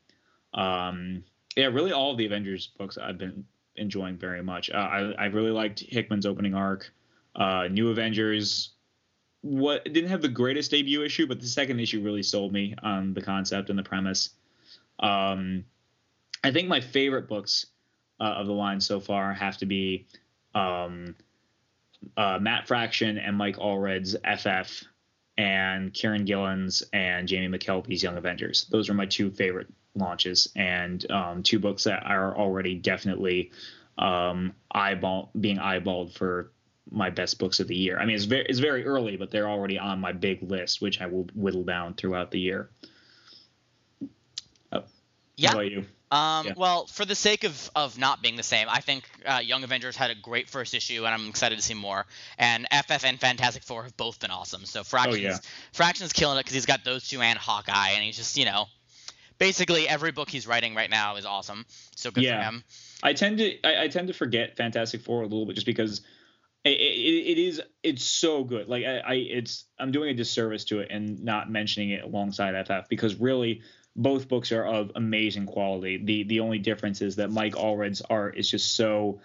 Um, 0.53 1.23
yeah, 1.55 1.67
really 1.67 1.91
all 1.91 2.11
of 2.11 2.17
the 2.17 2.25
Avengers 2.25 2.67
books 2.77 2.97
I've 2.97 3.17
been 3.17 3.45
enjoying 3.75 4.17
very 4.17 4.43
much. 4.43 4.69
Uh, 4.69 4.77
I 4.77 4.99
I 5.17 5.25
really 5.25 5.51
liked 5.51 5.81
Hickman's 5.81 6.25
opening 6.25 6.53
arc. 6.53 6.93
Uh, 7.35 7.67
New 7.69 7.89
Avengers. 7.89 8.71
What 9.41 9.85
didn't 9.85 10.09
have 10.09 10.21
the 10.21 10.29
greatest 10.29 10.69
debut 10.71 11.03
issue, 11.03 11.25
but 11.25 11.41
the 11.41 11.47
second 11.47 11.79
issue 11.79 12.01
really 12.01 12.21
sold 12.23 12.53
me 12.53 12.75
on 12.83 13.13
the 13.13 13.21
concept 13.21 13.69
and 13.69 13.79
the 13.79 13.83
premise. 13.83 14.29
Um, 14.99 15.65
I 16.43 16.51
think 16.51 16.67
my 16.67 16.79
favorite 16.79 17.27
books 17.27 17.65
uh, 18.19 18.25
of 18.25 18.47
the 18.47 18.53
line 18.53 18.79
so 18.79 18.99
far 18.99 19.33
have 19.33 19.57
to 19.57 19.65
be 19.65 20.05
um, 20.53 21.15
uh, 22.17 22.37
Matt 22.39 22.67
Fraction 22.67 23.17
and 23.17 23.35
Mike 23.35 23.57
Allred's 23.57 24.15
FF 24.15 24.83
and 25.37 25.93
Kieron 25.93 26.25
Gillen's 26.25 26.83
and 26.93 27.27
Jamie 27.27 27.57
McKelvie's 27.57 28.03
Young 28.03 28.17
Avengers. 28.17 28.65
Those 28.69 28.89
are 28.89 28.93
my 28.93 29.05
two 29.05 29.31
favorite 29.31 29.67
launches 29.95 30.47
and 30.55 31.09
um, 31.11 31.43
two 31.43 31.59
books 31.59 31.83
that 31.85 32.03
are 32.05 32.37
already 32.37 32.75
definitely 32.75 33.51
um, 33.97 34.53
eyeball 34.71 35.31
being 35.39 35.57
eyeballed 35.57 36.13
for 36.13 36.51
my 36.89 37.09
best 37.09 37.39
books 37.39 37.59
of 37.59 37.67
the 37.67 37.75
year. 37.75 37.99
I 37.99 38.05
mean, 38.05 38.15
it's 38.15 38.25
very 38.25 38.45
it's 38.47 38.59
very 38.59 38.85
early, 38.85 39.17
but 39.17 39.31
they're 39.31 39.49
already 39.49 39.77
on 39.77 39.99
my 39.99 40.11
big 40.13 40.41
list, 40.43 40.81
which 40.81 40.99
I 41.01 41.07
will 41.07 41.27
whittle 41.35 41.63
down 41.63 41.93
throughout 41.93 42.31
the 42.31 42.39
year. 42.39 42.69
Oh, 44.71 44.83
Yeah. 45.37 45.59
You? 45.61 45.85
Um, 46.11 46.47
Yeah. 46.47 46.53
Well, 46.57 46.87
for 46.87 47.05
the 47.05 47.15
sake 47.15 47.43
of, 47.45 47.71
of 47.75 47.97
not 47.97 48.21
being 48.21 48.35
the 48.35 48.43
same, 48.43 48.67
I 48.69 48.81
think 48.81 49.05
uh, 49.25 49.39
Young 49.43 49.63
Avengers 49.63 49.95
had 49.95 50.11
a 50.11 50.15
great 50.15 50.49
first 50.49 50.73
issue, 50.73 51.05
and 51.05 51.13
I'm 51.13 51.29
excited 51.29 51.55
to 51.55 51.61
see 51.61 51.73
more. 51.73 52.05
And 52.37 52.67
FF 52.69 53.05
and 53.05 53.19
Fantastic 53.19 53.63
Four 53.63 53.83
have 53.83 53.95
both 53.95 54.19
been 54.19 54.31
awesome. 54.31 54.65
So 54.65 54.83
Fraction's, 54.83 55.21
yeah. 55.21 55.37
Fraction's 55.71 56.11
killing 56.11 56.37
it 56.37 56.41
because 56.41 56.55
he's 56.55 56.65
got 56.65 56.83
those 56.83 57.07
two 57.07 57.21
and 57.21 57.39
Hawkeye, 57.39 57.91
and 57.91 58.03
he's 58.03 58.17
just, 58.17 58.35
you 58.37 58.43
know, 58.45 58.65
basically 59.37 59.87
every 59.87 60.11
book 60.11 60.29
he's 60.29 60.45
writing 60.47 60.75
right 60.75 60.89
now 60.89 61.15
is 61.15 61.25
awesome. 61.25 61.65
So 61.95 62.11
good 62.11 62.23
Yeah. 62.25 62.39
for 62.39 62.43
him. 62.55 62.63
I 63.03 63.13
tend 63.13 63.37
to 63.37 63.65
I, 63.65 63.83
I 63.85 63.87
tend 63.87 64.09
to 64.09 64.13
forget 64.13 64.57
Fantastic 64.57 65.01
Four 65.01 65.21
a 65.21 65.27
little 65.27 65.45
bit 65.45 65.55
just 65.55 65.65
because 65.65 66.01
it, 66.63 66.69
it, 66.69 67.31
it 67.31 67.37
is 67.37 67.61
it's 67.83 68.03
so 68.03 68.43
good. 68.43 68.67
Like 68.67 68.85
I, 68.85 68.99
I 68.99 69.13
it's 69.15 69.65
I'm 69.79 69.91
doing 69.91 70.09
a 70.09 70.13
disservice 70.13 70.65
to 70.65 70.79
it 70.79 70.89
and 70.91 71.23
not 71.23 71.49
mentioning 71.49 71.89
it 71.91 72.03
alongside 72.03 72.67
FF 72.67 72.87
because 72.87 73.15
really 73.15 73.61
both 73.95 74.27
books 74.27 74.51
are 74.51 74.65
of 74.65 74.91
amazing 74.95 75.47
quality. 75.47 75.97
The 75.97 76.23
the 76.23 76.39
only 76.39 76.59
difference 76.59 77.01
is 77.01 77.15
that 77.15 77.31
Mike 77.31 77.55
Allred's 77.55 78.01
art 78.01 78.37
is 78.37 78.49
just 78.49 78.75
so 78.75 79.21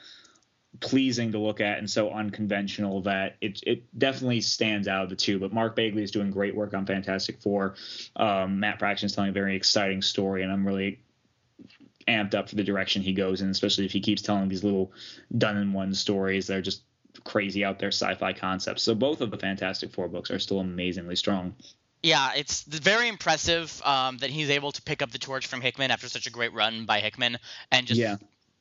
pleasing 0.80 1.32
to 1.32 1.38
look 1.38 1.60
at 1.60 1.78
and 1.78 1.90
so 1.90 2.10
unconventional 2.10 3.02
that 3.02 3.36
it 3.40 3.60
it 3.66 3.98
definitely 3.98 4.40
stands 4.40 4.88
out 4.88 5.04
of 5.04 5.10
the 5.10 5.16
two. 5.16 5.38
But 5.38 5.52
Mark 5.52 5.76
Bagley 5.76 6.02
is 6.02 6.10
doing 6.10 6.30
great 6.30 6.54
work 6.54 6.72
on 6.72 6.86
Fantastic 6.86 7.42
Four. 7.42 7.74
Um, 8.16 8.60
Matt 8.60 8.78
Fraction 8.78 9.06
is 9.06 9.14
telling 9.14 9.30
a 9.30 9.34
very 9.34 9.56
exciting 9.56 10.00
story, 10.00 10.42
and 10.42 10.50
I'm 10.50 10.66
really 10.66 11.00
amped 12.08 12.34
up 12.34 12.48
for 12.48 12.54
the 12.54 12.64
direction 12.64 13.02
he 13.02 13.12
goes 13.12 13.42
in, 13.42 13.50
especially 13.50 13.84
if 13.84 13.92
he 13.92 14.00
keeps 14.00 14.22
telling 14.22 14.48
these 14.48 14.64
little 14.64 14.92
done 15.36 15.56
in 15.56 15.72
one 15.72 15.92
stories 15.92 16.46
that 16.46 16.56
are 16.56 16.62
just 16.62 16.82
crazy 17.24 17.64
out 17.64 17.78
there 17.78 17.88
sci-fi 17.88 18.32
concepts. 18.32 18.82
So 18.82 18.94
both 18.94 19.20
of 19.20 19.30
the 19.30 19.38
Fantastic 19.38 19.92
Four 19.92 20.08
books 20.08 20.30
are 20.30 20.38
still 20.38 20.60
amazingly 20.60 21.16
strong. 21.16 21.54
Yeah, 22.02 22.30
it's 22.36 22.62
very 22.62 23.08
impressive 23.08 23.82
um, 23.84 24.18
that 24.18 24.30
he's 24.30 24.50
able 24.50 24.70
to 24.72 24.82
pick 24.82 25.02
up 25.02 25.10
the 25.10 25.18
torch 25.18 25.46
from 25.46 25.60
Hickman 25.60 25.90
after 25.90 26.08
such 26.08 26.26
a 26.26 26.30
great 26.30 26.52
run 26.52 26.84
by 26.84 27.00
Hickman 27.00 27.38
and 27.72 27.86
just 27.86 27.98
Yeah. 27.98 28.16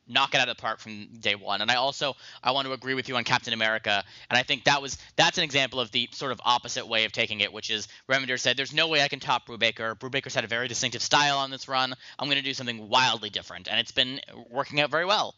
knock 0.08 0.34
it 0.34 0.39
out 0.39 0.47
of 0.49 0.56
the 0.56 0.62
park 0.62 0.80
from 0.80 1.08
day 1.20 1.36
one. 1.36 1.62
And 1.62 1.70
I 1.70 1.76
also 1.76 2.16
I 2.43 2.51
want 2.51 2.68
to 2.68 2.74
agree 2.74 2.93
with 2.93 3.10
you 3.10 3.18
on 3.18 3.24
Captain 3.24 3.53
America, 3.53 4.03
and 4.30 4.38
I 4.38 4.43
think 4.43 4.64
that 4.64 4.82
was 4.82 4.97
that's 5.16 5.38
an 5.38 5.43
example 5.43 5.80
of 5.80 5.91
the 5.91 6.10
sort 6.14 6.32
of 6.32 6.41
opposite 6.45 6.88
way 6.88 7.06
of 7.06 7.12
taking 7.12 7.41
it, 7.41 7.51
which 7.51 7.70
is 7.70 7.88
Remender 8.10 8.39
said, 8.39 8.56
"There's 8.58 8.74
no 8.74 8.88
way 8.88 9.01
I 9.03 9.08
can 9.10 9.20
top 9.20 9.47
Brubaker. 9.47 9.95
Brubaker's 9.95 10.34
had 10.34 10.43
a 10.43 10.47
very 10.47 10.68
distinctive 10.68 11.01
style 11.01 11.38
on 11.38 11.51
this 11.51 11.68
run. 11.68 11.93
I'm 12.18 12.28
going 12.28 12.38
to 12.38 12.43
do 12.43 12.53
something 12.53 12.88
wildly 12.88 13.30
different, 13.30 13.68
and 13.68 13.80
it's 13.80 13.91
been 13.91 14.22
working 14.49 14.80
out 14.80 14.89
very 14.89 15.06
well." 15.06 15.36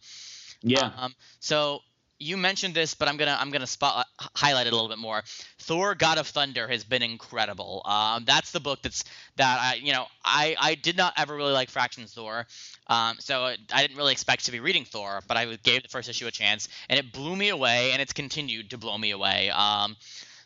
Yeah. 0.61 0.91
Um, 0.97 1.15
so 1.39 1.82
you 2.20 2.38
mentioned 2.38 2.74
this, 2.74 2.93
but 2.95 3.07
I'm 3.07 3.18
gonna 3.18 3.38
I'm 3.39 3.51
gonna 3.51 3.68
spot 3.68 4.07
highlight 4.36 4.68
it 4.68 4.74
a 4.74 4.76
little 4.76 4.89
bit 4.89 4.97
more. 4.97 5.24
Thor: 5.59 5.95
God 5.95 6.18
of 6.18 6.28
Thunder 6.28 6.68
has 6.68 6.84
been 6.84 7.03
incredible. 7.03 7.82
Um, 7.86 8.26
that's 8.26 8.51
the 8.51 8.59
book 8.59 8.82
that's 8.82 9.03
that 9.36 9.59
I 9.61 9.76
you 9.76 9.93
know 9.93 10.05
I 10.26 10.55
I 10.59 10.76
did 10.76 10.97
not 10.97 11.13
ever 11.18 11.36
really 11.36 11.53
like 11.53 11.70
Fractions 11.70 12.13
Thor, 12.13 12.47
um, 12.88 13.18
so 13.20 13.53
I 13.72 13.82
didn't 13.82 13.97
really 13.97 14.13
expect 14.13 14.45
to 14.45 14.51
be 14.51 14.59
reading 14.59 14.86
Thor, 14.86 15.22
but 15.28 15.38
I 15.38 15.55
gave 15.57 15.84
the 15.84 15.89
first 15.89 16.09
issue 16.09 16.28
a 16.28 16.32
chance, 16.32 16.70
and 16.89 16.99
it 16.99 17.11
blew 17.11 17.36
me 17.36 17.49
away, 17.49 17.91
and 17.91 18.01
it's 18.01 18.13
continued 18.13 18.72
to 18.72 18.78
blow 18.78 18.97
me 18.97 19.11
away. 19.11 19.49
Um, 19.49 19.95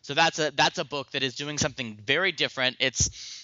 So 0.02 0.14
that's 0.14 0.40
a 0.40 0.52
that's 0.52 0.80
a 0.80 0.84
book 0.86 1.12
that 1.12 1.24
is 1.24 1.36
doing 1.36 1.58
something 1.58 1.98
very 2.06 2.32
different. 2.32 2.78
It's 2.80 3.41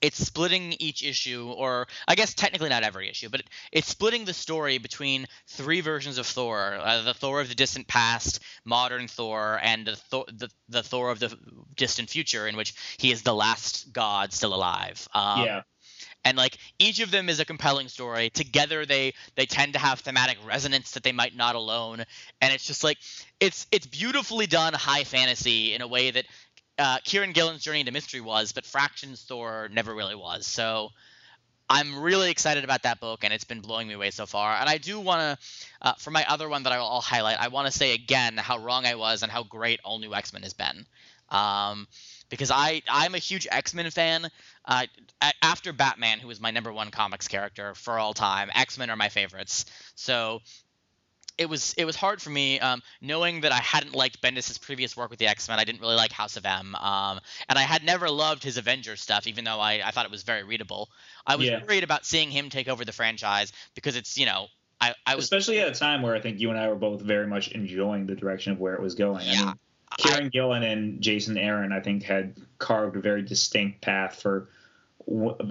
it's 0.00 0.24
splitting 0.24 0.74
each 0.78 1.02
issue, 1.02 1.52
or 1.56 1.86
I 2.08 2.14
guess 2.14 2.34
technically 2.34 2.68
not 2.70 2.82
every 2.82 3.08
issue, 3.08 3.28
but 3.28 3.42
it's 3.72 3.88
splitting 3.88 4.24
the 4.24 4.32
story 4.32 4.78
between 4.78 5.26
three 5.46 5.80
versions 5.80 6.18
of 6.18 6.26
Thor: 6.26 6.78
uh, 6.80 7.02
the 7.02 7.14
Thor 7.14 7.40
of 7.40 7.48
the 7.48 7.54
distant 7.54 7.86
past, 7.86 8.40
modern 8.64 9.08
Thor, 9.08 9.60
and 9.62 9.86
the 9.86 9.96
Thor, 9.96 10.24
the, 10.32 10.48
the 10.68 10.82
Thor 10.82 11.10
of 11.10 11.18
the 11.18 11.36
distant 11.76 12.10
future, 12.10 12.46
in 12.46 12.56
which 12.56 12.74
he 12.98 13.12
is 13.12 13.22
the 13.22 13.34
last 13.34 13.92
god 13.92 14.32
still 14.32 14.54
alive. 14.54 15.06
Um, 15.14 15.44
yeah. 15.44 15.62
and 16.24 16.36
like 16.36 16.56
each 16.78 17.00
of 17.00 17.10
them 17.10 17.28
is 17.28 17.40
a 17.40 17.44
compelling 17.44 17.88
story. 17.88 18.30
Together 18.30 18.86
they 18.86 19.14
they 19.36 19.46
tend 19.46 19.74
to 19.74 19.78
have 19.78 20.00
thematic 20.00 20.38
resonance 20.46 20.92
that 20.92 21.02
they 21.02 21.12
might 21.12 21.36
not 21.36 21.54
alone. 21.54 22.04
And 22.40 22.52
it's 22.52 22.66
just 22.66 22.84
like 22.84 22.98
it's 23.38 23.66
it's 23.70 23.86
beautifully 23.86 24.46
done 24.46 24.72
high 24.74 25.04
fantasy 25.04 25.74
in 25.74 25.82
a 25.82 25.88
way 25.88 26.10
that 26.10 26.26
uh, 26.80 26.98
Kieron 27.04 27.34
Gillen's 27.34 27.62
journey 27.62 27.80
into 27.80 27.92
mystery 27.92 28.20
was, 28.20 28.52
but 28.52 28.64
Fraction's 28.64 29.22
Thor 29.22 29.68
never 29.70 29.94
really 29.94 30.14
was. 30.14 30.46
So 30.46 30.88
I'm 31.68 32.00
really 32.00 32.30
excited 32.30 32.64
about 32.64 32.82
that 32.82 32.98
book, 32.98 33.22
and 33.22 33.32
it's 33.32 33.44
been 33.44 33.60
blowing 33.60 33.86
me 33.86 33.94
away 33.94 34.10
so 34.10 34.26
far. 34.26 34.54
And 34.54 34.68
I 34.68 34.78
do 34.78 34.98
want 34.98 35.20
to, 35.20 35.46
uh, 35.82 35.92
for 35.98 36.10
my 36.10 36.24
other 36.28 36.48
one 36.48 36.64
that 36.64 36.72
I 36.72 36.78
will 36.78 36.86
I'll 36.86 37.00
highlight, 37.00 37.38
I 37.38 37.48
want 37.48 37.66
to 37.70 37.72
say 37.72 37.94
again 37.94 38.36
how 38.36 38.58
wrong 38.58 38.86
I 38.86 38.96
was 38.96 39.22
and 39.22 39.30
how 39.30 39.44
great 39.44 39.78
All 39.84 39.98
New 39.98 40.14
X 40.14 40.32
Men 40.32 40.42
has 40.42 40.54
been. 40.54 40.86
Um, 41.28 41.86
because 42.28 42.50
I 42.50 42.82
I'm 42.88 43.14
a 43.14 43.18
huge 43.18 43.46
X 43.50 43.74
Men 43.74 43.90
fan. 43.90 44.28
Uh, 44.64 44.86
after 45.42 45.72
Batman, 45.72 46.18
who 46.18 46.28
was 46.28 46.40
my 46.40 46.50
number 46.50 46.72
one 46.72 46.90
comics 46.90 47.28
character 47.28 47.74
for 47.74 47.98
all 47.98 48.14
time, 48.14 48.50
X 48.54 48.78
Men 48.78 48.90
are 48.90 48.96
my 48.96 49.08
favorites. 49.08 49.66
So 49.94 50.40
it 51.38 51.48
was 51.48 51.74
it 51.76 51.84
was 51.84 51.96
hard 51.96 52.20
for 52.20 52.30
me 52.30 52.60
um, 52.60 52.82
knowing 53.00 53.42
that 53.42 53.52
I 53.52 53.58
hadn't 53.58 53.94
liked 53.94 54.20
Bendis's 54.20 54.58
previous 54.58 54.96
work 54.96 55.10
with 55.10 55.18
the 55.18 55.26
X 55.26 55.48
Men. 55.48 55.58
I 55.58 55.64
didn't 55.64 55.80
really 55.80 55.96
like 55.96 56.12
House 56.12 56.36
of 56.36 56.44
M, 56.44 56.74
um, 56.74 57.20
and 57.48 57.58
I 57.58 57.62
had 57.62 57.84
never 57.84 58.10
loved 58.10 58.42
his 58.42 58.56
Avengers 58.56 59.00
stuff, 59.00 59.26
even 59.26 59.44
though 59.44 59.60
I, 59.60 59.82
I 59.84 59.90
thought 59.90 60.04
it 60.04 60.10
was 60.10 60.22
very 60.22 60.42
readable. 60.42 60.90
I 61.26 61.36
was 61.36 61.48
yeah. 61.48 61.62
worried 61.64 61.84
about 61.84 62.04
seeing 62.04 62.30
him 62.30 62.50
take 62.50 62.68
over 62.68 62.84
the 62.84 62.92
franchise 62.92 63.52
because 63.74 63.96
it's 63.96 64.16
you 64.18 64.26
know 64.26 64.48
I, 64.80 64.94
I 65.06 65.14
was 65.14 65.24
especially 65.24 65.60
at 65.60 65.68
a 65.68 65.78
time 65.78 66.02
where 66.02 66.14
I 66.14 66.20
think 66.20 66.40
you 66.40 66.50
and 66.50 66.58
I 66.58 66.68
were 66.68 66.74
both 66.74 67.02
very 67.02 67.26
much 67.26 67.48
enjoying 67.48 68.06
the 68.06 68.14
direction 68.14 68.52
of 68.52 68.60
where 68.60 68.74
it 68.74 68.80
was 68.80 68.94
going. 68.94 69.26
Yeah. 69.26 69.34
I 69.34 69.44
mean, 69.44 69.54
Kieron 69.98 70.26
I, 70.26 70.28
Gillen 70.28 70.62
and 70.62 71.00
Jason 71.02 71.36
Aaron, 71.36 71.72
I 71.72 71.80
think, 71.80 72.02
had 72.02 72.36
carved 72.58 72.96
a 72.96 73.00
very 73.00 73.22
distinct 73.22 73.82
path 73.82 74.22
for 74.22 74.48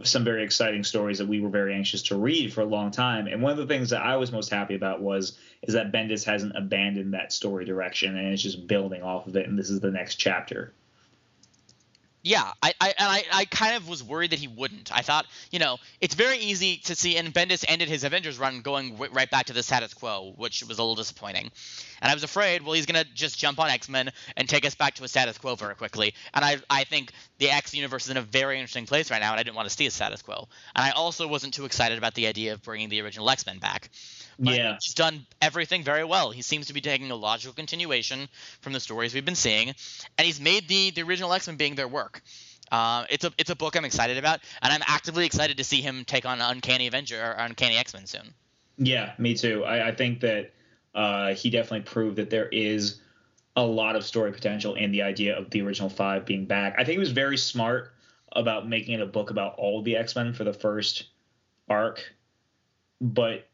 some 0.04 0.24
very 0.24 0.44
exciting 0.44 0.84
stories 0.84 1.18
that 1.18 1.28
we 1.28 1.42
were 1.42 1.50
very 1.50 1.74
anxious 1.74 2.04
to 2.04 2.18
read 2.18 2.54
for 2.54 2.62
a 2.62 2.66
long 2.66 2.92
time. 2.92 3.28
And 3.28 3.42
one 3.42 3.52
of 3.52 3.58
the 3.58 3.68
things 3.68 3.90
that 3.90 4.02
I 4.02 4.16
was 4.16 4.32
most 4.32 4.50
happy 4.50 4.76
about 4.76 5.02
was 5.02 5.38
is 5.64 5.74
that 5.74 5.92
Bendis 5.92 6.24
hasn't 6.24 6.56
abandoned 6.56 7.14
that 7.14 7.34
story 7.34 7.66
direction 7.66 8.18
and 8.18 8.28
it's 8.30 8.42
just 8.42 8.68
building 8.68 9.02
off 9.02 9.28
of 9.28 9.36
it. 9.36 9.48
And 9.48 9.60
this 9.60 9.70
is 9.70 9.82
the 9.82 9.92
next 9.92 10.16
chapter. 10.16 10.74
Yeah, 12.22 12.52
I, 12.62 12.74
I 12.82 12.94
I, 13.00 13.24
I 13.32 13.46
kind 13.46 13.78
of 13.78 13.88
was 13.88 14.04
worried 14.04 14.32
that 14.32 14.40
he 14.40 14.48
wouldn't. 14.50 14.96
I 14.96 15.02
thought, 15.04 15.26
you 15.52 15.60
know, 15.60 15.78
it's 16.02 16.16
very 16.16 16.38
easy 16.38 16.78
to 16.86 16.96
see, 16.96 17.16
and 17.16 17.34
Bendis 17.34 17.64
ended 17.66 17.88
his 17.88 18.04
Avengers 18.04 18.38
run 18.38 18.60
going 18.60 18.92
w- 18.92 19.12
right 19.14 19.30
back 19.32 19.46
to 19.46 19.54
the 19.54 19.64
status 19.64 19.94
quo, 19.94 20.34
which 20.36 20.62
was 20.64 20.80
a 20.80 20.82
little 20.82 20.96
disappointing. 20.96 21.50
And 22.02 22.12
I 22.12 22.14
was 22.14 22.24
afraid, 22.24 22.62
well, 22.64 22.74
he's 22.74 22.86
gonna 22.86 23.06
just 23.14 23.40
jump 23.40 23.58
on 23.58 23.70
X 23.70 23.88
Men 23.88 24.12
and 24.36 24.50
take 24.50 24.66
us 24.66 24.76
back 24.76 24.96
to 24.96 25.06
a 25.06 25.08
status 25.08 25.38
quo 25.38 25.56
very 25.56 25.76
quickly. 25.76 26.14
And 26.34 26.44
I, 26.44 26.58
I 26.70 26.84
think 26.84 27.14
the 27.38 27.52
X 27.52 27.74
universe 27.74 28.06
is 28.06 28.10
in 28.12 28.18
a 28.18 28.22
very 28.22 28.58
interesting 28.60 28.86
place 28.86 29.10
right 29.10 29.22
now, 29.22 29.32
and 29.32 29.40
I 29.40 29.44
didn't 29.44 29.56
want 29.56 29.70
to 29.70 29.76
see 29.76 29.86
a 29.86 29.92
status 29.92 30.22
quo. 30.22 30.50
And 30.76 30.84
I 30.84 30.92
also 30.92 31.26
wasn't 31.26 31.54
too 31.54 31.64
excited 31.64 31.98
about 31.98 32.16
the 32.16 32.28
idea 32.28 32.52
of 32.52 32.62
bringing 32.64 32.90
the 32.90 33.02
original 33.02 33.30
X 33.30 33.46
Men 33.46 33.60
back. 33.60 33.90
But 34.40 34.56
yeah. 34.56 34.78
He's 34.82 34.94
done 34.94 35.26
everything 35.42 35.84
very 35.84 36.06
well. 36.06 36.32
He 36.32 36.42
seems 36.42 36.68
to 36.68 36.74
be 36.74 36.80
taking 36.80 37.12
a 37.12 37.16
logical 37.16 37.54
continuation 37.54 38.30
from 38.62 38.72
the 38.72 38.80
stories 38.80 39.14
we've 39.14 39.26
been 39.26 39.36
seeing, 39.36 39.68
and 39.70 40.26
he's 40.26 40.40
made 40.40 40.68
the 40.70 40.92
the 40.92 41.04
original 41.04 41.34
X 41.34 41.48
Men 41.48 41.58
being 41.58 41.76
their 41.76 41.90
work. 41.90 42.22
Uh, 42.72 43.06
it's 43.10 43.26
a 43.26 43.34
it's 43.38 43.50
a 43.50 43.56
book 43.56 43.76
I'm 43.76 43.84
excited 43.84 44.18
about, 44.18 44.40
and 44.62 44.72
I'm 44.72 44.84
actively 44.88 45.26
excited 45.26 45.58
to 45.58 45.64
see 45.66 45.82
him 45.82 46.06
take 46.06 46.26
on 46.26 46.40
Uncanny 46.40 46.88
Avenger 46.88 47.22
or 47.22 47.32
Uncanny 47.32 47.76
X 47.76 47.94
Men 47.94 48.06
soon. 48.06 48.34
Yeah, 48.78 49.12
me 49.18 49.34
too. 49.34 49.66
I, 49.66 49.90
I 49.90 49.96
think 49.96 50.22
that 50.22 50.54
uh, 50.96 51.34
he 51.34 51.50
definitely 51.50 51.82
proved 51.82 52.16
that 52.16 52.30
there 52.30 52.48
is 52.48 53.02
a 53.58 53.64
lot 53.64 53.98
of 53.98 54.06
story 54.06 54.32
potential 54.32 54.76
in 54.76 54.94
the 54.94 55.02
idea 55.02 55.38
of 55.38 55.50
the 55.50 55.62
original 55.62 55.90
five 55.90 56.26
being 56.26 56.46
back. 56.46 56.76
I 56.78 56.86
think 56.86 56.92
he 56.94 56.98
was 56.98 57.12
very 57.12 57.38
smart 57.38 57.92
about 58.32 58.70
making 58.70 58.94
it 58.94 59.02
a 59.02 59.06
book 59.06 59.32
about 59.32 59.56
all 59.56 59.82
the 59.82 59.98
X 59.98 60.16
Men 60.16 60.34
for 60.34 60.46
the 60.46 60.54
first 60.54 61.08
arc, 61.68 62.14
but 63.02 63.49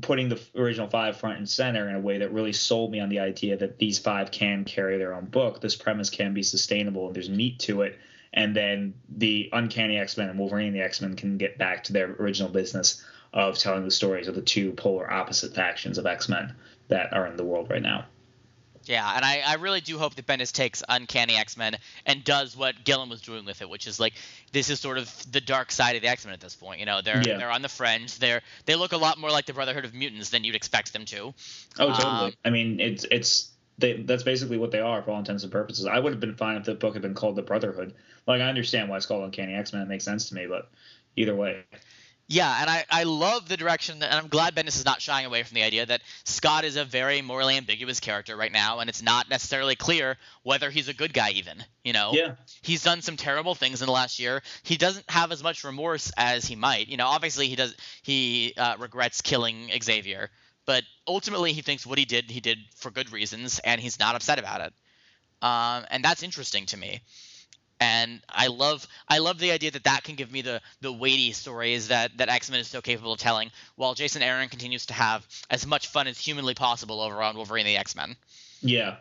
putting 0.00 0.28
the 0.28 0.40
original 0.56 0.88
five 0.88 1.16
front 1.16 1.38
and 1.38 1.48
center 1.48 1.88
in 1.88 1.94
a 1.94 2.00
way 2.00 2.18
that 2.18 2.32
really 2.32 2.52
sold 2.52 2.90
me 2.90 3.00
on 3.00 3.08
the 3.08 3.20
idea 3.20 3.56
that 3.56 3.78
these 3.78 3.98
five 3.98 4.30
can 4.30 4.64
carry 4.64 4.98
their 4.98 5.14
own 5.14 5.26
book. 5.26 5.60
This 5.60 5.76
premise 5.76 6.10
can 6.10 6.34
be 6.34 6.42
sustainable 6.42 7.06
and 7.06 7.16
there's 7.16 7.30
meat 7.30 7.58
to 7.60 7.82
it. 7.82 7.98
And 8.32 8.56
then 8.56 8.94
the 9.08 9.50
Uncanny 9.52 9.98
X 9.98 10.16
Men 10.16 10.30
and 10.30 10.38
Wolverine 10.38 10.68
and 10.68 10.76
the 10.76 10.82
X 10.82 11.00
Men 11.00 11.16
can 11.16 11.36
get 11.36 11.58
back 11.58 11.84
to 11.84 11.92
their 11.92 12.12
original 12.12 12.50
business 12.50 13.04
of 13.32 13.58
telling 13.58 13.84
the 13.84 13.90
stories 13.90 14.28
of 14.28 14.34
the 14.34 14.42
two 14.42 14.72
polar 14.72 15.10
opposite 15.10 15.54
factions 15.54 15.98
of 15.98 16.06
X 16.06 16.28
Men 16.28 16.54
that 16.88 17.12
are 17.12 17.26
in 17.26 17.36
the 17.36 17.44
world 17.44 17.70
right 17.70 17.82
now. 17.82 18.06
Yeah, 18.84 19.10
and 19.14 19.24
I, 19.24 19.42
I 19.46 19.54
really 19.54 19.80
do 19.80 19.98
hope 19.98 20.14
that 20.16 20.26
Bendis 20.26 20.52
takes 20.52 20.82
Uncanny 20.88 21.36
X 21.36 21.56
Men 21.56 21.76
and 22.06 22.24
does 22.24 22.56
what 22.56 22.84
Gillen 22.84 23.08
was 23.08 23.20
doing 23.20 23.44
with 23.44 23.62
it, 23.62 23.68
which 23.68 23.86
is 23.86 24.00
like 24.00 24.14
this 24.52 24.70
is 24.70 24.80
sort 24.80 24.98
of 24.98 25.32
the 25.32 25.40
dark 25.40 25.70
side 25.70 25.96
of 25.96 26.02
the 26.02 26.08
X 26.08 26.24
Men 26.24 26.34
at 26.34 26.40
this 26.40 26.54
point. 26.54 26.80
You 26.80 26.86
know, 26.86 27.00
they're 27.00 27.22
yeah. 27.24 27.38
they're 27.38 27.50
on 27.50 27.62
the 27.62 27.68
fringe. 27.68 28.18
They're 28.18 28.42
they 28.66 28.74
look 28.74 28.92
a 28.92 28.96
lot 28.96 29.18
more 29.18 29.30
like 29.30 29.46
the 29.46 29.52
Brotherhood 29.52 29.84
of 29.84 29.94
Mutants 29.94 30.30
than 30.30 30.44
you'd 30.44 30.56
expect 30.56 30.92
them 30.92 31.04
to. 31.06 31.34
Oh, 31.78 31.88
totally. 31.88 32.04
Um, 32.04 32.32
I 32.44 32.50
mean, 32.50 32.80
it's 32.80 33.04
it's 33.10 33.50
they 33.78 34.02
that's 34.02 34.22
basically 34.22 34.58
what 34.58 34.70
they 34.70 34.80
are 34.80 35.02
for 35.02 35.12
all 35.12 35.18
intents 35.18 35.42
and 35.42 35.52
purposes. 35.52 35.86
I 35.86 35.98
would 35.98 36.12
have 36.12 36.20
been 36.20 36.34
fine 36.34 36.56
if 36.56 36.64
the 36.64 36.74
book 36.74 36.94
had 36.94 37.02
been 37.02 37.14
called 37.14 37.36
the 37.36 37.42
Brotherhood. 37.42 37.94
Like 38.26 38.40
I 38.40 38.48
understand 38.48 38.88
why 38.88 38.96
it's 38.96 39.06
called 39.06 39.24
Uncanny 39.24 39.54
X 39.54 39.72
Men. 39.72 39.82
It 39.82 39.88
makes 39.88 40.04
sense 40.04 40.28
to 40.28 40.34
me, 40.34 40.46
but 40.46 40.70
either 41.16 41.34
way. 41.34 41.64
Yeah, 42.28 42.60
and 42.60 42.70
I, 42.70 42.84
I 42.88 43.02
love 43.02 43.48
the 43.48 43.56
direction, 43.56 43.98
that, 43.98 44.10
and 44.10 44.18
I'm 44.18 44.28
glad 44.28 44.54
Bendis 44.54 44.76
is 44.76 44.84
not 44.84 45.02
shying 45.02 45.26
away 45.26 45.42
from 45.42 45.54
the 45.54 45.64
idea 45.64 45.84
that 45.84 46.02
Scott 46.24 46.64
is 46.64 46.76
a 46.76 46.84
very 46.84 47.20
morally 47.20 47.56
ambiguous 47.56 48.00
character 48.00 48.36
right 48.36 48.52
now, 48.52 48.78
and 48.78 48.88
it's 48.88 49.02
not 49.02 49.28
necessarily 49.28 49.74
clear 49.74 50.16
whether 50.42 50.70
he's 50.70 50.88
a 50.88 50.94
good 50.94 51.12
guy 51.12 51.30
even. 51.32 51.62
You 51.84 51.92
know, 51.92 52.12
yeah, 52.14 52.36
he's 52.62 52.82
done 52.82 53.02
some 53.02 53.16
terrible 53.16 53.54
things 53.54 53.82
in 53.82 53.86
the 53.86 53.92
last 53.92 54.18
year. 54.18 54.42
He 54.62 54.76
doesn't 54.76 55.04
have 55.10 55.30
as 55.30 55.42
much 55.42 55.64
remorse 55.64 56.10
as 56.16 56.46
he 56.46 56.56
might. 56.56 56.88
You 56.88 56.96
know, 56.96 57.06
obviously 57.06 57.48
he 57.48 57.56
does. 57.56 57.76
He 58.02 58.54
uh, 58.56 58.76
regrets 58.78 59.20
killing 59.20 59.70
Xavier, 59.82 60.30
but 60.64 60.84
ultimately 61.06 61.52
he 61.52 61.60
thinks 61.60 61.84
what 61.84 61.98
he 61.98 62.04
did 62.04 62.30
he 62.30 62.40
did 62.40 62.58
for 62.76 62.90
good 62.90 63.12
reasons, 63.12 63.60
and 63.62 63.80
he's 63.80 63.98
not 63.98 64.14
upset 64.14 64.38
about 64.38 64.60
it. 64.62 64.72
Um, 65.42 65.84
and 65.90 66.04
that's 66.04 66.22
interesting 66.22 66.66
to 66.66 66.76
me 66.76 67.02
and 67.80 68.20
I 68.28 68.46
love 68.46 68.86
I 69.08 69.18
love 69.18 69.38
the 69.38 69.50
idea 69.50 69.70
that 69.72 69.84
that 69.84 70.04
can 70.04 70.14
give 70.14 70.30
me 70.30 70.42
the 70.42 70.60
the 70.80 70.92
weighty 70.92 71.32
stories 71.32 71.88
that 71.88 72.16
that 72.18 72.28
X 72.28 72.50
Men 72.50 72.60
is 72.60 72.68
so 72.68 72.80
capable 72.80 73.12
of 73.12 73.18
telling, 73.18 73.50
while 73.76 73.94
Jason 73.94 74.22
Aaron 74.22 74.48
continues 74.48 74.86
to 74.86 74.94
have 74.94 75.26
as 75.50 75.66
much 75.66 75.88
fun 75.88 76.06
as 76.06 76.18
humanly 76.18 76.54
possible 76.54 77.00
over 77.00 77.22
on 77.22 77.36
Wolverine 77.36 77.66
the 77.66 77.76
X 77.76 77.96
Men. 77.96 78.16
Yeah. 78.60 78.96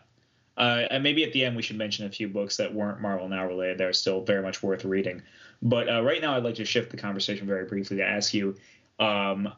Uh, 0.58 0.86
and 0.92 1.02
maybe 1.02 1.24
at 1.24 1.32
the 1.34 1.46
end 1.46 1.56
we 1.56 1.62
should 1.62 1.78
mention 1.78 2.06
a 2.06 2.10
few 2.10 2.28
books 2.28 2.58
that 2.58 2.74
weren't 2.74 3.02
Marvel 3.02 3.28
Now 3.28 3.48
related 3.48 3.78
that 3.80 3.88
are 3.88 3.94
still 3.94 4.22
very 4.22 4.44
much 4.44 4.62
worth 4.62 4.86
reading. 4.86 5.24
But 5.62 5.90
uh, 5.90 6.04
right 6.04 6.22
now, 6.22 6.36
I'd 6.36 6.44
like 6.44 6.56
to 6.56 6.66
shift 6.66 6.92
the 6.92 6.98
conversation 6.98 7.48
very 7.48 7.66
briefly 7.66 7.98
to 7.98 8.04
ask 8.06 8.34
you: 8.34 8.56
um, 9.00 9.52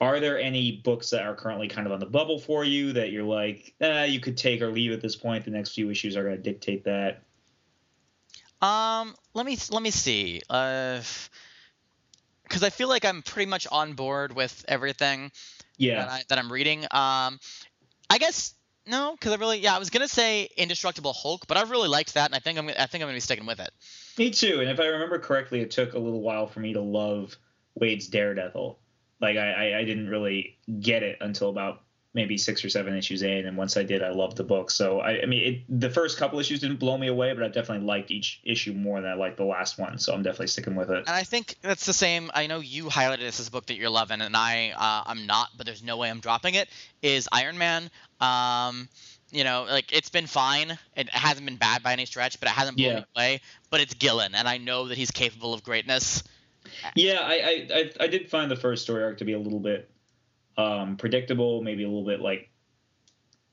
Are 0.00 0.20
there 0.20 0.38
any 0.38 0.80
books 0.84 1.10
that 1.10 1.22
are 1.22 1.34
currently 1.34 1.68
kind 1.68 1.86
of 1.86 1.92
on 1.92 2.00
the 2.00 2.06
bubble 2.06 2.38
for 2.38 2.64
you 2.64 2.92
that 2.92 3.10
you're 3.10 3.24
like, 3.24 3.74
eh, 3.80 4.04
you 4.04 4.20
could 4.20 4.36
take 4.36 4.62
or 4.62 4.70
leave 4.70 4.92
at 4.92 5.00
this 5.00 5.16
point? 5.16 5.44
The 5.44 5.50
next 5.50 5.70
few 5.74 5.90
issues 5.90 6.16
are 6.16 6.24
going 6.24 6.36
to 6.36 6.42
dictate 6.42 6.84
that. 6.84 7.23
Um, 8.64 9.14
let 9.34 9.44
me 9.44 9.58
let 9.70 9.82
me 9.82 9.90
see. 9.90 10.40
Uh, 10.48 11.02
because 12.44 12.62
I 12.62 12.70
feel 12.70 12.88
like 12.88 13.04
I'm 13.04 13.22
pretty 13.22 13.48
much 13.48 13.66
on 13.70 13.94
board 13.94 14.34
with 14.34 14.64
everything. 14.68 15.32
Yeah. 15.76 16.04
That, 16.04 16.08
I, 16.08 16.22
that 16.28 16.38
I'm 16.38 16.52
reading. 16.52 16.84
Um, 16.84 17.40
I 18.08 18.18
guess 18.18 18.54
no, 18.86 19.12
because 19.12 19.32
I 19.32 19.36
really 19.36 19.58
yeah 19.58 19.76
I 19.76 19.78
was 19.78 19.90
gonna 19.90 20.08
say 20.08 20.48
Indestructible 20.56 21.12
Hulk, 21.12 21.46
but 21.46 21.56
I 21.56 21.62
really 21.62 21.88
liked 21.88 22.14
that, 22.14 22.26
and 22.26 22.34
I 22.34 22.38
think 22.38 22.58
I'm 22.58 22.68
I 22.68 22.86
think 22.86 23.02
I'm 23.02 23.08
gonna 23.08 23.14
be 23.14 23.20
sticking 23.20 23.46
with 23.46 23.60
it. 23.60 23.70
Me 24.16 24.30
too. 24.30 24.60
And 24.60 24.70
if 24.70 24.80
I 24.80 24.86
remember 24.86 25.18
correctly, 25.18 25.60
it 25.60 25.70
took 25.70 25.92
a 25.92 25.98
little 25.98 26.22
while 26.22 26.46
for 26.46 26.60
me 26.60 26.72
to 26.72 26.80
love 26.80 27.36
Waid's 27.74 28.08
Daredevil. 28.08 28.78
Like 29.20 29.36
I, 29.36 29.72
I, 29.72 29.78
I 29.80 29.84
didn't 29.84 30.08
really 30.08 30.58
get 30.80 31.02
it 31.02 31.18
until 31.20 31.50
about 31.50 31.82
maybe 32.14 32.38
six 32.38 32.64
or 32.64 32.68
seven 32.68 32.96
issues 32.96 33.22
in, 33.22 33.46
and 33.46 33.56
once 33.56 33.76
I 33.76 33.82
did, 33.82 34.02
I 34.02 34.10
loved 34.10 34.36
the 34.36 34.44
book. 34.44 34.70
So 34.70 35.00
I, 35.00 35.22
I 35.22 35.26
mean, 35.26 35.42
it, 35.68 35.80
the 35.80 35.90
first 35.90 36.16
couple 36.16 36.38
issues 36.38 36.60
didn't 36.60 36.78
blow 36.78 36.96
me 36.96 37.08
away, 37.08 37.32
but 37.34 37.42
I 37.42 37.48
definitely 37.48 37.84
liked 37.84 38.10
each 38.10 38.40
issue 38.44 38.72
more 38.72 39.00
than 39.00 39.10
I 39.10 39.14
liked 39.14 39.36
the 39.36 39.44
last 39.44 39.78
one. 39.78 39.98
So 39.98 40.14
I'm 40.14 40.22
definitely 40.22 40.46
sticking 40.46 40.76
with 40.76 40.90
it. 40.90 40.98
And 40.98 41.08
I 41.08 41.24
think 41.24 41.56
that's 41.60 41.86
the 41.86 41.92
same. 41.92 42.30
I 42.32 42.46
know 42.46 42.60
you 42.60 42.84
highlighted 42.84 43.20
this 43.20 43.40
as 43.40 43.48
a 43.48 43.50
book 43.50 43.66
that 43.66 43.74
you're 43.74 43.90
loving, 43.90 44.20
and 44.20 44.36
I 44.36 44.70
uh, 44.70 45.10
I'm 45.10 45.26
not, 45.26 45.48
but 45.56 45.66
there's 45.66 45.82
no 45.82 45.96
way 45.96 46.08
I'm 46.08 46.20
dropping 46.20 46.54
it. 46.54 46.68
Is 47.02 47.28
Iron 47.32 47.58
Man. 47.58 47.90
Um, 48.20 48.88
you 49.32 49.42
know, 49.42 49.66
like 49.68 49.92
it's 49.92 50.10
been 50.10 50.28
fine. 50.28 50.78
It 50.96 51.08
hasn't 51.10 51.44
been 51.44 51.56
bad 51.56 51.82
by 51.82 51.92
any 51.92 52.06
stretch, 52.06 52.38
but 52.38 52.48
it 52.48 52.52
hasn't 52.52 52.76
blown 52.76 52.88
yeah. 52.88 52.96
me 53.00 53.04
away. 53.16 53.40
But 53.70 53.80
it's 53.80 53.94
Gillen, 53.94 54.36
and 54.36 54.48
I 54.48 54.58
know 54.58 54.88
that 54.88 54.96
he's 54.96 55.10
capable 55.10 55.52
of 55.52 55.64
greatness. 55.64 56.22
Yeah, 56.94 57.18
I, 57.20 57.68
I 57.74 57.90
I 58.00 58.06
did 58.06 58.30
find 58.30 58.50
the 58.50 58.56
first 58.56 58.84
story 58.84 59.02
arc 59.02 59.18
to 59.18 59.24
be 59.24 59.32
a 59.32 59.38
little 59.38 59.60
bit 59.60 59.90
um, 60.56 60.96
predictable, 60.96 61.62
maybe 61.62 61.84
a 61.84 61.88
little 61.88 62.04
bit 62.04 62.20
like 62.20 62.50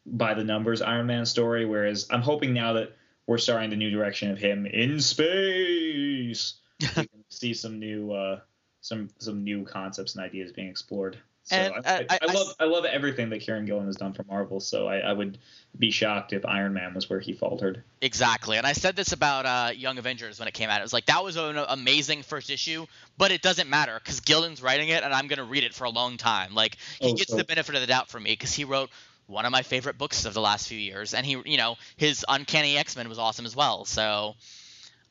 by 0.05 0.33
the 0.33 0.43
numbers 0.43 0.81
Iron 0.81 1.07
Man 1.07 1.25
story. 1.25 1.65
Whereas 1.65 2.07
I'm 2.09 2.21
hoping 2.21 2.53
now 2.53 2.73
that 2.73 2.95
we're 3.27 3.37
starting 3.37 3.69
the 3.69 3.75
new 3.75 3.89
direction 3.89 4.31
of 4.31 4.39
him 4.39 4.65
in 4.65 4.99
space. 4.99 6.55
we 6.81 6.87
can 6.87 7.07
see 7.29 7.53
some 7.53 7.79
new 7.79 8.11
uh, 8.11 8.39
some 8.81 9.09
some 9.19 9.43
new 9.43 9.63
concepts 9.65 10.15
and 10.15 10.23
ideas 10.23 10.51
being 10.51 10.69
explored. 10.69 11.17
So 11.43 11.55
And, 11.55 11.73
I, 11.85 11.97
I, 11.97 12.05
I- 12.09 12.19
I 12.29 12.33
love 12.33 12.47
I 12.59 12.65
love 12.65 12.85
everything 12.85 13.29
that 13.29 13.41
Kieron 13.41 13.65
Gillen 13.65 13.85
has 13.87 13.95
done 13.95 14.13
for 14.13 14.23
Marvel. 14.23 14.59
So 14.59 14.87
I, 14.87 14.99
I 14.99 15.11
would 15.13 15.37
be 15.77 15.89
shocked 15.91 16.33
if 16.33 16.45
Iron 16.45 16.73
Man 16.73 16.93
was 16.93 17.09
where 17.09 17.19
he 17.19 17.33
faltered. 17.33 17.81
Exactly, 18.01 18.57
and 18.57 18.67
I 18.67 18.73
said 18.73 18.95
this 18.95 19.11
about 19.11 19.45
uh, 19.45 19.71
Young 19.75 19.97
Avengers 19.97 20.37
when 20.39 20.47
it 20.47 20.53
came 20.53 20.69
out. 20.69 20.79
It 20.79 20.83
was 20.83 20.93
like 20.93 21.07
that 21.07 21.23
was 21.23 21.35
an 21.37 21.57
amazing 21.69 22.23
first 22.23 22.49
issue, 22.49 22.85
but 23.17 23.31
it 23.31 23.41
doesn't 23.41 23.69
matter 23.69 23.99
because 24.01 24.19
Gillen's 24.19 24.61
writing 24.61 24.89
it, 24.89 25.03
and 25.03 25.13
I'm 25.13 25.27
gonna 25.27 25.43
read 25.45 25.63
it 25.63 25.73
for 25.73 25.85
a 25.85 25.89
long 25.89 26.17
time. 26.17 26.53
Like 26.53 26.77
he 26.99 27.11
Oh, 27.11 27.15
gets 27.15 27.31
so- 27.31 27.37
the 27.37 27.43
benefit 27.43 27.75
of 27.75 27.81
the 27.81 27.87
doubt 27.87 28.09
for 28.09 28.19
me 28.19 28.31
because 28.31 28.53
he 28.53 28.63
wrote 28.63 28.89
one 29.27 29.45
of 29.45 29.51
my 29.51 29.61
favorite 29.61 29.97
books 29.97 30.25
of 30.25 30.33
the 30.33 30.41
last 30.41 30.67
few 30.67 30.77
years, 30.77 31.13
and 31.13 31.25
he, 31.25 31.41
you 31.45 31.57
know, 31.57 31.77
his 31.95 32.25
Uncanny 32.27 32.77
X 32.77 32.95
Men 32.95 33.07
was 33.09 33.17
awesome 33.17 33.45
as 33.45 33.55
well. 33.55 33.85
So 33.85 34.35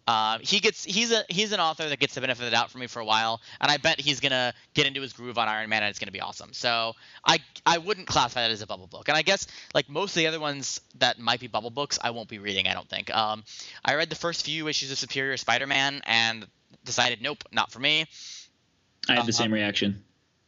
uh, 0.06 0.38
he 0.40 0.60
gets 0.60 0.84
he's 0.84 1.12
a 1.12 1.24
he's 1.28 1.52
an 1.52 1.60
author 1.60 1.88
that 1.88 1.98
gets 1.98 2.14
the 2.14 2.20
benefit 2.20 2.42
of 2.42 2.46
the 2.46 2.56
doubt 2.56 2.70
for 2.70 2.78
me 2.78 2.86
for 2.86 3.00
a 3.00 3.04
while, 3.04 3.40
and 3.60 3.70
I 3.70 3.76
bet 3.76 4.00
he's 4.00 4.20
gonna 4.20 4.52
get 4.74 4.86
into 4.86 5.00
his 5.00 5.12
groove 5.12 5.38
on 5.38 5.48
Iron 5.48 5.68
Man, 5.68 5.82
and 5.82 5.90
it's 5.90 5.98
gonna 5.98 6.10
be 6.12 6.20
awesome. 6.20 6.52
So 6.52 6.94
I 7.24 7.38
I 7.64 7.78
wouldn't 7.78 8.06
classify 8.06 8.42
that 8.42 8.50
as 8.50 8.62
a 8.62 8.66
bubble 8.66 8.86
book, 8.86 9.08
and 9.08 9.16
I 9.16 9.22
guess 9.22 9.46
like 9.74 9.88
most 9.88 10.10
of 10.12 10.20
the 10.20 10.26
other 10.26 10.40
ones 10.40 10.80
that 10.98 11.18
might 11.18 11.40
be 11.40 11.46
bubble 11.46 11.70
books, 11.70 11.98
I 12.02 12.10
won't 12.10 12.28
be 12.28 12.38
reading. 12.38 12.66
I 12.66 12.74
don't 12.74 12.88
think. 12.88 13.14
Um, 13.14 13.44
I 13.84 13.94
read 13.94 14.10
the 14.10 14.16
first 14.16 14.44
few 14.44 14.66
issues 14.68 14.90
of 14.90 14.98
Superior 14.98 15.36
Spider-Man 15.36 16.02
and 16.06 16.46
decided 16.84 17.22
nope, 17.22 17.44
not 17.52 17.70
for 17.70 17.78
me. 17.78 18.06
I 19.08 19.14
had 19.14 19.18
the 19.26 19.30
Uh-huh. 19.30 19.32
same 19.32 19.52
reaction. 19.52 20.04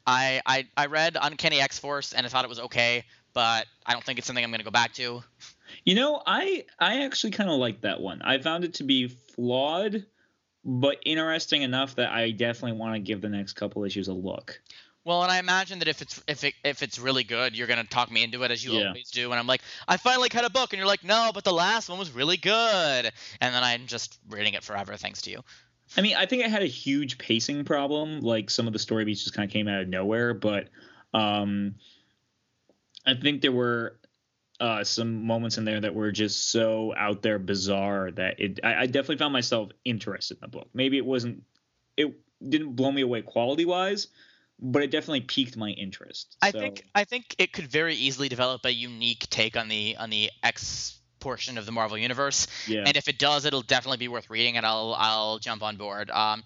I 0.06 0.40
I, 0.44 0.66
I 0.76 0.86
read 0.86 1.16
Uncanny 1.20 1.60
X 1.60 1.78
Force 1.78 2.12
and 2.12 2.26
I 2.26 2.28
thought 2.28 2.44
it 2.44 2.48
was 2.48 2.60
okay, 2.60 3.04
but 3.34 3.66
I 3.86 3.92
don't 3.92 4.02
think 4.04 4.18
it's 4.18 4.26
something 4.26 4.44
I'm 4.44 4.50
gonna 4.50 4.64
go 4.64 4.70
back 4.70 4.94
to. 4.94 5.22
You 5.84 5.94
know, 5.94 6.22
I 6.26 6.64
I 6.78 7.04
actually 7.04 7.32
kind 7.32 7.50
of 7.50 7.56
like 7.58 7.80
that 7.82 8.00
one. 8.00 8.22
I 8.22 8.38
found 8.38 8.64
it 8.64 8.74
to 8.74 8.84
be 8.84 9.08
flawed, 9.08 10.06
but 10.64 10.98
interesting 11.04 11.62
enough 11.62 11.96
that 11.96 12.10
I 12.12 12.30
definitely 12.30 12.78
want 12.78 12.94
to 12.94 13.00
give 13.00 13.20
the 13.20 13.28
next 13.28 13.54
couple 13.54 13.84
issues 13.84 14.08
a 14.08 14.14
look. 14.14 14.60
Well, 15.04 15.22
and 15.24 15.32
I 15.32 15.38
imagine 15.38 15.80
that 15.80 15.88
if 15.88 16.00
it's 16.00 16.22
if 16.28 16.44
it 16.44 16.54
if 16.64 16.82
it's 16.82 16.98
really 16.98 17.24
good, 17.24 17.56
you're 17.56 17.66
gonna 17.66 17.82
talk 17.84 18.10
me 18.10 18.22
into 18.22 18.44
it 18.44 18.50
as 18.52 18.64
you 18.64 18.72
Yeah. 18.72 18.88
always 18.88 19.10
do. 19.10 19.30
And 19.32 19.38
I'm 19.40 19.48
like, 19.48 19.62
I 19.88 19.96
finally 19.96 20.28
cut 20.28 20.44
a 20.44 20.50
book, 20.50 20.72
and 20.72 20.78
you're 20.78 20.86
like, 20.86 21.02
no, 21.02 21.32
but 21.34 21.42
the 21.42 21.52
last 21.52 21.88
one 21.88 21.98
was 21.98 22.12
really 22.12 22.36
good. 22.36 23.10
And 23.40 23.54
then 23.54 23.64
I'm 23.64 23.86
just 23.86 24.18
reading 24.28 24.54
it 24.54 24.62
forever, 24.62 24.96
thanks 24.96 25.22
to 25.22 25.30
you. 25.30 25.40
I 25.96 26.02
mean, 26.02 26.16
I 26.16 26.26
think 26.26 26.44
it 26.44 26.50
had 26.50 26.62
a 26.62 26.66
huge 26.66 27.18
pacing 27.18 27.64
problem. 27.64 28.20
Like 28.20 28.48
some 28.48 28.66
of 28.66 28.72
the 28.72 28.78
story 28.78 29.04
beats 29.04 29.24
just 29.24 29.34
kind 29.34 29.48
of 29.48 29.52
came 29.52 29.66
out 29.68 29.82
of 29.82 29.88
nowhere, 29.88 30.34
but 30.34 30.68
um, 31.12 31.74
I 33.04 33.14
think 33.14 33.42
there 33.42 33.52
were 33.52 33.98
uh, 34.62 34.84
some 34.84 35.26
moments 35.26 35.58
in 35.58 35.64
there 35.64 35.80
that 35.80 35.92
were 35.92 36.12
just 36.12 36.50
so 36.50 36.94
out 36.96 37.20
there 37.20 37.40
bizarre 37.40 38.12
that 38.12 38.38
it. 38.38 38.60
I, 38.62 38.82
I 38.82 38.86
definitely 38.86 39.16
found 39.16 39.32
myself 39.32 39.70
interested 39.84 40.36
in 40.36 40.40
the 40.42 40.48
book. 40.48 40.68
Maybe 40.72 40.96
it 40.96 41.04
wasn't. 41.04 41.42
It 41.96 42.14
didn't 42.48 42.76
blow 42.76 42.92
me 42.92 43.02
away 43.02 43.22
quality 43.22 43.64
wise, 43.64 44.06
but 44.60 44.82
it 44.82 44.92
definitely 44.92 45.22
piqued 45.22 45.56
my 45.56 45.70
interest. 45.70 46.36
I 46.40 46.52
So, 46.52 46.60
think 46.60 46.84
I 46.94 47.02
think 47.02 47.34
it 47.38 47.52
could 47.52 47.66
very 47.66 47.96
easily 47.96 48.28
develop 48.28 48.64
a 48.64 48.72
unique 48.72 49.28
take 49.30 49.56
on 49.56 49.66
the 49.66 49.96
on 49.98 50.10
the 50.10 50.30
X 50.44 51.00
portion 51.18 51.58
of 51.58 51.66
the 51.66 51.72
Marvel 51.72 51.98
universe. 51.98 52.46
yeah. 52.68 52.84
And 52.86 52.96
if 52.96 53.08
it 53.08 53.18
does, 53.18 53.44
it'll 53.44 53.62
definitely 53.62 53.98
be 53.98 54.08
worth 54.08 54.30
reading, 54.30 54.56
and 54.58 54.64
I'll 54.64 54.94
I'll 54.96 55.38
jump 55.40 55.64
on 55.64 55.76
board. 55.76 56.08
Um, 56.10 56.44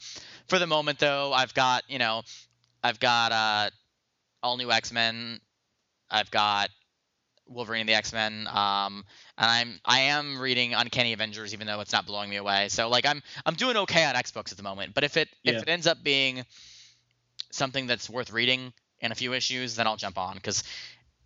for 0.49 0.59
the 0.59 0.67
moment, 0.67 1.01
though, 1.01 1.35
I've 1.35 1.53
got 1.53 1.85
you 1.89 1.99
know, 1.99 2.23
I've 2.83 2.99
got 2.99 3.33
uh, 3.33 3.71
all 4.43 4.57
new 4.57 4.73
X 4.73 4.91
Men. 4.91 5.41
I've 6.11 6.31
got 6.31 6.71
Wolverine 7.49 7.81
and 7.81 7.89
the 7.89 7.95
X 7.95 8.13
Men. 8.13 8.47
Um, 8.49 9.05
and 9.39 9.51
I'm 9.51 9.81
I 9.85 10.01
am 10.01 10.39
reading 10.39 10.75
Uncanny 10.75 11.13
Avengers, 11.13 11.55
even 11.55 11.67
though 11.67 11.81
it's 11.81 11.93
not 11.93 12.07
blowing 12.07 12.31
me 12.31 12.37
away. 12.37 12.69
So 12.69 12.89
like 12.89 13.07
I'm 13.07 13.23
I'm 13.45 13.55
doing 13.55 13.77
okay 13.77 14.05
on 14.05 14.17
X 14.17 14.33
books 14.33 14.53
at 14.53 14.59
the 14.59 14.65
moment. 14.65 14.95
But 14.95 15.05
if 15.05 15.17
it 15.17 15.29
Yeah. 15.43 15.55
if 15.55 15.63
it 15.63 15.69
ends 15.69 15.87
up 15.87 16.03
being 16.03 16.45
something 17.51 17.87
that's 17.87 18.11
worth 18.11 18.33
reading 18.33 18.73
in 19.01 19.13
a 19.13 19.15
few 19.15 19.33
issues, 19.33 19.77
then 19.77 19.87
I'll 19.87 19.97
jump 19.97 20.19
on 20.19 20.35
because 20.35 20.65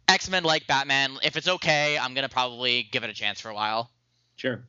X 0.09 0.29
Men 0.29 0.45
like 0.45 0.67
Batman. 0.67 1.19
If 1.23 1.37
it's 1.37 1.49
okay, 1.49 1.99
I'm 1.99 2.15
gonna 2.15 2.29
probably 2.29 2.83
give 2.83 3.05
it 3.05 3.11
a 3.11 3.15
chance 3.15 3.41
for 3.41 3.49
a 3.49 3.55
while. 3.55 3.91
Sure. 4.37 4.65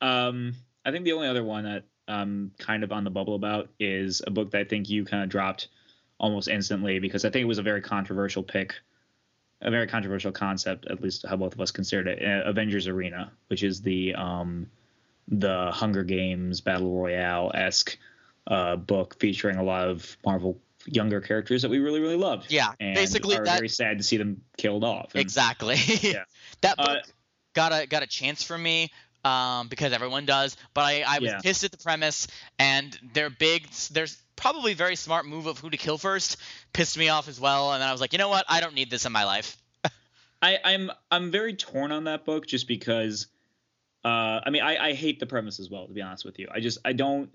Um, 0.00 0.54
I 0.84 0.90
think 0.90 1.04
the 1.04 1.12
only 1.12 1.28
other 1.28 1.44
one 1.44 1.64
that 1.64 1.84
I'm 2.06 2.52
kind 2.58 2.84
of 2.84 2.92
on 2.92 3.04
the 3.04 3.10
bubble 3.10 3.34
about 3.34 3.70
is 3.78 4.22
a 4.26 4.30
book 4.30 4.50
that 4.50 4.60
I 4.60 4.64
think 4.64 4.90
you 4.90 5.04
kind 5.04 5.22
of 5.22 5.28
dropped 5.30 5.68
almost 6.18 6.48
instantly 6.48 6.98
because 6.98 7.24
I 7.24 7.30
think 7.30 7.42
it 7.42 7.46
was 7.46 7.58
a 7.58 7.62
very 7.62 7.80
controversial 7.80 8.42
pick, 8.42 8.74
a 9.64 9.70
very 9.70 9.86
controversial 9.86 10.30
concept, 10.32 10.86
at 10.90 11.00
least 11.02 11.24
how 11.28 11.36
both 11.36 11.54
of 11.54 11.60
us 11.60 11.70
considered 11.70 12.06
it. 12.08 12.22
uh, 12.24 12.48
Avengers 12.48 12.86
Arena, 12.86 13.32
which 13.48 13.62
is 13.62 13.80
the 13.82 14.14
um, 14.14 14.66
the 15.28 15.70
Hunger 15.72 16.04
Games 16.04 16.60
battle 16.60 16.92
royale 16.96 17.50
esque 17.54 17.98
uh, 18.46 18.76
book 18.76 19.16
featuring 19.18 19.56
a 19.56 19.62
lot 19.62 19.88
of 19.88 20.16
Marvel 20.24 20.58
younger 20.86 21.20
characters 21.22 21.62
that 21.62 21.70
we 21.70 21.78
really 21.78 22.00
really 22.00 22.16
loved. 22.16 22.52
Yeah, 22.52 22.72
and 22.78 22.94
basically 22.94 23.36
are 23.36 23.44
that 23.44 23.56
very 23.56 23.68
sad 23.70 23.98
to 23.98 24.04
see 24.04 24.18
them 24.18 24.42
killed 24.58 24.84
off. 24.84 25.12
And- 25.14 25.20
exactly. 25.22 25.76
Yeah. 26.02 26.24
that 26.60 26.76
book 26.76 26.88
Uh, 26.88 26.96
got 27.54 27.72
a 27.72 27.86
got 27.86 28.02
a 28.02 28.06
chance 28.06 28.42
from 28.42 28.62
me 28.62 28.90
um, 29.24 29.68
because 29.68 29.94
everyone 29.94 30.26
does. 30.26 30.58
But 30.74 30.82
I, 30.84 31.04
I 31.06 31.18
was 31.20 31.30
Yeah. 31.30 31.40
pissed 31.40 31.64
at 31.64 31.70
the 31.72 31.78
premise, 31.78 32.26
and 32.58 32.98
their 33.14 33.30
big, 33.30 33.70
there's 33.92 34.18
probably 34.36 34.74
very 34.74 34.96
smart 34.96 35.26
move 35.26 35.46
of 35.46 35.58
who 35.58 35.70
to 35.70 35.76
kill 35.76 35.98
first 35.98 36.36
pissed 36.72 36.98
me 36.98 37.08
off 37.08 37.28
as 37.28 37.40
well. 37.40 37.72
And 37.72 37.82
then 37.82 37.88
I 37.88 37.92
was 37.92 38.00
like, 38.00 38.12
you 38.12 38.18
know 38.18 38.28
what? 38.28 38.44
I 38.48 38.60
don't 38.60 38.74
need 38.74 38.90
this 38.90 39.06
in 39.06 39.12
my 39.12 39.24
life. 39.24 39.56
I, 40.42 40.58
I'm 40.64 40.90
I'm 41.10 41.30
very 41.30 41.54
torn 41.54 41.92
on 41.92 42.04
that 42.04 42.24
book 42.24 42.46
just 42.46 42.68
because 42.68 43.28
uh, 44.04 44.40
I 44.44 44.50
mean 44.50 44.62
I, 44.62 44.88
I 44.88 44.92
hate 44.92 45.20
the 45.20 45.26
premise 45.26 45.60
as 45.60 45.70
well 45.70 45.86
to 45.86 45.92
be 45.92 46.02
honest 46.02 46.24
with 46.24 46.38
you. 46.38 46.48
I 46.52 46.60
just 46.60 46.78
I 46.84 46.92
don't 46.92 47.30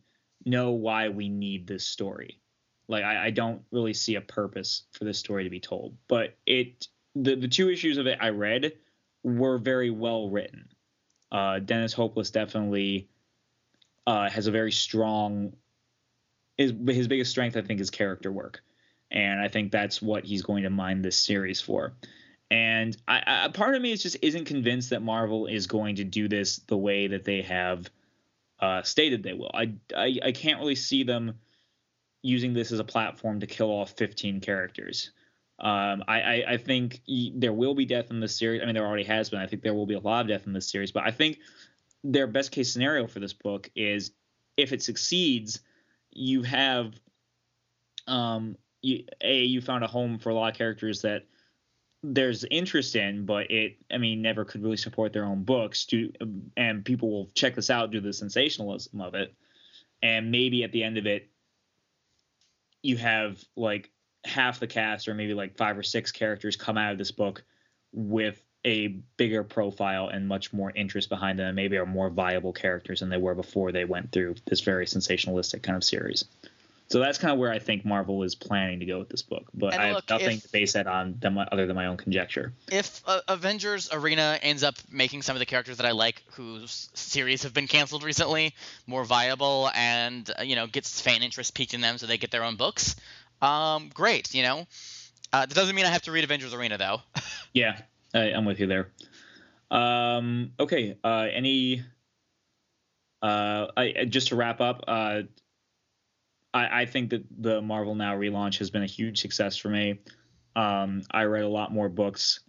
know 0.46 0.72
why 0.72 1.10
we 1.10 1.30
need 1.30 1.68
this 1.68 1.86
story. 1.86 2.40
Like 2.88 3.04
I, 3.04 3.28
I 3.28 3.30
don't 3.30 3.62
really 3.72 3.94
see 3.94 4.16
a 4.16 4.22
purpose 4.22 4.84
for 4.92 5.04
this 5.04 5.20
story 5.20 5.44
to 5.44 5.50
be 5.50 5.60
told. 5.60 5.96
But 6.08 6.38
it 6.46 6.88
the, 7.16 7.36
the 7.36 7.48
two 7.48 7.70
issues 7.70 7.98
of 7.98 8.08
it 8.08 8.18
I 8.22 8.30
read 8.30 8.74
were 9.24 9.58
very 9.58 9.90
well 9.90 10.30
written. 10.30 10.70
Uh, 11.32 11.60
Dennis 11.60 11.94
Hopeless 11.94 12.32
definitely 12.32 13.10
uh, 14.08 14.30
has 14.30 14.48
a 14.48 14.52
very 14.52 14.72
strong 14.72 15.54
his 16.60 16.74
his 16.90 17.08
biggest 17.08 17.32
strength 17.32 17.56
I 17.56 17.62
think 17.62 17.80
is 17.80 17.90
character 17.90 18.32
work. 18.32 18.62
And 19.10 19.40
I 19.42 19.48
think 19.48 19.72
that's 19.72 20.02
what 20.02 20.26
he's 20.26 20.44
going 20.44 20.64
to 20.64 20.70
mine 20.70 21.02
this 21.02 21.18
series 21.18 21.60
for. 21.60 21.94
And 22.52 22.96
I, 23.08 23.46
I 23.46 23.48
part 23.48 23.74
of 23.74 23.82
me 23.82 23.92
is 23.92 24.04
just 24.04 24.18
isn't 24.22 24.46
convinced 24.46 24.92
that 24.92 25.02
Marvel 25.02 25.48
is 25.48 25.66
going 25.66 25.96
to 25.96 26.04
do 26.04 26.28
this 26.28 26.58
the 26.68 26.78
way 26.78 27.08
that 27.08 27.24
they 27.24 27.42
have 27.44 27.90
uh, 28.60 28.84
stated 28.84 29.24
they 29.24 29.34
will. 29.34 29.52
I, 29.54 29.74
I 29.96 30.20
I 30.26 30.32
can't 30.34 30.60
really 30.60 30.76
see 30.76 31.04
them 31.04 31.40
using 32.22 32.54
this 32.54 32.74
as 32.74 32.80
a 32.80 32.84
platform 32.84 33.40
to 33.40 33.48
kill 33.48 33.70
off 33.70 33.92
15 33.92 34.42
characters. 34.42 35.12
Um, 35.60 36.04
I, 36.08 36.22
I 36.22 36.44
I 36.50 36.58
think 36.58 37.02
there 37.36 37.54
will 37.54 37.74
be 37.74 37.86
death 37.86 38.12
in 38.12 38.20
this 38.20 38.38
series. 38.38 38.62
I 38.62 38.66
mean, 38.66 38.76
there 38.76 38.86
already 38.86 39.06
has 39.06 39.30
been. 39.30 39.40
I 39.40 39.48
think 39.48 39.62
there 39.62 39.74
will 39.74 39.86
be 39.86 39.96
a 39.96 40.00
lot 40.00 40.22
of 40.22 40.28
death 40.28 40.46
in 40.46 40.52
this 40.52 40.70
series. 40.70 40.92
But 40.92 41.04
I 41.04 41.12
think 41.12 41.40
their 42.04 42.28
best 42.28 42.52
case 42.52 42.74
scenario 42.74 43.08
for 43.08 43.22
this 43.22 43.34
book 43.34 43.70
is 43.76 44.12
if 44.58 44.74
it 44.74 44.84
succeeds, 44.84 45.62
you 46.12 46.44
have 46.44 46.94
um 48.08 48.58
you, 48.82 49.04
a 49.22 49.44
you 49.44 49.62
found 49.62 49.84
a 49.84 49.88
home 49.88 50.20
for 50.20 50.30
a 50.30 50.34
lot 50.34 50.52
of 50.52 50.58
characters 50.58 51.02
that 51.02 51.26
there's 52.02 52.46
interest 52.50 52.96
in, 52.96 53.26
but 53.26 53.52
it, 53.52 53.78
I 53.92 53.98
mean, 53.98 54.22
never 54.22 54.46
could 54.46 54.64
really 54.64 54.78
support 54.78 55.12
their 55.12 55.26
own 55.26 55.44
books. 55.44 55.86
Do 55.86 56.12
and 56.56 56.86
people 56.86 57.12
will 57.12 57.30
check 57.34 57.56
this 57.56 57.70
out, 57.70 57.92
do 57.92 58.00
the 58.00 58.14
sensationalism 58.14 59.02
of 59.02 59.16
it, 59.16 59.34
and 60.02 60.32
maybe 60.32 60.64
at 60.64 60.72
the 60.72 60.84
end 60.84 60.98
of 60.98 61.06
it, 61.06 61.30
you 62.82 62.96
have 62.98 63.44
like 63.58 63.92
half 64.24 64.60
the 64.60 64.68
cast, 64.68 65.08
or 65.08 65.14
maybe 65.14 65.34
like 65.34 65.58
five 65.58 65.78
or 65.78 65.84
six 65.84 66.12
characters, 66.12 66.56
come 66.56 66.78
out 66.78 66.94
of 66.94 66.98
this 66.98 67.12
book 67.12 67.44
with 67.92 68.42
a 68.66 68.88
bigger 69.18 69.44
profile 69.44 70.10
and 70.10 70.28
much 70.28 70.52
more 70.52 70.72
interest 70.76 71.10
behind 71.10 71.40
them, 71.40 71.56
maybe 71.56 71.78
are 71.78 71.86
more 71.86 72.10
viable 72.10 72.52
characters 72.54 73.00
than 73.00 73.10
they 73.10 73.18
were 73.18 73.36
before 73.36 73.72
they 73.72 73.86
went 73.86 74.12
through 74.12 74.36
this 74.46 74.62
very 74.62 74.86
sensationalistic 74.86 75.64
kind 75.64 75.78
of 75.78 75.84
series. 75.84 76.26
So 76.90 77.00
that's 77.00 77.20
kind 77.20 77.32
of 77.32 77.38
where 77.38 77.52
I 77.52 77.60
think 77.60 77.86
Marvel 77.86 78.24
is 78.24 78.34
planning 78.34 78.80
to 78.80 78.86
go 78.88 78.98
with 78.98 79.10
this 79.10 79.22
book, 79.22 79.44
but 79.54 79.74
And 79.74 79.82
I 79.84 79.92
look, 79.94 80.10
have 80.10 80.22
nothing 80.22 80.38
if- 80.38 80.44
to 80.44 80.52
base 80.52 80.74
that 80.74 80.88
on 80.88 81.18
than 81.20 81.36
my, 81.36 81.48
other 81.52 81.68
than 81.68 81.76
my 81.76 81.86
own 81.86 81.98
conjecture. 81.98 82.52
If 82.72 83.04
uh, 83.06 83.22
Avengers 83.28 83.90
Arena 83.94 84.40
ends 84.42 84.64
up 84.64 84.76
making 84.92 85.22
some 85.22 85.36
of 85.36 85.40
the 85.40 85.46
characters 85.46 85.78
that 85.78 85.86
I 85.86 85.92
like, 85.92 86.24
whose 86.32 86.90
series 86.96 87.44
have 87.44 87.54
been 87.54 87.68
canceled 87.68 88.02
recently, 88.04 88.56
more 88.88 89.06
viable, 89.06 89.70
and 89.76 90.30
uh, 90.40 90.42
you 90.42 90.56
know 90.56 90.66
gets 90.66 91.00
fan 91.00 91.22
interest 91.22 91.54
peaked 91.54 91.76
in 91.76 91.82
them, 91.82 92.00
so 92.00 92.08
they 92.08 92.18
get 92.18 92.32
their 92.32 92.44
own 92.44 92.56
books, 92.56 92.96
um, 93.42 93.92
great. 93.94 94.34
You 94.34 94.42
know, 94.42 94.68
uh, 95.32 95.46
that 95.46 95.54
doesn't 95.54 95.76
mean 95.76 95.86
I 95.86 95.90
have 95.90 96.02
to 96.04 96.12
read 96.12 96.24
Avengers 96.24 96.56
Arena 96.56 96.78
though. 96.80 97.02
Yeah, 97.54 97.80
I, 98.14 98.32
I'm 98.32 98.46
with 98.46 98.60
you 98.60 98.68
there. 98.68 98.92
Um, 99.72 100.52
okay, 100.60 100.98
uh, 101.04 101.28
any? 101.32 101.84
Uh, 103.22 103.68
I, 103.76 104.06
just 104.08 104.30
to 104.30 104.36
wrap 104.36 104.62
up, 104.62 104.86
uh, 104.88 105.22
I, 106.54 106.82
I 106.82 106.86
think 106.86 107.10
that 107.10 107.26
the 107.30 107.62
Marvel 107.62 107.96
Now 107.96 108.16
relaunch 108.16 108.60
has 108.60 108.70
been 108.70 108.84
a 108.84 108.88
huge 108.88 109.20
success 109.20 109.58
for 109.58 109.70
me. 109.70 110.00
Um, 110.56 111.04
I 111.12 111.24
read 111.24 111.44
a 111.44 111.50
lot 111.50 111.72
more 111.72 111.90
books 111.90 112.40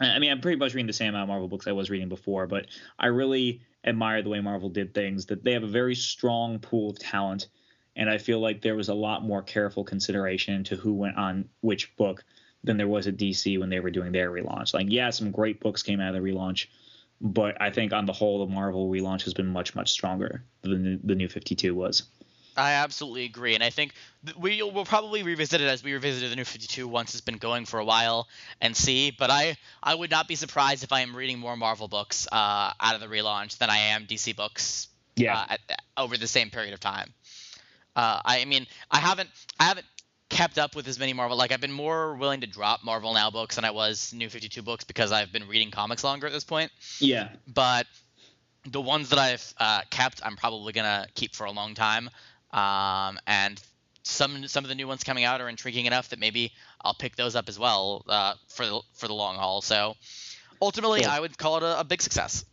I 0.00 0.18
mean, 0.18 0.30
I'm 0.30 0.40
pretty 0.40 0.58
much 0.58 0.74
reading 0.74 0.86
the 0.86 0.92
same 0.92 1.08
amount 1.08 1.24
of 1.24 1.28
Marvel 1.28 1.48
books 1.48 1.66
I 1.66 1.72
was 1.72 1.90
reading 1.90 2.08
before, 2.08 2.46
but 2.46 2.66
I 2.98 3.06
really 3.06 3.62
admire 3.84 4.22
the 4.22 4.28
way 4.28 4.40
Marvel 4.40 4.68
did 4.68 4.94
things. 4.94 5.26
That 5.26 5.42
they 5.42 5.52
have 5.52 5.64
a 5.64 5.68
very 5.68 5.94
strong 5.94 6.58
pool 6.60 6.90
of 6.90 6.98
talent, 6.98 7.48
and 7.96 8.08
I 8.08 8.18
feel 8.18 8.40
like 8.40 8.62
there 8.62 8.76
was 8.76 8.88
a 8.88 8.94
lot 8.94 9.24
more 9.24 9.42
careful 9.42 9.84
consideration 9.84 10.62
to 10.64 10.76
who 10.76 10.94
went 10.94 11.16
on 11.16 11.48
which 11.62 11.96
book 11.96 12.24
than 12.64 12.76
there 12.76 12.88
was 12.88 13.06
at 13.06 13.16
DC 13.16 13.58
when 13.58 13.70
they 13.70 13.80
were 13.80 13.90
doing 13.90 14.12
their 14.12 14.30
relaunch. 14.30 14.74
Like, 14.74 14.86
yeah, 14.90 15.10
some 15.10 15.30
great 15.30 15.60
books 15.60 15.82
came 15.82 16.00
out 16.00 16.14
of 16.14 16.22
the 16.22 16.28
relaunch, 16.28 16.66
but 17.20 17.60
I 17.60 17.70
think 17.70 17.92
on 17.92 18.06
the 18.06 18.12
whole, 18.12 18.44
the 18.44 18.52
Marvel 18.52 18.90
relaunch 18.90 19.22
has 19.24 19.34
been 19.34 19.46
much 19.46 19.74
much 19.74 19.90
stronger 19.90 20.44
than 20.62 21.00
the 21.04 21.14
New 21.14 21.28
52 21.28 21.74
was. 21.74 22.04
I 22.58 22.72
absolutely 22.72 23.24
agree, 23.24 23.54
and 23.54 23.62
I 23.62 23.70
think 23.70 23.92
we 24.36 24.60
will 24.62 24.84
probably 24.84 25.22
revisit 25.22 25.60
it 25.60 25.68
as 25.68 25.84
we 25.84 25.92
revisited 25.92 26.32
the 26.32 26.36
New 26.36 26.44
52 26.44 26.88
once 26.88 27.14
it's 27.14 27.20
been 27.20 27.36
going 27.36 27.64
for 27.64 27.78
a 27.78 27.84
while 27.84 28.26
and 28.60 28.76
see. 28.76 29.12
But 29.12 29.30
I 29.30 29.56
I 29.82 29.94
would 29.94 30.10
not 30.10 30.26
be 30.26 30.34
surprised 30.34 30.82
if 30.82 30.92
I 30.92 31.00
am 31.00 31.14
reading 31.14 31.38
more 31.38 31.56
Marvel 31.56 31.86
books 31.86 32.26
uh, 32.30 32.72
out 32.80 32.94
of 32.94 33.00
the 33.00 33.06
relaunch 33.06 33.58
than 33.58 33.70
I 33.70 33.78
am 33.78 34.06
DC 34.06 34.34
books. 34.34 34.88
Yeah. 35.14 35.38
Uh, 35.38 35.46
at, 35.50 35.82
over 35.96 36.16
the 36.16 36.26
same 36.26 36.50
period 36.50 36.74
of 36.74 36.80
time. 36.80 37.12
Uh, 37.94 38.20
I 38.24 38.44
mean, 38.44 38.66
I 38.90 38.98
haven't 38.98 39.30
I 39.58 39.64
haven't 39.64 39.86
kept 40.28 40.58
up 40.58 40.74
with 40.74 40.86
as 40.88 40.98
many 40.98 41.12
Marvel. 41.12 41.36
Like 41.36 41.52
I've 41.52 41.60
been 41.60 41.72
more 41.72 42.14
willing 42.14 42.40
to 42.42 42.46
drop 42.46 42.84
Marvel 42.84 43.14
Now 43.14 43.30
books 43.30 43.56
than 43.56 43.64
I 43.64 43.70
was 43.70 44.12
New 44.12 44.28
52 44.28 44.62
books 44.62 44.84
because 44.84 45.12
I've 45.12 45.32
been 45.32 45.48
reading 45.48 45.70
comics 45.70 46.04
longer 46.04 46.26
at 46.26 46.32
this 46.32 46.44
point. 46.44 46.70
Yeah. 47.00 47.30
But 47.46 47.86
the 48.66 48.80
ones 48.80 49.10
that 49.10 49.18
I've 49.18 49.54
uh, 49.58 49.82
kept, 49.90 50.20
I'm 50.24 50.36
probably 50.36 50.72
gonna 50.72 51.06
keep 51.14 51.34
for 51.34 51.44
a 51.44 51.52
long 51.52 51.74
time. 51.74 52.10
Um, 52.52 53.18
and 53.26 53.60
some 54.02 54.48
some 54.48 54.64
of 54.64 54.68
the 54.68 54.74
new 54.74 54.88
ones 54.88 55.04
coming 55.04 55.24
out 55.24 55.40
are 55.40 55.48
intriguing 55.48 55.86
enough 55.86 56.10
that 56.10 56.18
maybe 56.18 56.52
I'll 56.80 56.94
pick 56.94 57.16
those 57.16 57.36
up 57.36 57.48
as 57.48 57.58
well 57.58 58.04
uh, 58.08 58.34
for 58.48 58.66
the 58.66 58.80
for 58.94 59.06
the 59.06 59.14
long 59.14 59.36
haul. 59.36 59.60
So 59.62 59.96
ultimately, 60.60 61.02
cool. 61.02 61.10
I 61.10 61.20
would 61.20 61.36
call 61.36 61.58
it 61.58 61.62
a, 61.62 61.80
a 61.80 61.84
big 61.84 62.02
success. 62.02 62.44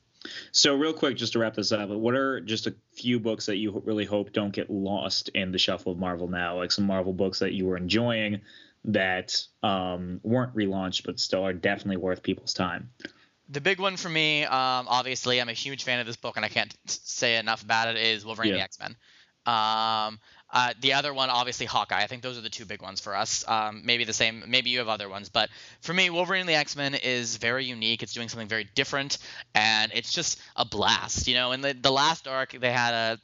So, 0.52 0.76
real 0.76 0.94
quick, 0.94 1.18
just 1.18 1.34
to 1.34 1.40
wrap 1.40 1.56
this 1.56 1.72
up, 1.72 1.90
what 1.90 2.16
are 2.16 2.40
just 2.42 2.68
a 2.68 2.76
few 2.94 3.20
books 3.20 3.46
that 3.48 3.58
you 3.58 3.82
really 3.86 4.06
hope 4.06 4.34
don't 4.34 4.54
get 4.54 4.70
lost 4.70 5.30
in 5.30 5.52
the 5.52 5.58
shuffle 5.58 5.92
of 5.92 5.98
Marvel 5.98 6.28
now? 6.28 6.58
Like 6.58 6.72
some 6.72 6.86
Marvel 6.86 7.14
books 7.14 7.40
that 7.40 7.54
you 7.54 7.66
were 7.66 7.78
enjoying 7.78 8.42
that 8.86 9.42
um, 9.64 10.20
weren't 10.24 10.56
relaunched, 10.56 11.06
but 11.06 11.20
still 11.20 11.46
are 11.46 11.54
definitely 11.54 11.98
worth 11.98 12.24
people's 12.24 12.54
time. 12.54 12.90
The 13.50 13.62
big 13.62 13.80
one 13.80 13.98
for 13.98 14.10
me, 14.10 14.44
um, 14.44 14.88
obviously, 14.88 15.40
I'm 15.40 15.50
a 15.50 15.54
huge 15.54 15.84
fan 15.84 16.00
of 16.00 16.08
this 16.08 16.16
book, 16.16 16.36
and 16.36 16.46
I 16.46 16.50
can't 16.50 16.76
say 16.88 17.38
enough 17.38 17.64
about 17.64 17.90
it. 17.90 17.98
Is 17.98 18.26
Wolverine 18.26 18.50
yeah. 18.50 18.56
the 18.56 18.64
X 18.64 18.80
Men. 18.80 18.96
Um, 19.46 20.20
uh, 20.56 20.74
the 20.80 20.94
other 20.94 21.14
one, 21.14 21.30
obviously, 21.30 21.66
Hawkeye. 21.66 22.02
I 22.02 22.08
think 22.08 22.24
those 22.24 22.38
are 22.38 22.42
the 22.42 22.50
two 22.50 22.64
big 22.64 22.82
ones 22.82 23.02
for 23.02 23.14
us. 23.14 23.44
Um, 23.46 23.82
maybe 23.84 24.06
the 24.06 24.14
same. 24.14 24.42
Maybe 24.48 24.70
you 24.70 24.80
have 24.80 24.88
other 24.88 25.10
ones, 25.10 25.28
but 25.28 25.50
for 25.82 25.94
me, 25.94 26.10
Wolverine 26.10 26.40
and 26.40 26.50
the 26.50 26.56
X 26.56 26.78
Men 26.78 26.96
is 26.96 27.36
very 27.36 27.66
unique. 27.66 28.02
It's 28.02 28.14
doing 28.14 28.30
something 28.30 28.48
very 28.48 28.64
different, 28.74 29.18
and 29.54 29.92
it's 29.94 30.14
just 30.14 30.40
a 30.56 30.64
blast. 30.64 31.28
You 31.28 31.36
know, 31.36 31.52
in 31.52 31.60
the 31.60 31.74
the 31.74 31.92
last 31.92 32.26
arc, 32.26 32.54
they 32.54 32.72
had 32.72 32.94
a 32.94 33.20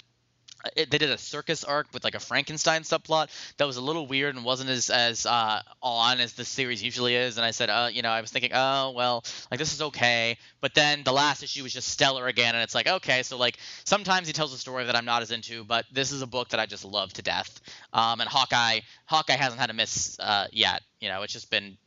it, 0.76 0.90
they 0.92 0.98
did 0.98 1.10
a 1.10 1.18
circus 1.18 1.64
arc 1.64 1.88
with 1.94 2.04
like 2.04 2.16
a 2.16 2.20
Frankenstein 2.20 2.82
subplot 2.84 3.30
that 3.58 3.66
was 3.66 3.78
a 3.78 3.82
little 3.82 4.08
weird 4.08 4.36
and 4.36 4.46
wasn't 4.46 4.70
as 4.70 4.90
as 4.90 5.26
uh, 5.26 5.62
on 5.82 6.20
as 6.20 6.34
the 6.34 6.46
series 6.46 6.84
usually 6.84 7.16
is. 7.16 7.38
And 7.38 7.46
I 7.46 7.52
said, 7.52 7.70
uh, 7.70 7.90
you 7.92 8.02
know, 8.02 8.10
I 8.10 8.22
was 8.22 8.32
thinking, 8.32 8.52
oh 8.54 8.92
well, 8.92 9.24
like 9.50 9.60
this 9.60 9.74
is 9.74 9.82
okay. 9.82 10.38
But 10.60 10.74
then 10.74 11.04
the 11.04 11.14
last 11.14 11.44
issue 11.44 11.64
was 11.64 11.74
just 11.74 11.88
stellar 11.88 12.28
again, 12.28 12.56
and 12.56 12.64
it's 12.64 12.76
like, 12.76 12.88
okay, 12.88 13.24
so 13.24 13.38
like 13.38 13.58
sometimes 13.84 14.28
he 14.28 14.34
tells 14.34 14.54
a 14.54 14.58
story 14.58 14.86
that 14.86 14.96
I'm 14.96 15.06
not 15.06 15.22
as 15.22 15.32
into, 15.32 15.64
but 15.64 15.86
this 15.92 16.12
is 16.12 16.22
a 16.22 16.28
book 16.28 16.50
that 16.50 16.60
I 16.60 16.66
just 16.66 16.86
love 16.86 17.14
to 17.14 17.22
death. 17.22 17.62
Um, 17.94 18.22
and 18.22 18.30
Hawkeye, 18.30 18.82
Hawkeye 19.06 19.34
hasn't 19.36 19.60
had 19.60 19.70
a 19.70 19.74
miss 19.74 20.20
uh, 20.20 20.48
yet. 20.52 20.82
You 21.00 21.10
know, 21.10 21.24
it's 21.24 21.34
just 21.34 21.50
been. 21.50 21.78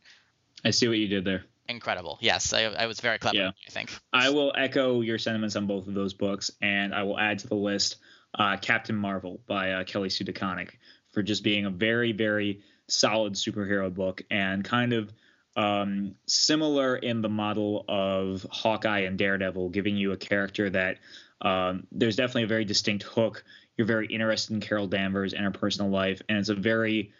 I 0.63 0.71
see 0.71 0.87
what 0.87 0.97
you 0.97 1.07
did 1.07 1.25
there 1.25 1.43
incredible. 1.67 2.17
Yes, 2.21 2.53
I, 2.53 2.63
I, 2.63 2.85
was 2.85 2.99
very 2.99 3.17
clever. 3.17 3.37
Yeah. 3.37 3.51
I 3.67 3.71
think. 3.71 3.91
I 4.13 4.29
will 4.29 4.53
echo 4.55 5.01
your 5.01 5.17
sentiments 5.17 5.55
on 5.55 5.65
both 5.65 5.87
of 5.87 5.93
those 5.93 6.13
books, 6.13 6.51
and 6.61 6.93
I 6.93 7.03
will 7.03 7.19
add 7.19 7.39
to 7.39 7.47
the 7.47 7.55
list 7.55 7.97
uh, 8.35 8.57
Captain 8.57 8.95
Marvel 8.95 9.39
by 9.47 9.71
uh, 9.71 9.83
Kelly 9.83 10.09
Sue 10.09 10.25
DeConnick 10.25 10.71
for 11.11 11.23
just 11.23 11.43
being 11.43 11.65
a 11.65 11.69
very, 11.69 12.11
very 12.11 12.61
solid 12.87 13.33
superhero 13.33 13.93
book 13.93 14.21
and 14.29 14.63
kind 14.63 14.93
of 14.93 15.11
um, 15.55 16.15
similar 16.27 16.97
in 16.97 17.21
the 17.21 17.29
model 17.29 17.85
of 17.87 18.45
Hawkeye 18.51 19.01
and 19.01 19.17
Daredevil, 19.17 19.69
giving 19.69 19.95
you 19.95 20.11
a 20.11 20.17
character 20.17 20.69
that 20.69 20.97
um, 21.41 21.87
there's 21.91 22.17
definitely 22.17 22.43
a 22.43 22.47
very 22.47 22.65
distinct 22.65 23.03
hook. 23.03 23.43
You're 23.77 23.87
very 23.87 24.07
interested 24.07 24.53
in 24.53 24.61
Carol 24.61 24.87
Danvers 24.87 25.33
and 25.33 25.43
her 25.45 25.51
personal 25.51 25.89
life, 25.89 26.21
and 26.27 26.37
it's 26.37 26.49
a 26.49 26.55
very 26.55 27.13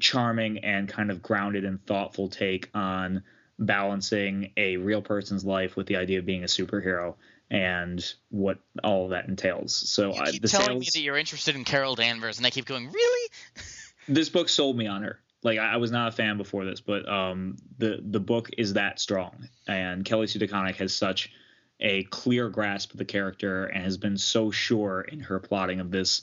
charming 0.00 0.58
and 0.58 0.88
kind 0.88 1.10
of 1.10 1.22
grounded 1.22 1.64
and 1.64 1.84
thoughtful 1.86 2.28
take 2.28 2.68
on 2.74 3.22
balancing 3.58 4.52
a 4.56 4.76
real 4.76 5.00
person's 5.00 5.44
life 5.44 5.76
with 5.76 5.86
the 5.86 5.96
idea 5.96 6.18
of 6.18 6.26
being 6.26 6.42
a 6.42 6.46
superhero 6.46 7.14
and 7.50 8.14
what 8.30 8.58
all 8.82 9.04
of 9.04 9.10
that 9.10 9.28
entails. 9.28 9.74
So 9.74 10.14
you 10.14 10.32
keep 10.32 10.42
telling 10.44 10.66
sales, 10.66 10.80
me 10.80 10.88
that 10.92 11.00
you're 11.00 11.16
interested 11.16 11.54
in 11.54 11.64
Carol 11.64 11.94
Danvers, 11.94 12.38
and 12.38 12.46
I 12.46 12.50
keep 12.50 12.66
going, 12.66 12.90
really? 12.90 13.30
this 14.08 14.28
book 14.28 14.48
sold 14.48 14.76
me 14.76 14.86
on 14.86 15.02
her. 15.02 15.20
Like 15.42 15.58
I, 15.58 15.74
I, 15.74 15.76
was 15.76 15.90
not 15.90 16.08
a 16.08 16.12
fan 16.12 16.38
before 16.38 16.64
this, 16.64 16.80
but 16.80 17.08
um, 17.08 17.56
the 17.78 18.00
the 18.02 18.18
book 18.18 18.50
is 18.58 18.72
that 18.72 18.98
strong, 18.98 19.48
and 19.68 20.04
Kelly 20.04 20.26
Sue 20.26 20.40
DeConnick 20.40 20.76
has 20.76 20.94
such 20.94 21.30
a 21.78 22.02
clear 22.04 22.48
grasp 22.48 22.92
of 22.92 22.98
the 22.98 23.04
character 23.04 23.66
and 23.66 23.84
has 23.84 23.96
been 23.96 24.16
so 24.16 24.50
sure 24.50 25.02
in 25.02 25.20
her 25.20 25.38
plotting 25.38 25.78
of 25.78 25.90
this 25.90 26.22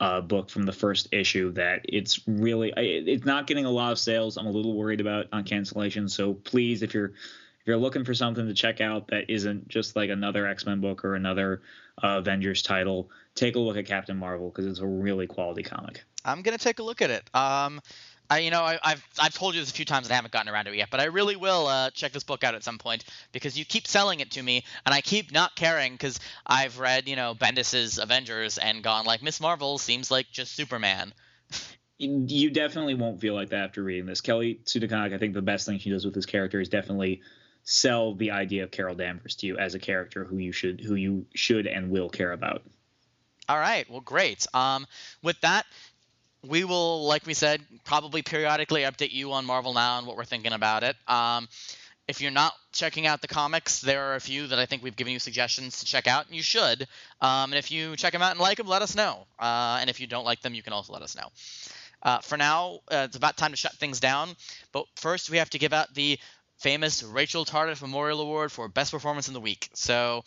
uh, 0.00 0.20
book 0.20 0.50
from 0.50 0.64
the 0.64 0.72
first 0.72 1.08
issue 1.12 1.52
that 1.52 1.82
it's 1.84 2.20
really 2.26 2.72
it's 2.76 3.24
not 3.24 3.46
getting 3.46 3.66
a 3.66 3.70
lot 3.70 3.92
of 3.92 3.98
sales. 3.98 4.36
I'm 4.36 4.46
a 4.46 4.50
little 4.50 4.74
worried 4.74 5.00
about 5.00 5.26
on 5.32 5.44
cancellation. 5.44 6.08
So 6.08 6.34
please, 6.34 6.82
if 6.82 6.92
you're 6.92 7.12
if 7.60 7.66
you're 7.66 7.76
looking 7.76 8.04
for 8.04 8.14
something 8.14 8.46
to 8.46 8.54
check 8.54 8.80
out 8.80 9.08
that 9.08 9.28
isn't 9.28 9.68
just 9.68 9.94
like 9.94 10.08
another 10.08 10.46
X-Men 10.46 10.80
book 10.80 11.04
or 11.04 11.14
another 11.14 11.60
uh, 12.02 12.18
Avengers 12.18 12.62
title, 12.62 13.10
take 13.34 13.56
a 13.56 13.58
look 13.58 13.76
at 13.76 13.84
Captain 13.84 14.16
Marvel 14.16 14.48
because 14.48 14.66
it's 14.66 14.80
a 14.80 14.86
really 14.86 15.26
quality 15.26 15.62
comic. 15.62 16.02
I'm 16.24 16.42
gonna 16.42 16.58
take 16.58 16.78
a 16.78 16.82
look 16.82 17.02
at 17.02 17.10
it. 17.10 17.28
Um, 17.34 17.80
I, 18.30 18.38
you 18.38 18.50
know, 18.50 18.62
I, 18.62 18.78
have 18.84 19.04
I've 19.20 19.34
told 19.34 19.54
you 19.54 19.60
this 19.60 19.70
a 19.70 19.74
few 19.74 19.84
times 19.84 20.06
and 20.06 20.12
I 20.12 20.16
haven't 20.16 20.32
gotten 20.32 20.52
around 20.52 20.66
to 20.66 20.72
it 20.72 20.76
yet, 20.76 20.88
but 20.90 21.00
I 21.00 21.06
really 21.06 21.34
will 21.34 21.66
uh, 21.66 21.90
check 21.90 22.12
this 22.12 22.22
book 22.22 22.44
out 22.44 22.54
at 22.54 22.62
some 22.62 22.78
point 22.78 23.04
because 23.32 23.58
you 23.58 23.64
keep 23.64 23.88
selling 23.88 24.20
it 24.20 24.30
to 24.32 24.42
me 24.42 24.64
and 24.86 24.94
I 24.94 25.00
keep 25.00 25.32
not 25.32 25.56
caring 25.56 25.92
because 25.92 26.20
I've 26.46 26.78
read, 26.78 27.08
you 27.08 27.16
know, 27.16 27.34
Bendis's 27.34 27.98
Avengers 27.98 28.56
and 28.56 28.84
gone 28.84 29.04
like 29.04 29.20
Miss 29.20 29.40
Marvel 29.40 29.78
seems 29.78 30.12
like 30.12 30.30
just 30.30 30.54
Superman. 30.54 31.12
you 31.98 32.50
definitely 32.50 32.94
won't 32.94 33.20
feel 33.20 33.34
like 33.34 33.50
that 33.50 33.64
after 33.64 33.82
reading 33.82 34.06
this. 34.06 34.20
Kelly 34.20 34.60
Sue 34.64 34.78
DeConnick, 34.78 35.12
I 35.12 35.18
think 35.18 35.34
the 35.34 35.42
best 35.42 35.66
thing 35.66 35.80
she 35.80 35.90
does 35.90 36.04
with 36.04 36.14
this 36.14 36.26
character 36.26 36.60
is 36.60 36.68
definitely 36.68 37.22
sell 37.70 38.14
the 38.14 38.32
idea 38.32 38.64
of 38.64 38.70
Carol 38.72 38.96
Danvers 38.96 39.36
to 39.36 39.46
you 39.46 39.56
as 39.56 39.74
a 39.74 39.78
character 39.78 40.24
who 40.24 40.38
you 40.38 40.50
should 40.50 40.80
who 40.80 40.96
you 40.96 41.26
should 41.34 41.66
and 41.66 41.90
will 41.90 42.08
care 42.08 42.32
about. 42.32 42.62
All 43.48 43.58
right. 43.58 43.88
Well, 43.88 44.00
great. 44.00 44.46
Um, 44.52 44.86
with 45.22 45.40
that, 45.40 45.66
we 46.46 46.64
will, 46.64 47.06
like 47.06 47.26
we 47.26 47.34
said, 47.34 47.62
probably 47.84 48.22
periodically 48.22 48.82
update 48.82 49.12
you 49.12 49.32
on 49.32 49.44
Marvel 49.44 49.72
Now 49.72 49.98
and 49.98 50.06
what 50.06 50.16
we're 50.16 50.24
thinking 50.24 50.52
about 50.52 50.82
it. 50.82 50.96
Um, 51.06 51.48
if 52.08 52.20
you're 52.20 52.32
not 52.32 52.54
checking 52.72 53.06
out 53.06 53.22
the 53.22 53.28
comics, 53.28 53.80
there 53.80 54.10
are 54.10 54.14
a 54.16 54.20
few 54.20 54.48
that 54.48 54.58
I 54.58 54.66
think 54.66 54.82
we've 54.82 54.96
given 54.96 55.12
you 55.12 55.20
suggestions 55.20 55.78
to 55.78 55.86
check 55.86 56.08
out, 56.08 56.26
and 56.26 56.34
you 56.34 56.42
should. 56.42 56.82
Um, 57.20 57.52
and 57.52 57.54
if 57.54 57.70
you 57.70 57.94
check 57.94 58.12
them 58.12 58.22
out 58.22 58.32
and 58.32 58.40
like 58.40 58.56
them, 58.56 58.66
let 58.66 58.82
us 58.82 58.96
know. 58.96 59.26
Uh, 59.38 59.78
and 59.80 59.88
if 59.88 60.00
you 60.00 60.08
don't 60.08 60.24
like 60.24 60.40
them, 60.40 60.54
you 60.54 60.62
can 60.62 60.72
also 60.72 60.92
let 60.92 61.02
us 61.02 61.16
know. 61.16 61.28
Uh, 62.02 62.18
for 62.18 62.36
now, 62.36 62.80
uh, 62.90 63.06
it's 63.06 63.16
about 63.16 63.36
time 63.36 63.50
to 63.50 63.56
shut 63.56 63.74
things 63.74 64.00
down. 64.00 64.30
But 64.72 64.86
first, 64.96 65.30
we 65.30 65.36
have 65.36 65.50
to 65.50 65.58
give 65.58 65.72
out 65.72 65.94
the 65.94 66.18
famous 66.60 67.02
Rachel 67.02 67.44
Tardif 67.44 67.80
Memorial 67.80 68.20
Award 68.20 68.52
for 68.52 68.68
Best 68.68 68.92
Performance 68.92 69.28
in 69.28 69.34
the 69.34 69.40
Week. 69.40 69.70
So, 69.74 70.22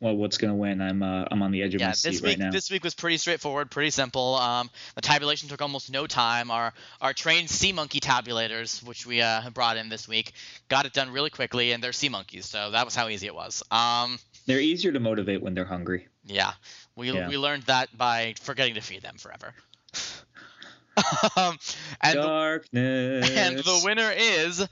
well, 0.00 0.14
what's 0.14 0.36
going 0.36 0.50
to 0.50 0.56
win? 0.56 0.80
I'm 0.80 1.02
uh, 1.02 1.24
I'm 1.30 1.42
on 1.42 1.50
the 1.50 1.62
edge 1.62 1.74
of 1.74 1.80
yeah, 1.80 1.88
my 1.88 1.92
seat 1.92 2.10
this 2.10 2.20
week, 2.20 2.28
right 2.30 2.38
now. 2.38 2.50
This 2.50 2.70
week 2.70 2.84
was 2.84 2.94
pretty 2.94 3.16
straightforward, 3.16 3.70
pretty 3.70 3.90
simple. 3.90 4.34
Um, 4.36 4.70
the 4.94 5.00
tabulation 5.00 5.48
took 5.48 5.62
almost 5.62 5.90
no 5.90 6.06
time. 6.06 6.50
Our 6.50 6.72
our 7.00 7.12
trained 7.12 7.50
sea 7.50 7.72
monkey 7.72 8.00
tabulators, 8.00 8.82
which 8.82 9.06
we 9.06 9.22
uh, 9.22 9.48
brought 9.50 9.76
in 9.76 9.88
this 9.88 10.06
week, 10.06 10.32
got 10.68 10.86
it 10.86 10.92
done 10.92 11.10
really 11.10 11.30
quickly, 11.30 11.72
and 11.72 11.82
they're 11.82 11.92
sea 11.92 12.10
monkeys, 12.10 12.46
so 12.46 12.70
that 12.72 12.84
was 12.84 12.94
how 12.94 13.08
easy 13.08 13.26
it 13.26 13.34
was. 13.34 13.62
Um, 13.70 14.18
they're 14.46 14.60
easier 14.60 14.92
to 14.92 15.00
motivate 15.00 15.42
when 15.42 15.54
they're 15.54 15.64
hungry. 15.64 16.08
Yeah, 16.24 16.52
we 16.96 17.10
yeah. 17.12 17.28
we 17.28 17.38
learned 17.38 17.64
that 17.64 17.96
by 17.96 18.34
forgetting 18.42 18.74
to 18.74 18.80
feed 18.80 19.02
them 19.02 19.16
forever. 19.16 19.54
um, 21.36 21.58
and 22.00 22.14
Darkness. 22.14 23.28
The, 23.28 23.34
and 23.40 23.58
the 23.58 23.80
winner 23.84 24.10
is 24.10 24.66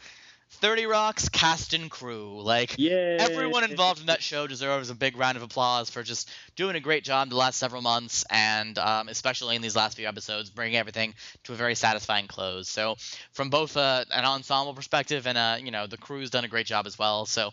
30 0.61 0.87
Rock's 0.87 1.29
cast 1.29 1.73
and 1.73 1.91
crew. 1.91 2.41
Like 2.43 2.77
Yay. 2.79 3.17
everyone 3.17 3.65
involved 3.65 4.01
in 4.01 4.07
that 4.07 4.23
show 4.23 4.47
deserves 4.47 4.91
a 4.91 4.95
big 4.95 5.17
round 5.17 5.37
of 5.37 5.43
applause 5.43 5.89
for 5.89 6.03
just 6.03 6.31
doing 6.55 6.77
a 6.77 6.81
great 6.81 7.03
job 7.03 7.31
the 7.31 7.37
last 7.37 7.59
several 7.59 7.83
months, 7.83 8.25
and 8.31 8.79
um, 8.79 9.09
especially 9.09 9.57
in 9.57 9.63
these 9.63 9.75
last 9.75 9.97
few 9.97 10.07
episodes, 10.07 10.51
bringing 10.51 10.77
everything 10.77 11.15
to 11.45 11.53
a 11.53 11.57
very 11.57 11.75
satisfying 11.75 12.27
close. 12.27 12.69
So, 12.69 12.97
from 13.33 13.49
both 13.51 13.77
uh, 13.77 14.05
an 14.11 14.25
ensemble 14.25 14.75
perspective 14.75 15.27
and 15.27 15.39
uh, 15.39 15.57
you 15.63 15.71
know 15.71 15.87
the 15.87 15.97
crew's 15.97 16.31
done 16.31 16.45
a 16.45 16.49
great 16.49 16.67
job 16.67 16.87
as 16.87 16.99
well. 16.99 17.25
So, 17.25 17.51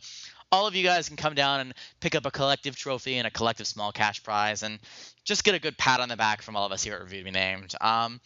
all 0.52 0.68
of 0.68 0.76
you 0.76 0.84
guys 0.84 1.08
can 1.08 1.18
come 1.18 1.34
down 1.34 1.62
and 1.62 1.74
pick 2.00 2.16
up 2.16 2.26
a 2.26 2.32
collective 2.32 2.76
trophy 2.76 3.18
and 3.18 3.28
a 3.28 3.32
collective 3.32 3.68
small 3.68 3.92
cash 3.92 4.22
prize, 4.22 4.64
and 4.64 4.80
just 5.24 5.44
get 5.44 5.56
a 5.56 5.60
good 5.60 5.78
pat 5.78 6.00
on 6.00 6.10
the 6.10 6.18
back 6.18 6.42
from 6.42 6.56
all 6.56 6.66
of 6.66 6.72
us 6.72 6.84
here 6.84 6.96
at 6.96 7.02
Review 7.02 7.20
to 7.20 7.26
Be 7.26 7.32
Named. 7.32 7.74
Um, 7.80 8.20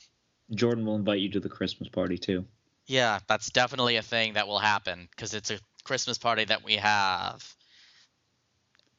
Jordan 0.53 0.85
will 0.85 0.95
invite 0.95 1.19
you 1.19 1.29
to 1.29 1.39
the 1.39 1.49
Christmas 1.49 1.87
party 1.87 2.17
too. 2.17 2.45
Yeah, 2.91 3.19
that's 3.25 3.49
definitely 3.49 3.95
a 3.95 4.01
thing 4.01 4.33
that 4.33 4.49
will 4.49 4.59
happen 4.59 5.07
because 5.11 5.33
it's 5.33 5.49
a 5.49 5.59
Christmas 5.85 6.17
party 6.17 6.43
that 6.43 6.65
we 6.65 6.75
have. 6.75 7.41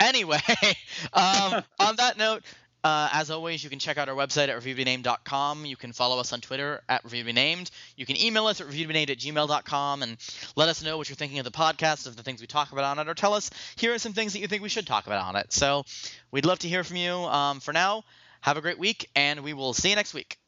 Anyway, 0.01 0.41
um, 1.13 1.63
on 1.79 1.97
that 1.97 2.17
note, 2.17 2.43
uh, 2.83 3.11
as 3.13 3.31
always, 3.31 3.63
you 3.63 3.69
can 3.69 3.79
check 3.79 3.99
out 3.99 4.09
our 4.09 4.15
website 4.15 4.49
at 4.49 4.59
reviewtobename.com. 4.63 5.67
You 5.67 5.77
can 5.77 5.93
follow 5.93 6.19
us 6.19 6.33
on 6.33 6.41
Twitter 6.41 6.81
at 6.89 7.05
reviewtobenamed. 7.05 7.71
You 7.95 8.07
can 8.07 8.17
email 8.17 8.47
us 8.47 8.63
at 8.63 8.67
reviewtobenamed 8.67 9.11
at 9.11 9.19
gmail.com 9.19 10.03
and 10.03 10.17
let 10.57 10.71
us 10.71 10.83
know 10.83 10.97
what 10.97 11.11
you're 11.11 11.17
thinking 11.17 11.39
of 11.39 11.45
the 11.45 11.51
podcast, 11.51 12.07
of 12.07 12.17
the 12.17 12.23
things 12.23 12.41
we 12.41 12.47
talk 12.47 12.73
about 12.73 12.85
on 12.85 12.99
it, 12.99 13.11
or 13.11 13.15
tell 13.15 13.35
us 13.35 13.51
here 13.77 13.93
are 13.93 13.99
some 13.99 14.15
things 14.15 14.33
that 14.33 14.39
you 14.39 14.47
think 14.47 14.63
we 14.63 14.71
should 14.71 14.87
talk 14.87 15.07
about 15.07 15.23
on 15.23 15.37
it. 15.37 15.53
So 15.53 15.85
we'd 16.31 16.47
love 16.47 16.61
to 16.61 16.69
hear 16.69 16.83
from 16.83 16.97
you. 16.97 17.13
Um, 17.13 17.61
for 17.61 17.75
now, 17.75 18.05
have 18.41 18.57
a 18.57 18.63
great 18.63 18.79
week, 18.79 19.11
and 19.15 19.41
we 19.41 19.53
will 19.53 19.75
see 19.75 19.91
you 19.91 19.97
next 19.97 20.15
week. 20.15 20.39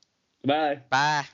Bye. 0.47 0.79
Bye. 0.89 1.27